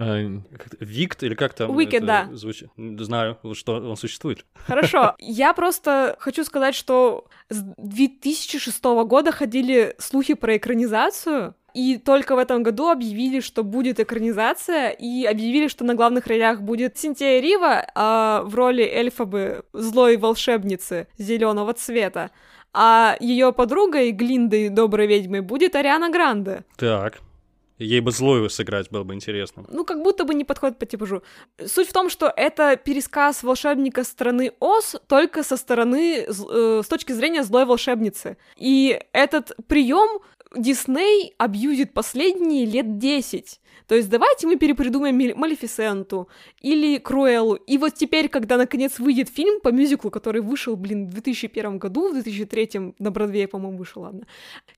Как-то 0.00 0.76
Викт 0.80 1.22
или 1.22 1.34
как 1.34 1.52
там? 1.52 1.78
Это 1.78 2.00
да. 2.00 2.28
звучит? 2.32 2.70
Знаю, 2.76 3.36
что 3.52 3.74
он 3.74 3.96
существует. 3.96 4.46
Хорошо, 4.66 5.14
я 5.18 5.52
просто 5.52 6.16
хочу 6.18 6.42
сказать, 6.44 6.74
что 6.74 7.26
с 7.50 7.62
2006 7.76 8.82
года 8.82 9.30
ходили 9.30 9.94
слухи 9.98 10.32
про 10.32 10.56
экранизацию, 10.56 11.54
и 11.74 11.98
только 11.98 12.34
в 12.34 12.38
этом 12.38 12.62
году 12.62 12.88
объявили, 12.88 13.40
что 13.40 13.62
будет 13.62 14.00
экранизация, 14.00 14.88
и 14.88 15.26
объявили, 15.26 15.68
что 15.68 15.84
на 15.84 15.94
главных 15.94 16.26
ролях 16.26 16.62
будет 16.62 16.96
Синтия 16.96 17.38
Рива 17.38 17.86
а 17.94 18.42
в 18.42 18.54
роли 18.54 18.82
эльфабы 18.82 19.64
злой 19.74 20.16
волшебницы 20.16 21.08
зеленого 21.18 21.74
цвета, 21.74 22.30
а 22.72 23.16
ее 23.20 23.52
подругой 23.52 24.12
Глиндой, 24.12 24.70
доброй 24.70 25.06
ведьмой, 25.06 25.42
будет 25.42 25.74
Ариана 25.74 26.08
Гранде. 26.08 26.64
Так. 26.76 27.20
Ей 27.80 28.00
бы 28.00 28.12
злую 28.12 28.50
сыграть 28.50 28.90
было 28.90 29.04
бы 29.04 29.14
интересно. 29.14 29.64
Ну, 29.68 29.84
как 29.84 30.02
будто 30.02 30.24
бы 30.24 30.34
не 30.34 30.44
подходит 30.44 30.78
по 30.78 30.84
типажу. 30.84 31.22
Суть 31.64 31.88
в 31.88 31.92
том, 31.94 32.10
что 32.10 32.30
это 32.36 32.76
пересказ 32.76 33.42
волшебника 33.42 34.04
страны 34.04 34.52
Оз 34.60 34.96
только 35.06 35.42
со 35.42 35.56
стороны, 35.56 36.26
э, 36.26 36.82
с 36.84 36.86
точки 36.86 37.12
зрения 37.12 37.42
злой 37.42 37.64
волшебницы. 37.64 38.36
И 38.56 39.00
этот 39.12 39.52
прием 39.66 40.20
Дисней 40.54 41.34
абьюзит 41.38 41.94
последние 41.94 42.66
лет 42.66 42.98
10. 42.98 43.60
То 43.86 43.94
есть 43.94 44.10
давайте 44.10 44.46
мы 44.46 44.56
перепридумаем 44.56 45.38
Малефисенту 45.38 46.28
или 46.60 46.98
Круэллу. 46.98 47.54
И 47.54 47.78
вот 47.78 47.94
теперь, 47.94 48.28
когда 48.28 48.56
наконец 48.56 48.98
выйдет 48.98 49.28
фильм 49.28 49.60
по 49.60 49.68
мюзиклу, 49.68 50.10
который 50.10 50.42
вышел, 50.42 50.76
блин, 50.76 51.06
в 51.06 51.12
2001 51.12 51.78
году, 51.78 52.10
в 52.10 52.14
2003 52.14 52.94
на 52.98 53.10
Бродвее, 53.10 53.48
по-моему, 53.48 53.78
вышел, 53.78 54.02
ладно. 54.02 54.26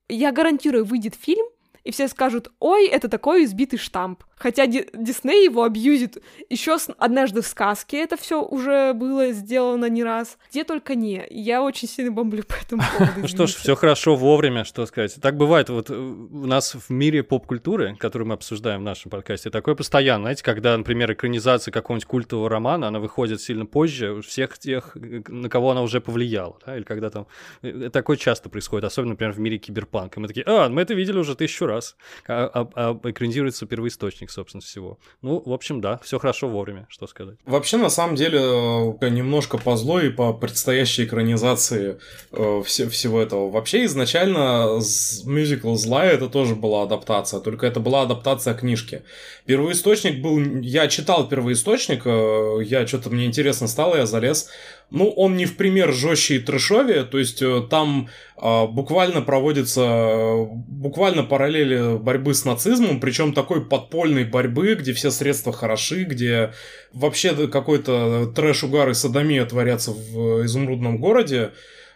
Я 0.07 0.31
гарантирую, 0.31 0.85
выйдет 0.85 1.15
фильм, 1.15 1.45
и 1.83 1.91
все 1.91 2.07
скажут, 2.07 2.51
ой, 2.59 2.87
это 2.87 3.09
такой 3.09 3.43
избитый 3.45 3.79
штамп. 3.79 4.23
Хотя 4.43 4.67
Ди- 4.67 4.89
Дисней 4.93 5.45
его 5.45 5.63
абьюзит 5.63 6.17
еще 6.49 6.77
с... 6.77 6.89
однажды 6.97 7.41
в 7.41 7.47
сказке 7.47 8.03
это 8.03 8.17
все 8.17 8.43
уже 8.43 8.91
было 8.93 9.31
сделано 9.31 9.85
не 9.89 10.03
раз. 10.03 10.37
Где 10.51 10.65
только 10.65 10.95
не. 10.95 11.25
Я 11.29 11.63
очень 11.63 11.87
сильно 11.87 12.11
бомблю 12.11 12.43
по 12.43 12.55
этому 12.55 12.81
поводу. 12.97 13.13
Ну 13.21 13.27
что 13.29 13.47
ж, 13.47 13.51
все 13.55 13.75
хорошо 13.75 14.15
вовремя, 14.17 14.65
что 14.65 14.85
сказать. 14.85 15.15
Так 15.21 15.37
бывает 15.37 15.69
вот 15.69 15.89
э, 15.89 15.93
у 15.95 16.45
нас 16.45 16.75
в 16.75 16.89
мире 16.89 17.23
поп-культуры, 17.23 17.95
которую 17.97 18.27
мы 18.27 18.33
обсуждаем 18.33 18.81
в 18.81 18.83
нашем 18.83 19.09
подкасте, 19.11 19.49
такое 19.49 19.75
постоянно, 19.75 20.23
знаете, 20.25 20.43
когда, 20.43 20.77
например, 20.77 21.13
экранизация 21.13 21.71
какого-нибудь 21.71 22.05
культового 22.07 22.49
романа, 22.49 22.89
она 22.89 22.99
выходит 22.99 23.39
сильно 23.39 23.65
позже 23.65 24.21
всех 24.23 24.57
тех, 24.59 24.97
э, 24.97 25.21
на 25.29 25.47
кого 25.47 25.71
она 25.71 25.81
уже 25.83 26.01
повлияла, 26.01 26.57
да, 26.65 26.75
или 26.75 26.83
когда 26.83 27.09
там... 27.09 27.27
э, 27.61 27.89
Такое 27.93 28.17
часто 28.17 28.49
происходит, 28.49 28.83
особенно, 28.83 29.11
например, 29.11 29.31
в 29.33 29.39
мире 29.39 29.57
киберпанка. 29.57 30.19
Мы 30.19 30.27
такие, 30.27 30.43
а, 30.45 30.67
мы 30.67 30.81
это 30.81 30.93
видели 30.93 31.17
уже 31.17 31.33
тысячу 31.35 31.65
раз. 31.65 31.95
А, 32.27 32.51
а- 32.53 32.69
а 32.75 33.09
экранизируется 33.09 33.65
первоисточник, 33.65 34.32
собственно, 34.33 34.61
всего. 34.61 34.97
Ну, 35.21 35.41
в 35.45 35.53
общем, 35.53 35.81
да, 35.81 35.99
все 36.03 36.19
хорошо 36.19 36.49
вовремя, 36.49 36.85
что 36.89 37.07
сказать. 37.07 37.37
Вообще, 37.45 37.77
на 37.77 37.89
самом 37.89 38.15
деле, 38.15 38.39
э, 38.39 39.09
немножко 39.09 39.57
по 39.57 39.75
злой 39.77 40.07
и 40.07 40.09
по 40.09 40.33
предстоящей 40.33 41.05
экранизации 41.05 41.97
э, 42.31 42.61
все- 42.65 42.89
всего 42.89 43.21
этого. 43.21 43.49
Вообще, 43.49 43.85
изначально 43.85 44.79
мюзикл 45.25 45.75
«Злая» 45.75 46.11
это 46.13 46.29
тоже 46.29 46.55
была 46.55 46.83
адаптация, 46.83 47.39
только 47.39 47.65
это 47.65 47.79
была 47.79 48.01
адаптация 48.01 48.53
книжки. 48.53 49.03
Первоисточник 49.45 50.21
был... 50.21 50.39
Я 50.61 50.87
читал 50.87 51.27
первоисточник, 51.27 52.03
э, 52.05 52.63
я 52.63 52.87
что-то 52.87 53.09
мне 53.09 53.25
интересно 53.25 53.67
стало, 53.67 53.95
я 53.97 54.05
залез. 54.05 54.49
Ну, 54.93 55.09
он 55.09 55.37
не 55.37 55.45
в 55.47 55.57
пример 55.57 55.91
жестче 55.91 56.35
и 56.35 56.39
трэшовее, 56.39 57.03
то 57.03 57.17
есть 57.17 57.41
э, 57.41 57.63
там 57.67 58.09
а, 58.37 58.67
буквально 58.67 59.23
проводится 59.23 59.81
э, 59.81 60.45
буквально 60.67 61.23
параллели 61.23 61.97
борьбы 61.97 62.35
с 62.35 62.45
нацизмом, 62.45 62.99
причем 62.99 63.33
такой 63.33 63.65
подпольной 63.65 64.23
борьбы, 64.23 64.75
где 64.75 64.93
все 64.93 65.09
средства 65.09 65.51
хороши, 65.51 66.03
где 66.03 66.53
вообще 66.93 67.47
какой-то 67.47 68.31
трэш, 68.35 68.65
угар 68.65 68.91
и 68.91 68.93
садомия 68.93 69.43
творятся 69.47 69.93
в 69.93 70.45
изумрудном 70.45 70.99
городе. 70.99 71.53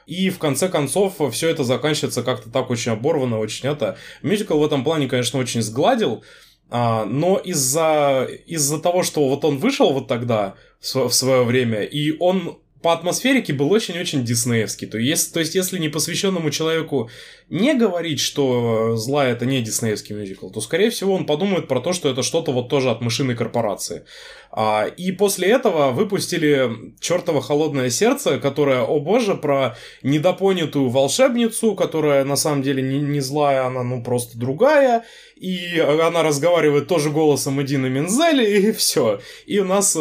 И 0.08 0.32
в 0.32 0.39
конце 0.39 0.68
концов 0.68 1.18
все 1.32 1.50
это 1.50 1.64
заканчивается 1.64 2.24
как-то 2.24 2.50
так 2.50 2.72
очень 2.72 2.93
оборвано, 2.93 3.38
очень 3.38 3.70
это. 3.70 4.00
Мюзикл 4.24 4.58
в 4.58 4.66
этом 4.66 4.84
плане, 4.84 5.08
конечно, 5.08 5.38
очень 5.38 5.62
сгладил, 5.62 6.24
а, 6.72 7.06
но 7.06 7.38
из-за 7.38 8.28
из-за 8.48 8.80
того, 8.80 9.04
что 9.04 9.30
вот 9.30 9.45
он 9.45 9.60
вышел 9.60 9.93
вот 9.93 10.08
тогда 10.08 10.56
в 10.82 11.12
свое 11.12 11.43
время, 11.43 11.84
и 11.84 12.18
он 12.18 12.58
по 12.88 12.93
атмосферике 12.93 13.51
был 13.51 13.69
очень-очень 13.73 14.23
диснеевский. 14.23 14.88
То 14.88 14.97
есть, 14.97 15.33
то 15.33 15.41
есть, 15.41 15.55
если 15.55 15.77
непосвященному 15.77 16.51
человеку 16.51 17.09
не 17.49 17.73
говорить, 17.73 18.21
что 18.21 18.95
«Зла»— 18.95 19.25
это 19.27 19.45
не 19.45 19.61
диснеевский 19.61 20.15
мюзикл, 20.15 20.49
то, 20.49 20.61
скорее 20.61 20.89
всего, 20.89 21.13
он 21.13 21.25
подумает 21.25 21.67
про 21.67 21.81
то, 21.81 21.91
что 21.91 22.07
это 22.07 22.23
что-то 22.23 22.53
вот 22.53 22.69
тоже 22.69 22.89
от 22.89 23.01
мышиной 23.01 23.35
корпорации. 23.35 24.05
А, 24.51 24.85
и 24.85 25.11
после 25.11 25.49
этого 25.49 25.91
выпустили 25.91 26.93
чертово 26.99 27.41
холодное 27.41 27.89
сердце, 27.89 28.39
которое, 28.39 28.81
о 28.81 28.99
боже, 28.99 29.35
про 29.35 29.75
недопонятую 30.01 30.89
волшебницу, 30.89 31.75
которая 31.75 32.23
на 32.23 32.35
самом 32.38 32.61
деле 32.61 32.81
не, 32.81 32.99
не 32.99 33.19
злая, 33.19 33.65
она 33.65 33.83
ну 33.83 34.01
просто 34.01 34.38
другая, 34.38 35.03
и 35.35 35.77
она 35.79 36.23
разговаривает 36.23 36.88
тоже 36.88 37.11
голосом 37.11 37.61
Эдины 37.61 37.89
Мензели, 37.89 38.59
и 38.59 38.71
все. 38.71 39.19
И 39.45 39.59
у 39.59 39.65
нас, 39.65 39.95
э, 39.95 39.99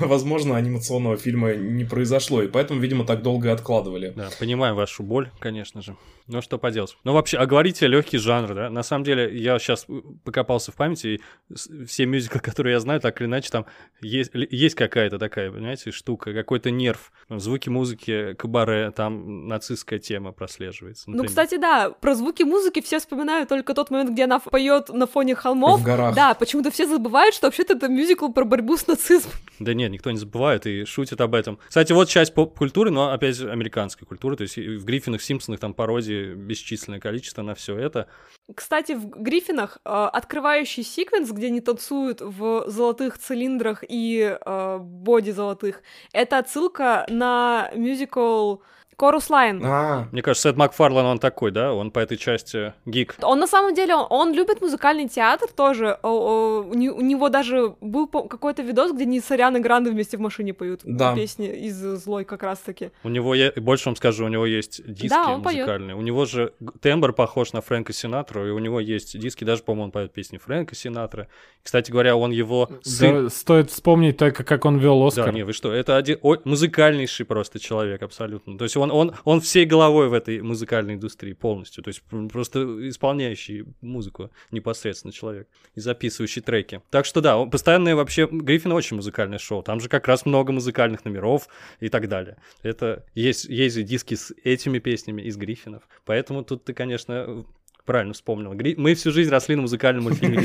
возможно, 0.00 0.56
анимационного 0.56 1.16
фильма 1.16 1.54
не 1.54 1.84
произошло, 1.84 2.23
и 2.30 2.48
поэтому, 2.48 2.80
видимо, 2.80 3.04
так 3.04 3.22
долго 3.22 3.48
и 3.48 3.50
откладывали. 3.50 4.12
Да, 4.16 4.30
понимаю 4.38 4.74
вашу 4.74 5.02
боль, 5.02 5.30
конечно 5.40 5.82
же. 5.82 5.96
Ну, 6.26 6.40
что 6.40 6.56
поделать. 6.58 6.96
Ну, 7.04 7.12
вообще, 7.12 7.36
а 7.36 7.44
говорите 7.44 7.86
легкий 7.86 8.16
жанр, 8.16 8.54
да? 8.54 8.70
На 8.70 8.82
самом 8.82 9.04
деле, 9.04 9.36
я 9.36 9.58
сейчас 9.58 9.86
покопался 10.24 10.72
в 10.72 10.74
памяти, 10.74 11.06
и 11.06 11.84
все 11.86 12.06
мюзиклы, 12.06 12.40
которые 12.42 12.72
я 12.72 12.80
знаю, 12.80 13.00
так 13.00 13.20
или 13.20 13.26
иначе, 13.26 13.50
там 13.50 13.66
есть, 14.00 14.30
есть 14.32 14.74
какая-то 14.74 15.18
такая, 15.18 15.50
понимаете, 15.50 15.90
штука, 15.90 16.32
какой-то 16.32 16.70
нерв. 16.70 17.12
Звуки 17.28 17.68
музыки, 17.68 18.34
кабаре, 18.34 18.90
там 18.90 19.48
нацистская 19.48 19.98
тема 19.98 20.32
прослеживается. 20.32 21.10
Ну, 21.10 21.16
например. 21.16 21.28
кстати, 21.28 21.58
да, 21.58 21.90
про 21.90 22.14
звуки 22.14 22.42
музыки 22.42 22.80
все 22.80 23.00
вспоминают 23.00 23.50
только 23.50 23.74
тот 23.74 23.90
момент, 23.90 24.12
где 24.12 24.24
она 24.24 24.38
поет 24.38 24.88
на 24.88 25.06
фоне 25.06 25.34
холмов. 25.34 25.80
В 25.80 25.84
горах. 25.84 26.14
Да, 26.14 26.32
почему-то 26.32 26.70
все 26.70 26.86
забывают, 26.86 27.34
что 27.34 27.48
вообще-то 27.48 27.74
это 27.74 27.88
мюзикл 27.88 28.30
про 28.30 28.44
борьбу 28.44 28.78
с 28.78 28.86
нацизмом. 28.86 29.32
Да 29.58 29.74
нет, 29.74 29.90
никто 29.90 30.10
не 30.10 30.16
забывает 30.16 30.66
и 30.66 30.84
шутит 30.84 31.20
об 31.20 31.34
этом. 31.34 31.58
Кстати, 31.68 31.92
вот 31.92 32.03
часть 32.08 32.34
поп-культуры, 32.34 32.90
но 32.90 33.12
опять 33.12 33.36
же 33.36 33.50
американской 33.50 34.06
культуры. 34.06 34.36
То 34.36 34.42
есть 34.42 34.56
в 34.56 34.84
Гриффинах, 34.84 35.22
Симпсонах 35.22 35.60
там 35.60 35.74
пародии 35.74 36.34
бесчисленное 36.34 37.00
количество 37.00 37.42
на 37.42 37.54
все 37.54 37.76
это. 37.76 38.08
Кстати, 38.54 38.92
в 38.92 39.06
Гриффинах 39.08 39.78
э, 39.84 39.88
открывающий 39.90 40.82
sequence, 40.82 41.30
где 41.30 41.46
они 41.46 41.60
танцуют 41.60 42.20
в 42.20 42.64
золотых 42.68 43.18
цилиндрах 43.18 43.84
и 43.88 44.36
э, 44.38 44.78
боди 44.78 45.30
золотых, 45.30 45.82
это 46.12 46.38
отсылка 46.38 47.06
на 47.08 47.70
мюзикл 47.74 48.56
Chorus 48.96 49.30
Line. 49.30 49.60
А, 49.64 50.08
Мне 50.12 50.22
кажется, 50.22 50.48
Сет 50.50 50.56
Макфарлейн, 50.56 51.04
он 51.06 51.18
такой, 51.18 51.50
да? 51.50 51.72
Он 51.74 51.90
по 51.90 51.98
этой 51.98 52.16
части 52.16 52.72
гик. 52.86 53.16
Он 53.22 53.38
на 53.38 53.46
самом 53.46 53.74
деле, 53.74 53.94
он, 53.94 54.06
он 54.10 54.32
любит 54.34 54.60
музыкальный 54.60 55.08
театр 55.08 55.48
тоже. 55.54 55.98
О- 56.02 56.08
о, 56.08 56.60
у, 56.62 56.74
не- 56.74 56.90
у 56.90 57.00
него 57.00 57.28
даже 57.28 57.74
был 57.80 58.06
какой-то 58.06 58.62
видос, 58.62 58.92
где 58.92 59.04
они 59.04 59.20
с 59.20 59.30
Арианой 59.30 59.60
Гранде 59.60 59.90
вместе 59.90 60.16
в 60.16 60.20
машине 60.20 60.54
поют 60.54 60.80
Да. 60.84 61.14
песни 61.14 61.46
из 61.66 61.74
«Злой» 61.76 62.24
как 62.24 62.42
раз-таки. 62.42 62.90
У 63.02 63.08
него, 63.08 63.34
е- 63.34 63.52
больше 63.56 63.88
вам 63.88 63.96
скажу, 63.96 64.24
у 64.24 64.28
него 64.28 64.46
есть 64.46 64.82
диски 64.86 65.08
Да, 65.08 65.28
он 65.34 65.42
поёт. 65.42 65.58
музыкальные. 65.60 65.96
У 65.96 66.00
него 66.02 66.24
же 66.26 66.52
тембр 66.80 67.12
похож 67.12 67.52
на 67.52 67.60
Фрэнка 67.60 67.92
Синатру, 67.92 68.46
и 68.46 68.50
у 68.50 68.58
него 68.58 68.80
есть 68.80 69.18
диски, 69.18 69.44
даже, 69.44 69.62
по-моему, 69.62 69.84
он 69.84 69.90
поет 69.90 70.12
песни 70.12 70.38
Фрэнка 70.38 70.74
Синатра. 70.74 71.28
Кстати 71.62 71.90
говоря, 71.90 72.16
он 72.16 72.30
его 72.30 72.68
сын... 72.82 73.24
Да, 73.24 73.30
стоит 73.30 73.70
вспомнить 73.70 74.16
только, 74.16 74.44
как 74.44 74.64
он 74.64 74.78
вел 74.78 75.04
Оскар. 75.06 75.26
Да, 75.26 75.32
не, 75.32 75.42
вы 75.44 75.52
что, 75.52 75.72
это 75.72 75.96
один 75.96 76.18
ой, 76.22 76.40
музыкальнейший 76.44 77.26
просто 77.26 77.58
человек, 77.58 78.02
абсолютно. 78.02 78.56
То 78.58 78.64
есть 78.64 78.76
он, 78.76 78.83
он, 78.90 79.14
он 79.24 79.40
всей 79.40 79.64
головой 79.64 80.08
в 80.08 80.12
этой 80.12 80.40
музыкальной 80.42 80.94
индустрии 80.94 81.32
полностью. 81.32 81.82
То 81.82 81.88
есть 81.88 82.02
просто 82.30 82.88
исполняющий 82.88 83.64
музыку 83.80 84.30
непосредственно 84.50 85.12
человек 85.12 85.48
и 85.74 85.80
записывающий 85.80 86.42
треки. 86.42 86.82
Так 86.90 87.06
что 87.06 87.20
да, 87.20 87.38
он- 87.38 87.50
постоянное 87.50 87.94
вообще... 87.94 88.26
Гриффин 88.30 88.72
очень 88.72 88.96
музыкальное 88.96 89.38
шоу. 89.38 89.62
Там 89.62 89.80
же 89.80 89.88
как 89.88 90.08
раз 90.08 90.26
много 90.26 90.52
музыкальных 90.52 91.04
номеров 91.04 91.48
и 91.80 91.88
так 91.88 92.08
далее. 92.08 92.36
Это 92.62 93.04
есть, 93.14 93.44
есть 93.46 93.82
диски 93.84 94.14
с 94.14 94.32
этими 94.44 94.78
песнями 94.78 95.22
из 95.22 95.36
Гриффинов. 95.36 95.82
Поэтому 96.04 96.44
тут 96.44 96.64
ты, 96.64 96.74
конечно, 96.74 97.44
правильно 97.84 98.14
вспомнил. 98.14 98.52
Гри- 98.54 98.74
Мы 98.76 98.94
всю 98.94 99.10
жизнь 99.10 99.30
росли 99.30 99.56
на 99.56 99.62
музыкальном 99.62 100.04
мультфильме 100.04 100.44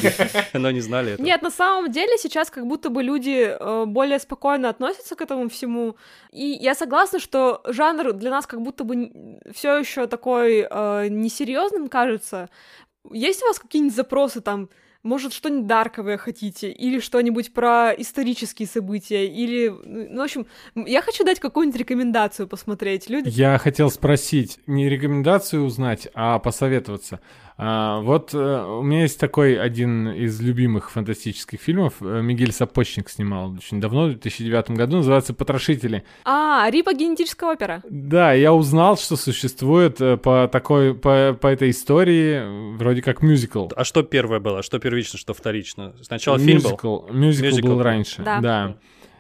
но 0.53 0.71
не 0.71 0.81
знали 0.81 1.13
этого. 1.13 1.25
Нет, 1.25 1.41
на 1.41 1.51
самом 1.51 1.91
деле 1.91 2.17
сейчас 2.17 2.49
как 2.49 2.65
будто 2.67 2.89
бы 2.89 3.01
люди 3.03 3.55
э, 3.59 3.85
более 3.85 4.19
спокойно 4.19 4.69
относятся 4.69 5.15
к 5.15 5.21
этому 5.21 5.49
всему. 5.49 5.95
И 6.31 6.45
я 6.45 6.75
согласна, 6.75 7.19
что 7.19 7.61
жанр 7.65 8.13
для 8.13 8.29
нас 8.29 8.45
как 8.47 8.61
будто 8.61 8.83
бы 8.83 9.39
все 9.53 9.77
еще 9.77 10.07
такой 10.07 10.67
э, 10.69 11.07
несерьезным 11.09 11.87
кажется. 11.87 12.49
Есть 13.11 13.41
у 13.43 13.47
вас 13.47 13.59
какие-нибудь 13.59 13.95
запросы 13.95 14.41
там? 14.41 14.69
Может, 15.01 15.31
что-нибудь 15.31 15.67
дарковое 15.67 16.17
хотите? 16.17 16.69
Или 16.71 16.99
что-нибудь 16.99 17.53
про 17.53 17.93
исторические 17.97 18.67
события? 18.67 19.25
Или, 19.27 19.69
ну, 19.69 20.19
в 20.19 20.23
общем, 20.23 20.45
я 20.75 21.01
хочу 21.01 21.23
дать 21.23 21.39
какую-нибудь 21.39 21.79
рекомендацию 21.79 22.47
посмотреть. 22.47 23.09
Люди... 23.09 23.29
Я 23.29 23.57
хотел 23.59 23.89
спросить, 23.89 24.59
не 24.67 24.89
рекомендацию 24.89 25.63
узнать, 25.63 26.09
а 26.13 26.37
посоветоваться. 26.39 27.21
А, 27.61 27.99
вот 27.99 28.33
э, 28.33 28.37
у 28.37 28.81
меня 28.83 29.01
есть 29.01 29.19
такой 29.19 29.59
один 29.59 30.07
из 30.07 30.39
любимых 30.39 30.91
фантастических 30.91 31.59
фильмов. 31.59 31.95
э, 31.99 32.21
Мигель 32.21 32.53
Сапочник 32.53 33.09
снимал 33.09 33.51
очень 33.51 33.81
давно, 33.81 34.05
в 34.05 34.11
2009 34.11 34.71
году. 34.71 34.97
Называется 34.97 35.33
«Потрошители». 35.33 36.05
А, 36.23 36.69
Рипа 36.71 36.93
генетическая 36.93 37.51
опера. 37.51 37.83
Да, 37.89 38.31
я 38.31 38.53
узнал, 38.53 38.97
что 38.97 39.17
существует 39.17 39.99
э, 39.99 40.15
по 40.15 40.47
такой, 40.49 40.95
по, 40.95 41.33
по 41.33 41.47
этой 41.47 41.71
истории 41.71 42.77
вроде 42.77 43.01
как 43.01 43.21
мюзикл. 43.21 43.67
А 43.75 43.83
что 43.83 44.03
первое 44.03 44.39
было? 44.39 44.63
Что 44.63 44.79
первично, 44.79 45.19
что 45.19 45.33
вторично? 45.33 45.93
Сначала 46.01 46.39
фильм 46.39 46.61
был? 46.61 46.69
мюзикл, 46.69 46.99
мюзикл 47.11 47.45
Мюзикл 47.47 47.67
был 47.67 47.75
был. 47.75 47.83
раньше, 47.83 48.21
Да. 48.23 48.39
да. 48.39 48.75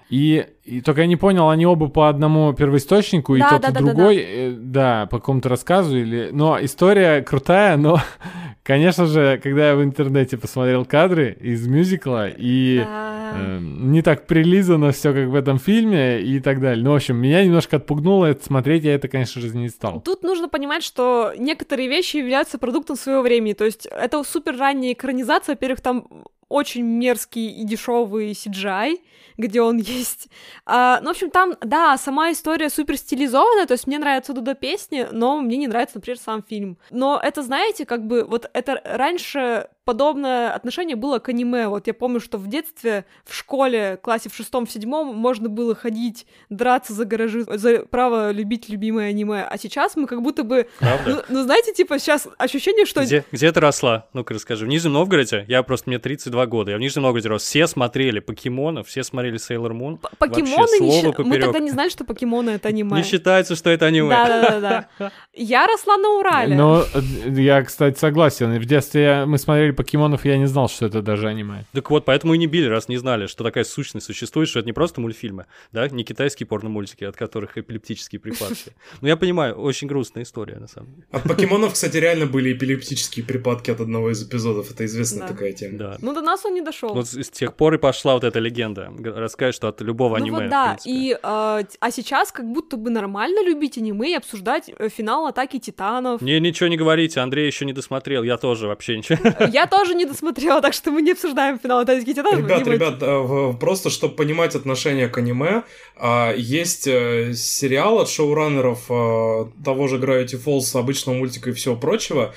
И, 0.09 0.47
и 0.63 0.81
только 0.81 1.01
я 1.01 1.07
не 1.07 1.17
понял, 1.17 1.49
они 1.49 1.67
оба 1.67 1.87
по 1.87 2.09
одному 2.09 2.51
первоисточнику, 2.53 3.35
и 3.35 3.39
Да, 3.39 3.49
тот, 3.51 3.61
да, 3.61 3.67
и 3.69 3.71
да, 3.73 3.79
да, 3.79 3.85
другой, 3.85 4.17
э, 4.17 4.51
да, 4.57 5.05
по 5.05 5.19
какому-то 5.19 5.49
рассказу, 5.49 5.97
или... 5.97 6.29
Но 6.31 6.57
история 6.59 7.21
крутая, 7.21 7.77
но, 7.77 8.01
конечно 8.63 9.05
же, 9.05 9.39
когда 9.43 9.69
я 9.69 9.75
в 9.75 9.83
интернете 9.83 10.37
посмотрел 10.37 10.83
кадры 10.83 11.37
из 11.39 11.67
мюзикла, 11.67 12.27
и 12.27 12.79
Да. 12.79 13.33
э, 13.35 13.59
не 13.61 14.01
так 14.01 14.25
прилизано 14.25 14.91
все, 14.93 15.13
как 15.13 15.27
в 15.27 15.35
этом 15.35 15.59
фильме, 15.59 16.21
и 16.21 16.39
так 16.39 16.59
далее. 16.59 16.83
Ну, 16.83 16.91
в 16.91 16.95
общем, 16.95 17.15
меня 17.15 17.45
немножко 17.45 17.75
отпугнуло 17.77 18.25
это 18.25 18.43
смотреть, 18.43 18.85
я 18.85 18.95
это, 18.95 19.07
конечно 19.09 19.41
же, 19.41 19.55
не 19.55 19.69
стал. 19.69 20.01
Тут 20.01 20.23
нужно 20.23 20.49
понимать, 20.49 20.83
что 20.83 21.33
некоторые 21.37 21.87
вещи 21.87 22.17
являются 22.17 22.57
продуктом 22.57 22.95
своего 22.95 23.21
времени. 23.21 23.53
То 23.53 23.65
есть 23.65 23.85
это 23.85 24.23
супер 24.23 24.57
ранняя 24.57 24.93
экранизация. 24.93 25.53
Во-первых, 25.53 25.81
там 25.81 26.07
очень 26.49 26.83
мерзкий 26.83 27.49
и 27.49 27.63
дешевый 27.63 28.31
CGI, 28.31 28.99
где 29.37 29.61
он 29.61 29.77
есть. 29.77 30.27
А, 30.65 30.99
ну, 31.01 31.07
в 31.07 31.11
общем, 31.11 31.29
там, 31.29 31.55
да, 31.61 31.97
сама 31.97 32.31
история 32.31 32.69
супер 32.69 32.97
стилизованная, 32.97 33.65
то 33.65 33.73
есть 33.73 33.87
мне 33.87 33.99
нравятся 33.99 34.33
Дудо 34.33 34.55
песни, 34.55 35.07
но 35.11 35.39
мне 35.39 35.57
не 35.57 35.67
нравится, 35.67 35.97
например, 35.97 36.17
сам 36.17 36.43
фильм. 36.43 36.77
Но 36.89 37.19
это, 37.23 37.43
знаете, 37.43 37.85
как 37.85 38.05
бы 38.05 38.23
вот 38.23 38.49
это 38.53 38.81
раньше 38.83 39.69
подобное 39.89 40.51
отношение 40.51 40.95
было 40.95 41.17
к 41.17 41.29
аниме. 41.29 41.67
Вот 41.67 41.87
я 41.87 41.95
помню, 41.95 42.19
что 42.19 42.37
в 42.37 42.47
детстве 42.47 43.05
в 43.25 43.33
школе, 43.33 43.97
классе 43.99 44.29
в 44.29 44.35
шестом, 44.35 44.67
в 44.67 44.71
седьмом 44.71 45.15
можно 45.15 45.49
было 45.49 45.73
ходить, 45.73 46.27
драться 46.51 46.93
за 46.93 47.05
гаражи, 47.05 47.43
за 47.43 47.79
право 47.79 48.29
любить 48.29 48.69
любимое 48.69 49.09
аниме. 49.09 49.41
А 49.49 49.57
сейчас 49.57 49.95
мы 49.95 50.05
как 50.05 50.21
будто 50.21 50.43
бы... 50.43 50.67
Правда? 50.77 51.25
Ну, 51.27 51.37
ну, 51.37 51.43
знаете, 51.43 51.73
типа 51.73 51.97
сейчас 51.97 52.27
ощущение, 52.37 52.85
что... 52.85 53.01
Где, 53.01 53.25
где 53.31 53.51
ты 53.51 53.59
росла? 53.59 54.05
Ну-ка 54.13 54.35
расскажи. 54.35 54.63
В 54.63 54.69
Нижнем 54.69 54.93
Новгороде, 54.93 55.43
я 55.47 55.63
просто, 55.63 55.89
мне 55.89 55.97
32 55.97 56.45
года, 56.45 56.69
я 56.69 56.77
в 56.77 56.79
Нижнем 56.79 57.01
Новгороде 57.01 57.29
рос. 57.29 57.41
Все 57.41 57.65
смотрели 57.65 58.19
покемонов, 58.19 58.89
все 58.89 59.03
смотрели 59.03 59.37
Сейлор 59.37 59.73
Мун. 59.73 59.97
Покемоны 60.19 60.55
Вообще, 60.55 60.79
не 60.81 61.01
счит- 61.01 61.17
Мы 61.17 61.39
тогда 61.39 61.57
не 61.57 61.71
знали, 61.71 61.89
что 61.89 62.03
покемоны 62.03 62.51
это 62.51 62.67
аниме. 62.67 62.95
Не 62.97 63.03
считается, 63.03 63.55
что 63.55 63.71
это 63.71 63.87
аниме. 63.87 64.09
Да-да-да. 64.09 65.11
Я 65.33 65.65
росла 65.65 65.97
на 65.97 66.09
Урале. 66.19 66.55
Но 66.55 66.83
э, 66.93 67.31
я, 67.41 67.63
кстати, 67.63 67.97
согласен. 67.97 68.59
В 68.59 68.65
детстве 68.65 69.25
мы 69.25 69.39
смотрели 69.39 69.71
покемонов, 69.79 70.25
я 70.25 70.37
не 70.37 70.45
знал, 70.47 70.67
что 70.67 70.87
это 70.87 71.01
даже 71.01 71.27
аниме. 71.29 71.63
Так 71.71 71.89
вот, 71.89 72.03
поэтому 72.03 72.33
и 72.33 72.37
не 72.37 72.47
били, 72.47 72.67
раз 72.67 72.89
не 72.89 72.97
знали, 72.97 73.27
что 73.27 73.45
такая 73.45 73.63
сущность 73.63 74.05
существует, 74.05 74.49
что 74.49 74.59
это 74.59 74.65
не 74.67 74.73
просто 74.73 74.99
мультфильмы, 74.99 75.45
да, 75.71 75.87
не 75.87 76.03
китайские 76.03 76.47
порномультики, 76.47 77.05
от 77.05 77.15
которых 77.15 77.57
эпилептические 77.57 78.19
припадки. 78.19 78.73
Ну, 79.01 79.07
я 79.07 79.15
понимаю, 79.15 79.55
очень 79.55 79.87
грустная 79.87 80.23
история, 80.23 80.57
на 80.59 80.67
самом 80.67 80.95
деле. 80.95 81.07
От 81.11 81.23
покемонов, 81.23 81.73
кстати, 81.73 81.95
реально 81.95 82.25
были 82.25 82.51
эпилептические 82.51 83.25
припадки 83.25 83.71
от 83.71 83.79
одного 83.79 84.11
из 84.11 84.21
эпизодов. 84.21 84.69
Это 84.71 84.83
известная 84.85 85.27
такая 85.29 85.53
тема. 85.53 85.77
Да. 85.77 85.97
Ну, 86.01 86.13
до 86.13 86.21
нас 86.21 86.43
он 86.45 86.53
не 86.55 86.61
дошел. 86.61 86.93
Вот 86.93 87.07
с 87.07 87.29
тех 87.29 87.55
пор 87.55 87.75
и 87.75 87.77
пошла 87.77 88.15
вот 88.15 88.25
эта 88.25 88.39
легенда. 88.39 88.91
Рассказать, 89.15 89.55
что 89.55 89.69
от 89.69 89.79
любого 89.81 90.17
Ну 90.17 90.23
аниме, 90.23 90.37
вот 90.39 90.49
да, 90.49 90.77
и, 90.85 91.15
т- 91.21 91.77
а 91.79 91.91
сейчас 91.91 92.31
как 92.33 92.45
будто 92.51 92.75
бы 92.75 92.89
нормально 92.89 93.45
любить 93.45 93.77
аниме 93.77 94.11
и 94.11 94.15
обсуждать 94.15 94.69
э, 94.77 94.89
финал 94.89 95.27
Атаки 95.27 95.57
Титанов. 95.59 96.21
Не, 96.21 96.39
ничего 96.41 96.67
не 96.67 96.75
говорите, 96.75 97.21
Андрей 97.21 97.47
еще 97.47 97.65
не 97.65 97.71
досмотрел, 97.73 98.23
я 98.23 98.37
тоже 98.37 98.67
вообще 98.67 98.97
ничего. 98.97 99.19
Я 99.53 99.68
тоже 99.69 99.95
не 99.95 100.05
досмотрела, 100.05 100.61
так 100.61 100.73
что 100.73 100.91
мы 100.91 101.01
не 101.01 101.11
обсуждаем 101.11 101.59
финал 101.59 101.85
Титанов. 101.85 102.39
Ребят, 102.39 102.67
ребят, 102.67 102.95
э, 103.01 103.53
просто 103.59 103.89
чтобы 103.89 104.15
понимать 104.15 104.55
отношение 104.55 105.07
к 105.07 105.17
аниме, 105.17 105.63
а, 105.95 106.33
есть 106.35 106.87
э, 106.87 107.33
сериал 107.33 107.99
от 107.99 108.09
шоураннеров 108.09 108.85
э, 108.89 109.45
того 109.63 109.87
же 109.87 109.97
Gravity 109.97 110.41
Falls, 110.43 110.77
обычного 110.79 111.15
мультика 111.17 111.49
и 111.49 111.53
всего 111.53 111.75
прочего, 111.75 112.33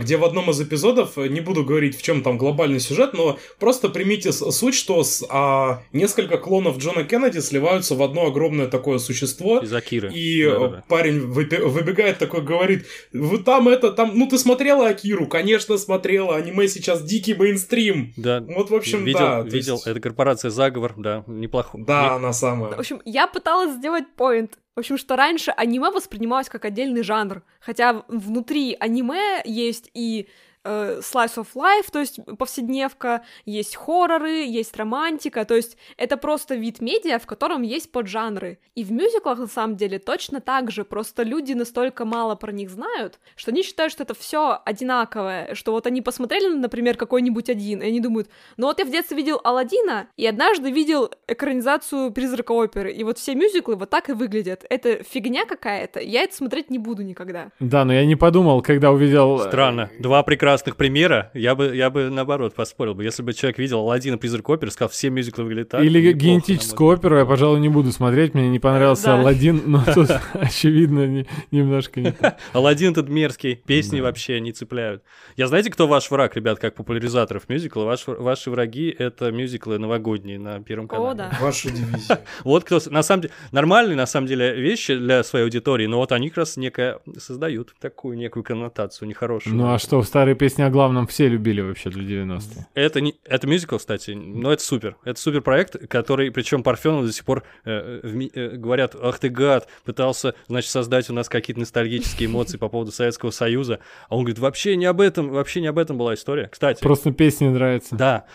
где 0.00 0.16
в 0.16 0.24
одном 0.24 0.50
из 0.50 0.60
эпизодов, 0.60 1.16
не 1.16 1.40
буду 1.40 1.64
говорить, 1.64 1.96
в 1.96 2.02
чем 2.02 2.22
там 2.22 2.38
глобальный 2.38 2.80
сюжет, 2.80 3.12
но 3.12 3.38
просто 3.58 3.88
примите 3.88 4.32
суть, 4.32 4.74
что 4.74 5.02
с, 5.04 5.24
а, 5.28 5.82
несколько 5.92 6.38
клонов 6.38 6.78
Джона 6.78 7.04
Кеннеди 7.04 7.38
сливаются 7.38 7.94
в 7.94 8.02
одно 8.02 8.26
огромное 8.26 8.66
такое 8.66 8.98
существо, 8.98 9.58
Из 9.58 9.72
Акиры. 9.72 10.10
и 10.12 10.44
Да-да-да. 10.44 10.84
парень 10.88 11.20
выбегает 11.20 12.18
такой, 12.18 12.42
говорит, 12.42 12.86
вы 13.12 13.38
там 13.38 13.68
это, 13.68 13.92
там, 13.92 14.12
ну 14.14 14.26
ты 14.26 14.38
смотрела 14.38 14.88
Акиру? 14.88 15.26
Конечно, 15.26 15.76
смотрела, 15.78 16.36
аниме 16.48 16.68
сейчас 16.68 17.02
дикий 17.02 17.34
мейнстрим. 17.34 18.12
Да. 18.16 18.40
Вот, 18.40 18.70
в 18.70 18.74
общем, 18.74 19.04
видел, 19.04 19.18
да. 19.18 19.40
видел. 19.42 19.74
есть- 19.74 19.86
Это 19.86 20.00
корпорация 20.00 20.50
Заговор, 20.50 20.94
да, 20.96 21.24
неплохо. 21.26 21.78
Да, 21.78 22.14
она 22.14 22.32
самая. 22.32 22.72
В 22.72 22.78
общем, 22.80 23.00
я 23.04 23.26
пыталась 23.26 23.74
сделать 23.76 24.04
поинт. 24.16 24.58
В 24.76 24.78
общем, 24.80 24.96
что 24.96 25.16
раньше 25.16 25.50
аниме 25.50 25.90
воспринималось 25.90 26.48
как 26.48 26.64
отдельный 26.64 27.02
жанр. 27.02 27.42
Хотя 27.60 28.04
внутри 28.08 28.76
аниме 28.78 29.42
есть 29.44 29.90
и 29.94 30.28
э, 30.64 31.00
slice 31.00 31.36
of 31.36 31.48
life, 31.54 31.90
то 31.92 32.00
есть 32.00 32.20
повседневка, 32.38 33.22
есть 33.44 33.76
хорроры, 33.76 34.44
есть 34.44 34.76
романтика, 34.76 35.44
то 35.44 35.54
есть 35.54 35.76
это 35.96 36.16
просто 36.16 36.54
вид 36.54 36.80
медиа, 36.80 37.18
в 37.18 37.26
котором 37.26 37.62
есть 37.62 37.92
поджанры. 37.92 38.58
И 38.74 38.84
в 38.84 38.92
мюзиклах, 38.92 39.38
на 39.38 39.46
самом 39.46 39.76
деле, 39.76 39.98
точно 39.98 40.40
так 40.40 40.70
же, 40.70 40.84
просто 40.84 41.22
люди 41.22 41.52
настолько 41.52 42.04
мало 42.04 42.34
про 42.34 42.52
них 42.52 42.70
знают, 42.70 43.18
что 43.36 43.50
они 43.50 43.62
считают, 43.62 43.92
что 43.92 44.02
это 44.02 44.14
все 44.14 44.60
одинаковое, 44.64 45.54
что 45.54 45.72
вот 45.72 45.86
они 45.86 46.02
посмотрели, 46.02 46.48
например, 46.48 46.96
какой-нибудь 46.96 47.48
один, 47.48 47.80
и 47.82 47.86
они 47.86 48.00
думают, 48.00 48.28
ну 48.56 48.66
вот 48.66 48.78
я 48.78 48.84
в 48.84 48.90
детстве 48.90 49.16
видел 49.16 49.40
Алладина, 49.44 50.08
и 50.16 50.26
однажды 50.26 50.70
видел 50.70 51.10
экранизацию 51.26 52.12
«Призрака 52.12 52.52
оперы», 52.52 52.92
и 52.92 53.04
вот 53.04 53.18
все 53.18 53.34
мюзиклы 53.34 53.76
вот 53.76 53.90
так 53.90 54.08
и 54.08 54.12
выглядят. 54.12 54.64
Это 54.68 55.02
фигня 55.02 55.44
какая-то, 55.44 56.00
я 56.00 56.22
это 56.22 56.34
смотреть 56.34 56.70
не 56.70 56.78
буду 56.78 57.02
никогда. 57.02 57.50
Да, 57.60 57.84
но 57.84 57.92
я 57.92 58.04
не 58.04 58.16
подумал, 58.16 58.62
когда 58.62 58.90
увидел... 58.90 59.40
э, 59.40 59.48
Странно. 59.48 59.90
Два 59.98 60.22
прекрасных 60.22 60.47
прекрасных 60.48 60.76
примера, 60.76 61.30
я 61.34 61.54
бы, 61.54 61.76
я 61.76 61.90
бы 61.90 62.08
наоборот 62.08 62.54
поспорил 62.54 62.94
бы. 62.94 63.04
Если 63.04 63.22
бы 63.22 63.34
человек 63.34 63.58
видел 63.58 63.80
Алладин 63.80 64.14
и 64.14 64.16
Призрак 64.16 64.48
оперы, 64.48 64.70
сказал, 64.70 64.88
все 64.88 65.10
мюзиклы 65.10 65.44
выглядят 65.44 65.68
так. 65.68 65.82
Или 65.82 66.12
генетическую 66.12 66.88
оперу 66.88 67.18
я, 67.18 67.26
пожалуй, 67.26 67.60
не 67.60 67.68
буду 67.68 67.92
смотреть. 67.92 68.32
Мне 68.32 68.48
не 68.48 68.58
понравился. 68.58 69.12
Алладин, 69.14 69.62
но 69.66 69.84
тут, 69.94 70.10
очевидно, 70.32 71.06
не- 71.06 71.26
немножко 71.50 72.00
не 72.00 72.12
так. 72.12 72.38
Алладин 72.54 72.94
тут 72.94 73.10
мерзкий, 73.10 73.56
песни 73.56 74.00
вообще 74.00 74.40
не 74.40 74.52
цепляют. 74.52 75.02
Я 75.36 75.48
знаете, 75.48 75.70
кто 75.70 75.86
ваш 75.86 76.10
враг, 76.10 76.34
ребят, 76.34 76.58
как 76.58 76.74
популяризаторов 76.74 77.46
мюзикла? 77.50 77.82
Ваш, 77.82 78.06
ваши 78.06 78.50
враги— 78.50 78.88
это 78.98 79.30
мюзиклы 79.30 79.78
новогодние 79.78 80.38
на 80.38 80.62
Первом 80.62 80.88
канале. 80.88 81.10
О, 81.10 81.14
да. 81.14 81.30
Ваша 81.42 81.68
дивизия. 81.70 82.20
Вот 82.42 82.64
кто, 82.64 82.80
на 82.86 83.02
самом 83.02 83.22
деле, 83.22 83.34
нормальные, 83.52 83.96
на 83.96 84.06
самом 84.06 84.26
деле, 84.26 84.54
вещи 84.54 84.96
для 84.96 85.22
своей 85.24 85.44
аудитории, 85.44 85.84
но 85.84 85.98
вот 85.98 86.12
они 86.12 86.30
как 86.30 86.38
раз 86.38 86.56
некое 86.56 87.00
создают 87.18 87.74
такую 87.78 88.16
некую 88.16 88.44
коннотацию 88.44 89.08
нехорошую. 89.08 89.54
Ну 89.54 89.74
а 89.74 89.78
что, 89.78 90.02
старые 90.02 90.37
песни 90.38 90.62
о 90.62 90.70
главном 90.70 91.06
все 91.06 91.28
любили 91.28 91.60
вообще 91.60 91.90
для 91.90 92.22
90-х. 92.22 92.66
Это, 92.74 93.00
не, 93.00 93.14
это 93.24 93.46
мюзикл, 93.46 93.76
кстати, 93.76 94.12
но 94.12 94.52
это 94.52 94.62
супер. 94.62 94.96
Это 95.04 95.20
супер 95.20 95.42
проект, 95.42 95.88
который, 95.88 96.30
причем 96.30 96.62
Парфенов 96.62 97.06
до 97.06 97.12
сих 97.12 97.24
пор 97.24 97.44
э, 97.64 98.00
в 98.02 98.18
э, 98.34 98.56
говорят, 98.56 98.94
ах 98.94 99.18
ты 99.18 99.28
гад, 99.28 99.68
пытался, 99.84 100.34
значит, 100.48 100.70
создать 100.70 101.10
у 101.10 101.12
нас 101.12 101.28
какие-то 101.28 101.60
ностальгические 101.60 102.28
эмоции 102.28 102.56
по 102.56 102.68
поводу 102.68 102.92
Советского 102.92 103.30
Союза. 103.30 103.80
А 104.08 104.16
он 104.16 104.22
говорит, 104.22 104.38
вообще 104.38 104.76
не 104.76 104.86
об 104.86 105.00
этом, 105.00 105.30
вообще 105.30 105.60
не 105.60 105.66
об 105.66 105.78
этом 105.78 105.98
была 105.98 106.14
история. 106.14 106.48
Кстати, 106.48 106.80
Просто 106.80 107.12
песни 107.12 107.48
нравятся. 107.48 107.96
да, 107.96 108.26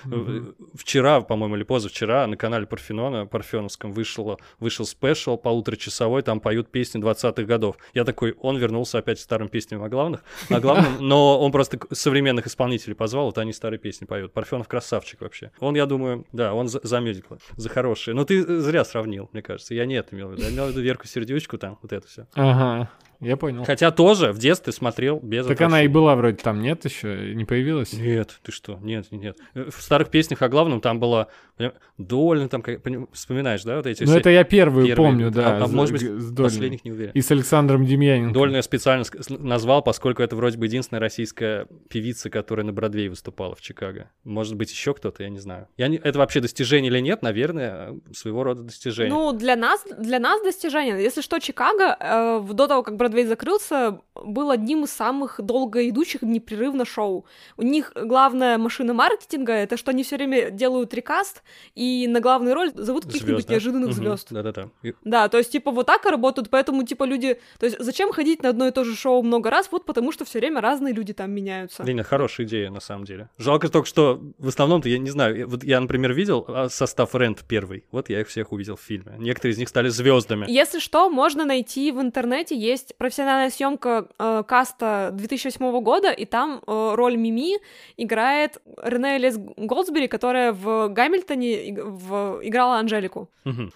вчера, 0.76 1.22
по-моему, 1.22 1.56
или 1.56 1.64
позавчера 1.64 2.28
на 2.28 2.38
канале 2.38 2.66
Парфенона, 2.66 3.26
Парфеновском, 3.26 3.92
вышел, 3.94 4.40
вышел 4.60 4.86
спешл 4.86 5.38
полуторачасовой, 5.38 6.22
там 6.22 6.40
поют 6.40 6.70
песни 6.70 7.02
20-х 7.02 7.44
годов. 7.44 7.78
Я 7.94 8.04
такой, 8.04 8.36
он 8.40 8.58
вернулся 8.58 9.00
опять 9.00 9.20
к 9.20 9.22
старым 9.22 9.48
песням 9.48 9.84
о 9.84 9.90
главных, 9.90 10.24
о 10.50 10.60
главном, 10.60 10.98
но 11.00 11.40
он 11.40 11.52
просто 11.52 11.80
современных 11.94 12.48
исполнителей 12.48 12.96
позвал, 12.96 13.26
вот 13.26 13.38
они 13.38 13.54
старые 13.54 13.80
песни 13.80 14.06
поют. 14.06 14.34
Парфенов 14.34 14.68
красавчик 14.68 15.22
вообще. 15.22 15.52
Он, 15.60 15.76
я 15.76 15.86
думаю, 15.86 16.26
да, 16.32 16.54
он 16.54 16.68
за, 16.68 16.80
за 16.84 17.00
мюзиклы, 17.00 17.40
за 17.56 17.70
хорошие. 17.70 18.14
Но 18.14 18.26
ты 18.26 18.62
зря 18.62 18.86
сравнил, 18.86 19.30
мне 19.34 19.42
кажется. 19.42 19.74
Я 19.74 19.86
не 19.86 19.96
это 19.96 20.16
имел 20.16 20.30
в 20.30 20.32
виду. 20.34 20.44
Я 20.44 20.50
имел 20.50 20.66
в 20.66 20.70
виду 20.70 20.82
Верку 20.82 21.08
Сердючку 21.08 21.58
там, 21.58 21.78
вот 21.82 21.94
это 21.94 22.08
все. 22.08 22.28
Ага, 22.34 22.90
я 23.24 23.38
понял. 23.38 23.64
Хотя 23.64 23.92
тоже 23.92 24.32
в 24.32 24.38
детстве 24.38 24.74
смотрел 24.74 25.20
без 25.22 25.46
Так 25.46 25.60
она 25.62 25.84
и 25.84 25.88
была 25.88 26.16
вроде 26.16 26.38
там, 26.38 26.62
нет 26.62 26.86
еще? 26.86 27.34
Не 27.34 27.46
появилась? 27.46 27.94
Нет, 27.94 28.40
ты 28.44 28.52
что? 28.52 28.80
Нет, 28.82 29.08
нет, 29.12 29.38
нет. 29.56 29.70
В 29.74 29.82
старых 29.82 30.10
песнях 30.10 30.42
о 30.42 30.50
главном 30.50 30.82
там 30.82 31.00
была 31.00 31.28
поним- 31.58 31.74
Дольна, 31.98 32.50
там, 32.50 32.62
как- 32.62 32.82
поним- 32.82 33.08
вспоминаешь, 33.14 33.64
да, 33.64 33.78
вот 33.78 33.86
эти 33.88 34.04
Ну 34.04 34.16
это 34.16 34.30
я 34.30 34.44
первую 34.44 34.88
первые? 34.88 35.10
помню, 35.10 35.32
да. 35.32 35.58
А, 35.58 35.64
а 35.64 35.68
может 35.68 35.94
быть, 35.94 36.02
с 36.02 36.36
последних 36.36 36.84
не 36.84 36.92
уверен. 36.92 37.12
И 37.14 37.22
с 37.22 37.32
Александром 37.32 37.86
Демьяненко. 37.86 38.34
Дольную 38.34 38.58
я 38.58 38.64
специально 38.64 39.06
назвал, 39.30 39.82
поскольку 39.84 40.24
это 40.24 40.36
вроде 40.36 40.58
бы 40.58 40.66
единственная 40.66 41.00
российская 41.00 41.68
певица, 41.90 42.30
которая 42.30 42.66
на 42.66 42.74
Бродвее 42.74 43.10
выступала 43.10 43.56
в 43.56 43.62
Чикаго. 43.62 44.10
Может 44.24 44.56
быть, 44.56 44.72
еще 44.72 44.94
кто-то, 44.94 45.24
я 45.24 45.30
не 45.30 45.40
знаю. 45.40 45.68
Я 45.78 45.88
не... 45.88 45.98
Это 45.98 46.18
вообще 46.18 46.40
достижение 46.42 46.92
или 46.92 47.00
нет? 47.00 47.22
Наверное, 47.22 48.00
своего 48.14 48.44
рода 48.44 48.64
достижение. 48.64 49.14
Ну, 49.14 49.32
для 49.32 49.56
нас, 49.56 49.86
для 50.00 50.20
нас 50.20 50.42
достижение. 50.42 51.02
Если 51.02 51.22
что, 51.22 51.40
Чикаго 51.40 51.96
э, 52.00 52.42
до 52.52 52.68
того, 52.68 52.82
как 52.82 52.96
Бродвей 52.98 53.13
закрылся, 53.22 54.02
был 54.16 54.50
одним 54.52 54.84
из 54.84 54.92
самых 54.92 55.40
долго 55.40 55.88
идущих 55.88 56.22
непрерывно 56.24 56.86
шоу. 56.86 57.26
У 57.58 57.62
них 57.62 57.92
главная 57.96 58.58
машина 58.58 58.94
маркетинга— 58.94 59.54
это 59.54 59.78
что 59.78 59.92
они 59.92 60.04
все 60.04 60.18
время 60.18 60.50
делают 60.50 60.94
рекаст, 60.94 61.44
и 61.76 62.08
на 62.08 62.20
главную 62.20 62.56
роль 62.56 62.72
зовут 62.74 63.06
каких-нибудь 63.06 63.46
да? 63.46 63.54
неожиданных 63.54 63.94
звезд. 63.94 64.28
Да-да-да. 64.32 64.70
Да, 65.04 65.30
то 65.30 65.38
есть, 65.38 65.52
типа, 65.52 65.72
вот 65.72 65.86
так 65.86 66.06
и 66.06 66.10
работают, 66.10 66.50
поэтому, 66.50 66.84
типа, 66.84 67.04
люди... 67.04 67.40
То 67.60 67.66
есть, 67.66 67.78
зачем 67.80 68.12
ходить 68.12 68.44
на 68.44 68.50
одно 68.50 68.68
и 68.68 68.72
то 68.72 68.84
же 68.84 68.96
шоу 68.96 69.22
много 69.22 69.50
раз? 69.50 69.70
Вот 69.72 69.86
потому, 69.86 70.12
что 70.12 70.26
все 70.26 70.40
время 70.40 70.62
разные 70.62 70.94
люди 70.94 71.14
там 71.14 71.32
меняются. 71.32 71.84
Леня, 71.84 72.04
хорошая 72.04 72.48
идея, 72.48 72.70
на 72.70 72.80
самом 72.80 73.06
деле. 73.06 73.30
Жалко 73.38 73.70
только, 73.70 73.88
что 73.88 74.22
в 74.38 74.48
основном-то, 74.48 74.90
я 74.90 74.98
не 74.98 75.10
знаю, 75.10 75.48
вот 75.48 75.64
я, 75.64 75.80
например, 75.80 76.14
видел 76.14 76.46
а, 76.48 76.70
состав 76.70 77.14
Рент 77.16 77.44
первый. 77.48 77.86
Вот 77.92 78.10
я 78.10 78.22
их 78.22 78.28
всех 78.28 78.52
увидел 78.52 78.76
в 78.76 78.82
фильме. 78.82 79.16
Некоторые 79.18 79.54
из 79.54 79.58
них 79.58 79.70
стали 79.70 79.90
звездами. 79.90 80.46
Если 80.50 80.80
что, 80.80 81.10
можно 81.10 81.46
найти 81.46 81.92
в 81.92 82.02
интернете, 82.02 82.56
есть 82.58 82.96
профессиональная 83.04 83.50
съемка 83.50 84.08
э, 84.18 84.44
каста 84.48 85.10
2008 85.12 85.82
года, 85.82 86.12
и 86.12 86.24
там 86.26 86.62
э, 86.66 86.92
роль 86.96 87.18
Мими 87.18 87.60
играет 87.98 88.62
Рене 88.82 89.18
Лес 89.18 89.36
Голдсбери, 89.58 90.08
которая 90.08 90.54
в 90.54 90.88
Гамильтоне 90.88 91.82
в- 91.84 92.40
играла 92.44 92.78
Анжелику. 92.78 93.30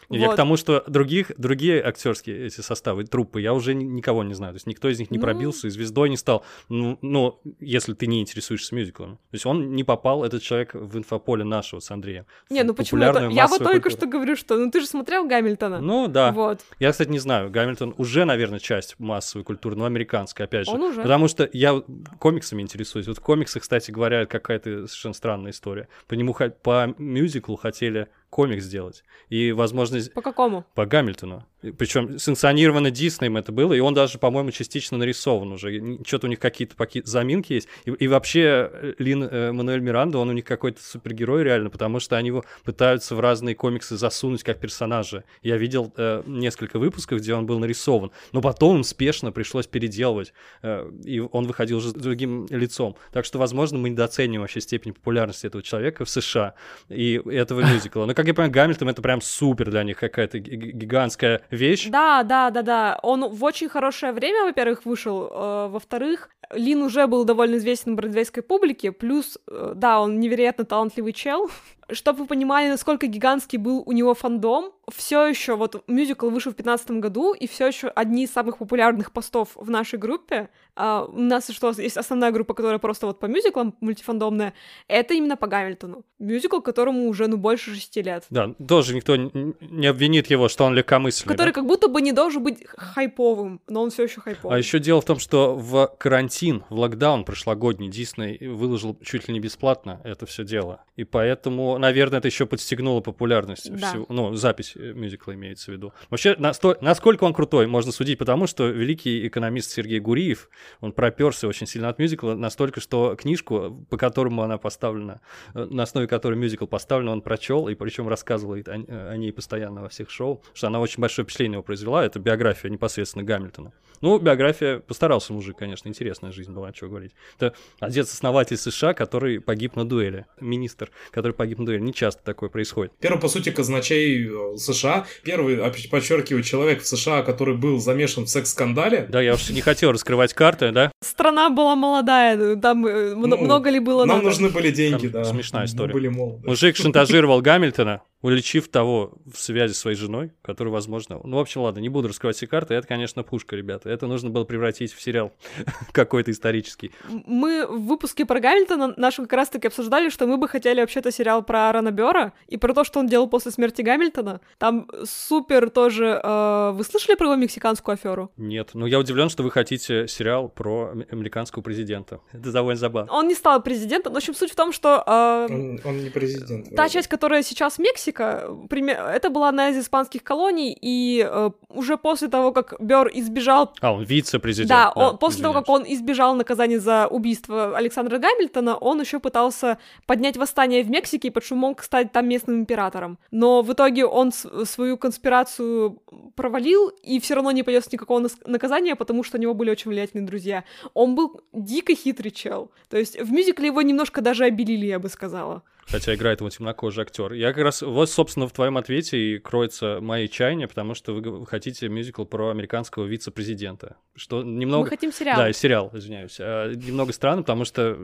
Я 0.09 0.27
Вот. 0.27 0.33
к 0.33 0.35
тому, 0.37 0.55
что 0.55 0.81
других, 0.87 1.33
другие 1.37 1.83
актерские 1.83 2.47
эти 2.47 2.61
составы, 2.61 3.03
труппы, 3.03 3.41
я 3.41 3.53
уже 3.53 3.73
ни- 3.75 3.83
никого 3.83 4.23
не 4.23 4.33
знаю. 4.33 4.53
То 4.53 4.57
есть 4.57 4.67
никто 4.67 4.87
из 4.87 4.97
них 4.97 5.11
не 5.11 5.17
Ну. 5.17 5.23
пробился 5.23 5.67
и 5.67 5.69
звездой 5.69 6.09
не 6.09 6.15
стал. 6.15 6.45
Ну, 6.69 6.97
ну, 7.01 7.41
если 7.59 7.93
ты 7.93 8.07
не 8.07 8.21
интересуешься 8.21 8.73
мюзиклами. 8.75 9.15
То 9.15 9.33
есть 9.33 9.45
он 9.45 9.73
не 9.75 9.83
попал, 9.83 10.23
этот 10.23 10.41
человек, 10.41 10.73
в 10.73 10.97
инфополе 10.97 11.43
нашего 11.43 11.81
с 11.81 11.91
Андреем. 11.91 12.25
Не, 12.49 12.63
ну 12.63 12.73
почему 12.73 13.01
популярную 13.01 13.31
Я 13.35 13.47
вот 13.47 13.57
только 13.57 13.73
культуру. 13.81 13.95
что 13.97 14.05
говорю, 14.07 14.35
что 14.37 14.57
ну 14.57 14.71
ты 14.71 14.79
же 14.79 14.87
смотрел 14.87 15.27
Гамильтона. 15.27 15.81
Ну 15.81 16.07
да. 16.07 16.31
Вот. 16.31 16.61
Я, 16.79 16.91
кстати, 16.91 17.09
не 17.09 17.19
знаю. 17.19 17.49
Гамильтон 17.51 17.93
уже, 17.97 18.23
наверное, 18.23 18.59
часть 18.59 18.95
массовой 19.07 19.43
культуры, 19.43 19.75
но 19.75 19.85
американская, 19.85 20.45
опять 20.45 20.65
же. 20.67 20.71
Он 20.71 20.83
уже. 20.83 21.01
Потому 21.01 21.27
что 21.27 21.49
я 21.51 21.81
комиксами 22.19 22.61
интересуюсь. 22.61 23.07
Вот 23.07 23.17
в 23.17 23.21
комиксах, 23.21 23.63
кстати 23.63 23.89
говоря, 23.91 24.25
какая-то 24.25 24.87
совершенно 24.87 25.13
странная 25.13 25.51
история. 25.51 25.87
По 26.07 26.13
нему 26.13 26.35
по 26.61 26.93
мюзиклу 26.97 27.55
хотели 27.55 28.07
комикс 28.29 28.63
сделать. 28.63 29.03
И, 29.29 29.51
возможно, 29.51 29.99
По 30.13 30.21
какому? 30.21 30.65
по 30.75 30.85
Гамильтону. 30.85 31.45
Причем 31.77 32.19
санкционировано 32.19 32.91
Диснеем 32.91 33.35
это 33.35 33.51
было, 33.51 33.73
и 33.73 33.79
он 33.79 33.95
даже, 33.95 34.19
по-моему, 34.19 34.51
частично 34.51 34.97
нарисован 34.97 35.53
уже. 35.53 35.97
Что-то 36.05 36.27
у 36.27 36.29
них 36.29 36.39
какие-то 36.39 36.75
поки- 36.75 37.01
заминки 37.03 37.53
есть. 37.53 37.67
И, 37.85 37.89
и 37.91 38.07
вообще 38.07 38.69
э, 38.71 38.93
Лин 38.99 39.23
э, 39.23 39.51
Мануэль 39.51 39.79
Миранда, 39.79 40.19
он 40.19 40.29
у 40.29 40.33
них 40.33 40.45
какой-то 40.45 40.83
супергерой 40.83 41.43
реально, 41.43 41.71
потому 41.71 41.99
что 41.99 42.15
они 42.15 42.27
его 42.27 42.45
пытаются 42.63 43.15
в 43.15 43.19
разные 43.19 43.55
комиксы 43.55 43.97
засунуть 43.97 44.43
как 44.43 44.59
персонажа. 44.59 45.23
Я 45.41 45.57
видел 45.57 45.91
э, 45.97 46.21
несколько 46.27 46.77
выпусков, 46.77 47.19
где 47.19 47.33
он 47.33 47.47
был 47.47 47.57
нарисован, 47.57 48.11
но 48.33 48.41
потом 48.41 48.77
им 48.77 48.83
спешно 48.83 49.31
пришлось 49.31 49.65
переделывать, 49.65 50.33
э, 50.61 50.87
и 51.03 51.19
он 51.19 51.47
выходил 51.47 51.77
уже 51.77 51.89
с 51.89 51.93
другим 51.93 52.45
лицом. 52.51 52.95
Так 53.11 53.25
что, 53.25 53.39
возможно, 53.39 53.79
мы 53.79 53.89
недооцениваем 53.89 54.41
вообще 54.41 54.61
степень 54.61 54.93
популярности 54.93 55.47
этого 55.47 55.63
человека 55.63 56.05
в 56.05 56.09
США 56.09 56.53
и 56.87 57.19
этого 57.25 57.61
мюзикла. 57.61 58.05
Но, 58.05 58.13
как 58.13 58.27
я 58.27 58.35
понимаю, 58.35 58.51
Гамильтон— 58.51 58.89
это 58.89 59.01
прям 59.01 59.21
супер 59.21 59.71
для 59.71 59.83
них 59.83 59.97
какая-то 59.97 60.37
ги- 60.37 60.55
ги- 60.55 60.71
гигантская 60.71 61.41
вещь. 61.51 61.87
Да, 61.89 62.23
да, 62.23 62.49
да, 62.49 62.61
да. 62.61 62.99
Он 63.03 63.29
в 63.29 63.43
очень 63.43 63.69
хорошее 63.69 64.11
время, 64.11 64.45
во-первых, 64.45 64.85
вышел. 64.85 65.27
э, 65.31 65.67
во-вторых, 65.69 66.29
Лин 66.51 66.81
уже 66.81 67.07
был 67.07 67.25
довольно 67.25 67.55
известен 67.57 67.95
бродвейской 67.95 68.43
публике. 68.43 68.91
Плюс, 68.91 69.37
э, 69.49 69.73
да, 69.75 70.01
он 70.01 70.19
невероятно 70.19 70.65
талантливый 70.65 71.13
чел. 71.13 71.49
Чтобы 71.91 72.19
вы 72.19 72.27
понимали, 72.27 72.69
насколько 72.69 73.07
гигантский 73.07 73.57
был 73.57 73.83
у 73.85 73.91
него 73.91 74.13
фандом, 74.13 74.71
все 74.93 75.25
еще 75.25 75.55
вот 75.55 75.83
мюзикл 75.87 76.29
вышел 76.29 76.51
в 76.51 76.55
2015 76.55 76.91
году, 77.01 77.33
и 77.33 77.47
все 77.47 77.67
еще 77.67 77.87
одни 77.89 78.23
из 78.23 78.31
самых 78.31 78.57
популярных 78.57 79.11
постов 79.11 79.49
в 79.55 79.69
нашей 79.69 79.99
группе. 79.99 80.49
а, 80.75 81.05
у 81.05 81.19
нас 81.19 81.49
что 81.49 81.71
есть 81.77 81.97
основная 81.97 82.31
группа, 82.31 82.53
которая 82.53 82.79
просто 82.79 83.07
вот 83.07 83.19
по 83.19 83.25
мюзиклам 83.25 83.75
мультифандомная. 83.81 84.53
Это 84.87 85.13
именно 85.13 85.35
по 85.35 85.47
Гамильтону. 85.47 86.03
Мюзикл, 86.19 86.61
которому 86.61 87.07
уже 87.07 87.27
ну 87.27 87.37
больше 87.37 87.73
шести 87.73 88.01
лет. 88.01 88.25
Да, 88.29 88.53
тоже 88.65 88.95
никто 88.95 89.15
не 89.15 89.87
обвинит 89.87 90.29
его, 90.29 90.47
что 90.47 90.65
он 90.65 90.73
легкомысленный. 90.73 91.33
Который 91.33 91.49
да? 91.49 91.53
как 91.53 91.65
будто 91.65 91.87
бы 91.89 92.01
не 92.01 92.11
должен 92.11 92.43
быть 92.43 92.65
хайповым, 92.65 93.61
но 93.67 93.83
он 93.83 93.91
все 93.91 94.03
еще 94.03 94.21
хайповый. 94.21 94.55
А 94.55 94.57
еще 94.57 94.79
дело 94.79 95.01
в 95.01 95.05
том, 95.05 95.19
что 95.19 95.55
в 95.55 95.87
карантин, 95.97 96.63
в 96.69 96.79
локдаун 96.79 97.25
прошлогодний 97.25 97.89
Дисней 97.89 98.47
выложил 98.47 98.97
чуть 99.03 99.27
ли 99.27 99.33
не 99.33 99.39
бесплатно 99.39 99.99
это 100.03 100.25
все 100.25 100.43
дело. 100.43 100.83
И 100.95 101.03
поэтому, 101.03 101.76
наверное, 101.77 102.19
это 102.19 102.27
еще 102.27 102.45
подстегнуло 102.45 103.01
популярность 103.01 103.71
Да. 103.71 103.89
всего. 103.89 104.05
Ну, 104.09 104.33
запись 104.35 104.73
э, 104.75 104.93
мюзикла 104.93 105.33
имеется 105.33 105.71
в 105.71 105.73
виду. 105.73 105.93
Вообще, 106.09 106.33
насто- 106.39 106.77
насколько 106.81 107.23
он 107.23 107.33
крутой, 107.33 107.67
можно 107.67 107.91
судить, 107.91 108.17
потому 108.17 108.47
что 108.47 108.67
великий 108.67 109.27
экономист 109.27 109.71
Сергей 109.71 109.99
Гуриев, 109.99 110.49
он 110.81 110.91
проперся 110.91 111.47
очень 111.47 111.67
сильно 111.67 111.89
от 111.89 111.99
мюзикла, 111.99 112.33
настолько, 112.35 112.81
что 112.81 113.15
книжку, 113.15 113.85
по 113.89 113.97
которому 113.97 114.41
она 114.43 114.57
поставлена, 114.57 115.21
э, 115.53 115.65
на 115.65 115.83
основе 115.83 116.07
которой 116.07 116.35
мюзикл 116.35 116.65
поставлен, 116.65 117.09
он 117.09 117.21
прочел, 117.21 117.67
и 117.67 117.75
причем 117.75 118.07
рассказывал 118.07 118.55
о, 118.55 119.11
о 119.11 119.17
ней 119.17 119.31
постоянно 119.31 119.81
во 119.81 119.89
всех 119.89 120.09
шоу, 120.09 120.43
что 120.53 120.67
она 120.67 120.79
очень 120.79 121.01
большое 121.01 121.25
впечатление 121.25 121.55
его 121.55 121.63
произвела. 121.63 122.05
Это 122.05 122.19
биография 122.19 122.69
непосредственно 122.69 123.23
Гамильтона. 123.23 123.73
Ну, 124.01 124.19
биография, 124.19 124.79
постарался 124.79 125.33
мужик, 125.33 125.57
конечно, 125.57 125.87
интересная 125.89 126.31
жизнь 126.31 126.51
была, 126.51 126.71
чего 126.71 126.89
говорить. 126.91 127.13
Это 127.39 127.53
отец-основатель 127.79 128.57
США, 128.57 128.93
который 128.93 129.39
погиб 129.41 129.75
на 129.75 129.87
дуэли. 129.87 130.25
Министр, 130.39 130.91
который 131.11 131.31
погиб 131.33 131.59
на 131.59 131.65
дуэли. 131.67 131.81
Не 131.81 131.93
часто 131.93 132.23
такое 132.23 132.49
происходит. 132.49 132.93
Первый, 132.99 133.19
по 133.19 133.27
сути, 133.27 133.49
казначей 133.51 134.27
э, 134.27 134.57
США. 134.57 135.05
Первый, 135.23 135.61
опять 135.63 135.89
подчеркиваю, 135.89 136.43
человек 136.43 136.81
в 136.81 136.87
США, 136.87 137.21
который 137.21 137.55
был 137.55 137.79
замешан 137.79 138.25
в 138.25 138.29
секс-скандале. 138.29 139.07
Да, 139.09 139.21
я 139.21 139.33
уж 139.35 139.49
не 139.49 139.61
хотел 139.61 139.91
раскрывать 139.91 140.33
карты, 140.33 140.71
да? 140.71 140.91
Страна 141.03 141.49
была 141.49 141.75
молодая, 141.75 142.55
там 142.55 142.85
э, 142.85 143.13
Ну, 143.15 143.37
много 143.37 143.69
ли 143.69 143.79
было 143.79 144.05
Нам 144.05 144.17
надо? 144.17 144.29
нужны 144.29 144.49
были 144.49 144.71
деньги, 144.71 145.07
Там 145.07 145.23
да. 145.23 145.25
смешная 145.25 145.61
Мы 145.61 145.65
история. 145.67 145.93
были 145.93 146.07
молоды. 146.07 146.47
Мужик 146.47 146.75
шантажировал 146.77 147.41
Гамильтона. 147.41 148.01
уличив 148.21 148.67
того 148.67 149.13
в 149.31 149.39
связи 149.39 149.73
с 149.73 149.77
своей 149.77 149.95
женой, 149.97 150.31
который, 150.41 150.69
возможно... 150.69 151.19
Ну, 151.23 151.37
в 151.37 151.39
общем, 151.39 151.61
ладно, 151.61 151.79
не 151.79 151.89
буду 151.89 152.07
раскрывать 152.07 152.35
все 152.35 152.47
карты, 152.47 152.73
это, 152.73 152.87
конечно, 152.87 153.23
пушка, 153.23 153.55
ребята. 153.55 153.89
Это 153.89 154.07
нужно 154.07 154.29
было 154.31 154.43
превратить 154.43 154.91
в 154.93 155.01
сериал 155.01 155.31
какой-то 155.91 156.31
исторический. 156.31 156.91
Мы 157.25 157.65
в 157.67 157.85
выпуске 157.87 158.25
про 158.25 158.39
Гамильтона 158.39 158.93
нашем 158.97 159.25
как 159.25 159.33
раз-таки 159.33 159.67
обсуждали, 159.67 160.09
что 160.09 160.25
мы 160.27 160.37
бы 160.37 160.47
хотели 160.47 160.81
вообще-то 160.81 161.11
сериал 161.11 161.43
про 161.43 161.56
Аарона 161.57 161.91
Бёра 161.91 162.33
и 162.47 162.57
про 162.57 162.73
то, 162.73 162.83
что 162.83 162.99
он 162.99 163.07
делал 163.07 163.27
после 163.27 163.51
смерти 163.51 163.81
Гамильтона. 163.81 164.41
Там 164.57 164.87
супер 165.03 165.69
тоже... 165.69 166.19
Э, 166.23 166.71
вы 166.73 166.83
слышали 166.83 167.15
про 167.15 167.27
его 167.27 167.35
мексиканскую 167.35 167.93
аферу? 167.93 168.31
Нет, 168.37 168.71
но 168.73 168.87
я 168.87 168.99
удивлен, 168.99 169.29
что 169.29 169.43
вы 169.43 169.51
хотите 169.51 170.07
сериал 170.07 170.49
про 170.49 170.91
американского 171.11 171.63
президента. 171.63 172.19
Это 172.31 172.51
довольно 172.51 172.79
забавно. 172.79 173.11
Он 173.11 173.27
не 173.27 173.35
стал 173.35 173.61
президентом. 173.61 174.13
В 174.13 174.17
общем, 174.17 174.33
суть 174.33 174.51
в 174.51 174.55
том, 174.55 174.71
что... 174.71 175.03
Э, 175.05 175.47
он, 175.49 175.79
он 175.83 176.03
не 176.03 176.09
президент. 176.09 176.75
Та 176.75 176.89
часть, 176.89 177.07
которая 177.07 177.43
сейчас 177.43 177.79
Мексика, 177.79 178.49
это 178.69 179.29
была 179.29 179.49
одна 179.49 179.69
из 179.69 179.77
испанских 179.77 180.23
колоний, 180.23 180.77
и 180.79 181.27
э, 181.27 181.51
уже 181.69 181.97
после 181.97 182.27
того, 182.27 182.51
как 182.51 182.75
Бер 182.79 183.09
избежал... 183.13 183.73
А, 183.81 183.93
он 183.93 184.03
вице-президент. 184.03 184.69
Да, 184.69 184.91
да 184.95 185.09
он, 185.09 185.17
после 185.17 185.41
того, 185.41 185.53
как 185.53 185.69
он 185.69 185.83
избежал 185.87 186.35
наказания 186.35 186.79
за 186.79 187.07
убийство 187.07 187.75
Александра 187.77 188.17
Гамильтона, 188.17 188.75
он 188.75 189.01
еще 189.01 189.19
пытался 189.19 189.77
поднять 190.05 190.37
восстание 190.37 190.83
в 190.83 190.89
Мексике, 190.89 191.31
потому 191.31 191.46
мог 191.55 191.83
стать 191.83 192.11
там 192.11 192.27
местным 192.27 192.59
императором. 192.59 193.17
Но 193.31 193.61
в 193.61 193.73
итоге 193.73 194.05
он 194.05 194.31
свою 194.31 194.97
конспирацию 194.97 196.01
провалил 196.35 196.89
и 197.03 197.19
все 197.19 197.35
равно 197.35 197.51
не 197.51 197.63
понес 197.63 197.91
никакого 197.91 198.27
наказания, 198.45 198.95
потому 198.95 199.23
что 199.23 199.37
у 199.37 199.41
него 199.41 199.53
были 199.53 199.69
очень 199.69 199.91
влиятельные 199.91 200.25
друзья. 200.25 200.63
Он 200.93 201.15
был 201.15 201.41
дико 201.53 201.95
хитрый 201.95 202.31
чел. 202.31 202.71
То 202.89 202.97
есть 202.97 203.19
в 203.19 203.31
мюзикле 203.31 203.67
его 203.67 203.81
немножко 203.81 204.21
даже 204.21 204.45
обелили, 204.45 204.85
я 204.85 204.99
бы 204.99 205.09
сказала 205.09 205.63
хотя 205.87 206.13
играет 206.13 206.41
его 206.41 206.49
темнокожий 206.49 207.03
актер. 207.03 207.33
Я 207.33 207.53
как 207.53 207.63
раз, 207.63 207.81
вот, 207.81 208.09
собственно, 208.09 208.47
в 208.47 208.51
твоем 208.51 208.77
ответе 208.77 209.17
и 209.17 209.39
кроется 209.39 209.99
мои 210.01 210.27
чаяния, 210.27 210.67
потому 210.67 210.93
что 210.93 211.13
вы 211.13 211.45
хотите 211.45 211.87
мюзикл 211.87 212.25
про 212.25 212.49
американского 212.49 213.05
вице-президента. 213.05 213.97
Что 214.15 214.43
немного... 214.43 214.83
Мы 214.83 214.89
хотим 214.89 215.13
сериал. 215.13 215.37
Да, 215.37 215.53
сериал, 215.53 215.91
извиняюсь. 215.93 216.37
А, 216.39 216.73
немного 216.73 217.13
странно, 217.13 217.43
потому 217.43 217.65
что 217.65 217.97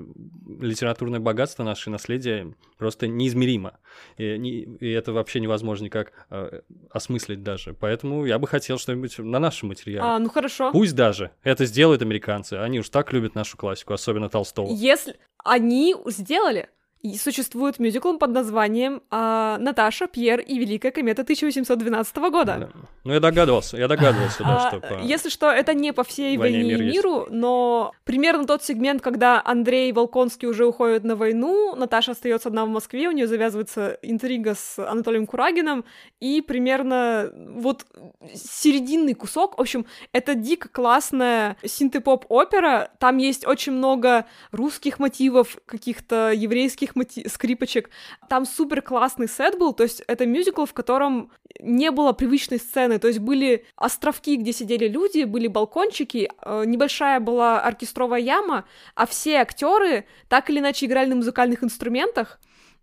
литературное 0.59 1.19
богатство, 1.19 1.63
наше 1.63 1.89
наследие 1.89 2.55
просто 2.77 3.07
неизмеримо. 3.07 3.79
И, 4.17 4.37
не, 4.37 4.61
и 4.61 4.91
это 4.91 5.11
вообще 5.11 5.39
невозможно 5.39 5.85
никак 5.85 6.13
э, 6.29 6.61
осмыслить 6.89 7.43
даже. 7.43 7.73
Поэтому 7.73 8.25
я 8.25 8.39
бы 8.39 8.47
хотел 8.47 8.77
что-нибудь 8.77 9.19
на 9.19 9.39
нашем 9.39 9.69
материале. 9.69 10.01
А, 10.01 10.19
ну 10.19 10.29
хорошо. 10.29 10.71
Пусть 10.71 10.95
даже 10.95 11.31
это 11.43 11.65
сделают 11.65 12.01
американцы. 12.01 12.53
Они 12.53 12.79
уж 12.79 12.89
так 12.89 13.11
любят 13.11 13.35
нашу 13.35 13.57
классику, 13.57 13.93
особенно 13.93 14.29
Толстого. 14.29 14.69
Если 14.71 15.15
они 15.43 15.95
сделали, 16.05 16.69
и 17.03 17.17
существует 17.17 17.79
мюзикл 17.79 18.17
под 18.17 18.31
названием 18.31 19.03
а, 19.11 19.57
«Наташа, 19.59 20.07
Пьер 20.07 20.39
и 20.39 20.57
Великая 20.57 20.89
комета 20.91 21.23
1812 21.23 22.15
года». 22.31 22.57
Да. 22.61 22.69
Ну, 23.03 23.13
я 23.13 23.19
догадывался, 23.19 23.75
я 23.75 23.89
догадывался, 23.89 24.39
да, 24.39 24.55
а, 24.55 24.69
что 24.69 24.79
по... 24.79 25.01
Если 25.01 25.27
что, 25.27 25.51
это 25.51 25.73
не 25.73 25.91
по 25.91 26.05
всей 26.05 26.37
войне, 26.37 26.59
войне 26.59 26.75
и 26.75 26.91
миру, 26.93 27.27
но 27.29 27.91
примерно 28.05 28.45
тот 28.45 28.63
сегмент, 28.63 29.01
когда 29.01 29.41
Андрей 29.43 29.91
Волконский 29.91 30.47
уже 30.47 30.65
уходит 30.65 31.03
на 31.03 31.17
войну, 31.17 31.75
Наташа 31.75 32.13
остается 32.13 32.47
одна 32.47 32.63
в 32.63 32.69
Москве, 32.69 33.09
у 33.09 33.11
нее 33.11 33.27
завязывается 33.27 33.99
интрига 34.01 34.55
с 34.55 34.79
Анатолием 34.79 35.27
Курагином, 35.27 35.83
и 36.21 36.39
примерно 36.41 37.33
вот 37.35 37.85
серединный 38.33 39.13
кусок, 39.13 39.57
в 39.57 39.61
общем, 39.61 39.85
это 40.13 40.35
дико 40.35 40.69
классная 40.69 41.57
синтепоп-опера, 41.65 42.91
там 42.97 43.17
есть 43.17 43.45
очень 43.45 43.73
много 43.73 44.25
русских 44.53 44.99
мотивов, 44.99 45.57
каких-то 45.65 46.31
еврейских 46.31 46.92
скрипочных 46.93 46.95
мати... 46.95 47.27
скрипочек. 47.27 47.89
Там 48.29 48.45
супер 48.45 48.81
классный 48.81 49.27
сет 49.27 49.57
был, 49.57 49.73
то 49.73 49.83
есть 49.83 50.03
это 50.07 50.25
мюзикл, 50.25 50.65
в 50.65 50.73
котором 50.73 51.31
не 51.59 51.91
было 51.91 52.13
привычной 52.13 52.59
сцены, 52.59 52.99
то 52.99 53.07
есть 53.07 53.19
были 53.19 53.65
островки, 53.75 54.37
где 54.37 54.53
сидели 54.53 54.87
люди, 54.87 55.23
были 55.23 55.47
балкончики, 55.47 56.29
э, 56.41 56.63
небольшая 56.65 57.19
была 57.19 57.61
оркестровая 57.61 58.21
яма, 58.21 58.65
а 58.95 59.05
все 59.05 59.37
актеры 59.37 60.05
так 60.29 60.49
или 60.49 60.59
иначе 60.59 60.85
играли 60.85 61.09
на 61.09 61.15
музыкальных 61.15 61.63
инструментах, 61.63 62.39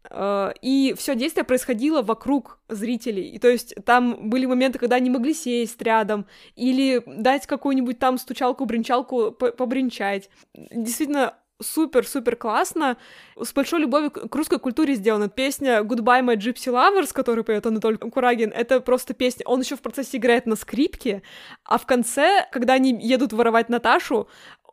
э, 0.08 0.52
и 0.62 0.94
все 0.96 1.14
действие 1.14 1.44
происходило 1.44 2.02
вокруг 2.02 2.58
зрителей. 2.68 3.30
И 3.30 3.38
то 3.38 3.48
есть 3.48 3.74
там 3.84 4.30
были 4.30 4.46
моменты, 4.46 4.78
когда 4.78 4.96
они 4.96 5.10
могли 5.10 5.34
сесть 5.34 5.82
рядом 5.82 6.26
или 6.54 7.02
дать 7.06 7.46
какую-нибудь 7.46 7.98
там 7.98 8.18
стучалку-бренчалку 8.18 9.32
побренчать. 9.32 10.30
Действительно, 10.54 11.34
супер-супер 11.60 12.36
классно. 12.36 12.96
С 13.40 13.52
большой 13.52 13.80
любовью 13.80 14.10
к 14.10 14.34
русской 14.34 14.58
культуре 14.58 14.94
сделана 14.94 15.28
песня 15.28 15.80
Goodbye 15.80 16.22
My 16.22 16.36
Gypsy 16.36 16.72
Lovers, 16.72 17.12
которую 17.12 17.44
поет 17.44 17.66
Анатолий 17.66 17.96
Курагин. 17.96 18.52
Это 18.54 18.80
просто 18.80 19.14
песня. 19.14 19.44
Он 19.46 19.60
еще 19.60 19.76
в 19.76 19.80
процессе 19.80 20.16
играет 20.16 20.46
на 20.46 20.56
скрипке, 20.56 21.22
а 21.64 21.78
в 21.78 21.86
конце, 21.86 22.46
когда 22.52 22.74
они 22.74 22.98
едут 23.00 23.32
воровать 23.32 23.68
Наташу, 23.68 24.28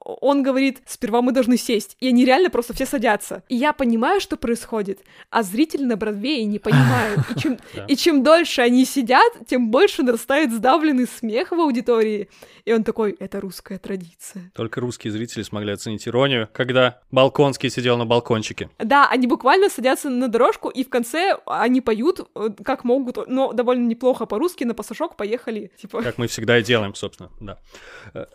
он 0.08 0.42
говорит, 0.42 0.82
сперва 0.86 1.22
мы 1.22 1.34
должны 1.34 1.58
сесть, 1.58 1.98
и 2.00 2.08
они 2.08 2.24
реально 2.24 2.50
просто 2.50 2.74
все 2.74 2.86
садятся. 2.86 3.44
И 3.50 3.56
я 3.56 3.74
понимаю, 3.74 4.22
что 4.22 4.38
происходит, 4.38 5.02
а 5.30 5.44
зрители 5.44 5.84
на 5.84 5.98
Бродвее 5.98 6.46
не 6.46 6.60
понимают. 6.60 7.20
И 7.36 7.40
чем, 7.40 7.58
и 7.88 7.96
чем 7.98 8.24
дольше 8.24 8.62
они 8.62 8.86
сидят, 8.86 9.34
тем 9.48 9.70
больше 9.70 10.04
нарастает 10.04 10.54
сдавленный 10.54 11.08
смех 11.08 11.52
в 11.52 11.60
аудитории. 11.60 12.30
И 12.64 12.74
он 12.74 12.84
такой, 12.84 13.12
это 13.20 13.42
русская 13.42 13.80
традиция. 13.80 14.52
Только 14.54 14.80
русские 14.80 15.12
зрители 15.12 15.44
смогли 15.44 15.74
оценить 15.74 16.08
иронию, 16.08 16.48
когда 16.54 17.00
Балконский 17.12 17.70
сидел 17.70 17.98
на 17.98 18.06
балкончике. 18.06 18.70
Да, 18.80 19.08
они 19.10 19.28
буквально 19.28 19.70
садятся 19.70 20.10
на 20.10 20.30
дорожку, 20.30 20.70
и 20.70 20.86
в 20.86 20.90
конце 20.90 21.38
они 21.46 21.82
поют 21.82 22.22
э, 22.36 22.50
как 22.64 22.84
могут, 22.84 23.28
но 23.28 23.52
довольно 23.52 23.86
неплохо 23.88 24.26
по-русски, 24.26 24.64
на 24.64 24.74
пассажок 24.74 25.18
поехали. 25.18 25.72
Типа. 25.78 26.02
Как 26.02 26.18
мы 26.18 26.28
всегда 26.28 26.60
и 26.60 26.64
делаем, 26.64 26.96
собственно, 26.96 27.30
да. 27.40 27.58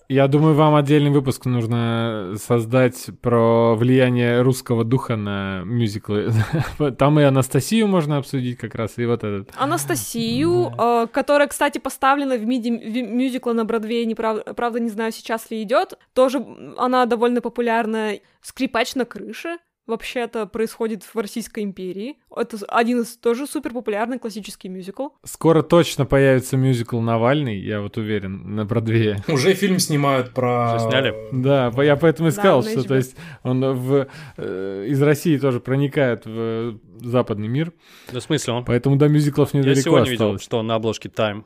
Я 0.08 0.28
думаю, 0.28 0.54
вам 0.54 0.74
отдельный 0.74 1.10
выпуск 1.10 1.46
нужно 1.46 1.61
нужно 1.62 2.34
создать 2.36 3.10
про 3.20 3.74
влияние 3.74 4.42
русского 4.42 4.84
духа 4.84 5.16
на 5.16 5.62
мюзиклы. 5.64 6.32
Там 6.98 7.20
и 7.20 7.22
Анастасию 7.22 7.86
можно 7.86 8.18
обсудить 8.18 8.58
как 8.58 8.74
раз, 8.74 8.98
и 8.98 9.06
вот 9.06 9.24
этот. 9.24 9.50
Анастасию, 9.56 10.72
э, 10.76 11.06
которая, 11.12 11.48
кстати, 11.48 11.78
поставлена 11.78 12.36
в 12.36 12.44
миди 12.44 12.68
мюзикла 12.68 13.52
на 13.52 13.64
Бродвее, 13.64 14.04
не 14.04 14.14
прав... 14.14 14.44
правда, 14.56 14.80
не 14.80 14.90
знаю, 14.90 15.12
сейчас 15.12 15.50
ли 15.50 15.62
идет. 15.62 15.98
Тоже 16.14 16.44
она 16.76 17.06
довольно 17.06 17.40
популярная. 17.40 18.20
Скрипач 18.40 18.94
на 18.96 19.04
крыше 19.04 19.58
вообще-то 19.86 20.46
происходит 20.46 21.02
в 21.02 21.16
Российской 21.16 21.64
империи. 21.64 22.16
Это 22.34 22.58
один 22.68 23.02
из 23.02 23.16
тоже 23.16 23.46
супер 23.46 23.72
популярный 23.72 24.18
классический 24.18 24.68
мюзикл. 24.68 25.08
Скоро 25.24 25.62
точно 25.62 26.06
появится 26.06 26.56
мюзикл 26.56 27.00
Навальный, 27.00 27.58
я 27.58 27.80
вот 27.80 27.96
уверен, 27.96 28.54
на 28.54 28.64
Бродвее. 28.64 29.18
Уже 29.28 29.54
фильм 29.54 29.78
снимают 29.78 30.32
про... 30.32 30.76
Уже 30.76 30.88
сняли? 30.88 31.14
Да, 31.32 31.72
я 31.82 31.96
поэтому 31.96 32.28
и 32.28 32.32
сказал, 32.32 32.62
да, 32.62 32.70
что 32.70 32.84
то 32.84 32.94
есть 32.94 33.16
он 33.42 33.60
в, 33.60 34.08
э, 34.36 34.86
из 34.88 35.02
России 35.02 35.36
тоже 35.38 35.60
проникает 35.60 36.26
в 36.26 36.78
западный 37.00 37.48
мир. 37.48 37.72
Да, 38.12 38.20
в 38.20 38.22
смысле 38.22 38.54
он? 38.54 38.64
Поэтому 38.64 38.96
до 38.96 39.08
мюзиклов 39.08 39.54
недалеко 39.54 39.76
Я 39.76 39.82
сегодня 39.82 40.12
осталось. 40.12 40.32
видел, 40.32 40.38
что 40.38 40.58
он 40.58 40.66
на 40.68 40.76
обложке 40.76 41.08
Time. 41.08 41.44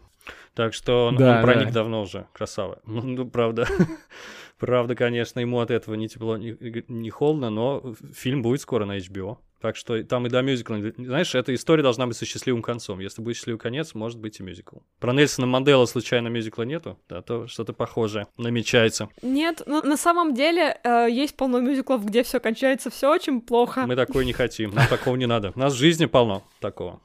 Так 0.54 0.72
что 0.72 1.08
он, 1.08 1.16
да, 1.16 1.36
он 1.36 1.42
проник 1.42 1.66
да. 1.66 1.72
давно 1.72 2.02
уже, 2.02 2.26
красава. 2.32 2.78
Ну, 2.86 3.26
правда. 3.26 3.68
Правда, 4.58 4.94
конечно, 4.94 5.40
ему 5.40 5.60
от 5.60 5.70
этого 5.70 5.94
не 5.94 6.08
тепло, 6.08 6.36
не, 6.36 6.56
не 6.88 7.10
холодно, 7.10 7.50
но 7.50 7.94
фильм 8.14 8.42
будет 8.42 8.60
скоро 8.60 8.84
на 8.84 8.96
HBO. 8.96 9.38
Так 9.60 9.76
что 9.76 10.02
там 10.04 10.26
и 10.26 10.30
до 10.30 10.42
мюзикла. 10.42 10.78
Знаешь, 10.96 11.34
эта 11.34 11.54
история 11.54 11.82
должна 11.82 12.06
быть 12.06 12.16
со 12.16 12.26
счастливым 12.26 12.62
концом. 12.62 13.00
Если 13.00 13.22
будет 13.22 13.36
счастливый 13.36 13.58
конец, 13.58 13.94
может 13.94 14.18
быть 14.18 14.38
и 14.38 14.42
мюзикл. 14.42 14.76
Про 15.00 15.12
Нельсона 15.12 15.46
Мандела 15.46 15.86
случайно 15.86 16.28
мюзикла 16.28 16.62
нету, 16.62 16.98
да, 17.08 17.22
то 17.22 17.46
что-то 17.46 17.72
похожее 17.72 18.26
намечается. 18.36 19.08
Нет, 19.22 19.62
но 19.66 19.82
на 19.82 19.96
самом 19.96 20.34
деле 20.34 20.78
э, 20.84 21.08
есть 21.10 21.36
полно 21.36 21.60
мюзиклов, 21.60 22.04
где 22.04 22.22
все 22.22 22.38
кончается 22.38 22.90
все 22.90 23.10
очень 23.10 23.40
плохо. 23.40 23.86
Мы 23.86 23.96
такое 23.96 24.24
не 24.24 24.34
хотим, 24.34 24.74
нам 24.74 24.86
такого 24.88 25.16
не 25.16 25.26
надо. 25.26 25.52
У 25.54 25.58
нас 25.58 25.72
в 25.72 25.76
жизни 25.76 26.04
полно 26.04 26.42
такого. 26.60 27.00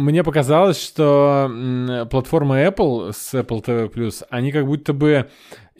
Мне 0.00 0.24
показалось, 0.24 0.82
что 0.82 1.50
платформа 2.10 2.62
Apple 2.64 3.12
с 3.12 3.34
Apple 3.34 3.62
TV+, 3.62 4.24
они 4.30 4.50
как 4.50 4.64
будто 4.64 4.94
бы 4.94 5.28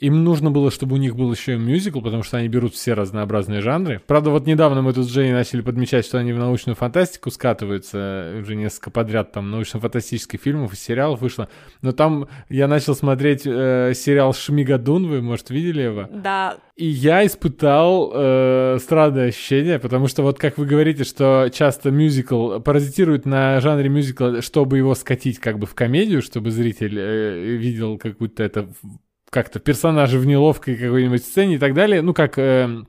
им 0.01 0.23
нужно 0.23 0.49
было, 0.49 0.71
чтобы 0.71 0.95
у 0.95 0.97
них 0.97 1.15
был 1.15 1.31
еще 1.31 1.53
и 1.53 1.57
мюзикл, 1.57 2.01
потому 2.01 2.23
что 2.23 2.37
они 2.37 2.47
берут 2.47 2.73
все 2.73 2.95
разнообразные 2.95 3.61
жанры. 3.61 4.01
Правда, 4.07 4.31
вот 4.31 4.47
недавно 4.47 4.81
мы 4.81 4.93
тут 4.93 5.05
с 5.05 5.11
Женей 5.11 5.31
начали 5.31 5.61
подмечать, 5.61 6.05
что 6.05 6.17
они 6.17 6.33
в 6.33 6.39
научную 6.39 6.75
фантастику 6.75 7.29
скатываются. 7.29 8.39
Уже 8.41 8.55
несколько 8.55 8.89
подряд 8.89 9.31
там 9.31 9.51
научно-фантастических 9.51 10.41
фильмов 10.41 10.73
и 10.73 10.75
сериалов 10.75 11.21
вышло. 11.21 11.49
Но 11.83 11.91
там 11.91 12.27
я 12.49 12.67
начал 12.67 12.95
смотреть 12.95 13.43
э, 13.45 13.93
сериал 13.95 14.33
«Шмигадун», 14.33 15.07
вы, 15.07 15.21
может, 15.21 15.51
видели 15.51 15.83
его? 15.83 16.09
Да. 16.11 16.57
И 16.75 16.87
я 16.87 17.23
испытал 17.23 18.11
э, 18.11 18.77
странное 18.81 19.27
ощущение, 19.27 19.77
потому 19.77 20.07
что 20.07 20.23
вот 20.23 20.39
как 20.39 20.57
вы 20.57 20.65
говорите, 20.65 21.03
что 21.03 21.51
часто 21.53 21.91
мюзикл 21.91 22.59
паразитирует 22.59 23.27
на 23.27 23.61
жанре 23.61 23.87
мюзикла, 23.87 24.41
чтобы 24.41 24.77
его 24.77 24.95
скатить 24.95 25.37
как 25.37 25.59
бы 25.59 25.67
в 25.67 25.75
комедию, 25.75 26.23
чтобы 26.23 26.49
зритель 26.49 26.97
э, 26.97 27.55
видел 27.55 27.99
какую-то 27.99 28.41
это 28.41 28.67
как-то 29.31 29.59
персонажи 29.59 30.19
в 30.19 30.25
неловкой 30.27 30.75
какой-нибудь 30.75 31.23
сцене 31.23 31.55
и 31.55 31.57
так 31.57 31.73
далее, 31.73 32.01
ну, 32.03 32.13
как 32.13 32.37
э, 32.37 32.83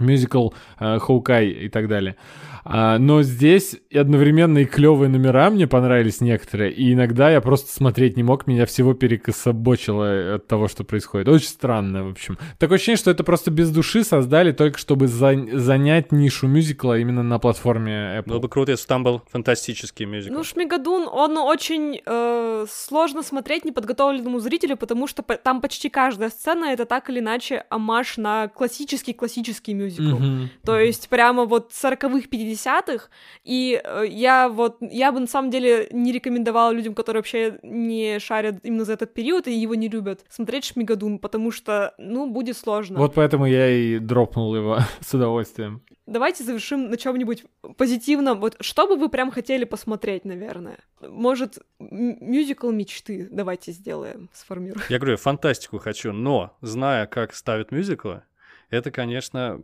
мюзикл 0.00 0.48
э, 0.80 0.98
Хоукай 0.98 1.48
и 1.48 1.68
так 1.68 1.86
далее. 1.86 2.16
А, 2.64 2.98
но 2.98 3.22
здесь 3.22 3.76
одновременно 3.92 4.58
и 4.58 4.64
клевые 4.64 5.08
номера 5.08 5.50
мне 5.50 5.66
понравились 5.66 6.20
некоторые, 6.20 6.72
и 6.72 6.92
иногда 6.92 7.30
я 7.30 7.40
просто 7.40 7.72
смотреть 7.72 8.16
не 8.16 8.22
мог, 8.22 8.46
меня 8.46 8.66
всего 8.66 8.94
перекособочило 8.94 10.36
от 10.36 10.46
того, 10.46 10.68
что 10.68 10.84
происходит. 10.84 11.28
Очень 11.28 11.48
странно, 11.48 12.04
в 12.04 12.10
общем. 12.10 12.38
Такое 12.58 12.76
ощущение, 12.76 12.98
что 12.98 13.10
это 13.10 13.24
просто 13.24 13.50
без 13.50 13.70
души 13.70 14.04
создали 14.04 14.52
только 14.52 14.78
чтобы 14.78 15.08
за... 15.08 15.34
занять 15.52 16.12
нишу 16.12 16.46
мюзикла 16.46 16.98
именно 16.98 17.22
на 17.22 17.38
платформе 17.38 18.18
Apple. 18.18 18.28
Было 18.28 18.38
бы 18.38 18.48
круто, 18.48 18.72
если 18.72 18.86
там 18.86 19.02
был 19.02 19.22
фантастический 19.30 20.06
мюзикл. 20.06 20.34
Ну, 20.34 20.44
Шмигадун, 20.44 21.08
он 21.08 21.36
очень 21.38 22.00
э, 22.04 22.66
сложно 22.70 23.22
смотреть 23.22 23.64
неподготовленному 23.64 24.38
зрителю, 24.40 24.76
потому 24.76 25.06
что 25.06 25.22
по- 25.22 25.36
там 25.36 25.60
почти 25.60 25.88
каждая 25.88 26.30
сцена 26.30 26.66
это 26.66 26.84
так 26.84 27.10
или 27.10 27.18
иначе 27.18 27.64
амаш 27.70 28.16
на 28.16 28.48
классический-классический 28.48 29.74
мюзикл. 29.74 30.16
Мгм. 30.16 30.50
То 30.64 30.78
есть 30.78 31.08
прямо 31.08 31.44
вот 31.44 31.70
40-х, 31.72 32.28
50-х. 32.52 33.08
И 33.44 33.80
э, 33.82 34.04
я 34.08 34.48
вот, 34.48 34.76
я 34.80 35.12
бы 35.12 35.20
на 35.20 35.26
самом 35.26 35.50
деле 35.50 35.88
не 35.90 36.12
рекомендовала 36.12 36.72
людям, 36.72 36.94
которые 36.94 37.20
вообще 37.20 37.58
не 37.62 38.18
шарят 38.18 38.56
именно 38.62 38.84
за 38.84 38.94
этот 38.94 39.14
период 39.14 39.48
и 39.48 39.52
его 39.52 39.74
не 39.74 39.88
любят, 39.88 40.24
смотреть 40.28 40.64
Шмигадун, 40.64 41.18
потому 41.18 41.50
что, 41.50 41.94
ну, 41.98 42.30
будет 42.30 42.56
сложно. 42.56 42.98
Вот 42.98 43.14
поэтому 43.14 43.46
я 43.46 43.68
и 43.68 43.98
дропнул 43.98 44.54
его 44.54 44.78
с 45.00 45.14
удовольствием. 45.14 45.82
Давайте 46.06 46.44
завершим 46.44 46.90
на 46.90 46.96
чем-нибудь 46.96 47.44
позитивном. 47.76 48.40
Вот 48.40 48.56
что 48.60 48.86
бы 48.86 48.96
вы 48.96 49.08
прям 49.08 49.30
хотели 49.30 49.64
посмотреть, 49.64 50.24
наверное? 50.24 50.78
Может, 51.00 51.58
мюзикл 51.78 52.70
мечты 52.70 53.28
давайте 53.30 53.72
сделаем, 53.72 54.28
сформируем. 54.32 54.84
Я 54.88 54.98
говорю, 54.98 55.16
фантастику 55.16 55.78
хочу, 55.78 56.12
но 56.12 56.56
зная, 56.60 57.06
как 57.06 57.34
ставят 57.34 57.72
мюзиклы, 57.72 58.22
это, 58.72 58.90
конечно, 58.90 59.60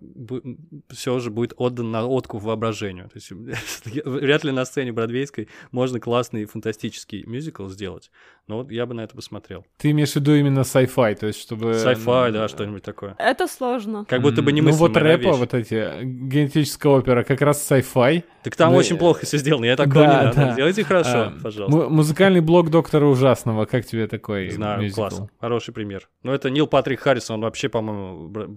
все 0.91 1.19
же 1.19 1.31
будет 1.31 1.55
отдан 1.57 1.91
на 1.91 2.07
откуп 2.07 2.43
воображению. 2.43 3.05
То 3.09 3.17
есть 3.17 3.31
вряд 4.05 4.45
ли 4.45 4.53
на 4.53 4.65
сцене 4.65 4.93
бродвейской 4.93 5.49
можно 5.73 5.99
классный 5.99 6.45
фантастический 6.45 7.25
мюзикл 7.27 7.67
сделать. 7.69 8.11
Но 8.47 8.59
вот 8.59 8.71
я 8.71 8.87
бы 8.87 8.95
на 8.95 9.03
это 9.03 9.15
посмотрел. 9.15 9.65
Ты 9.79 9.91
имеешь 9.91 10.13
в 10.13 10.17
виду 10.17 10.35
именно 10.35 10.61
sci-fi, 10.61 11.15
то 11.17 11.27
есть 11.27 11.41
чтобы... 11.41 11.73
Sci-fi, 11.73 12.33
да, 12.33 12.49
что-нибудь 12.49 12.83
такое. 12.83 13.15
Это 13.19 13.47
сложно. 13.47 14.05
Как 14.09 14.23
будто 14.23 14.43
бы 14.43 14.53
не 14.53 14.61
Ну 14.61 14.73
вот 14.73 14.97
рэпа, 14.97 15.33
вот 15.33 15.55
эти, 15.55 16.03
генетическая 16.05 16.89
опера, 16.93 17.25
как 17.25 17.41
раз 17.41 17.71
sci-fi. 17.71 18.25
Так 18.43 18.57
там 18.57 18.73
Да, 18.73 18.79
очень 18.79 18.97
э, 18.97 18.99
плохо 18.99 19.27
все 19.27 19.39
сделано, 19.39 19.65
я 19.65 19.77
такого 19.77 20.05
да, 20.05 20.07
не 20.21 20.25
надо. 20.27 20.37
да. 20.37 20.53
Сделайте 20.53 20.85
хорошо, 20.85 21.11
А, 21.19 21.33
пожалуйста. 21.43 21.77
Му- 21.77 21.89
музыкальный 21.91 22.41
блог 22.41 22.71
доктора 22.71 23.07
ужасного, 23.07 23.65
как 23.67 23.85
тебе 23.85 24.07
такой 24.07 24.51
Знаю, 24.51 24.81
мюзикл? 24.83 25.01
класс. 25.01 25.23
Хороший 25.41 25.75
пример. 25.75 26.09
Ну, 26.23 26.33
это 26.33 26.49
Нил 26.51 26.67
Патрик 26.67 27.01
Харрисон, 27.01 27.35
он 27.37 27.41
вообще, 27.43 27.69
по-моему, 27.69 28.29
бр- 28.29 28.49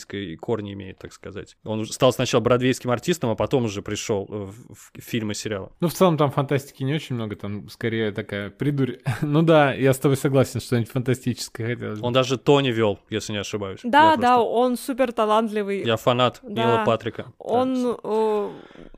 бродвейской 0.00 0.36
корни 0.36 0.72
имеет, 0.72 0.98
так 0.98 1.12
сказать. 1.12 1.56
Он 1.64 1.84
стал 1.86 2.12
сначала 2.12 2.40
бродвейским 2.40 2.90
артистом, 2.90 3.30
а 3.30 3.34
потом 3.34 3.64
уже 3.64 3.82
пришел 3.82 4.26
в, 4.28 4.74
в 4.74 4.90
фильмы 5.00 5.32
и 5.32 5.34
сериалы. 5.34 5.70
Ну, 5.80 5.88
в 5.88 5.92
целом 5.94 6.16
там 6.16 6.30
фантастики 6.30 6.82
не 6.82 6.94
очень 6.94 7.16
много, 7.16 7.36
там 7.36 7.68
скорее 7.68 8.12
такая 8.12 8.50
придурь. 8.50 8.98
ну 9.22 9.42
да, 9.42 9.72
я 9.72 9.92
с 9.92 9.98
тобой 9.98 10.16
согласен, 10.16 10.60
что-нибудь 10.60 10.90
фантастическое 10.90 11.74
хотелось. 11.74 12.00
Он 12.02 12.12
даже 12.12 12.38
Тони 12.38 12.70
вел, 12.70 12.98
если 13.10 13.32
не 13.32 13.38
ошибаюсь. 13.40 13.80
Да, 13.82 14.12
Я 14.12 14.16
да, 14.16 14.36
просто- 14.36 14.40
он 14.42 14.76
супер 14.76 15.12
талантливый. 15.12 15.84
Я 15.84 15.96
фанат 15.96 16.40
Да. 16.42 16.64
Нила 16.64 16.84
Патрика. 16.84 17.32
Он, 17.38 17.96
э, 18.02 18.50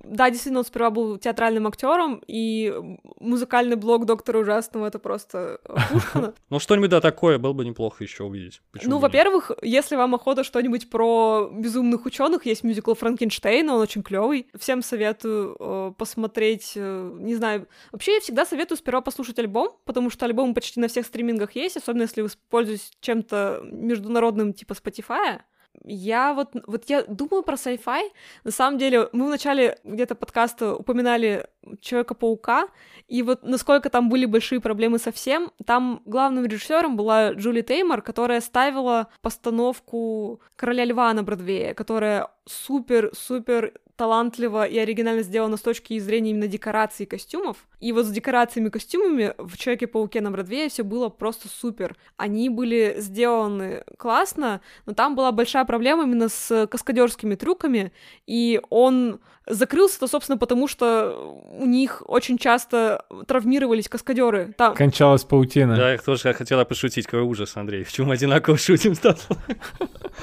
да, 0.04 0.30
действительно, 0.30 0.60
он 0.60 0.64
сперва 0.64 0.90
был 0.90 1.18
театральным 1.18 1.66
актером, 1.66 2.22
и 2.26 2.72
музыкальный 3.20 3.76
блог 3.76 4.06
доктора 4.06 4.38
ужасного 4.38 4.86
это 4.86 4.98
просто 4.98 5.60
э, 5.64 5.74
Пушкина. 5.90 6.34
Ну, 6.50 6.58
что-нибудь, 6.58 6.90
да, 6.90 7.00
такое 7.00 7.38
было 7.38 7.52
бы 7.52 7.64
неплохо 7.64 8.04
еще 8.04 8.24
увидеть. 8.24 8.60
Почему 8.72 8.92
Ну, 8.92 8.98
во-первых, 8.98 9.50
если 9.62 9.96
вам 9.96 10.14
охота 10.14 10.44
что-нибудь 10.44 10.81
про 10.90 11.48
безумных 11.52 12.06
ученых, 12.06 12.46
есть 12.46 12.64
мюзикл 12.64 12.94
Франкенштейна, 12.94 13.74
он 13.74 13.80
очень 13.80 14.02
клевый. 14.02 14.48
Всем 14.59 14.82
советую 14.82 15.56
э, 15.59 15.92
посмотреть, 15.96 16.72
э, 16.76 17.16
не 17.20 17.34
знаю. 17.34 17.68
Вообще, 17.92 18.14
я 18.14 18.20
всегда 18.20 18.44
советую 18.44 18.78
сперва 18.78 19.00
послушать 19.00 19.38
альбом, 19.38 19.76
потому 19.84 20.10
что 20.10 20.26
альбом 20.26 20.54
почти 20.54 20.80
на 20.80 20.88
всех 20.88 21.06
стримингах 21.06 21.54
есть, 21.54 21.76
особенно 21.76 22.02
если 22.02 22.22
вы 22.22 22.28
пользуетесь 22.48 22.92
чем-то 23.00 23.60
международным 23.64 24.52
типа 24.52 24.72
Spotify. 24.72 25.40
Я 25.84 26.32
вот, 26.34 26.50
вот 26.66 26.84
я 26.88 27.02
думаю 27.02 27.42
про 27.42 27.54
sci-fi. 27.54 28.10
На 28.44 28.50
самом 28.50 28.78
деле, 28.78 29.08
мы 29.12 29.26
в 29.26 29.30
начале 29.30 29.78
где-то 29.84 30.14
подкаста 30.14 30.74
упоминали 30.74 31.46
Человека-паука, 31.80 32.68
и 33.08 33.22
вот 33.22 33.42
насколько 33.42 33.88
там 33.88 34.08
были 34.08 34.26
большие 34.26 34.60
проблемы 34.60 34.98
со 34.98 35.12
всем, 35.12 35.52
там 35.64 36.02
главным 36.06 36.44
режиссером 36.44 36.96
была 36.96 37.32
Джули 37.32 37.62
Теймор, 37.62 38.02
которая 38.02 38.40
ставила 38.40 39.08
постановку 39.22 40.40
Короля 40.56 40.84
Льва 40.84 41.12
на 41.14 41.22
Бродвее, 41.22 41.74
которая 41.74 42.28
супер-супер 42.46 43.74
талантливо 44.02 44.66
и 44.66 44.76
оригинально 44.78 45.22
сделана 45.22 45.56
с 45.56 45.60
точки 45.60 45.96
зрения 46.00 46.30
именно 46.32 46.48
декораций 46.48 47.04
и 47.04 47.08
костюмов. 47.08 47.68
И 47.78 47.92
вот 47.92 48.04
с 48.04 48.10
декорациями 48.10 48.66
и 48.66 48.70
костюмами 48.70 49.32
в 49.38 49.56
Человеке-пауке 49.56 50.20
на 50.20 50.32
Бродвее 50.32 50.68
все 50.68 50.82
было 50.82 51.08
просто 51.08 51.46
супер. 51.46 51.96
Они 52.16 52.48
были 52.48 52.96
сделаны 52.98 53.84
классно, 53.98 54.60
но 54.86 54.94
там 54.94 55.14
была 55.14 55.30
большая 55.30 55.64
проблема 55.64 56.02
именно 56.02 56.28
с 56.28 56.66
каскадерскими 56.66 57.36
трюками, 57.36 57.92
и 58.26 58.60
он 58.70 59.20
закрылся-то, 59.47 60.06
собственно, 60.06 60.39
потому 60.39 60.69
что 60.69 61.36
у 61.59 61.66
них 61.66 62.02
очень 62.06 62.39
часто 62.39 63.05
травмировались 63.27 63.89
каскадеры. 63.89 64.55
Там... 64.56 64.74
Кончалась 64.74 65.24
паутина. 65.24 65.77
Да, 65.77 65.93
я 65.93 65.98
тоже 65.98 66.32
хотела 66.32 66.64
пошутить, 66.64 67.06
какой 67.06 67.23
ужас, 67.23 67.56
Андрей. 67.56 67.85
В 67.85 67.93
чем 67.93 68.10
одинаково 68.10 68.56
шутим 68.59 68.94
стал? 68.94 69.16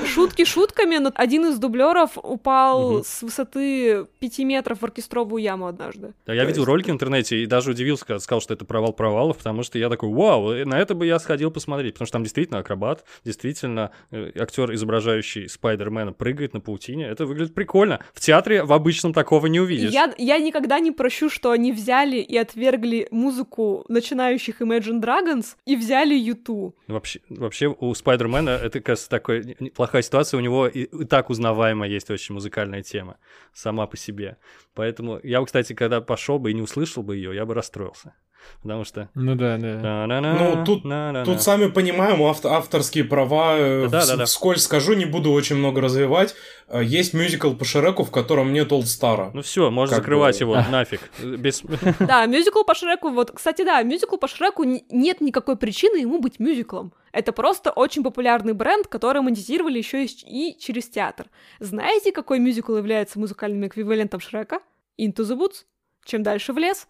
Шутки 0.05 0.45
шутками, 0.45 0.97
но 0.97 1.11
один 1.15 1.47
из 1.47 1.57
дублеров 1.57 2.11
упал 2.21 2.91
Мгм. 2.93 3.03
с 3.03 3.21
высоты 3.21 4.05
5 4.19 4.39
метров 4.39 4.79
в 4.79 4.83
оркестровую 4.85 5.41
яму 5.41 5.67
однажды. 5.67 6.13
Да, 6.25 6.33
я 6.33 6.41
То 6.43 6.47
видел 6.47 6.61
есть- 6.61 6.67
ролики 6.67 6.89
в 6.89 6.93
интернете 6.93 7.37
и 7.43 7.45
даже 7.45 7.71
удивился, 7.71 8.05
когда 8.05 8.19
сказал, 8.19 8.41
что 8.41 8.53
это 8.53 8.65
провал 8.65 8.93
провалов, 8.93 9.37
потому 9.37 9.63
что 9.63 9.77
я 9.79 9.89
такой, 9.89 10.09
вау, 10.09 10.51
э, 10.51 10.65
на 10.65 10.79
это 10.79 10.95
бы 10.95 11.05
я 11.05 11.19
сходил 11.19 11.51
посмотреть, 11.51 11.93
потому 11.95 12.05
что 12.07 12.13
там 12.13 12.23
действительно 12.23 12.59
акробат, 12.59 13.03
действительно 13.25 13.91
э, 14.11 14.31
актер, 14.39 14.73
изображающий 14.73 15.49
Спайдермена, 15.49 16.13
прыгает 16.13 16.53
на 16.53 16.61
паутине. 16.61 17.07
Это 17.07 17.25
выглядит 17.25 17.53
прикольно. 17.53 17.99
В 18.13 18.19
театре 18.19 18.63
в 18.63 18.71
обычном 18.73 19.08
такого 19.13 19.47
не 19.47 19.59
увидишь. 19.59 19.91
Я, 19.91 20.13
я 20.17 20.39
никогда 20.39 20.79
не 20.79 20.91
прощу, 20.91 21.29
что 21.29 21.51
они 21.51 21.71
взяли 21.71 22.17
и 22.17 22.37
отвергли 22.37 23.07
музыку 23.11 23.85
начинающих 23.87 24.61
Imagine 24.61 25.01
Dragons 25.01 25.55
и 25.65 25.75
взяли 25.75 26.15
Юту. 26.15 26.75
Вообще, 26.87 27.21
вообще 27.29 27.67
у 27.67 27.93
Спайдермена 27.93 28.49
это, 28.49 28.79
кажется, 28.79 29.09
такая 29.09 29.43
плохая 29.75 30.01
ситуация. 30.01 30.37
У 30.37 30.41
него 30.41 30.67
и, 30.67 30.83
и 30.83 31.05
так 31.05 31.29
узнаваемая 31.29 31.89
есть 31.89 32.09
очень 32.09 32.35
музыкальная 32.35 32.83
тема 32.83 33.17
сама 33.53 33.87
по 33.87 33.97
себе. 33.97 34.37
Поэтому 34.73 35.19
я, 35.23 35.43
кстати, 35.43 35.73
когда 35.73 36.01
пошел 36.01 36.39
бы 36.39 36.51
и 36.51 36.53
не 36.53 36.61
услышал 36.61 37.03
бы 37.03 37.15
ее, 37.15 37.35
я 37.35 37.45
бы 37.45 37.53
расстроился. 37.53 38.13
Потому 38.61 38.83
что... 38.83 39.09
Ну 39.15 39.35
да, 39.35 39.57
да. 39.57 40.07
Ну, 40.21 40.65
тут- 40.65 40.83
Тут 41.25 41.41
сами 41.41 41.67
понимаем, 41.67 42.21
ав- 42.23 42.45
авторские 42.45 43.03
права, 43.05 43.57
э, 43.57 43.87
Да, 43.89 44.05
да, 44.05 44.15
да. 44.17 44.25
вскользь 44.25 44.63
скажу, 44.63 44.93
не 44.93 45.05
буду 45.05 45.31
очень 45.31 45.55
много 45.55 45.81
развивать. 45.81 46.35
Э, 46.67 46.83
Есть 46.83 47.13
мюзикл 47.13 47.53
по 47.53 47.63
Шреку, 47.65 48.03
в 48.03 48.11
котором 48.11 48.51
нет 48.53 48.71
Олд 48.71 48.87
Стара. 48.87 49.31
Ну 49.33 49.41
все, 49.41 49.69
Как 49.71 49.89
закрывать 49.89 50.37
бы- 50.39 50.43
его 50.45 50.55
нафиг. 50.71 51.09
Без... 51.23 51.61
Да, 51.99 52.25
мюзикл 52.25 52.63
по 52.63 52.75
Шреку, 52.75 53.09
вот, 53.09 53.31
кстати, 53.31 53.63
да, 53.63 53.81
мюзикл 53.83 54.17
по 54.17 54.27
Шреку 54.27 54.63
нет 54.63 55.21
никакой 55.21 55.55
причины 55.55 55.97
ему 55.97 56.19
быть 56.19 56.39
мюзиклом. 56.39 56.93
Это 57.11 57.31
просто 57.31 57.71
очень 57.71 58.03
популярный 58.03 58.53
бренд, 58.53 58.87
который 58.87 59.21
монетизировали 59.21 59.77
еще 59.77 60.05
и 60.05 60.55
через 60.59 60.89
театр. 60.89 61.27
Знаете, 61.59 62.11
какой 62.11 62.39
мюзикл 62.39 62.75
является 62.75 63.19
музыкальным 63.19 63.65
эквивалентом 63.67 64.19
Шрека? 64.19 64.59
Into 64.99 65.23
the 65.23 65.37
Woods. 65.37 65.63
Чем 66.05 66.23
дальше 66.23 66.53
в 66.53 66.57
лес. 66.57 66.87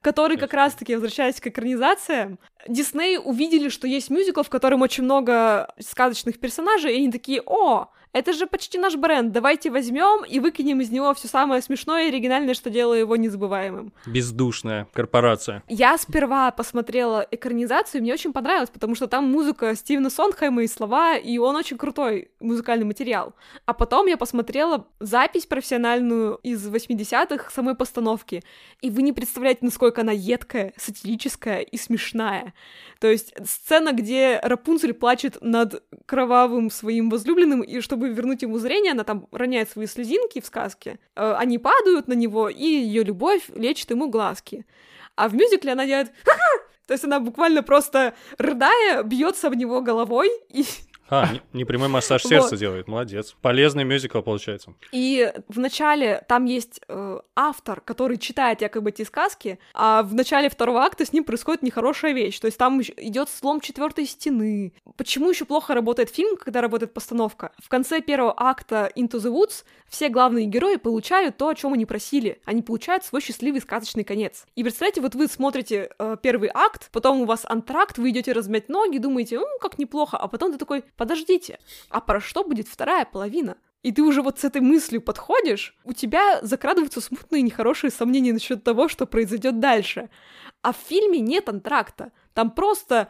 Который 0.00 0.36
как 0.36 0.54
раз-таки, 0.54 0.94
возвращаясь 0.94 1.40
к 1.40 1.46
экранизациям, 1.46 2.38
Дисней 2.68 3.18
увидели, 3.18 3.68
что 3.68 3.86
есть 3.86 4.08
мюзикл, 4.10 4.42
в 4.42 4.48
котором 4.48 4.82
очень 4.82 5.04
много 5.04 5.72
сказочных 5.78 6.38
персонажей, 6.38 6.94
и 6.94 6.98
они 6.98 7.10
такие, 7.10 7.42
о, 7.44 7.88
это 8.12 8.32
же 8.32 8.46
почти 8.46 8.78
наш 8.78 8.96
бренд, 8.96 9.32
давайте 9.32 9.70
возьмем 9.70 10.24
и 10.24 10.38
выкинем 10.38 10.80
из 10.80 10.90
него 10.90 11.12
все 11.14 11.28
самое 11.28 11.62
смешное 11.62 12.04
и 12.04 12.08
оригинальное, 12.08 12.54
что 12.54 12.70
делало 12.70 12.94
его 12.94 13.16
незабываемым. 13.16 13.92
Бездушная 14.06 14.86
корпорация. 14.92 15.62
Я 15.68 15.96
сперва 15.96 16.50
посмотрела 16.50 17.26
экранизацию, 17.30 18.00
и 18.00 18.02
мне 18.02 18.12
очень 18.12 18.32
понравилось, 18.32 18.70
потому 18.70 18.94
что 18.94 19.06
там 19.06 19.30
музыка 19.30 19.74
Стивена 19.74 20.10
Сондхайма 20.10 20.62
и 20.64 20.66
слова, 20.66 21.16
и 21.16 21.38
он 21.38 21.56
очень 21.56 21.78
крутой 21.78 22.30
музыкальный 22.40 22.84
материал. 22.84 23.34
А 23.64 23.72
потом 23.72 24.06
я 24.06 24.16
посмотрела 24.16 24.86
запись 25.00 25.46
профессиональную 25.46 26.38
из 26.42 26.66
80-х 26.68 27.50
самой 27.50 27.74
постановки, 27.74 28.42
и 28.80 28.90
вы 28.90 29.02
не 29.02 29.12
представляете, 29.12 29.60
насколько 29.62 30.02
она 30.02 30.12
едкая, 30.12 30.72
сатирическая 30.76 31.60
и 31.60 31.76
смешная. 31.78 32.52
То 33.00 33.08
есть 33.08 33.34
сцена, 33.44 33.92
где 33.92 34.38
Рапунцель 34.42 34.94
плачет 34.94 35.38
над 35.40 35.82
кровавым 36.06 36.70
своим 36.70 37.10
возлюбленным, 37.10 37.62
и 37.62 37.80
чтобы 37.80 38.01
вернуть 38.10 38.42
ему 38.42 38.58
зрение, 38.58 38.92
она 38.92 39.04
там 39.04 39.26
роняет 39.30 39.70
свои 39.70 39.86
слезинки 39.86 40.40
в 40.40 40.46
сказке, 40.46 40.98
э, 41.14 41.34
они 41.38 41.58
падают 41.58 42.08
на 42.08 42.14
него, 42.14 42.48
и 42.48 42.64
ее 42.64 43.04
любовь 43.04 43.42
лечит 43.54 43.90
ему 43.90 44.08
глазки. 44.08 44.66
А 45.16 45.28
в 45.28 45.34
мюзикле 45.34 45.72
она 45.72 45.86
делает! 45.86 46.10
То 46.86 46.94
есть 46.94 47.04
она 47.04 47.20
буквально 47.20 47.62
просто, 47.62 48.14
рыдая, 48.38 49.02
бьется 49.02 49.46
об 49.46 49.54
него 49.54 49.80
головой, 49.80 50.30
и 50.48 50.64
А, 51.12 51.28
непрямой 51.52 51.88
массаж 51.88 52.22
сердца 52.22 52.56
делает, 52.56 52.88
молодец. 52.88 53.36
Полезный 53.42 53.84
мюзикл 53.84 54.22
получается. 54.22 54.72
И 54.92 55.30
в 55.46 55.58
начале 55.58 56.24
там 56.26 56.46
есть 56.46 56.80
э, 56.88 57.20
автор, 57.36 57.82
который 57.82 58.16
читает 58.16 58.62
якобы 58.62 58.88
эти 58.88 59.02
сказки, 59.02 59.58
а 59.74 60.04
в 60.04 60.14
начале 60.14 60.48
второго 60.48 60.80
акта 60.80 61.04
с 61.04 61.12
ним 61.12 61.24
происходит 61.24 61.62
нехорошая 61.62 62.14
вещь. 62.14 62.38
То 62.38 62.46
есть 62.46 62.56
там 62.56 62.80
идет 62.80 63.28
слом 63.28 63.60
четвертой 63.60 64.06
стены. 64.06 64.72
Почему 64.96 65.28
еще 65.28 65.44
плохо 65.44 65.74
работает 65.74 66.08
фильм, 66.08 66.38
когда 66.38 66.62
работает 66.62 66.94
постановка? 66.94 67.52
В 67.62 67.68
конце 67.68 68.00
первого 68.00 68.32
акта 68.34 68.90
Into 68.96 69.18
the 69.18 69.30
Woods 69.30 69.64
все 69.92 70.08
главные 70.08 70.46
герои 70.46 70.76
получают 70.76 71.36
то, 71.36 71.48
о 71.48 71.54
чем 71.54 71.74
они 71.74 71.84
просили. 71.84 72.40
Они 72.46 72.62
получают 72.62 73.04
свой 73.04 73.20
счастливый 73.20 73.60
сказочный 73.60 74.04
конец. 74.04 74.46
И 74.54 74.62
представляете, 74.62 75.02
вот 75.02 75.14
вы 75.14 75.26
смотрите 75.26 75.90
э, 75.98 76.16
первый 76.22 76.50
акт, 76.54 76.88
потом 76.90 77.20
у 77.20 77.24
вас 77.26 77.44
антракт, 77.44 77.98
вы 77.98 78.08
идете 78.08 78.32
размять 78.32 78.70
ноги, 78.70 78.96
думаете, 78.96 79.38
ну, 79.38 79.46
как 79.60 79.78
неплохо, 79.78 80.16
а 80.16 80.28
потом 80.28 80.50
ты 80.50 80.56
такой, 80.56 80.82
подождите, 81.02 81.58
а 81.88 82.00
про 82.00 82.20
что 82.20 82.44
будет 82.44 82.68
вторая 82.68 83.04
половина? 83.04 83.56
И 83.82 83.90
ты 83.90 84.02
уже 84.02 84.22
вот 84.22 84.38
с 84.38 84.44
этой 84.44 84.60
мыслью 84.60 85.02
подходишь, 85.02 85.76
у 85.84 85.92
тебя 85.92 86.40
закрадываются 86.42 87.00
смутные 87.00 87.42
нехорошие 87.42 87.90
сомнения 87.90 88.32
насчет 88.32 88.62
того, 88.62 88.86
что 88.86 89.04
произойдет 89.06 89.58
дальше. 89.58 90.10
А 90.62 90.72
в 90.72 90.76
фильме 90.76 91.18
нет 91.18 91.48
антракта. 91.48 92.12
Там 92.34 92.52
просто 92.52 93.08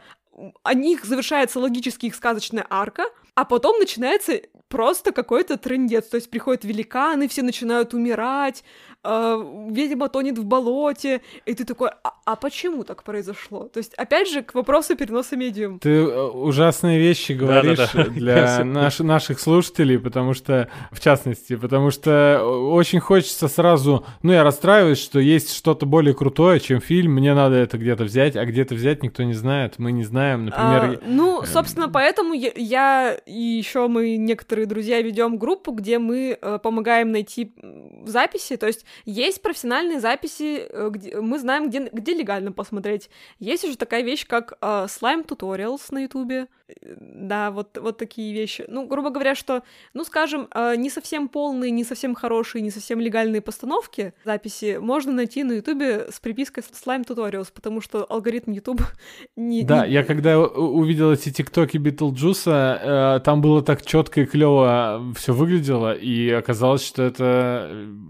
о 0.63 0.73
них 0.73 1.05
завершается 1.05 1.59
логически 1.59 2.07
их 2.07 2.15
сказочная 2.15 2.65
арка, 2.67 3.05
а 3.35 3.45
потом 3.45 3.77
начинается 3.77 4.41
просто 4.67 5.11
какой-то 5.11 5.57
трендец. 5.57 6.07
То 6.07 6.15
есть 6.15 6.31
приходят 6.31 6.63
великаны, 6.63 7.27
все 7.27 7.43
начинают 7.43 7.93
умирать, 7.93 8.63
э, 9.03 9.67
ведьма 9.69 10.09
тонет 10.09 10.37
в 10.37 10.45
болоте, 10.45 11.21
и 11.45 11.53
ты 11.53 11.65
такой, 11.65 11.89
а, 12.03 12.13
а 12.25 12.35
почему 12.35 12.83
так 12.83 13.03
произошло? 13.03 13.67
То 13.67 13.79
есть, 13.79 13.93
опять 13.95 14.29
же, 14.29 14.41
к 14.41 14.53
вопросу 14.53 14.95
переноса 14.95 15.35
медиум. 15.35 15.79
Ты 15.79 15.89
э, 15.89 16.27
ужасные 16.29 16.99
вещи 16.99 17.33
говоришь 17.33 17.77
Да-да-да. 17.77 18.09
для 18.09 18.63
наш, 18.63 18.99
наших 18.99 19.39
слушателей, 19.39 19.99
потому 19.99 20.33
что, 20.33 20.69
в 20.91 20.99
частности, 20.99 21.55
потому 21.55 21.91
что 21.91 22.43
очень 22.43 22.99
хочется 22.99 23.47
сразу, 23.47 24.05
ну, 24.21 24.31
я 24.31 24.43
расстраиваюсь, 24.43 24.99
что 24.99 25.19
есть 25.19 25.53
что-то 25.53 25.85
более 25.85 26.13
крутое, 26.13 26.59
чем 26.59 26.81
фильм, 26.81 27.13
мне 27.13 27.33
надо 27.33 27.55
это 27.55 27.77
где-то 27.77 28.03
взять, 28.05 28.35
а 28.35 28.45
где-то 28.45 28.75
взять 28.75 29.03
никто 29.03 29.23
не 29.23 29.33
знает, 29.33 29.75
мы 29.77 29.91
не 29.91 30.03
знаем, 30.03 30.45
например... 30.45 30.99
А, 31.01 31.03
ну, 31.05 31.41
эм, 31.41 31.45
собственно, 31.45 31.89
поэтому 31.89 32.33
я, 32.33 32.51
я 32.55 33.17
и 33.25 33.33
еще 33.33 33.87
мы, 33.87 34.17
некоторые 34.17 34.65
друзья, 34.65 35.01
ведем 35.01 35.37
группу, 35.37 35.71
где 35.71 35.99
мы 35.99 36.37
э, 36.39 36.59
помогаем 36.61 37.11
найти 37.11 37.53
записи, 38.05 38.57
то 38.57 38.67
есть 38.67 38.85
есть 39.05 39.41
профессиональные 39.41 39.99
записи, 39.99 40.67
э, 40.69 40.89
где 40.91 41.19
мы 41.19 41.39
знаем, 41.39 41.69
где, 41.69 41.89
где 41.91 42.13
легально 42.13 42.51
посмотреть. 42.51 43.09
Есть 43.39 43.63
уже 43.63 43.77
такая 43.77 44.03
вещь, 44.03 44.25
как 44.27 44.53
э, 44.53 44.65
Slime 44.65 45.25
Tutorials 45.25 45.81
на 45.91 45.99
Ютубе. 45.99 46.47
Да, 46.81 47.51
вот, 47.51 47.77
вот 47.79 47.97
такие 47.97 48.33
вещи. 48.33 48.65
Ну, 48.67 48.87
грубо 48.87 49.09
говоря, 49.09 49.35
что, 49.35 49.63
ну, 49.93 50.03
скажем, 50.03 50.47
э, 50.53 50.75
не 50.75 50.89
совсем 50.89 51.27
полные, 51.27 51.71
не 51.71 51.83
совсем 51.83 52.15
хорошие, 52.15 52.61
не 52.61 52.71
совсем 52.71 52.99
легальные 52.99 53.41
постановки 53.41 54.13
записи 54.25 54.77
можно 54.79 55.11
найти 55.11 55.43
на 55.43 55.53
Ютубе 55.53 56.07
с 56.11 56.19
припиской 56.19 56.63
Slime 56.63 57.05
Tutorials, 57.05 57.47
потому 57.53 57.81
что 57.81 58.05
алгоритм 58.09 58.51
YouTube 58.51 58.81
не... 59.35 59.63
Да, 59.63 59.85
не... 59.85 59.93
я 59.93 60.03
когда 60.03 60.39
увидел 60.39 61.11
эти 61.11 61.31
тиктоки 61.31 61.77
Битлджуса, 61.77 63.21
там 63.23 63.41
было 63.41 63.61
так 63.61 63.85
четко 63.85 64.21
и 64.21 64.25
клево 64.25 65.13
все 65.15 65.33
выглядело, 65.33 65.93
и 65.93 66.29
оказалось, 66.29 66.85
что 66.85 67.03
это 67.03 67.69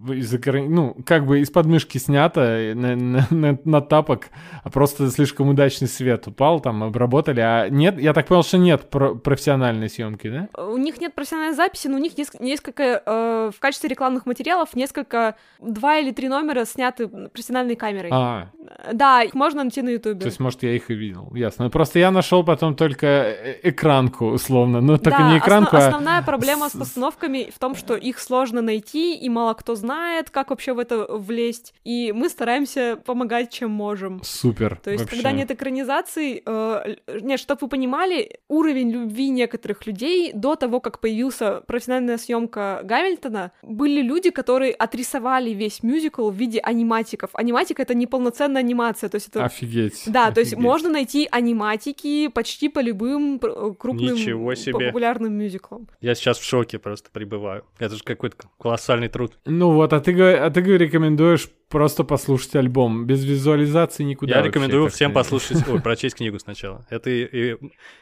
из 0.10 0.34
ну, 0.34 0.96
как 1.06 1.26
бы 1.26 1.40
из 1.40 1.50
подмышки 1.50 1.98
снято 1.98 2.74
на, 2.76 2.96
на, 2.96 3.28
на, 3.30 3.60
на 3.64 3.82
тапок, 3.82 4.30
а 4.64 4.70
просто 4.70 5.10
слишком 5.10 5.50
удачный 5.50 5.88
свет 5.88 6.28
упал, 6.28 6.60
там 6.60 6.84
обработали, 6.84 7.40
а 7.40 7.70
нет, 7.70 8.00
я 8.00 8.14
так 8.14 8.28
понял, 8.28 8.44
что 8.44 8.53
нет 8.58 8.90
про 8.90 9.16
профессиональной 9.16 9.90
съемки, 9.90 10.30
да? 10.30 10.62
У 10.62 10.78
них 10.78 11.00
нет 11.00 11.14
профессиональной 11.14 11.56
записи, 11.56 11.88
но 11.88 11.98
у 11.98 12.00
них 12.00 12.18
несколько, 12.18 12.44
несколько 12.44 13.04
э, 13.06 13.52
в 13.56 13.60
качестве 13.60 13.90
рекламных 13.90 14.26
материалов 14.26 14.76
несколько, 14.76 15.36
два 15.60 15.98
или 15.98 16.12
три 16.12 16.28
номера 16.28 16.66
сняты 16.66 17.08
профессиональной 17.08 17.76
камерой. 17.76 18.10
А. 18.12 18.50
Да, 18.92 19.24
их 19.24 19.34
можно 19.34 19.64
найти 19.64 19.82
на 19.82 19.90
ютубе. 19.90 20.20
То 20.20 20.26
есть, 20.26 20.40
может, 20.40 20.64
я 20.64 20.76
их 20.76 20.90
и 20.90 20.94
видел, 20.94 21.32
ясно. 21.34 21.70
Просто 21.70 22.00
я 22.00 22.12
нашел 22.12 22.44
потом 22.44 22.76
только 22.76 23.08
э, 23.08 23.60
экранку, 23.64 24.28
условно, 24.28 24.82
но 24.82 24.98
только 24.98 25.20
да, 25.20 25.32
не 25.32 25.38
экранку, 25.40 25.76
основ, 25.76 25.84
а... 25.84 25.88
основная 25.88 26.22
проблема 26.22 26.70
с 26.70 26.74
постановками 26.74 27.52
в 27.54 27.60
том, 27.60 27.76
что 27.76 27.96
их 27.96 28.20
сложно 28.20 28.62
найти, 28.62 29.16
и 29.16 29.30
мало 29.30 29.54
кто 29.54 29.76
знает, 29.76 30.30
как 30.30 30.50
вообще 30.50 30.74
в 30.74 30.80
это 30.80 31.06
влезть, 31.10 31.74
и 31.84 32.12
мы 32.12 32.30
стараемся 32.30 32.98
помогать, 33.06 33.52
чем 33.52 33.72
можем. 33.72 34.22
Супер. 34.24 34.80
То 34.84 34.92
есть, 34.92 35.04
вообще. 35.04 35.18
когда 35.18 35.32
нет 35.32 35.52
экранизаций, 35.52 36.42
э, 36.46 36.96
нет, 37.22 37.40
чтобы 37.40 37.60
вы 37.62 37.68
понимали, 37.70 38.40
уровень 38.48 38.92
любви 38.92 39.30
некоторых 39.30 39.86
людей 39.88 40.32
до 40.34 40.56
того, 40.56 40.80
как 40.80 41.00
появился 41.00 41.62
профессиональная 41.66 42.18
съемка 42.18 42.82
Гамильтона, 42.84 43.52
были 43.64 44.02
люди, 44.02 44.30
которые 44.30 44.74
отрисовали 44.74 45.52
весь 45.52 45.84
мюзикл 45.84 46.30
в 46.30 46.36
виде 46.36 46.60
аниматиков. 46.60 47.30
Аниматика— 47.34 47.82
это 47.84 47.94
не 47.94 48.08
полноценная 48.08 48.62
анимация, 48.62 49.10
то 49.10 49.16
есть 49.16 49.30
это... 49.30 49.46
Офигеть. 49.46 50.04
Да, 50.08 50.24
Офигеть. 50.24 50.36
то 50.36 50.40
есть 50.42 50.56
можно 50.56 50.90
найти 50.90 51.28
аниматики 51.32 52.28
почти 52.28 52.70
по 52.70 52.80
любым 52.80 53.40
крупным 53.40 54.16
Ничего 54.16 54.56
себе. 54.56 54.88
популярным 54.88 55.34
мюзиклам. 55.34 55.88
Я 56.02 56.16
сейчас 56.16 56.38
в 56.38 56.44
шоке 56.44 56.80
просто 56.80 57.10
пребываю. 57.12 57.66
Это 57.80 57.96
же 57.96 58.04
какой-то 58.04 58.38
колоссальный 58.60 59.08
труд. 59.10 59.34
Ну 59.46 59.72
вот, 59.72 59.94
а 59.94 60.00
ты, 60.00 60.14
а 60.22 60.50
ты 60.50 60.62
рекомендуешь 60.62 61.50
просто 61.74 62.04
послушать 62.04 62.56
альбом. 62.56 63.06
Без 63.08 63.26
визуализации 63.26 64.04
никуда. 64.04 64.38
Я 64.38 64.42
рекомендую 64.44 64.90
всем 64.90 65.12
послушать, 65.12 65.68
ой, 65.68 65.82
прочесть 65.82 66.16
книгу 66.16 66.38
сначала. 66.38 66.86
Это 66.92 67.10
и, 67.10 67.24
и, 67.24 67.58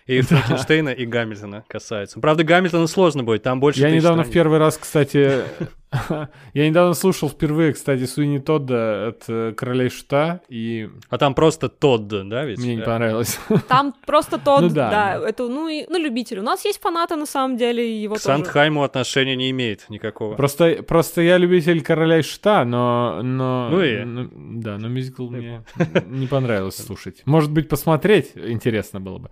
и 0.08 0.22
Франкенштейна, 0.22 0.90
и 0.90 1.06
Гамильтона 1.06 1.64
касается. 1.70 2.20
Правда, 2.20 2.44
Гамильтона 2.44 2.86
сложно 2.88 3.24
будет, 3.24 3.44
там 3.44 3.62
больше 3.62 3.80
Я 3.80 3.90
недавно 3.90 4.24
в 4.24 4.30
первый 4.30 4.60
раз, 4.60 4.78
кстати, 4.78 5.44
я 6.54 6.70
недавно 6.70 6.94
слушал 6.94 7.30
впервые, 7.30 7.74
кстати, 7.74 8.06
Суини 8.06 8.40
Тодда 8.40 9.10
от 9.10 9.24
э, 9.28 9.54
Королей 9.56 9.90
Шута, 9.90 10.42
и... 10.48 10.90
А 11.10 11.18
там 11.18 11.34
просто 11.34 11.68
Тодд, 11.68 12.30
да, 12.30 12.46
ведь? 12.46 12.60
Мне 12.60 12.76
не 12.76 12.82
понравилось. 12.82 13.40
Там 13.68 13.94
просто 14.06 14.38
Тодд, 14.38 14.62
ну, 14.62 14.70
да, 14.70 14.90
да, 14.90 15.30
это, 15.30 15.48
ну, 15.50 15.68
и, 15.68 15.86
ну, 15.90 16.00
любитель. 16.00 16.40
У 16.40 16.44
нас 16.44 16.64
есть 16.64 16.80
фанаты, 16.80 17.18
на 17.18 17.26
самом 17.26 17.58
деле, 17.58 18.02
его 18.02 18.16
К 18.16 18.22
тоже. 18.22 18.38
Сандхайму 18.38 18.84
отношения 18.84 19.36
не 19.36 19.52
имеет 19.52 19.90
никакого. 19.90 20.36
Просто, 20.36 20.82
просто 20.84 21.22
я 21.22 21.38
любитель 21.38 21.82
Короля 21.84 22.24
Шута, 22.24 22.64
но... 22.64 23.20
но 23.22 23.70
ну 23.70 23.84
и... 23.84 24.04
Но, 24.04 24.30
да, 24.34 24.78
но 24.78 24.88
мюзикл 24.88 25.28
мне 25.30 25.64
не 26.06 26.28
понравилось 26.28 26.78
слушать. 26.86 27.22
Может 27.26 27.52
быть, 27.52 27.68
посмотреть 27.68 28.32
интересно 28.36 29.02
было 29.02 29.18
бы. 29.18 29.30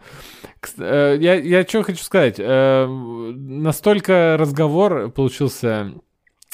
Э, 0.77 1.18
я, 1.19 1.36
я 1.36 1.64
что 1.64 1.84
хочу 1.84 2.03
сказать. 2.03 2.36
Э, 2.38 2.86
настолько 2.86 4.36
разговор 4.38 5.10
получился 5.10 5.94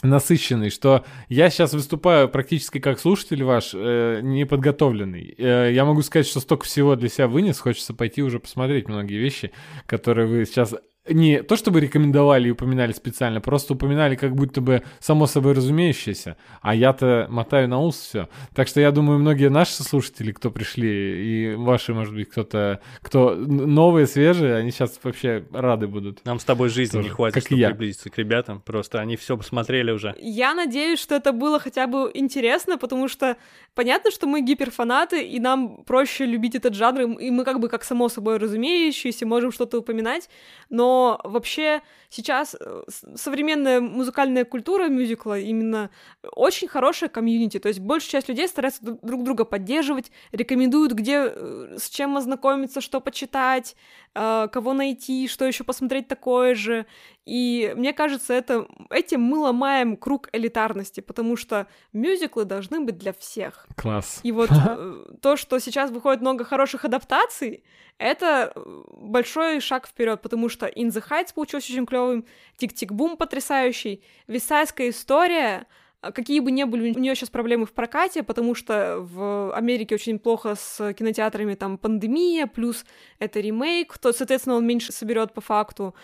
насыщенный, 0.04 0.70
что 0.70 1.06
я 1.30 1.50
сейчас 1.50 1.74
выступаю 1.74 2.30
практически 2.30 2.80
как 2.80 3.00
слушатель 3.00 3.44
ваш, 3.44 3.72
э, 3.74 4.20
неподготовленный. 4.22 5.36
Э, 5.38 5.72
я 5.74 5.86
могу 5.86 6.02
сказать, 6.02 6.28
что 6.28 6.40
столько 6.40 6.66
всего 6.66 6.96
для 6.96 7.10
себя 7.10 7.28
вынес, 7.28 7.60
хочется 7.60 7.94
пойти 7.94 8.22
уже 8.22 8.40
посмотреть 8.40 8.88
многие 8.88 9.18
вещи, 9.18 9.52
которые 9.86 10.28
вы 10.28 10.46
сейчас 10.46 10.76
не 11.08 11.44
то 11.44 11.56
чтобы 11.56 11.80
рекомендовали 11.80 12.48
и 12.48 12.52
упоминали 12.52 12.92
специально, 12.92 13.40
просто 13.42 13.74
упоминали 13.74 14.16
как 14.16 14.36
будто 14.36 14.62
бы 14.62 14.84
само 15.00 15.28
собой 15.28 15.54
разумеющееся, 15.54 16.38
а 16.62 16.74
я-то 16.74 17.28
мотаю 17.30 17.68
на 17.70 17.80
ус 17.80 17.96
все. 17.96 18.30
Так 18.54 18.68
что 18.68 18.82
я 18.82 18.92
думаю, 18.92 19.20
многие 19.20 19.50
наши 19.50 19.84
слушатели, 19.84 20.32
кто 20.32 20.50
пришли, 20.50 21.52
и 21.52 21.56
ваши, 21.56 21.94
может 21.94 22.14
быть, 22.14 22.30
кто-то, 22.30 22.82
кто 23.02 23.36
новые, 23.36 24.08
свежие, 24.08 24.56
они 24.56 24.72
сейчас 24.72 25.00
вообще 25.04 25.46
рады 25.52 25.88
будут. 25.88 26.26
Нам 26.26 26.40
с 26.40 26.44
тобой 26.44 26.70
жизни 26.70 26.94
Тоже, 26.94 27.10
не 27.10 27.14
хватит, 27.14 27.36
как 27.36 27.44
чтобы 27.46 27.62
я. 27.62 27.70
приблизиться 27.70 28.10
к 28.10 28.18
ребятам, 28.18 28.62
просто 28.62 29.00
они 29.00 29.16
все 29.16 29.38
посмотрели 29.38 29.92
уже. 29.92 30.16
Я 30.20 30.54
надеюсь, 30.56 31.00
что 31.00 31.16
это 31.16 31.32
было 31.32 31.60
хотя 31.60 31.86
бы 31.88 32.10
интересно, 32.14 32.78
потому 32.78 33.08
что 33.08 33.38
понятно, 33.76 34.10
что 34.10 34.26
мы 34.26 34.42
гиперфанаты, 34.42 35.24
и 35.24 35.40
нам 35.40 35.84
проще 35.84 36.26
любить 36.26 36.56
этот 36.56 36.74
жанр, 36.74 37.20
и 37.20 37.30
мы 37.30 37.44
как 37.44 37.60
бы 37.60 37.70
как 37.70 37.84
само 37.84 38.10
собой 38.10 38.38
разумеющиеся 38.38 39.26
можем 39.26 39.52
что-то 39.52 39.80
упоминать, 39.80 40.30
но 40.70 40.95
вообще 41.24 41.82
сейчас 42.10 42.56
э, 42.60 42.84
современная 43.16 43.82
музыкальная 43.82 44.46
культура 44.46 44.88
мюзикла 44.88 45.40
именно 45.40 45.90
очень 46.32 46.68
хорошая 46.68 47.10
комьюнити, 47.10 47.60
то 47.60 47.68
есть 47.68 47.80
большая 47.80 48.12
часть 48.12 48.30
людей 48.30 48.48
старается 48.48 48.82
друг 48.82 49.24
друга 49.24 49.46
поддерживать, 49.46 50.12
рекомендуют, 50.32 50.94
где 50.94 51.28
э, 51.28 51.78
с 51.78 51.90
чем 51.90 52.18
ознакомиться, 52.18 52.82
что 52.82 53.02
почитать, 53.02 53.76
кого 54.16 54.74
найти, 54.74 55.28
что 55.28 55.46
еще 55.46 55.66
посмотреть 55.66 56.08
такое 56.08 56.56
же. 56.56 56.86
И 57.26 57.74
мне 57.76 57.92
кажется, 57.92 58.34
это, 58.34 58.68
этим 58.90 59.22
мы 59.22 59.40
ломаем 59.40 59.98
круг 59.98 60.30
элитарности, 60.32 61.02
потому 61.02 61.36
что 61.36 61.68
мюзиклы 61.92 62.46
должны 62.46 62.80
быть 62.80 62.98
для 62.98 63.12
всех. 63.12 63.68
Класс. 63.76 64.22
И 64.24 64.32
вот 64.32 64.50
то, 65.22 65.36
что 65.36 65.60
сейчас 65.60 65.92
выходит 65.92 66.22
много 66.22 66.46
хороших 66.46 66.86
адаптаций, 66.86 67.64
это 67.98 68.54
большой 68.56 69.60
шаг 69.60 69.88
вперед, 69.88 70.22
потому 70.22 70.48
что 70.48 70.68
In 70.68 70.88
the 70.88 71.04
Heights 71.10 71.34
получился 71.34 71.74
очень 71.74 71.86
клевым, 71.86 72.26
Tick-Tick-Boom 72.58 73.18
потрясающий, 73.18 74.02
Вестсайдская 74.28 74.90
история 74.90 75.68
какие 76.14 76.40
бы 76.40 76.52
ни 76.52 76.64
были 76.64 76.92
у 76.92 77.00
нее 77.00 77.16
сейчас 77.16 77.30
проблемы 77.30 77.66
в 77.66 77.74
прокате, 77.74 78.24
потому 78.24 78.56
что 78.56 78.98
в 79.00 79.54
Америке 79.56 79.96
очень 79.96 80.20
плохо 80.20 80.56
с 80.56 80.94
кинотеатрами, 80.94 81.56
там 81.56 81.78
пандемия, 81.78 82.48
плюс 82.48 82.86
это 83.20 83.40
ремейк, 83.40 83.98
то, 83.98 84.14
соответственно, 84.14 84.56
он 84.56 84.68
меньше 84.68 84.92
соберет 84.92 85.34
по 85.34 85.42
факту. 85.42 85.96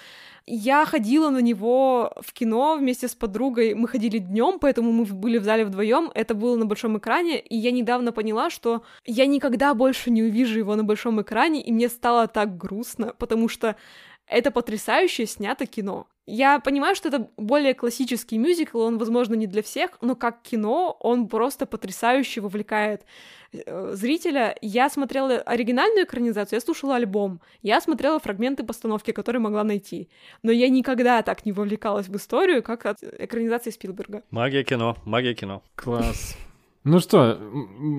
Я 0.45 0.85
ходила 0.85 1.29
на 1.29 1.39
него 1.39 2.13
в 2.19 2.33
кино 2.33 2.75
вместе 2.75 3.07
с 3.07 3.13
подругой. 3.13 3.75
Мы 3.75 3.87
ходили 3.87 4.17
днем, 4.17 4.57
поэтому 4.59 4.91
мы 4.91 5.05
были 5.05 5.37
в 5.37 5.43
зале 5.43 5.65
вдвоем. 5.65 6.11
Это 6.15 6.33
было 6.33 6.55
на 6.55 6.65
большом 6.65 6.97
экране, 6.97 7.39
и 7.39 7.55
я 7.55 7.71
недавно 7.71 8.11
поняла, 8.11 8.49
что 8.49 8.83
я 9.05 9.27
никогда 9.27 9.73
больше 9.73 10.09
не 10.09 10.23
увижу 10.23 10.57
его 10.57 10.75
на 10.75 10.83
большом 10.83 11.21
экране, 11.21 11.61
и 11.61 11.71
мне 11.71 11.89
стало 11.89 12.27
так 12.27 12.57
грустно, 12.57 13.13
потому 13.17 13.47
что 13.49 13.75
это 14.27 14.49
потрясающе 14.49 15.25
снято 15.27 15.65
кино. 15.65 16.07
Я 16.27 16.59
понимаю, 16.59 16.95
что 16.95 17.09
это 17.09 17.29
более 17.37 17.73
классический 17.73 18.37
мюзикл, 18.37 18.79
он, 18.79 18.97
возможно, 18.97 19.33
не 19.33 19.47
для 19.47 19.63
всех, 19.63 19.97
но 20.01 20.15
как 20.15 20.41
кино 20.43 20.95
он 20.99 21.27
просто 21.27 21.65
потрясающе 21.65 22.41
вовлекает 22.41 23.05
э, 23.51 23.91
зрителя. 23.95 24.55
Я 24.61 24.89
смотрела 24.89 25.37
оригинальную 25.37 26.05
экранизацию, 26.05 26.57
я 26.57 26.61
слушала 26.61 26.95
альбом, 26.95 27.41
я 27.63 27.81
смотрела 27.81 28.19
фрагменты 28.19 28.63
постановки, 28.63 29.11
которые 29.11 29.41
могла 29.41 29.63
найти. 29.63 30.09
Но 30.43 30.51
я 30.51 30.69
никогда 30.69 31.23
так 31.23 31.45
не 31.45 31.51
вовлекалась 31.51 32.07
в 32.07 32.15
историю, 32.15 32.61
как 32.61 32.85
от 32.85 33.03
экранизации 33.03 33.71
Спилберга. 33.71 34.21
Магия 34.29 34.63
кино, 34.63 34.97
магия 35.05 35.33
кино. 35.33 35.63
Класс. 35.75 36.37
Ну 36.83 36.99
что, 36.99 37.39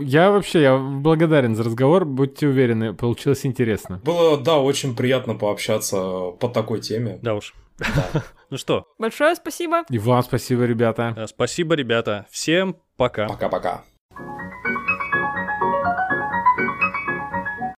я 0.00 0.32
вообще 0.32 0.62
я 0.62 0.76
благодарен 0.76 1.54
за 1.54 1.62
разговор, 1.62 2.04
будьте 2.04 2.48
уверены, 2.48 2.92
получилось 2.92 3.46
интересно. 3.46 4.00
Было, 4.04 4.36
да, 4.36 4.58
очень 4.58 4.96
приятно 4.96 5.34
пообщаться 5.34 6.32
по 6.40 6.48
такой 6.48 6.80
теме. 6.80 7.18
Да 7.22 7.36
уж. 7.36 7.54
Ну 8.50 8.58
что? 8.58 8.86
Большое 8.98 9.34
спасибо. 9.34 9.84
И 9.88 9.98
вам 9.98 10.22
спасибо, 10.22 10.64
ребята. 10.64 11.26
Спасибо, 11.26 11.74
ребята. 11.74 12.26
Всем 12.30 12.76
пока. 12.96 13.26
Пока-пока. 13.26 13.82